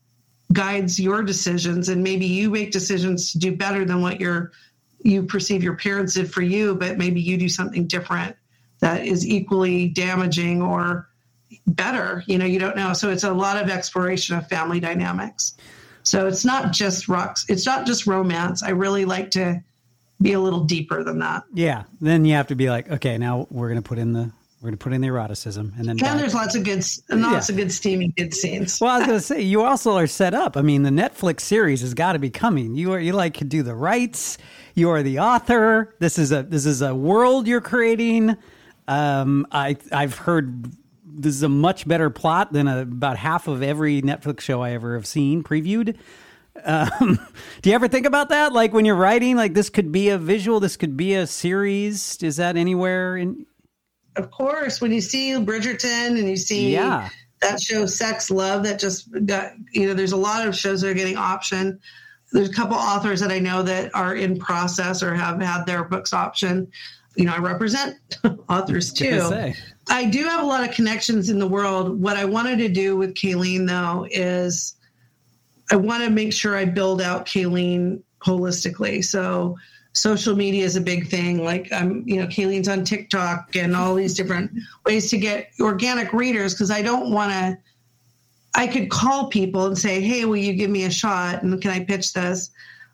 guides 0.52 0.98
your 1.00 1.22
decisions. 1.22 1.88
And 1.88 2.02
maybe 2.02 2.26
you 2.26 2.50
make 2.50 2.72
decisions 2.72 3.32
to 3.32 3.38
do 3.38 3.56
better 3.56 3.84
than 3.84 4.02
what 4.02 4.20
your 4.20 4.52
you 5.00 5.22
perceive 5.22 5.62
your 5.62 5.76
parents 5.76 6.14
did 6.14 6.32
for 6.32 6.40
you, 6.40 6.74
but 6.74 6.96
maybe 6.96 7.20
you 7.20 7.36
do 7.36 7.48
something 7.48 7.86
different 7.86 8.34
that 8.80 9.06
is 9.06 9.26
equally 9.26 9.88
damaging 9.88 10.62
or 10.62 11.08
better. 11.66 12.24
You 12.26 12.38
know, 12.38 12.46
you 12.46 12.58
don't 12.58 12.74
know. 12.74 12.94
So 12.94 13.10
it's 13.10 13.24
a 13.24 13.32
lot 13.32 13.62
of 13.62 13.68
exploration 13.68 14.36
of 14.36 14.48
family 14.48 14.80
dynamics. 14.80 15.56
So 16.04 16.26
it's 16.26 16.44
not 16.44 16.72
just 16.72 17.08
rocks. 17.08 17.44
It's 17.48 17.66
not 17.66 17.86
just 17.86 18.06
romance. 18.06 18.62
I 18.62 18.70
really 18.70 19.04
like 19.04 19.30
to 19.32 19.62
be 20.24 20.32
a 20.32 20.40
little 20.40 20.64
deeper 20.64 21.04
than 21.04 21.20
that. 21.20 21.44
yeah. 21.52 21.84
Then 22.00 22.24
you 22.24 22.34
have 22.34 22.48
to 22.48 22.54
be 22.56 22.70
like, 22.70 22.90
okay, 22.90 23.18
now 23.18 23.46
we're 23.50 23.68
going 23.68 23.80
to 23.80 23.88
put 23.88 23.98
in 23.98 24.12
the, 24.12 24.32
we're 24.60 24.70
going 24.70 24.78
to 24.78 24.82
put 24.82 24.92
in 24.92 25.02
the 25.02 25.08
eroticism 25.08 25.74
and 25.76 25.86
then 25.86 26.02
And 26.02 26.18
there's 26.18 26.34
lots 26.34 26.54
of 26.54 26.64
good, 26.64 26.82
lots 27.10 27.50
of 27.50 27.56
good 27.56 27.70
steamy 27.70 28.08
good 28.08 28.32
scenes. 28.32 28.80
Well, 28.80 28.90
I 28.90 28.98
was 28.98 29.06
going 29.06 29.18
to 29.20 29.24
say, 29.24 29.42
you 29.42 29.62
also 29.62 29.96
are 29.96 30.06
set 30.06 30.34
up. 30.34 30.56
I 30.56 30.62
mean, 30.62 30.82
the 30.82 30.90
Netflix 30.90 31.40
series 31.40 31.82
has 31.82 31.94
got 31.94 32.14
to 32.14 32.18
be 32.18 32.30
coming. 32.30 32.74
You 32.74 32.92
are, 32.94 32.98
you 32.98 33.12
like 33.12 33.34
could 33.34 33.50
do 33.50 33.62
the 33.62 33.74
rights. 33.74 34.38
You 34.74 34.90
are 34.90 35.02
the 35.02 35.20
author. 35.20 35.94
This 36.00 36.18
is 36.18 36.32
a, 36.32 36.42
this 36.42 36.66
is 36.66 36.82
a 36.82 36.94
world 36.94 37.46
you're 37.46 37.60
creating. 37.60 38.36
Um, 38.88 39.46
I, 39.52 39.76
I've 39.92 40.16
heard 40.16 40.72
this 41.06 41.34
is 41.34 41.42
a 41.42 41.48
much 41.48 41.86
better 41.86 42.10
plot 42.10 42.52
than 42.52 42.66
a, 42.66 42.80
about 42.80 43.18
half 43.18 43.46
of 43.46 43.62
every 43.62 44.02
Netflix 44.02 44.40
show 44.40 44.62
I 44.62 44.72
ever 44.72 44.94
have 44.94 45.06
seen 45.06 45.42
previewed. 45.44 45.96
Um, 46.64 47.18
do 47.62 47.70
you 47.70 47.74
ever 47.74 47.88
think 47.88 48.06
about 48.06 48.30
that? 48.30 48.52
Like 48.52 48.72
when 48.72 48.84
you're 48.84 48.94
writing, 48.96 49.36
like 49.36 49.54
this 49.54 49.70
could 49.70 49.92
be 49.92 50.08
a 50.10 50.18
visual, 50.18 50.60
this 50.60 50.76
could 50.76 50.96
be 50.96 51.14
a 51.14 51.26
series. 51.26 52.22
Is 52.22 52.36
that 52.36 52.56
anywhere 52.56 53.16
in? 53.16 53.46
Of 54.16 54.30
course, 54.30 54.80
when 54.80 54.92
you 54.92 55.00
see 55.00 55.32
Bridgerton 55.32 56.18
and 56.18 56.28
you 56.28 56.36
see 56.36 56.72
Yeah. 56.72 57.08
that 57.40 57.60
show 57.60 57.84
Sex 57.86 58.30
Love 58.30 58.62
that 58.64 58.78
just 58.78 59.08
got, 59.26 59.52
you 59.72 59.86
know, 59.88 59.94
there's 59.94 60.12
a 60.12 60.16
lot 60.16 60.46
of 60.46 60.56
shows 60.56 60.80
that 60.82 60.88
are 60.90 60.94
getting 60.94 61.16
option. 61.16 61.80
There's 62.32 62.48
a 62.48 62.52
couple 62.52 62.76
authors 62.76 63.20
that 63.20 63.30
I 63.30 63.38
know 63.40 63.62
that 63.62 63.94
are 63.94 64.14
in 64.14 64.38
process 64.38 65.02
or 65.02 65.14
have 65.14 65.40
had 65.40 65.64
their 65.66 65.84
books 65.84 66.12
option. 66.12 66.68
you 67.16 67.24
know, 67.26 67.32
I 67.34 67.38
represent 67.38 67.96
authors 68.48 68.92
too. 68.92 69.52
I 69.88 70.04
do 70.06 70.24
have 70.24 70.42
a 70.42 70.46
lot 70.46 70.68
of 70.68 70.74
connections 70.74 71.28
in 71.28 71.38
the 71.38 71.46
world. 71.46 72.00
What 72.00 72.16
I 72.16 72.24
wanted 72.24 72.58
to 72.58 72.68
do 72.68 72.96
with 72.96 73.14
Kayleen, 73.14 73.66
though, 73.68 74.06
is 74.10 74.74
I 75.70 75.76
want 75.76 76.04
to 76.04 76.10
make 76.10 76.32
sure 76.32 76.56
I 76.56 76.64
build 76.64 77.00
out 77.00 77.26
Kayleen 77.26 78.02
holistically. 78.20 79.04
So 79.04 79.56
social 79.92 80.36
media 80.36 80.64
is 80.64 80.76
a 80.76 80.80
big 80.80 81.08
thing. 81.08 81.42
Like 81.42 81.72
I'm, 81.72 82.06
you 82.06 82.20
know, 82.20 82.26
Kayleen's 82.26 82.68
on 82.68 82.84
TikTok 82.84 83.56
and 83.56 83.74
all 83.74 83.94
these 83.94 84.14
different 84.14 84.50
ways 84.84 85.08
to 85.10 85.18
get 85.18 85.50
organic 85.60 86.12
readers 86.12 86.52
because 86.54 86.70
I 86.70 86.82
don't 86.82 87.10
want 87.10 87.32
to. 87.32 87.58
I 88.56 88.68
could 88.68 88.88
call 88.88 89.28
people 89.28 89.66
and 89.66 89.76
say, 89.76 90.00
"Hey, 90.00 90.24
will 90.26 90.36
you 90.36 90.52
give 90.52 90.70
me 90.70 90.84
a 90.84 90.90
shot? 90.90 91.42
And 91.42 91.60
can 91.60 91.70
I 91.70 91.84
pitch 91.84 92.12
this?" 92.12 92.50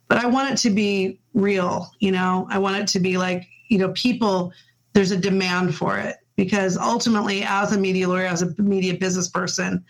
But 0.08 0.18
I 0.18 0.26
want 0.26 0.52
it 0.52 0.56
to 0.58 0.70
be 0.70 1.20
real. 1.34 1.90
You 2.00 2.12
know, 2.12 2.46
I 2.50 2.58
want 2.58 2.76
it 2.76 2.86
to 2.88 3.00
be 3.00 3.18
like, 3.18 3.46
you 3.68 3.78
know, 3.78 3.90
people. 3.92 4.52
There's 4.92 5.12
a 5.12 5.16
demand 5.16 5.76
for 5.76 5.98
it 5.98 6.16
because 6.34 6.76
ultimately, 6.76 7.44
as 7.44 7.72
a 7.72 7.78
media 7.78 8.08
lawyer, 8.08 8.26
as 8.26 8.42
a 8.42 8.52
media 8.60 8.94
business 8.94 9.28
person, 9.28 9.84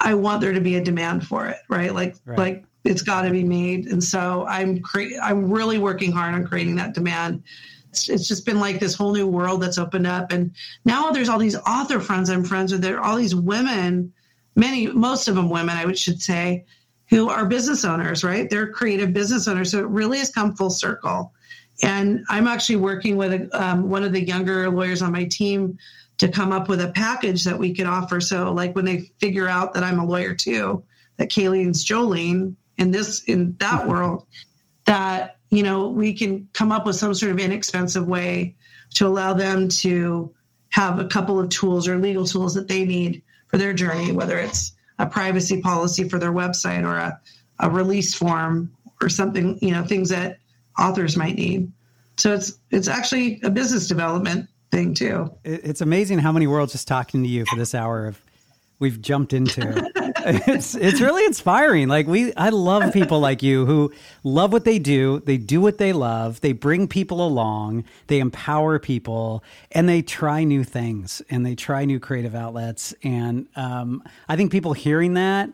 I 0.00 0.14
want 0.14 0.40
there 0.40 0.52
to 0.52 0.60
be 0.60 0.76
a 0.76 0.84
demand 0.84 1.26
for 1.26 1.46
it, 1.48 1.58
right? 1.68 1.92
Like, 1.94 2.16
Right. 2.24 2.38
like 2.38 2.64
it's 2.84 3.02
got 3.02 3.22
to 3.22 3.30
be 3.30 3.44
made, 3.44 3.86
and 3.86 4.02
so 4.02 4.46
I'm 4.46 4.80
cre- 4.80 5.18
I'm 5.22 5.50
really 5.50 5.78
working 5.78 6.12
hard 6.12 6.34
on 6.34 6.46
creating 6.46 6.76
that 6.76 6.94
demand. 6.94 7.42
It's, 7.90 8.08
it's 8.08 8.28
just 8.28 8.46
been 8.46 8.60
like 8.60 8.80
this 8.80 8.94
whole 8.94 9.12
new 9.12 9.26
world 9.26 9.62
that's 9.62 9.78
opened 9.78 10.06
up, 10.06 10.32
and 10.32 10.52
now 10.84 11.10
there's 11.10 11.28
all 11.28 11.38
these 11.38 11.56
author 11.56 12.00
friends 12.00 12.30
I'm 12.30 12.44
friends 12.44 12.72
with. 12.72 12.80
There 12.80 12.98
are 12.98 13.04
all 13.04 13.16
these 13.16 13.34
women, 13.34 14.12
many, 14.56 14.86
most 14.86 15.28
of 15.28 15.34
them 15.34 15.50
women, 15.50 15.76
I 15.76 15.84
would 15.84 15.98
should 15.98 16.22
say, 16.22 16.64
who 17.10 17.28
are 17.28 17.46
business 17.46 17.84
owners, 17.84 18.22
right? 18.22 18.48
They're 18.48 18.70
creative 18.72 19.12
business 19.12 19.48
owners, 19.48 19.70
so 19.72 19.78
it 19.80 19.88
really 19.88 20.18
has 20.18 20.30
come 20.30 20.54
full 20.54 20.70
circle. 20.70 21.32
And 21.82 22.24
I'm 22.28 22.46
actually 22.46 22.76
working 22.76 23.16
with 23.16 23.52
um, 23.54 23.88
one 23.88 24.04
of 24.04 24.12
the 24.12 24.22
younger 24.24 24.68
lawyers 24.68 25.00
on 25.00 25.12
my 25.12 25.24
team 25.24 25.78
to 26.18 26.28
come 26.28 26.52
up 26.52 26.68
with 26.68 26.80
a 26.80 26.88
package 26.88 27.44
that 27.44 27.58
we 27.58 27.74
could 27.74 27.86
offer. 27.86 28.20
So, 28.20 28.52
like 28.52 28.74
when 28.74 28.84
they 28.84 29.10
figure 29.18 29.48
out 29.48 29.74
that 29.74 29.84
I'm 29.84 29.98
a 29.98 30.04
lawyer 30.04 30.34
too, 30.34 30.84
that 31.16 31.30
Kayleen's 31.30 31.84
Joleen 31.84 32.54
in 32.76 32.90
this 32.90 33.24
in 33.24 33.56
that 33.58 33.80
mm-hmm. 33.80 33.90
world, 33.90 34.26
that 34.84 35.36
you 35.50 35.62
know 35.62 35.88
we 35.88 36.12
can 36.12 36.48
come 36.52 36.72
up 36.72 36.86
with 36.86 36.96
some 36.96 37.14
sort 37.14 37.32
of 37.32 37.38
inexpensive 37.38 38.06
way 38.06 38.56
to 38.94 39.06
allow 39.06 39.32
them 39.32 39.68
to 39.68 40.32
have 40.70 40.98
a 40.98 41.06
couple 41.06 41.40
of 41.40 41.48
tools 41.48 41.88
or 41.88 41.98
legal 41.98 42.24
tools 42.24 42.54
that 42.54 42.68
they 42.68 42.84
need 42.84 43.22
for 43.48 43.56
their 43.56 43.72
journey, 43.72 44.12
whether 44.12 44.38
it's 44.38 44.72
a 44.98 45.06
privacy 45.06 45.60
policy 45.60 46.08
for 46.08 46.18
their 46.18 46.32
website 46.32 46.84
or 46.84 46.96
a, 46.96 47.20
a 47.60 47.70
release 47.70 48.14
form 48.14 48.70
or 49.00 49.08
something, 49.08 49.58
you 49.62 49.70
know, 49.70 49.84
things 49.84 50.08
that 50.08 50.38
authors 50.78 51.16
might 51.16 51.36
need. 51.36 51.70
So 52.16 52.34
it's 52.34 52.58
it's 52.70 52.88
actually 52.88 53.40
a 53.42 53.50
business 53.50 53.86
development 53.86 54.48
thing 54.70 54.94
too. 54.94 55.30
It's 55.44 55.80
amazing 55.80 56.18
how 56.18 56.32
many 56.32 56.46
worlds 56.46 56.72
just 56.72 56.88
talking 56.88 57.22
to 57.22 57.28
you 57.28 57.44
for 57.46 57.56
this 57.56 57.74
hour 57.74 58.06
of 58.06 58.20
we've 58.78 59.00
jumped 59.00 59.32
into. 59.32 59.90
it's 60.26 60.74
it's 60.74 61.00
really 61.00 61.24
inspiring. 61.24 61.88
Like 61.88 62.06
we 62.06 62.34
I 62.34 62.50
love 62.50 62.92
people 62.92 63.20
like 63.20 63.42
you 63.42 63.66
who 63.66 63.92
love 64.22 64.52
what 64.52 64.64
they 64.64 64.78
do, 64.78 65.20
they 65.20 65.36
do 65.36 65.60
what 65.60 65.78
they 65.78 65.92
love, 65.92 66.40
they 66.40 66.52
bring 66.52 66.88
people 66.88 67.26
along, 67.26 67.84
they 68.06 68.20
empower 68.20 68.78
people, 68.78 69.42
and 69.72 69.88
they 69.88 70.02
try 70.02 70.44
new 70.44 70.64
things 70.64 71.22
and 71.30 71.44
they 71.44 71.54
try 71.54 71.84
new 71.84 72.00
creative 72.00 72.34
outlets. 72.34 72.94
And 73.02 73.48
um, 73.56 74.02
I 74.28 74.36
think 74.36 74.52
people 74.52 74.72
hearing 74.72 75.14
that 75.14 75.50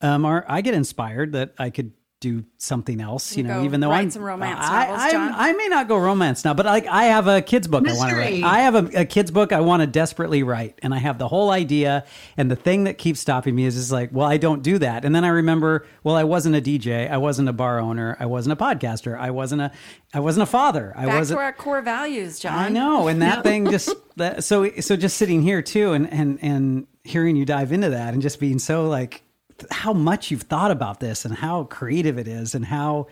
um, 0.00 0.24
are 0.24 0.44
I 0.48 0.60
get 0.60 0.74
inspired 0.74 1.32
that 1.32 1.54
I 1.58 1.70
could 1.70 1.92
do 2.20 2.44
something 2.56 3.00
else, 3.00 3.36
you, 3.36 3.44
You 3.44 3.48
know, 3.48 3.64
even 3.64 3.78
though 3.80 3.90
write 3.90 4.00
I'm 4.00 4.10
some 4.10 4.22
romance 4.22 4.58
I, 4.60 4.86
novels, 4.86 5.12
John? 5.12 5.32
I 5.36 5.52
may 5.52 5.68
not 5.68 5.86
go 5.86 5.96
romance 5.98 6.44
now, 6.44 6.52
but 6.52 6.66
like 6.66 6.86
I 6.86 7.04
have 7.04 7.28
a 7.28 7.40
kids 7.40 7.68
book 7.68 7.86
I 7.86 7.92
want 7.92 8.10
to 8.10 8.16
write. 8.16 8.42
I 8.42 8.60
have 8.60 8.74
a, 8.74 9.00
a 9.02 9.04
kids 9.04 9.30
book 9.30 9.52
I 9.52 9.60
want 9.60 9.82
to 9.82 9.86
desperately 9.86 10.42
write, 10.42 10.78
and 10.82 10.92
I 10.92 10.98
have 10.98 11.18
the 11.18 11.28
whole 11.28 11.50
idea. 11.50 12.04
And 12.36 12.50
the 12.50 12.56
thing 12.56 12.84
that 12.84 12.98
keeps 12.98 13.20
stopping 13.20 13.54
me 13.54 13.66
is 13.66 13.76
just 13.76 13.92
like, 13.92 14.10
well, 14.12 14.26
I 14.26 14.36
don't 14.36 14.62
do 14.62 14.78
that. 14.78 15.04
And 15.04 15.14
then 15.14 15.24
I 15.24 15.28
remember, 15.28 15.86
well, 16.02 16.16
I 16.16 16.24
wasn't 16.24 16.56
a 16.56 16.60
DJ, 16.60 17.08
I 17.08 17.18
wasn't 17.18 17.48
a 17.48 17.52
bar 17.52 17.78
owner, 17.78 18.16
I 18.18 18.26
wasn't 18.26 18.60
a 18.60 18.64
podcaster, 18.64 19.16
I 19.16 19.30
wasn't 19.30 19.62
a, 19.62 19.70
I 20.12 20.18
wasn't 20.18 20.42
a 20.42 20.46
father, 20.46 20.92
I 20.96 21.06
Back 21.06 21.18
wasn't. 21.18 21.38
to 21.38 21.42
our 21.44 21.52
core 21.52 21.82
values, 21.82 22.40
John. 22.40 22.54
I 22.58 22.68
know, 22.68 23.06
and 23.06 23.22
that 23.22 23.42
thing 23.44 23.70
just 23.70 23.94
that, 24.16 24.42
so 24.42 24.68
so 24.80 24.96
just 24.96 25.16
sitting 25.16 25.42
here 25.42 25.62
too, 25.62 25.92
and 25.92 26.12
and 26.12 26.38
and 26.42 26.86
hearing 27.04 27.36
you 27.36 27.44
dive 27.44 27.70
into 27.70 27.90
that, 27.90 28.12
and 28.12 28.22
just 28.22 28.40
being 28.40 28.58
so 28.58 28.88
like 28.88 29.22
how 29.70 29.92
much 29.92 30.30
you've 30.30 30.42
thought 30.42 30.70
about 30.70 31.00
this, 31.00 31.24
and 31.24 31.34
how 31.34 31.64
creative 31.64 32.18
it 32.18 32.28
is, 32.28 32.54
and 32.54 32.64
how 32.64 33.08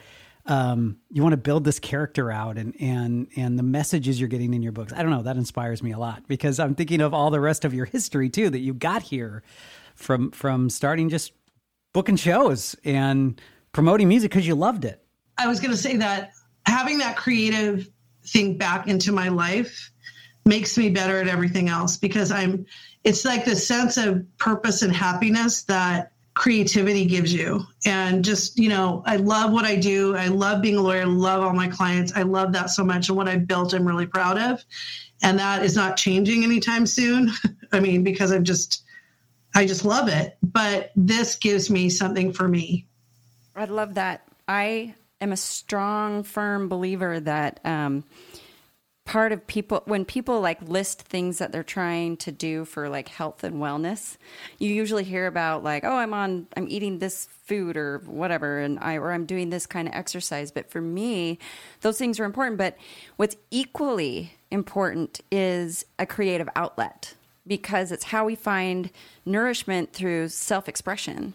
um, 0.47 0.99
you 1.11 1.23
want 1.23 1.33
to 1.33 1.39
build 1.39 1.65
this 1.65 1.79
character 1.79 2.31
out, 2.31 2.59
and 2.59 2.75
and 2.81 3.29
and 3.37 3.59
the 3.59 3.63
messages 3.63 4.21
you're 4.21 4.29
getting 4.29 4.55
in 4.55 4.63
your 4.63 4.73
books. 4.73 4.93
I 4.93 5.03
don't 5.03 5.11
know, 5.11 5.23
that 5.23 5.37
inspires 5.37 5.83
me 5.83 5.93
a 5.93 5.99
lot 5.99 6.27
because 6.29 6.59
I'm 6.59 6.75
thinking 6.75 7.01
of 7.01 7.13
all 7.13 7.31
the 7.31 7.41
rest 7.41 7.65
of 7.65 7.75
your 7.75 7.87
history 7.87 8.31
too 8.31 8.51
that 8.51 8.61
you 8.61 8.75
got 8.75 9.03
here 9.03 9.43
from 9.95 10.31
from 10.31 10.71
starting 10.71 11.09
just 11.09 11.33
booking 11.93 12.17
shows 12.17 12.77
and 12.85 13.41
promoting 13.73 14.09
music 14.09 14.31
because 14.31 14.47
you 14.47 14.55
loved 14.55 14.85
it. 14.85 15.03
I 15.39 15.47
was 15.47 15.61
going 15.61 15.71
to 15.71 15.77
say 15.77 15.97
that 15.97 16.33
having 16.67 16.99
that 16.99 17.17
creative 17.17 17.89
thing 18.27 18.57
back 18.57 18.89
into 18.89 19.13
my 19.13 19.29
life 19.29 19.91
makes 20.45 20.79
me 20.79 20.91
better 20.91 21.21
at 21.21 21.29
everything 21.29 21.69
else 21.69 21.97
because 21.97 22.31
I'm 22.31 22.67
it's 23.05 23.25
like 23.25 23.45
the 23.45 23.57
sense 23.57 23.97
of 23.97 24.25
purpose 24.39 24.83
and 24.83 24.95
happiness 24.95 25.63
that 25.65 26.13
creativity 26.37 27.07
gives 27.07 27.33
you. 27.33 27.65
And 27.85 28.25
just 28.25 28.59
you 28.59 28.69
know 28.69 29.03
I 29.07 29.17
love 29.17 29.53
what 29.53 29.65
I 29.65 29.75
do. 29.75 30.15
I 30.15 30.29
love 30.29 30.63
being 30.63 30.77
a 30.77 30.83
lawyer. 30.83 31.01
I 31.01 31.05
love 31.05 31.43
all 31.43 31.53
my 31.53 31.67
clients. 31.67 32.13
I 32.15 32.23
love 32.23 32.53
that 32.53 32.71
so 32.71 32.85
much. 32.85 33.09
And 33.09 33.17
what 33.17 33.27
I 33.27 33.37
built 33.37 33.73
I'm 33.73 33.87
really 33.87 34.07
proud 34.07 34.39
of. 34.39 34.65
And 35.23 35.39
that 35.39 35.65
is 35.65 35.75
not 35.75 35.97
changing 35.97 36.45
anytime 36.45 36.87
soon. 36.87 37.33
I 37.73 37.81
mean 37.81 38.05
because 38.05 38.31
I'm 38.31 38.45
just 38.45 38.85
I 39.55 39.67
just 39.67 39.85
love 39.85 40.09
it. 40.09 40.37
But 40.43 40.93
this 40.95 41.35
gives 41.37 41.71
me 41.71 41.89
something 41.89 42.33
for 42.33 42.47
me. 42.47 42.87
I 43.57 43.65
love 43.65 43.95
that. 43.95 44.29
I 44.47 44.95
am 45.21 45.33
a 45.33 45.37
strong, 45.37 46.23
firm 46.23 46.69
believer 46.69 47.19
that 47.21 47.61
um, 47.65 48.05
part 49.07 49.31
of 49.31 49.47
people, 49.47 49.83
when 49.87 50.05
people 50.05 50.41
like 50.41 50.61
list 50.63 51.03
things 51.03 51.39
that 51.39 51.53
they're 51.53 51.63
trying 51.63 52.17
to 52.19 52.33
do 52.33 52.65
for 52.65 52.89
like 52.89 53.09
health 53.09 53.45
and 53.45 53.57
wellness, 53.57 54.17
you 54.59 54.69
usually 54.75 55.05
hear 55.05 55.27
about 55.27 55.65
like, 55.65 55.85
oh, 55.85 55.97
I'm 55.97 56.13
on, 56.13 56.49
I'm 56.57 56.67
eating 56.69 56.99
this 56.99 57.29
food 57.45 57.77
or 57.77 57.99
whatever, 58.05 58.59
and 58.59 58.79
I, 58.81 58.97
or 58.99 59.13
I'm 59.13 59.25
doing 59.25 59.51
this 59.51 59.65
kind 59.65 59.87
of 59.89 59.95
exercise. 59.95 60.51
But 60.51 60.71
for 60.71 60.81
me, 60.81 61.39
those 61.81 61.97
things 61.97 62.21
are 62.21 62.25
important. 62.25 62.59
But 62.59 62.77
what's 63.17 63.37
equally 63.51 64.35
important 64.51 65.21
is 65.31 65.87
a 65.99 66.05
creative 66.05 66.49
outlet 66.57 67.15
because 67.47 67.93
it's 67.93 68.05
how 68.05 68.25
we 68.25 68.35
find 68.35 68.91
nourishment 69.25 69.93
through 69.93 70.29
self 70.29 70.69
expression. 70.69 71.35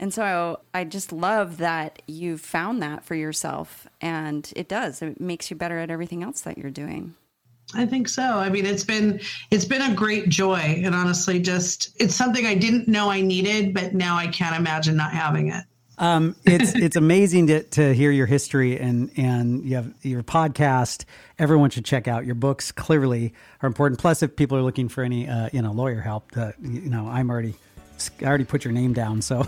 And 0.00 0.14
so 0.14 0.60
I 0.72 0.84
just 0.84 1.12
love 1.12 1.58
that 1.58 2.02
you 2.06 2.38
found 2.38 2.82
that 2.82 3.04
for 3.04 3.14
yourself. 3.14 3.88
And 4.00 4.50
it 4.54 4.68
does. 4.68 5.02
It 5.02 5.20
makes 5.20 5.50
you 5.50 5.56
better 5.56 5.78
at 5.78 5.90
everything 5.90 6.22
else 6.22 6.42
that 6.42 6.56
you're 6.56 6.70
doing. 6.70 7.14
I 7.74 7.84
think 7.84 8.08
so. 8.08 8.22
I 8.22 8.48
mean, 8.48 8.64
it's 8.64 8.84
been 8.84 9.20
it's 9.50 9.66
been 9.66 9.82
a 9.82 9.94
great 9.94 10.30
joy, 10.30 10.80
and 10.82 10.94
honestly, 10.94 11.38
just 11.38 11.94
it's 12.00 12.14
something 12.14 12.46
I 12.46 12.54
didn't 12.54 12.88
know 12.88 13.10
I 13.10 13.20
needed, 13.20 13.74
but 13.74 13.94
now 13.94 14.16
I 14.16 14.28
can't 14.28 14.56
imagine 14.56 14.96
not 14.96 15.12
having 15.12 15.48
it. 15.48 15.64
Um, 15.98 16.36
it's 16.44 16.74
it's 16.74 16.96
amazing 16.96 17.48
to, 17.48 17.62
to 17.64 17.92
hear 17.92 18.10
your 18.10 18.26
history 18.26 18.78
and 18.78 19.10
and 19.16 19.64
you 19.64 19.76
have 19.76 19.92
your 20.02 20.22
podcast. 20.22 21.04
Everyone 21.38 21.70
should 21.70 21.84
check 21.84 22.08
out 22.08 22.24
your 22.24 22.36
books. 22.36 22.72
Clearly, 22.72 23.34
are 23.62 23.66
important. 23.66 24.00
Plus, 24.00 24.22
if 24.22 24.34
people 24.34 24.56
are 24.56 24.62
looking 24.62 24.88
for 24.88 25.02
any 25.02 25.28
uh, 25.28 25.50
you 25.52 25.60
know 25.60 25.72
lawyer 25.72 26.00
help, 26.00 26.36
uh, 26.36 26.52
you 26.62 26.88
know 26.88 27.06
I'm 27.06 27.30
already 27.30 27.54
I 28.20 28.24
already 28.24 28.44
put 28.44 28.64
your 28.64 28.72
name 28.72 28.92
down. 28.92 29.22
So 29.22 29.44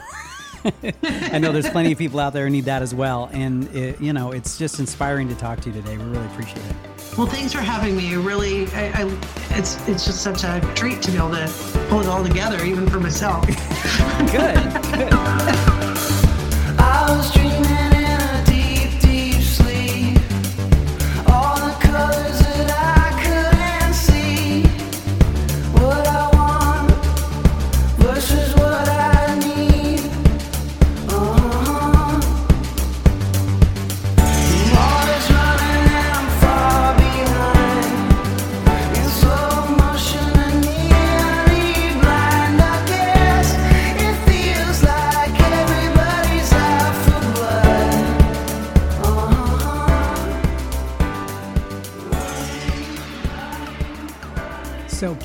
I 1.02 1.38
know 1.38 1.52
there's 1.52 1.70
plenty 1.70 1.92
of 1.92 1.98
people 1.98 2.20
out 2.20 2.32
there 2.32 2.44
who 2.44 2.50
need 2.50 2.64
that 2.66 2.82
as 2.82 2.94
well. 2.94 3.30
And 3.32 3.74
it, 3.74 4.00
you 4.00 4.12
know 4.12 4.32
it's 4.32 4.58
just 4.58 4.78
inspiring 4.78 5.28
to 5.28 5.34
talk 5.34 5.60
to 5.60 5.70
you 5.70 5.74
today. 5.74 5.96
We 5.96 6.04
really 6.04 6.26
appreciate 6.26 6.64
it. 6.66 6.76
Well, 7.16 7.26
thanks 7.26 7.52
for 7.52 7.60
having 7.60 7.96
me. 7.96 8.14
Really, 8.16 8.66
I, 8.68 9.02
I 9.02 9.18
it's 9.50 9.76
it's 9.88 10.04
just 10.04 10.22
such 10.22 10.44
a 10.44 10.60
treat 10.74 11.02
to 11.02 11.10
be 11.10 11.16
able 11.16 11.30
to 11.32 11.50
pull 11.88 12.00
it 12.00 12.06
all 12.06 12.24
together, 12.24 12.64
even 12.64 12.88
for 12.88 13.00
myself. 13.00 13.46
Good. 14.32 14.56
I 16.82 17.59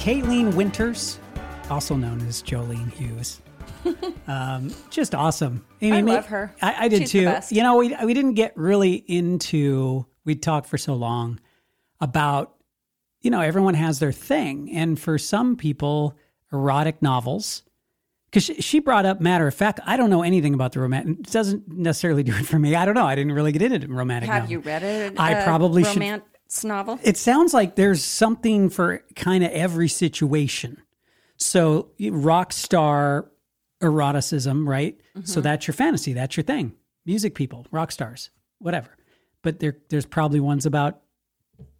Kayleen 0.05 0.53
Winters, 0.53 1.19
also 1.67 1.95
known 1.95 2.21
as 2.27 2.43
Joleen 2.43 2.91
Hughes. 2.91 3.41
um, 4.27 4.71
just 4.91 5.15
awesome. 5.15 5.65
Amy, 5.81 6.11
I 6.11 6.15
love 6.17 6.27
her. 6.27 6.53
I, 6.61 6.75
I 6.85 6.87
did 6.89 7.09
She's 7.09 7.11
too. 7.11 7.55
You 7.55 7.63
know, 7.63 7.77
we 7.77 7.95
we 8.05 8.13
didn't 8.13 8.35
get 8.35 8.55
really 8.55 9.03
into. 9.07 10.05
We 10.23 10.35
talked 10.35 10.69
for 10.69 10.77
so 10.77 10.93
long 10.93 11.39
about, 11.99 12.53
you 13.21 13.31
know, 13.31 13.41
everyone 13.41 13.73
has 13.73 13.97
their 13.97 14.11
thing, 14.11 14.69
and 14.75 14.99
for 14.99 15.17
some 15.17 15.55
people, 15.55 16.15
erotic 16.53 17.01
novels. 17.01 17.63
Because 18.27 18.43
she, 18.43 18.61
she 18.61 18.79
brought 18.79 19.07
up 19.07 19.21
matter 19.21 19.47
of 19.47 19.55
fact, 19.55 19.79
I 19.87 19.97
don't 19.97 20.11
know 20.11 20.21
anything 20.21 20.53
about 20.53 20.73
the 20.73 20.81
romantic. 20.81 21.23
Doesn't 21.31 21.67
necessarily 21.67 22.21
do 22.21 22.35
it 22.35 22.45
for 22.45 22.59
me. 22.59 22.75
I 22.75 22.85
don't 22.85 22.93
know. 22.93 23.07
I 23.07 23.15
didn't 23.15 23.31
really 23.31 23.51
get 23.51 23.63
into 23.63 23.87
romantic. 23.87 24.29
Have 24.29 24.43
novel. 24.43 24.51
you 24.51 24.59
read 24.59 24.83
it? 24.83 25.19
I 25.19 25.43
probably 25.43 25.83
should- 25.83 25.95
romance 25.95 26.25
novel. 26.63 26.99
It 27.03 27.17
sounds 27.17 27.53
like 27.53 27.75
there's 27.75 28.03
something 28.03 28.69
for 28.69 29.03
kind 29.15 29.43
of 29.43 29.51
every 29.51 29.87
situation. 29.87 30.81
So 31.37 31.89
rock 31.99 32.53
star 32.53 33.29
eroticism, 33.81 34.67
right? 34.67 34.99
So 35.15 35.19
mm-hmm. 35.19 35.41
that's 35.41 35.67
your 35.67 35.73
fantasy. 35.73 36.13
That's 36.13 36.37
your 36.37 36.43
thing. 36.43 36.73
Music 37.05 37.35
people, 37.35 37.67
rock 37.71 37.91
stars, 37.91 38.29
whatever. 38.59 38.89
But 39.41 39.59
there, 39.59 39.77
there's 39.89 40.05
probably 40.05 40.39
ones 40.39 40.65
about 40.65 41.01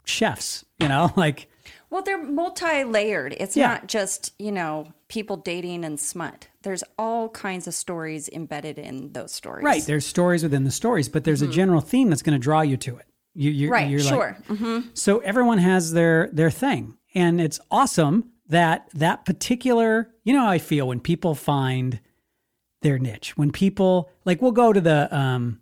chefs, 0.06 0.66
you 0.80 0.88
know, 0.88 1.12
like 1.18 1.50
Well, 1.90 2.04
they're 2.04 2.22
multi-layered. 2.22 3.36
It's 3.40 3.58
Yeah. 3.58 3.68
not 3.68 3.88
just 3.88 4.34
you 4.38 4.52
know 4.52 4.94
people 5.08 5.38
dating 5.38 5.86
and 5.86 6.00
smut. 6.00 6.48
There's 6.64 6.84
all 6.98 7.30
kinds 7.30 7.68
of 7.68 7.74
stories 7.74 8.30
embedded 8.30 8.78
in 8.78 9.14
those 9.14 9.32
stories. 9.32 9.64
right. 9.64 9.84
There's 9.84 10.06
stories 10.06 10.44
within 10.44 10.64
the 10.64 10.72
stories, 10.72 11.10
but 11.10 11.24
there's 11.24 11.42
a 11.42 11.46
mm-hmm. 11.46 11.54
general 11.54 11.82
theme 11.82 12.10
that's 12.10 12.22
going 12.22 12.38
to 12.38 12.44
draw 12.44 12.62
you 12.62 12.78
to 12.78 12.98
it. 12.98 13.06
You, 13.36 13.52
you're, 13.52 13.72
Right. 13.72 13.90
you're 13.90 14.00
like- 14.02 14.10
sure. 14.10 14.38
hmm 14.48 14.80
So 14.94 15.20
everyone 15.20 15.58
has 15.58 15.92
their 15.94 16.30
their 16.32 16.50
thing, 16.52 16.98
and 17.14 17.40
it's 17.42 17.60
awesome 17.70 18.32
that 18.48 18.90
that 18.94 19.26
particular. 19.26 20.10
You 20.24 20.34
know 20.34 20.42
how 20.42 20.50
I 20.50 20.58
feel 20.60 20.88
when 20.88 21.00
people 21.00 21.36
find 21.36 22.00
their 22.82 22.98
niche. 23.00 23.36
When 23.38 23.52
people 23.52 24.10
like, 24.26 24.42
we'll 24.42 24.52
go 24.52 24.72
to 24.74 24.80
the 24.82 25.16
um, 25.16 25.60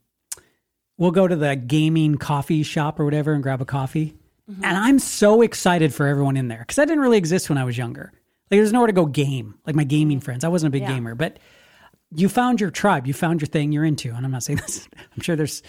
we'll 0.97 1.11
go 1.11 1.27
to 1.27 1.35
the 1.35 1.55
gaming 1.55 2.15
coffee 2.15 2.63
shop 2.63 2.99
or 2.99 3.05
whatever 3.05 3.33
and 3.33 3.41
grab 3.43 3.61
a 3.61 3.65
coffee, 3.65 4.15
and 4.47 4.77
I'm 4.77 4.99
so 4.99 5.41
excited 5.41 5.93
for 5.93 6.07
everyone 6.07 6.37
in 6.37 6.47
there 6.47 6.59
because 6.59 6.75
that 6.75 6.87
didn't 6.87 7.01
really 7.01 7.17
exist 7.17 7.49
when 7.49 7.57
I 7.57 7.63
was 7.63 7.77
younger. 7.77 8.11
Like, 8.51 8.59
there's 8.59 8.73
nowhere 8.73 8.87
to 8.87 8.93
go 8.93 9.05
game. 9.05 9.55
Like 9.65 9.75
my 9.75 9.83
gaming 9.85 10.19
friends, 10.19 10.43
I 10.43 10.47
wasn't 10.49 10.67
a 10.69 10.71
big 10.77 10.83
Yeah. 10.83 10.93
gamer, 10.93 11.15
but 11.15 11.39
you 12.15 12.29
found 12.29 12.61
your 12.61 12.69
tribe, 12.69 13.07
you 13.07 13.13
found 13.13 13.41
your 13.41 13.47
thing 13.47 13.71
you're 13.71 13.85
into. 13.85 14.13
And 14.13 14.23
I'm 14.25 14.31
not 14.31 14.43
saying 14.43 14.57
this, 14.67 14.87
I'm 15.15 15.21
sure 15.23 15.35
there's 15.35 15.63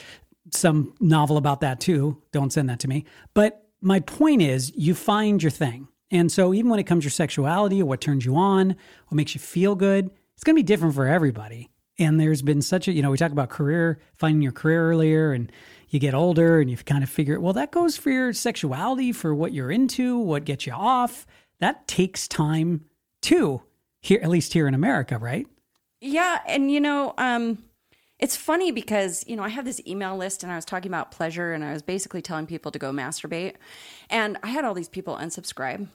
some 0.52 0.94
novel 1.00 1.36
about 1.36 1.60
that 1.60 1.80
too. 1.80 2.22
Don't 2.32 2.52
send 2.52 2.68
that 2.68 2.80
to 2.80 2.88
me. 2.88 3.04
But 3.32 3.66
my 3.80 4.00
point 4.00 4.42
is, 4.42 4.72
you 4.76 4.94
find 4.94 5.42
your 5.42 5.50
thing. 5.50 5.88
And 6.10 6.30
so, 6.30 6.54
even 6.54 6.70
when 6.70 6.78
it 6.78 6.84
comes 6.84 7.02
to 7.02 7.06
your 7.06 7.10
sexuality 7.10 7.82
or 7.82 7.86
what 7.86 8.00
turns 8.00 8.24
you 8.24 8.36
on, 8.36 8.76
what 9.08 9.16
makes 9.16 9.34
you 9.34 9.40
feel 9.40 9.74
good, 9.74 10.10
it's 10.34 10.44
going 10.44 10.54
to 10.54 10.58
be 10.58 10.62
different 10.62 10.94
for 10.94 11.06
everybody. 11.06 11.70
And 11.98 12.18
there's 12.18 12.42
been 12.42 12.62
such 12.62 12.88
a, 12.88 12.92
you 12.92 13.02
know, 13.02 13.10
we 13.10 13.16
talk 13.16 13.32
about 13.32 13.50
career, 13.50 14.00
finding 14.16 14.42
your 14.42 14.52
career 14.52 14.90
earlier, 14.90 15.32
and 15.32 15.50
you 15.88 16.00
get 16.00 16.14
older 16.14 16.60
and 16.60 16.70
you 16.70 16.76
kind 16.76 17.04
of 17.04 17.10
figure, 17.10 17.38
well, 17.38 17.52
that 17.52 17.70
goes 17.70 17.96
for 17.96 18.10
your 18.10 18.32
sexuality, 18.32 19.12
for 19.12 19.34
what 19.34 19.52
you're 19.52 19.70
into, 19.70 20.18
what 20.18 20.44
gets 20.44 20.66
you 20.66 20.72
off. 20.72 21.26
That 21.60 21.86
takes 21.86 22.26
time 22.26 22.84
too, 23.22 23.62
here, 24.00 24.20
at 24.22 24.28
least 24.28 24.52
here 24.52 24.66
in 24.66 24.74
America, 24.74 25.18
right? 25.18 25.46
Yeah, 26.00 26.40
and 26.46 26.70
you 26.70 26.80
know, 26.80 27.14
um, 27.16 27.58
it's 28.24 28.36
funny 28.36 28.72
because 28.72 29.22
you 29.28 29.36
know 29.36 29.42
I 29.42 29.51
have 29.51 29.66
this 29.66 29.82
email 29.86 30.16
list, 30.16 30.42
and 30.42 30.51
I 30.51 30.56
was 30.56 30.64
talking 30.64 30.90
about 30.90 31.10
pleasure, 31.10 31.52
and 31.52 31.62
I 31.62 31.74
was 31.74 31.82
basically 31.82 32.22
telling 32.22 32.46
people 32.46 32.72
to 32.72 32.78
go 32.78 32.90
masturbate, 32.90 33.56
and 34.09 34.38
I 34.42 34.48
had 34.48 34.64
all 34.64 34.72
these 34.72 34.88
people 34.88 35.14
unsubscribe. 35.16 35.88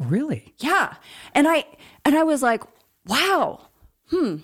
Oh, 0.00 0.04
really? 0.06 0.54
Yeah, 0.58 0.94
and 1.34 1.46
I 1.46 1.64
and 2.04 2.16
I 2.16 2.24
was 2.24 2.42
like, 2.42 2.64
wow, 3.06 3.68
hmm. 4.10 4.38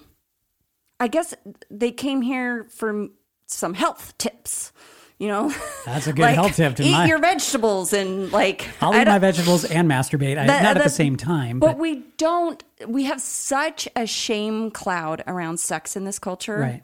I 1.01 1.09
guess 1.09 1.35
they 1.71 1.91
came 1.91 2.23
here 2.23 2.63
for 2.71 3.09
some 3.49 3.75
health 3.75 4.17
tips. 4.17 4.73
You 5.19 5.27
know, 5.29 5.53
That's 5.87 6.07
a 6.07 6.13
good 6.13 6.23
like, 6.31 6.35
health 6.37 6.55
tip 6.55 6.77
to 6.77 6.85
eat 6.85 6.93
my. 6.93 7.07
your 7.07 7.19
vegetables 7.19 7.93
and 7.93 8.31
like 8.31 8.69
I'll 8.81 8.93
I 8.93 9.01
eat 9.01 9.05
don't- 9.05 9.15
my 9.15 9.19
vegetables 9.19 9.65
and 9.65 9.91
masturbate. 9.91 10.37
That- 10.37 10.63
not 10.63 10.77
at 10.77 10.85
the 10.85 10.89
same 10.89 11.17
time, 11.17 11.59
but 11.59 11.67
but, 11.67 11.79
we 11.79 12.05
don't 12.17 12.63
we 12.87 13.05
have 13.05 13.21
such 13.21 13.89
a 13.97 14.07
shame 14.07 14.71
cloud 14.71 15.25
around 15.27 15.59
sex 15.59 15.97
in 15.97 16.05
this 16.05 16.21
culture 16.21 16.59
right. 16.59 16.83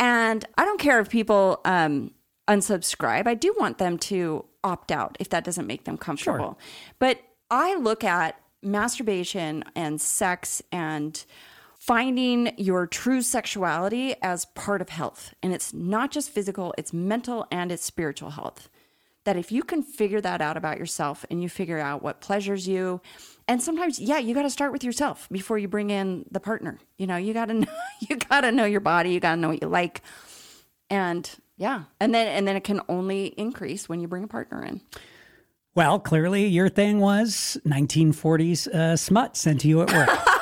And 0.00 0.44
i 0.56 0.64
don't 0.64 0.80
care 0.80 1.00
if 1.00 1.08
people 1.08 1.60
um 1.64 2.10
unsubscribe. 2.48 3.26
I 3.26 3.34
do 3.34 3.54
want 3.58 3.78
them 3.78 3.98
to 3.98 4.44
opt 4.64 4.90
out 4.90 5.16
if 5.20 5.28
that 5.28 5.44
doesn't 5.44 5.66
make 5.66 5.84
them 5.84 5.96
comfortable. 5.96 6.58
But 6.98 7.20
i 7.50 7.76
look 7.76 8.02
at 8.02 8.40
masturbation 8.62 9.64
and 9.76 10.00
sex 10.00 10.60
and 10.72 11.24
finding 11.78 12.52
your 12.58 12.86
true 12.86 13.22
sexuality 13.22 14.16
as 14.20 14.46
part 14.46 14.80
of 14.82 14.88
health. 14.88 15.32
And 15.42 15.52
it's 15.54 15.72
not 15.72 16.10
just 16.10 16.30
physical 16.30 16.74
it's 16.76 16.92
mental 16.92 17.46
and 17.52 17.70
it's 17.70 17.84
spiritual 17.84 18.30
health. 18.30 18.68
That 19.24 19.36
if 19.36 19.52
you 19.52 19.62
can 19.62 19.82
figure 19.82 20.22
that 20.22 20.40
out 20.40 20.56
about 20.56 20.78
yourself 20.78 21.24
and 21.30 21.42
you 21.42 21.48
figure 21.48 21.78
out 21.78 22.02
what 22.02 22.20
pleasures 22.20 22.66
you 22.66 23.00
and 23.48 23.62
sometimes 23.62 23.98
yeah 23.98 24.18
you 24.18 24.34
got 24.34 24.42
to 24.42 24.50
start 24.50 24.70
with 24.70 24.84
yourself 24.84 25.28
before 25.32 25.58
you 25.58 25.66
bring 25.66 25.90
in 25.90 26.24
the 26.30 26.38
partner 26.40 26.78
you 26.98 27.06
know 27.06 27.16
you 27.16 27.32
got 27.34 27.46
to 27.46 27.54
know 27.62 27.66
you 28.08 28.16
got 28.16 28.42
to 28.42 28.52
know 28.52 28.64
your 28.64 28.80
body 28.80 29.10
you 29.10 29.18
got 29.20 29.34
to 29.34 29.40
know 29.40 29.48
what 29.48 29.62
you 29.62 29.68
like 29.68 30.02
and 30.90 31.30
yeah 31.56 31.84
and 31.98 32.14
then 32.14 32.28
and 32.28 32.46
then 32.46 32.54
it 32.54 32.62
can 32.64 32.80
only 32.88 33.26
increase 33.38 33.88
when 33.88 34.00
you 34.00 34.06
bring 34.06 34.22
a 34.22 34.28
partner 34.28 34.62
in 34.64 34.80
Well, 35.74 36.00
clearly 36.00 36.46
your 36.46 36.68
thing 36.68 36.98
was 36.98 37.56
1940s 37.64 38.66
uh, 38.68 38.96
smut 38.96 39.36
sent 39.36 39.60
to 39.60 39.68
you 39.68 39.82
at 39.82 39.92
work. 39.92 40.08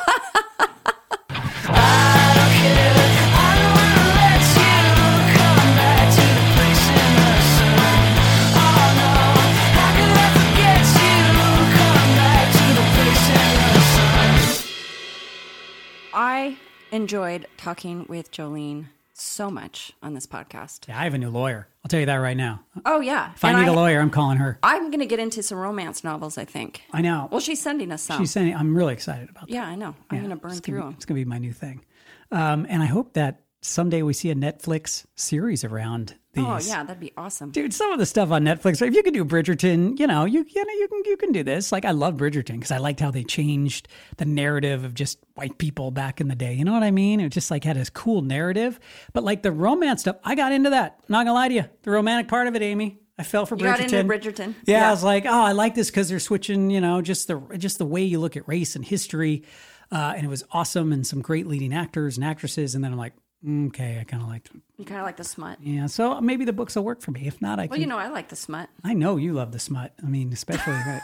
enjoyed 16.93 17.47
talking 17.57 18.07
with 18.09 18.31
joleen 18.31 18.87
so 19.19 19.51
much 19.51 19.93
on 20.03 20.13
this 20.15 20.27
podcast 20.27 20.87
yeah, 20.89 21.01
I 21.01 21.05
have 21.05 21.15
a 21.15 21.19
new 21.19 21.31
lawyer. 21.31 21.69
I'll 21.83 21.89
tell 21.89 22.01
you 22.01 22.07
that 22.07 22.17
right 22.17 22.37
now. 22.37 22.65
oh 22.85 23.01
yeah 23.01 23.33
If 23.35 23.45
I 23.45 23.59
need 23.59 23.69
a 23.69 23.73
lawyer, 23.73 24.01
I'm 24.01 24.11
calling 24.11 24.37
her. 24.39 24.59
i'm 24.63 24.91
gonna 24.91 25.07
get 25.07 25.19
into 25.19 25.43
some 25.43 25.57
romance 25.59 26.05
novels 26.05 26.37
i 26.37 26.45
think 26.45 26.83
I 26.93 27.01
know. 27.01 27.29
well 27.31 27.41
she's 27.41 27.61
sending 27.63 27.91
us 27.93 28.03
some 28.03 28.19
She's 28.21 28.31
saying 28.31 28.55
I'm 28.55 28.77
really 28.77 28.93
excited 28.93 29.31
about 29.31 29.47
that. 29.49 29.55
yeah 29.55 29.65
i 29.67 29.75
know 29.75 29.95
i'm 30.11 30.17
Yeah, 30.17 30.23
gonna 30.23 30.37
burn 30.37 30.53
through 30.53 30.75
gonna, 30.79 30.87
them 30.91 30.95
It's 30.97 31.05
gonna 31.07 31.21
be 31.21 31.25
my 31.25 31.39
new 31.39 31.53
thing, 31.53 31.85
um, 32.31 32.67
and 32.69 32.83
I 32.83 32.87
hope 32.87 33.15
that 33.15 33.41
someday 33.63 34.03
we 34.03 34.13
see 34.13 34.31
a 34.31 34.35
Netflix 34.35 35.05
series 35.17 35.65
around 35.65 36.15
these. 36.35 36.45
oh 36.47 36.59
yeah 36.63 36.83
that'd 36.85 37.01
be 37.01 37.13
awesome 37.17 37.51
Dude, 37.51 37.73
some 37.73 37.93
of 37.93 37.99
the 37.99 38.05
stuff 38.07 38.31
on 38.31 38.45
Netflix, 38.45 38.87
if 38.87 38.95
you 38.95 39.03
could 39.03 39.15
do 39.15 39.25
Bridgerton, 39.25 39.99
you 39.99 40.07
know, 40.07 40.25
you 40.27 40.45
you 40.49 40.65
know 40.65 40.73
you 40.75 40.89
can 40.89 41.03
you 41.07 41.17
can 41.17 41.33
do 41.33 41.43
this. 41.43 41.73
Like 41.73 41.85
I 41.85 41.93
love 41.93 42.15
Bridgerton 42.17 42.55
because 42.55 42.71
I 42.71 42.79
liked 42.79 43.01
how 43.01 43.11
they 43.11 43.25
changed 43.25 43.89
the 44.19 44.27
narrative 44.27 44.85
of 44.85 44.93
just 44.95 45.19
white 45.35 45.57
people 45.59 45.91
back 45.91 46.21
in 46.21 46.29
the 46.29 46.35
day. 46.35 46.53
You 46.55 46.65
know 46.65 46.73
what 46.73 46.83
I 46.83 46.91
mean? 46.91 47.21
It 47.21 47.31
just 47.31 47.51
like 47.51 47.65
had 47.65 47.77
this 47.77 47.89
cool 47.91 48.21
narrative. 48.23 48.79
But 49.15 49.25
like 49.25 49.43
the 49.43 49.53
romance 49.53 50.03
stuff, 50.03 50.17
I 50.25 50.35
got 50.35 50.53
into 50.53 50.71
that. 50.71 51.01
Not 51.09 51.21
gonna 51.25 51.33
lie 51.33 51.49
to 51.49 51.55
you, 51.55 51.65
the 51.83 51.91
romantic 51.91 52.29
part 52.29 52.47
of 52.47 52.55
it, 52.55 52.63
Amy. 52.63 52.99
I 53.19 53.23
fell 53.23 53.47
for 53.47 53.57
You 53.57 53.65
Bridgerton. 53.65 53.91
got 53.91 53.93
into 53.95 54.05
Bridgerton? 54.05 54.55
Yeah, 54.67 54.81
Yeah. 54.81 54.89
I 54.89 54.91
was 54.91 55.03
like, 55.03 55.25
oh, 55.25 55.43
I 55.43 55.53
like 55.53 55.75
this 55.75 55.91
because 55.91 56.11
they're 56.11 56.21
switching. 56.21 56.69
You 56.71 56.83
know, 56.83 57.01
just 57.01 57.29
the 57.29 57.41
just 57.57 57.79
the 57.79 57.87
way 57.87 58.03
you 58.03 58.21
look 58.21 58.37
at 58.37 58.47
race 58.47 58.77
and 58.77 58.85
history, 58.85 59.43
uh, 59.91 60.13
and 60.15 60.27
it 60.27 60.29
was 60.29 60.45
awesome 60.53 60.93
and 60.93 61.07
some 61.07 61.23
great 61.23 61.47
leading 61.47 61.73
actors 61.73 62.19
and 62.19 62.27
actresses. 62.27 62.75
And 62.75 62.85
then 62.85 62.93
I'm 62.93 62.99
like, 62.99 63.15
okay, 63.49 63.99
I 64.01 64.05
kind 64.05 64.23
of 64.23 64.29
liked. 64.29 64.51
you 64.79 64.85
kind 64.85 65.01
of 65.01 65.07
like 65.07 65.17
the 65.17 65.25
smut 65.25 65.59
Yeah, 65.61 65.87
so 65.87 66.21
maybe 66.21 66.45
the 66.45 66.53
books 66.53 66.77
will 66.77 66.85
work 66.85 67.01
for 67.01 67.11
me. 67.11 67.27
If 67.27 67.41
not, 67.41 67.59
I 67.59 67.63
well 67.67 67.73
can. 67.73 67.81
you 67.81 67.87
know 67.87 67.99
i 67.99 68.09
like 68.09 68.29
the 68.29 68.37
smut 68.37 68.69
I 68.85 68.95
know 68.95 69.17
you 69.17 69.33
love 69.33 69.53
the 69.53 69.59
smut. 69.59 69.93
I 70.03 70.07
mean, 70.07 70.33
especially 70.33 70.73
that 70.75 71.03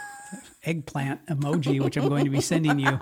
eggplant 0.64 1.24
emoji, 1.26 1.80
which 1.80 1.96
I'm 1.96 2.08
going 2.08 2.24
to 2.24 2.30
be 2.30 2.40
sending 2.40 2.78
you 2.78 2.98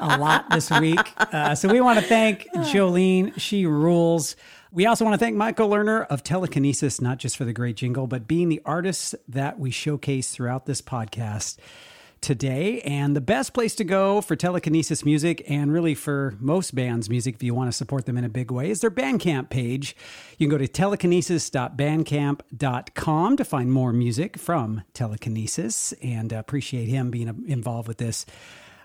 a 0.00 0.16
lot 0.18 0.48
this 0.50 0.70
week. 0.70 0.98
Uh, 1.18 1.54
so 1.54 1.68
we 1.68 1.80
want 1.80 1.98
to 1.98 2.04
thank 2.04 2.46
Joleen. 2.54 3.38
She 3.38 3.66
rules. 3.66 4.36
We 4.70 4.86
also 4.86 5.04
want 5.04 5.14
to 5.14 5.18
thank 5.18 5.36
Michael 5.36 5.68
Lerner 5.68 6.06
of 6.06 6.22
Telekinesis, 6.22 7.00
not 7.00 7.18
just 7.18 7.36
for 7.36 7.44
the 7.44 7.52
great 7.52 7.76
jingle, 7.76 8.06
but 8.06 8.26
being 8.26 8.48
the 8.48 8.62
artists 8.64 9.14
that 9.28 9.58
we 9.58 9.70
showcase 9.70 10.30
throughout 10.30 10.64
this 10.66 10.80
podcast 10.80 11.58
today. 12.22 12.80
And 12.80 13.14
the 13.14 13.20
best 13.20 13.52
place 13.52 13.74
to 13.74 13.84
go 13.84 14.22
for 14.22 14.36
telekinesis 14.36 15.04
music 15.04 15.44
and 15.48 15.72
really 15.72 15.94
for 15.94 16.36
most 16.40 16.74
bands' 16.74 17.10
music, 17.10 17.34
if 17.34 17.42
you 17.42 17.54
want 17.54 17.68
to 17.68 17.76
support 17.76 18.06
them 18.06 18.16
in 18.16 18.24
a 18.24 18.28
big 18.28 18.50
way, 18.50 18.70
is 18.70 18.80
their 18.80 18.90
Bandcamp 18.90 19.50
page. 19.50 19.94
You 20.38 20.46
can 20.46 20.56
go 20.56 20.58
to 20.58 20.68
telekinesis.bandcamp.com 20.68 23.36
to 23.36 23.44
find 23.44 23.72
more 23.72 23.92
music 23.92 24.38
from 24.38 24.82
Telekinesis 24.94 25.92
and 26.02 26.32
appreciate 26.32 26.88
him 26.88 27.10
being 27.10 27.28
uh, 27.28 27.34
involved 27.46 27.88
with 27.88 27.98
this. 27.98 28.24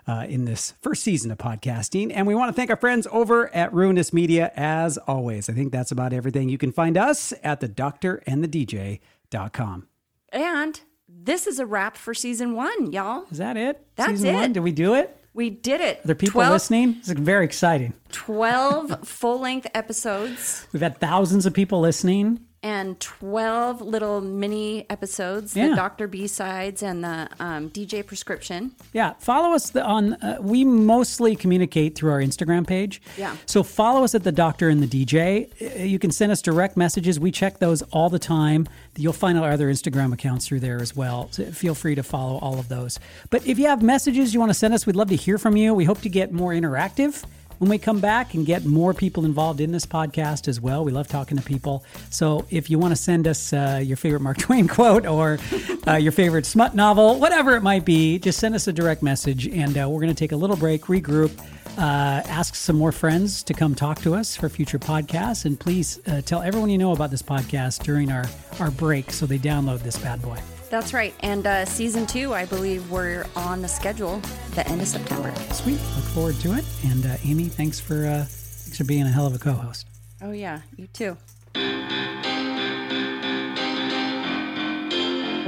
Uh, 0.06 0.26
in 0.26 0.44
this 0.46 0.72
first 0.80 1.02
season 1.02 1.30
of 1.30 1.36
podcasting. 1.36 2.10
And 2.14 2.26
we 2.26 2.34
want 2.34 2.48
to 2.48 2.54
thank 2.54 2.70
our 2.70 2.78
friends 2.78 3.06
over 3.12 3.54
at 3.54 3.70
Ruinous 3.74 4.10
Media 4.10 4.50
as 4.56 4.96
always. 4.96 5.50
I 5.50 5.52
think 5.52 5.70
that's 5.70 5.92
about 5.92 6.14
everything. 6.14 6.48
You 6.48 6.56
can 6.56 6.72
find 6.72 6.96
us 6.96 7.34
at 7.44 7.60
the 7.60 7.68
doctor 7.68 8.22
and 8.26 8.42
the 8.42 8.48
DJ.com. 8.48 9.86
And 10.30 10.80
this 11.08 11.46
is 11.46 11.58
a 11.58 11.66
wrap 11.66 11.96
for 11.96 12.14
season 12.14 12.54
one, 12.54 12.92
y'all. 12.92 13.24
Is 13.30 13.38
that 13.38 13.56
it? 13.56 13.84
That's 13.96 14.10
Season 14.10 14.34
One? 14.34 14.44
it. 14.44 14.52
Did 14.54 14.62
we 14.62 14.72
do 14.72 14.94
it? 14.94 15.14
We 15.34 15.50
did 15.50 15.80
it. 15.80 16.00
Are 16.00 16.06
there 16.08 16.14
people 16.16 16.40
12 16.40 16.52
listening? 16.52 16.96
It's 16.98 17.10
very 17.10 17.44
exciting. 17.44 17.94
12 18.12 19.00
full 19.08 19.38
length 19.40 19.68
episodes 19.74 20.66
We've 20.72 20.82
had 20.82 20.98
thousands 20.98 21.46
of 21.46 21.54
people 21.54 21.80
listening. 21.80 22.40
And 22.62 22.98
12 22.98 23.80
little 23.80 24.20
mini 24.20 24.84
episodes 24.90 25.54
Yeah. 25.56 25.68
the 25.68 25.76
Dr. 25.76 26.08
B 26.08 26.26
sides 26.26 26.82
and 26.82 27.04
the 27.04 27.28
um, 27.38 27.70
DJ 27.70 28.04
prescription. 28.04 28.72
Yeah, 28.92 29.14
follow 29.20 29.54
us 29.54 29.74
on. 29.76 30.14
Uh, 30.14 30.38
we 30.40 30.64
mostly 30.64 31.36
communicate 31.36 31.94
through 31.94 32.10
our 32.10 32.20
Instagram 32.20 32.66
page. 32.66 33.00
Yeah. 33.16 33.36
So 33.46 33.62
follow 33.62 34.02
us 34.02 34.14
at 34.14 34.24
the 34.24 34.32
Doctor 34.32 34.68
and 34.68 34.82
the 34.82 34.86
DJ. 34.88 35.48
Uh, 35.80 35.84
You 35.84 35.98
can 36.00 36.10
send 36.10 36.32
us 36.32 36.42
direct 36.42 36.76
messages. 36.76 37.20
We 37.20 37.30
check 37.30 37.58
those 37.60 37.82
all 37.92 38.10
the 38.10 38.18
time. 38.18 38.68
You'll 38.96 39.12
find 39.12 39.38
our 39.38 39.52
other 39.52 39.70
Instagram 39.70 40.12
accounts 40.12 40.48
through 40.48 40.60
there 40.60 40.82
as 40.82 40.96
well. 40.96 41.28
So 41.30 41.44
feel 41.52 41.74
free 41.76 41.94
to 41.94 42.02
follow 42.02 42.38
all 42.38 42.58
of 42.58 42.68
those. 42.68 42.98
But 43.30 43.46
if 43.46 43.58
you 43.58 43.66
have 43.68 43.82
messages 43.82 44.34
you 44.34 44.40
want 44.40 44.50
to 44.50 44.54
send 44.58 44.74
us, 44.74 44.84
we'd 44.86 44.96
love 44.96 45.08
to 45.10 45.16
hear 45.16 45.38
from 45.38 45.56
you. 45.56 45.74
We 45.74 45.84
hope 45.84 46.00
to 46.00 46.08
get 46.08 46.32
more 46.32 46.52
interactive 46.52 47.24
when 47.58 47.70
we 47.70 47.78
come 47.78 48.00
back 48.00 48.34
and 48.34 48.46
get 48.46 48.64
more 48.64 48.94
people 48.94 49.24
involved 49.24 49.60
in 49.60 49.72
this 49.72 49.86
podcast 49.86 50.48
as 50.48 50.60
well. 50.60 50.84
We 50.84 50.92
love 50.92 51.08
talking 51.08 51.36
to 51.36 51.42
people. 51.42 51.84
So 52.10 52.46
if 52.50 52.70
you 52.70 52.78
want 52.78 52.92
to 52.92 52.96
send 52.96 53.26
us 53.26 53.52
uh, 53.52 53.80
your 53.84 53.96
favorite 53.96 54.20
Mark 54.20 54.38
Twain 54.38 54.68
quote 54.68 55.06
or 55.06 55.38
uh, 55.86 55.94
your 55.94 56.12
favorite 56.12 56.46
smut 56.46 56.74
novel, 56.74 57.18
whatever 57.18 57.56
it 57.56 57.62
might 57.62 57.84
be, 57.84 58.18
just 58.18 58.38
send 58.38 58.54
us 58.54 58.66
a 58.66 58.72
direct 58.72 59.02
message 59.02 59.46
and 59.48 59.76
uh, 59.76 59.88
we're 59.88 60.00
going 60.00 60.14
to 60.14 60.18
take 60.18 60.32
a 60.32 60.36
little 60.36 60.56
break, 60.56 60.82
regroup. 60.84 61.32
Uh, 61.76 62.22
ask 62.26 62.56
some 62.56 62.76
more 62.76 62.90
friends 62.90 63.44
to 63.44 63.54
come 63.54 63.72
talk 63.72 64.00
to 64.00 64.12
us 64.12 64.34
for 64.34 64.48
future 64.48 64.80
podcasts, 64.80 65.44
and 65.44 65.60
please 65.60 66.00
uh, 66.08 66.20
tell 66.22 66.42
everyone 66.42 66.70
you 66.70 66.78
know 66.78 66.90
about 66.90 67.08
this 67.08 67.22
podcast 67.22 67.84
during 67.84 68.10
our 68.10 68.24
our 68.58 68.72
break 68.72 69.12
so 69.12 69.26
they 69.26 69.38
download 69.38 69.78
this 69.84 69.96
bad 69.96 70.20
boy. 70.20 70.36
That's 70.70 70.92
right. 70.92 71.14
And 71.20 71.46
uh, 71.46 71.64
season 71.64 72.06
two, 72.06 72.34
I 72.34 72.44
believe 72.44 72.90
we're 72.90 73.26
on 73.34 73.62
the 73.62 73.68
schedule 73.68 74.20
the 74.54 74.66
end 74.68 74.80
of 74.80 74.88
September. 74.88 75.34
Sweet, 75.52 75.80
look 75.96 76.04
forward 76.06 76.36
to 76.40 76.54
it. 76.54 76.64
And 76.84 77.06
uh, 77.06 77.16
Amy, 77.24 77.44
thanks 77.44 77.80
for 77.80 78.06
uh, 78.06 78.24
thanks 78.28 78.76
for 78.76 78.84
being 78.84 79.02
a 79.02 79.10
hell 79.10 79.26
of 79.26 79.34
a 79.34 79.38
co-host. 79.38 79.86
Oh, 80.20 80.32
yeah, 80.32 80.62
you 80.76 80.88
too. 80.88 81.16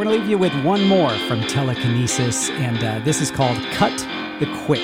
We're 0.01 0.05
going 0.05 0.17
to 0.17 0.23
leave 0.23 0.31
you 0.31 0.39
with 0.39 0.55
one 0.65 0.87
more 0.87 1.11
from 1.29 1.43
Telekinesis, 1.43 2.49
and 2.51 2.83
uh, 2.83 3.01
this 3.05 3.21
is 3.21 3.31
called 3.31 3.59
Cut 3.73 3.99
the 4.39 4.47
Quick. 4.65 4.81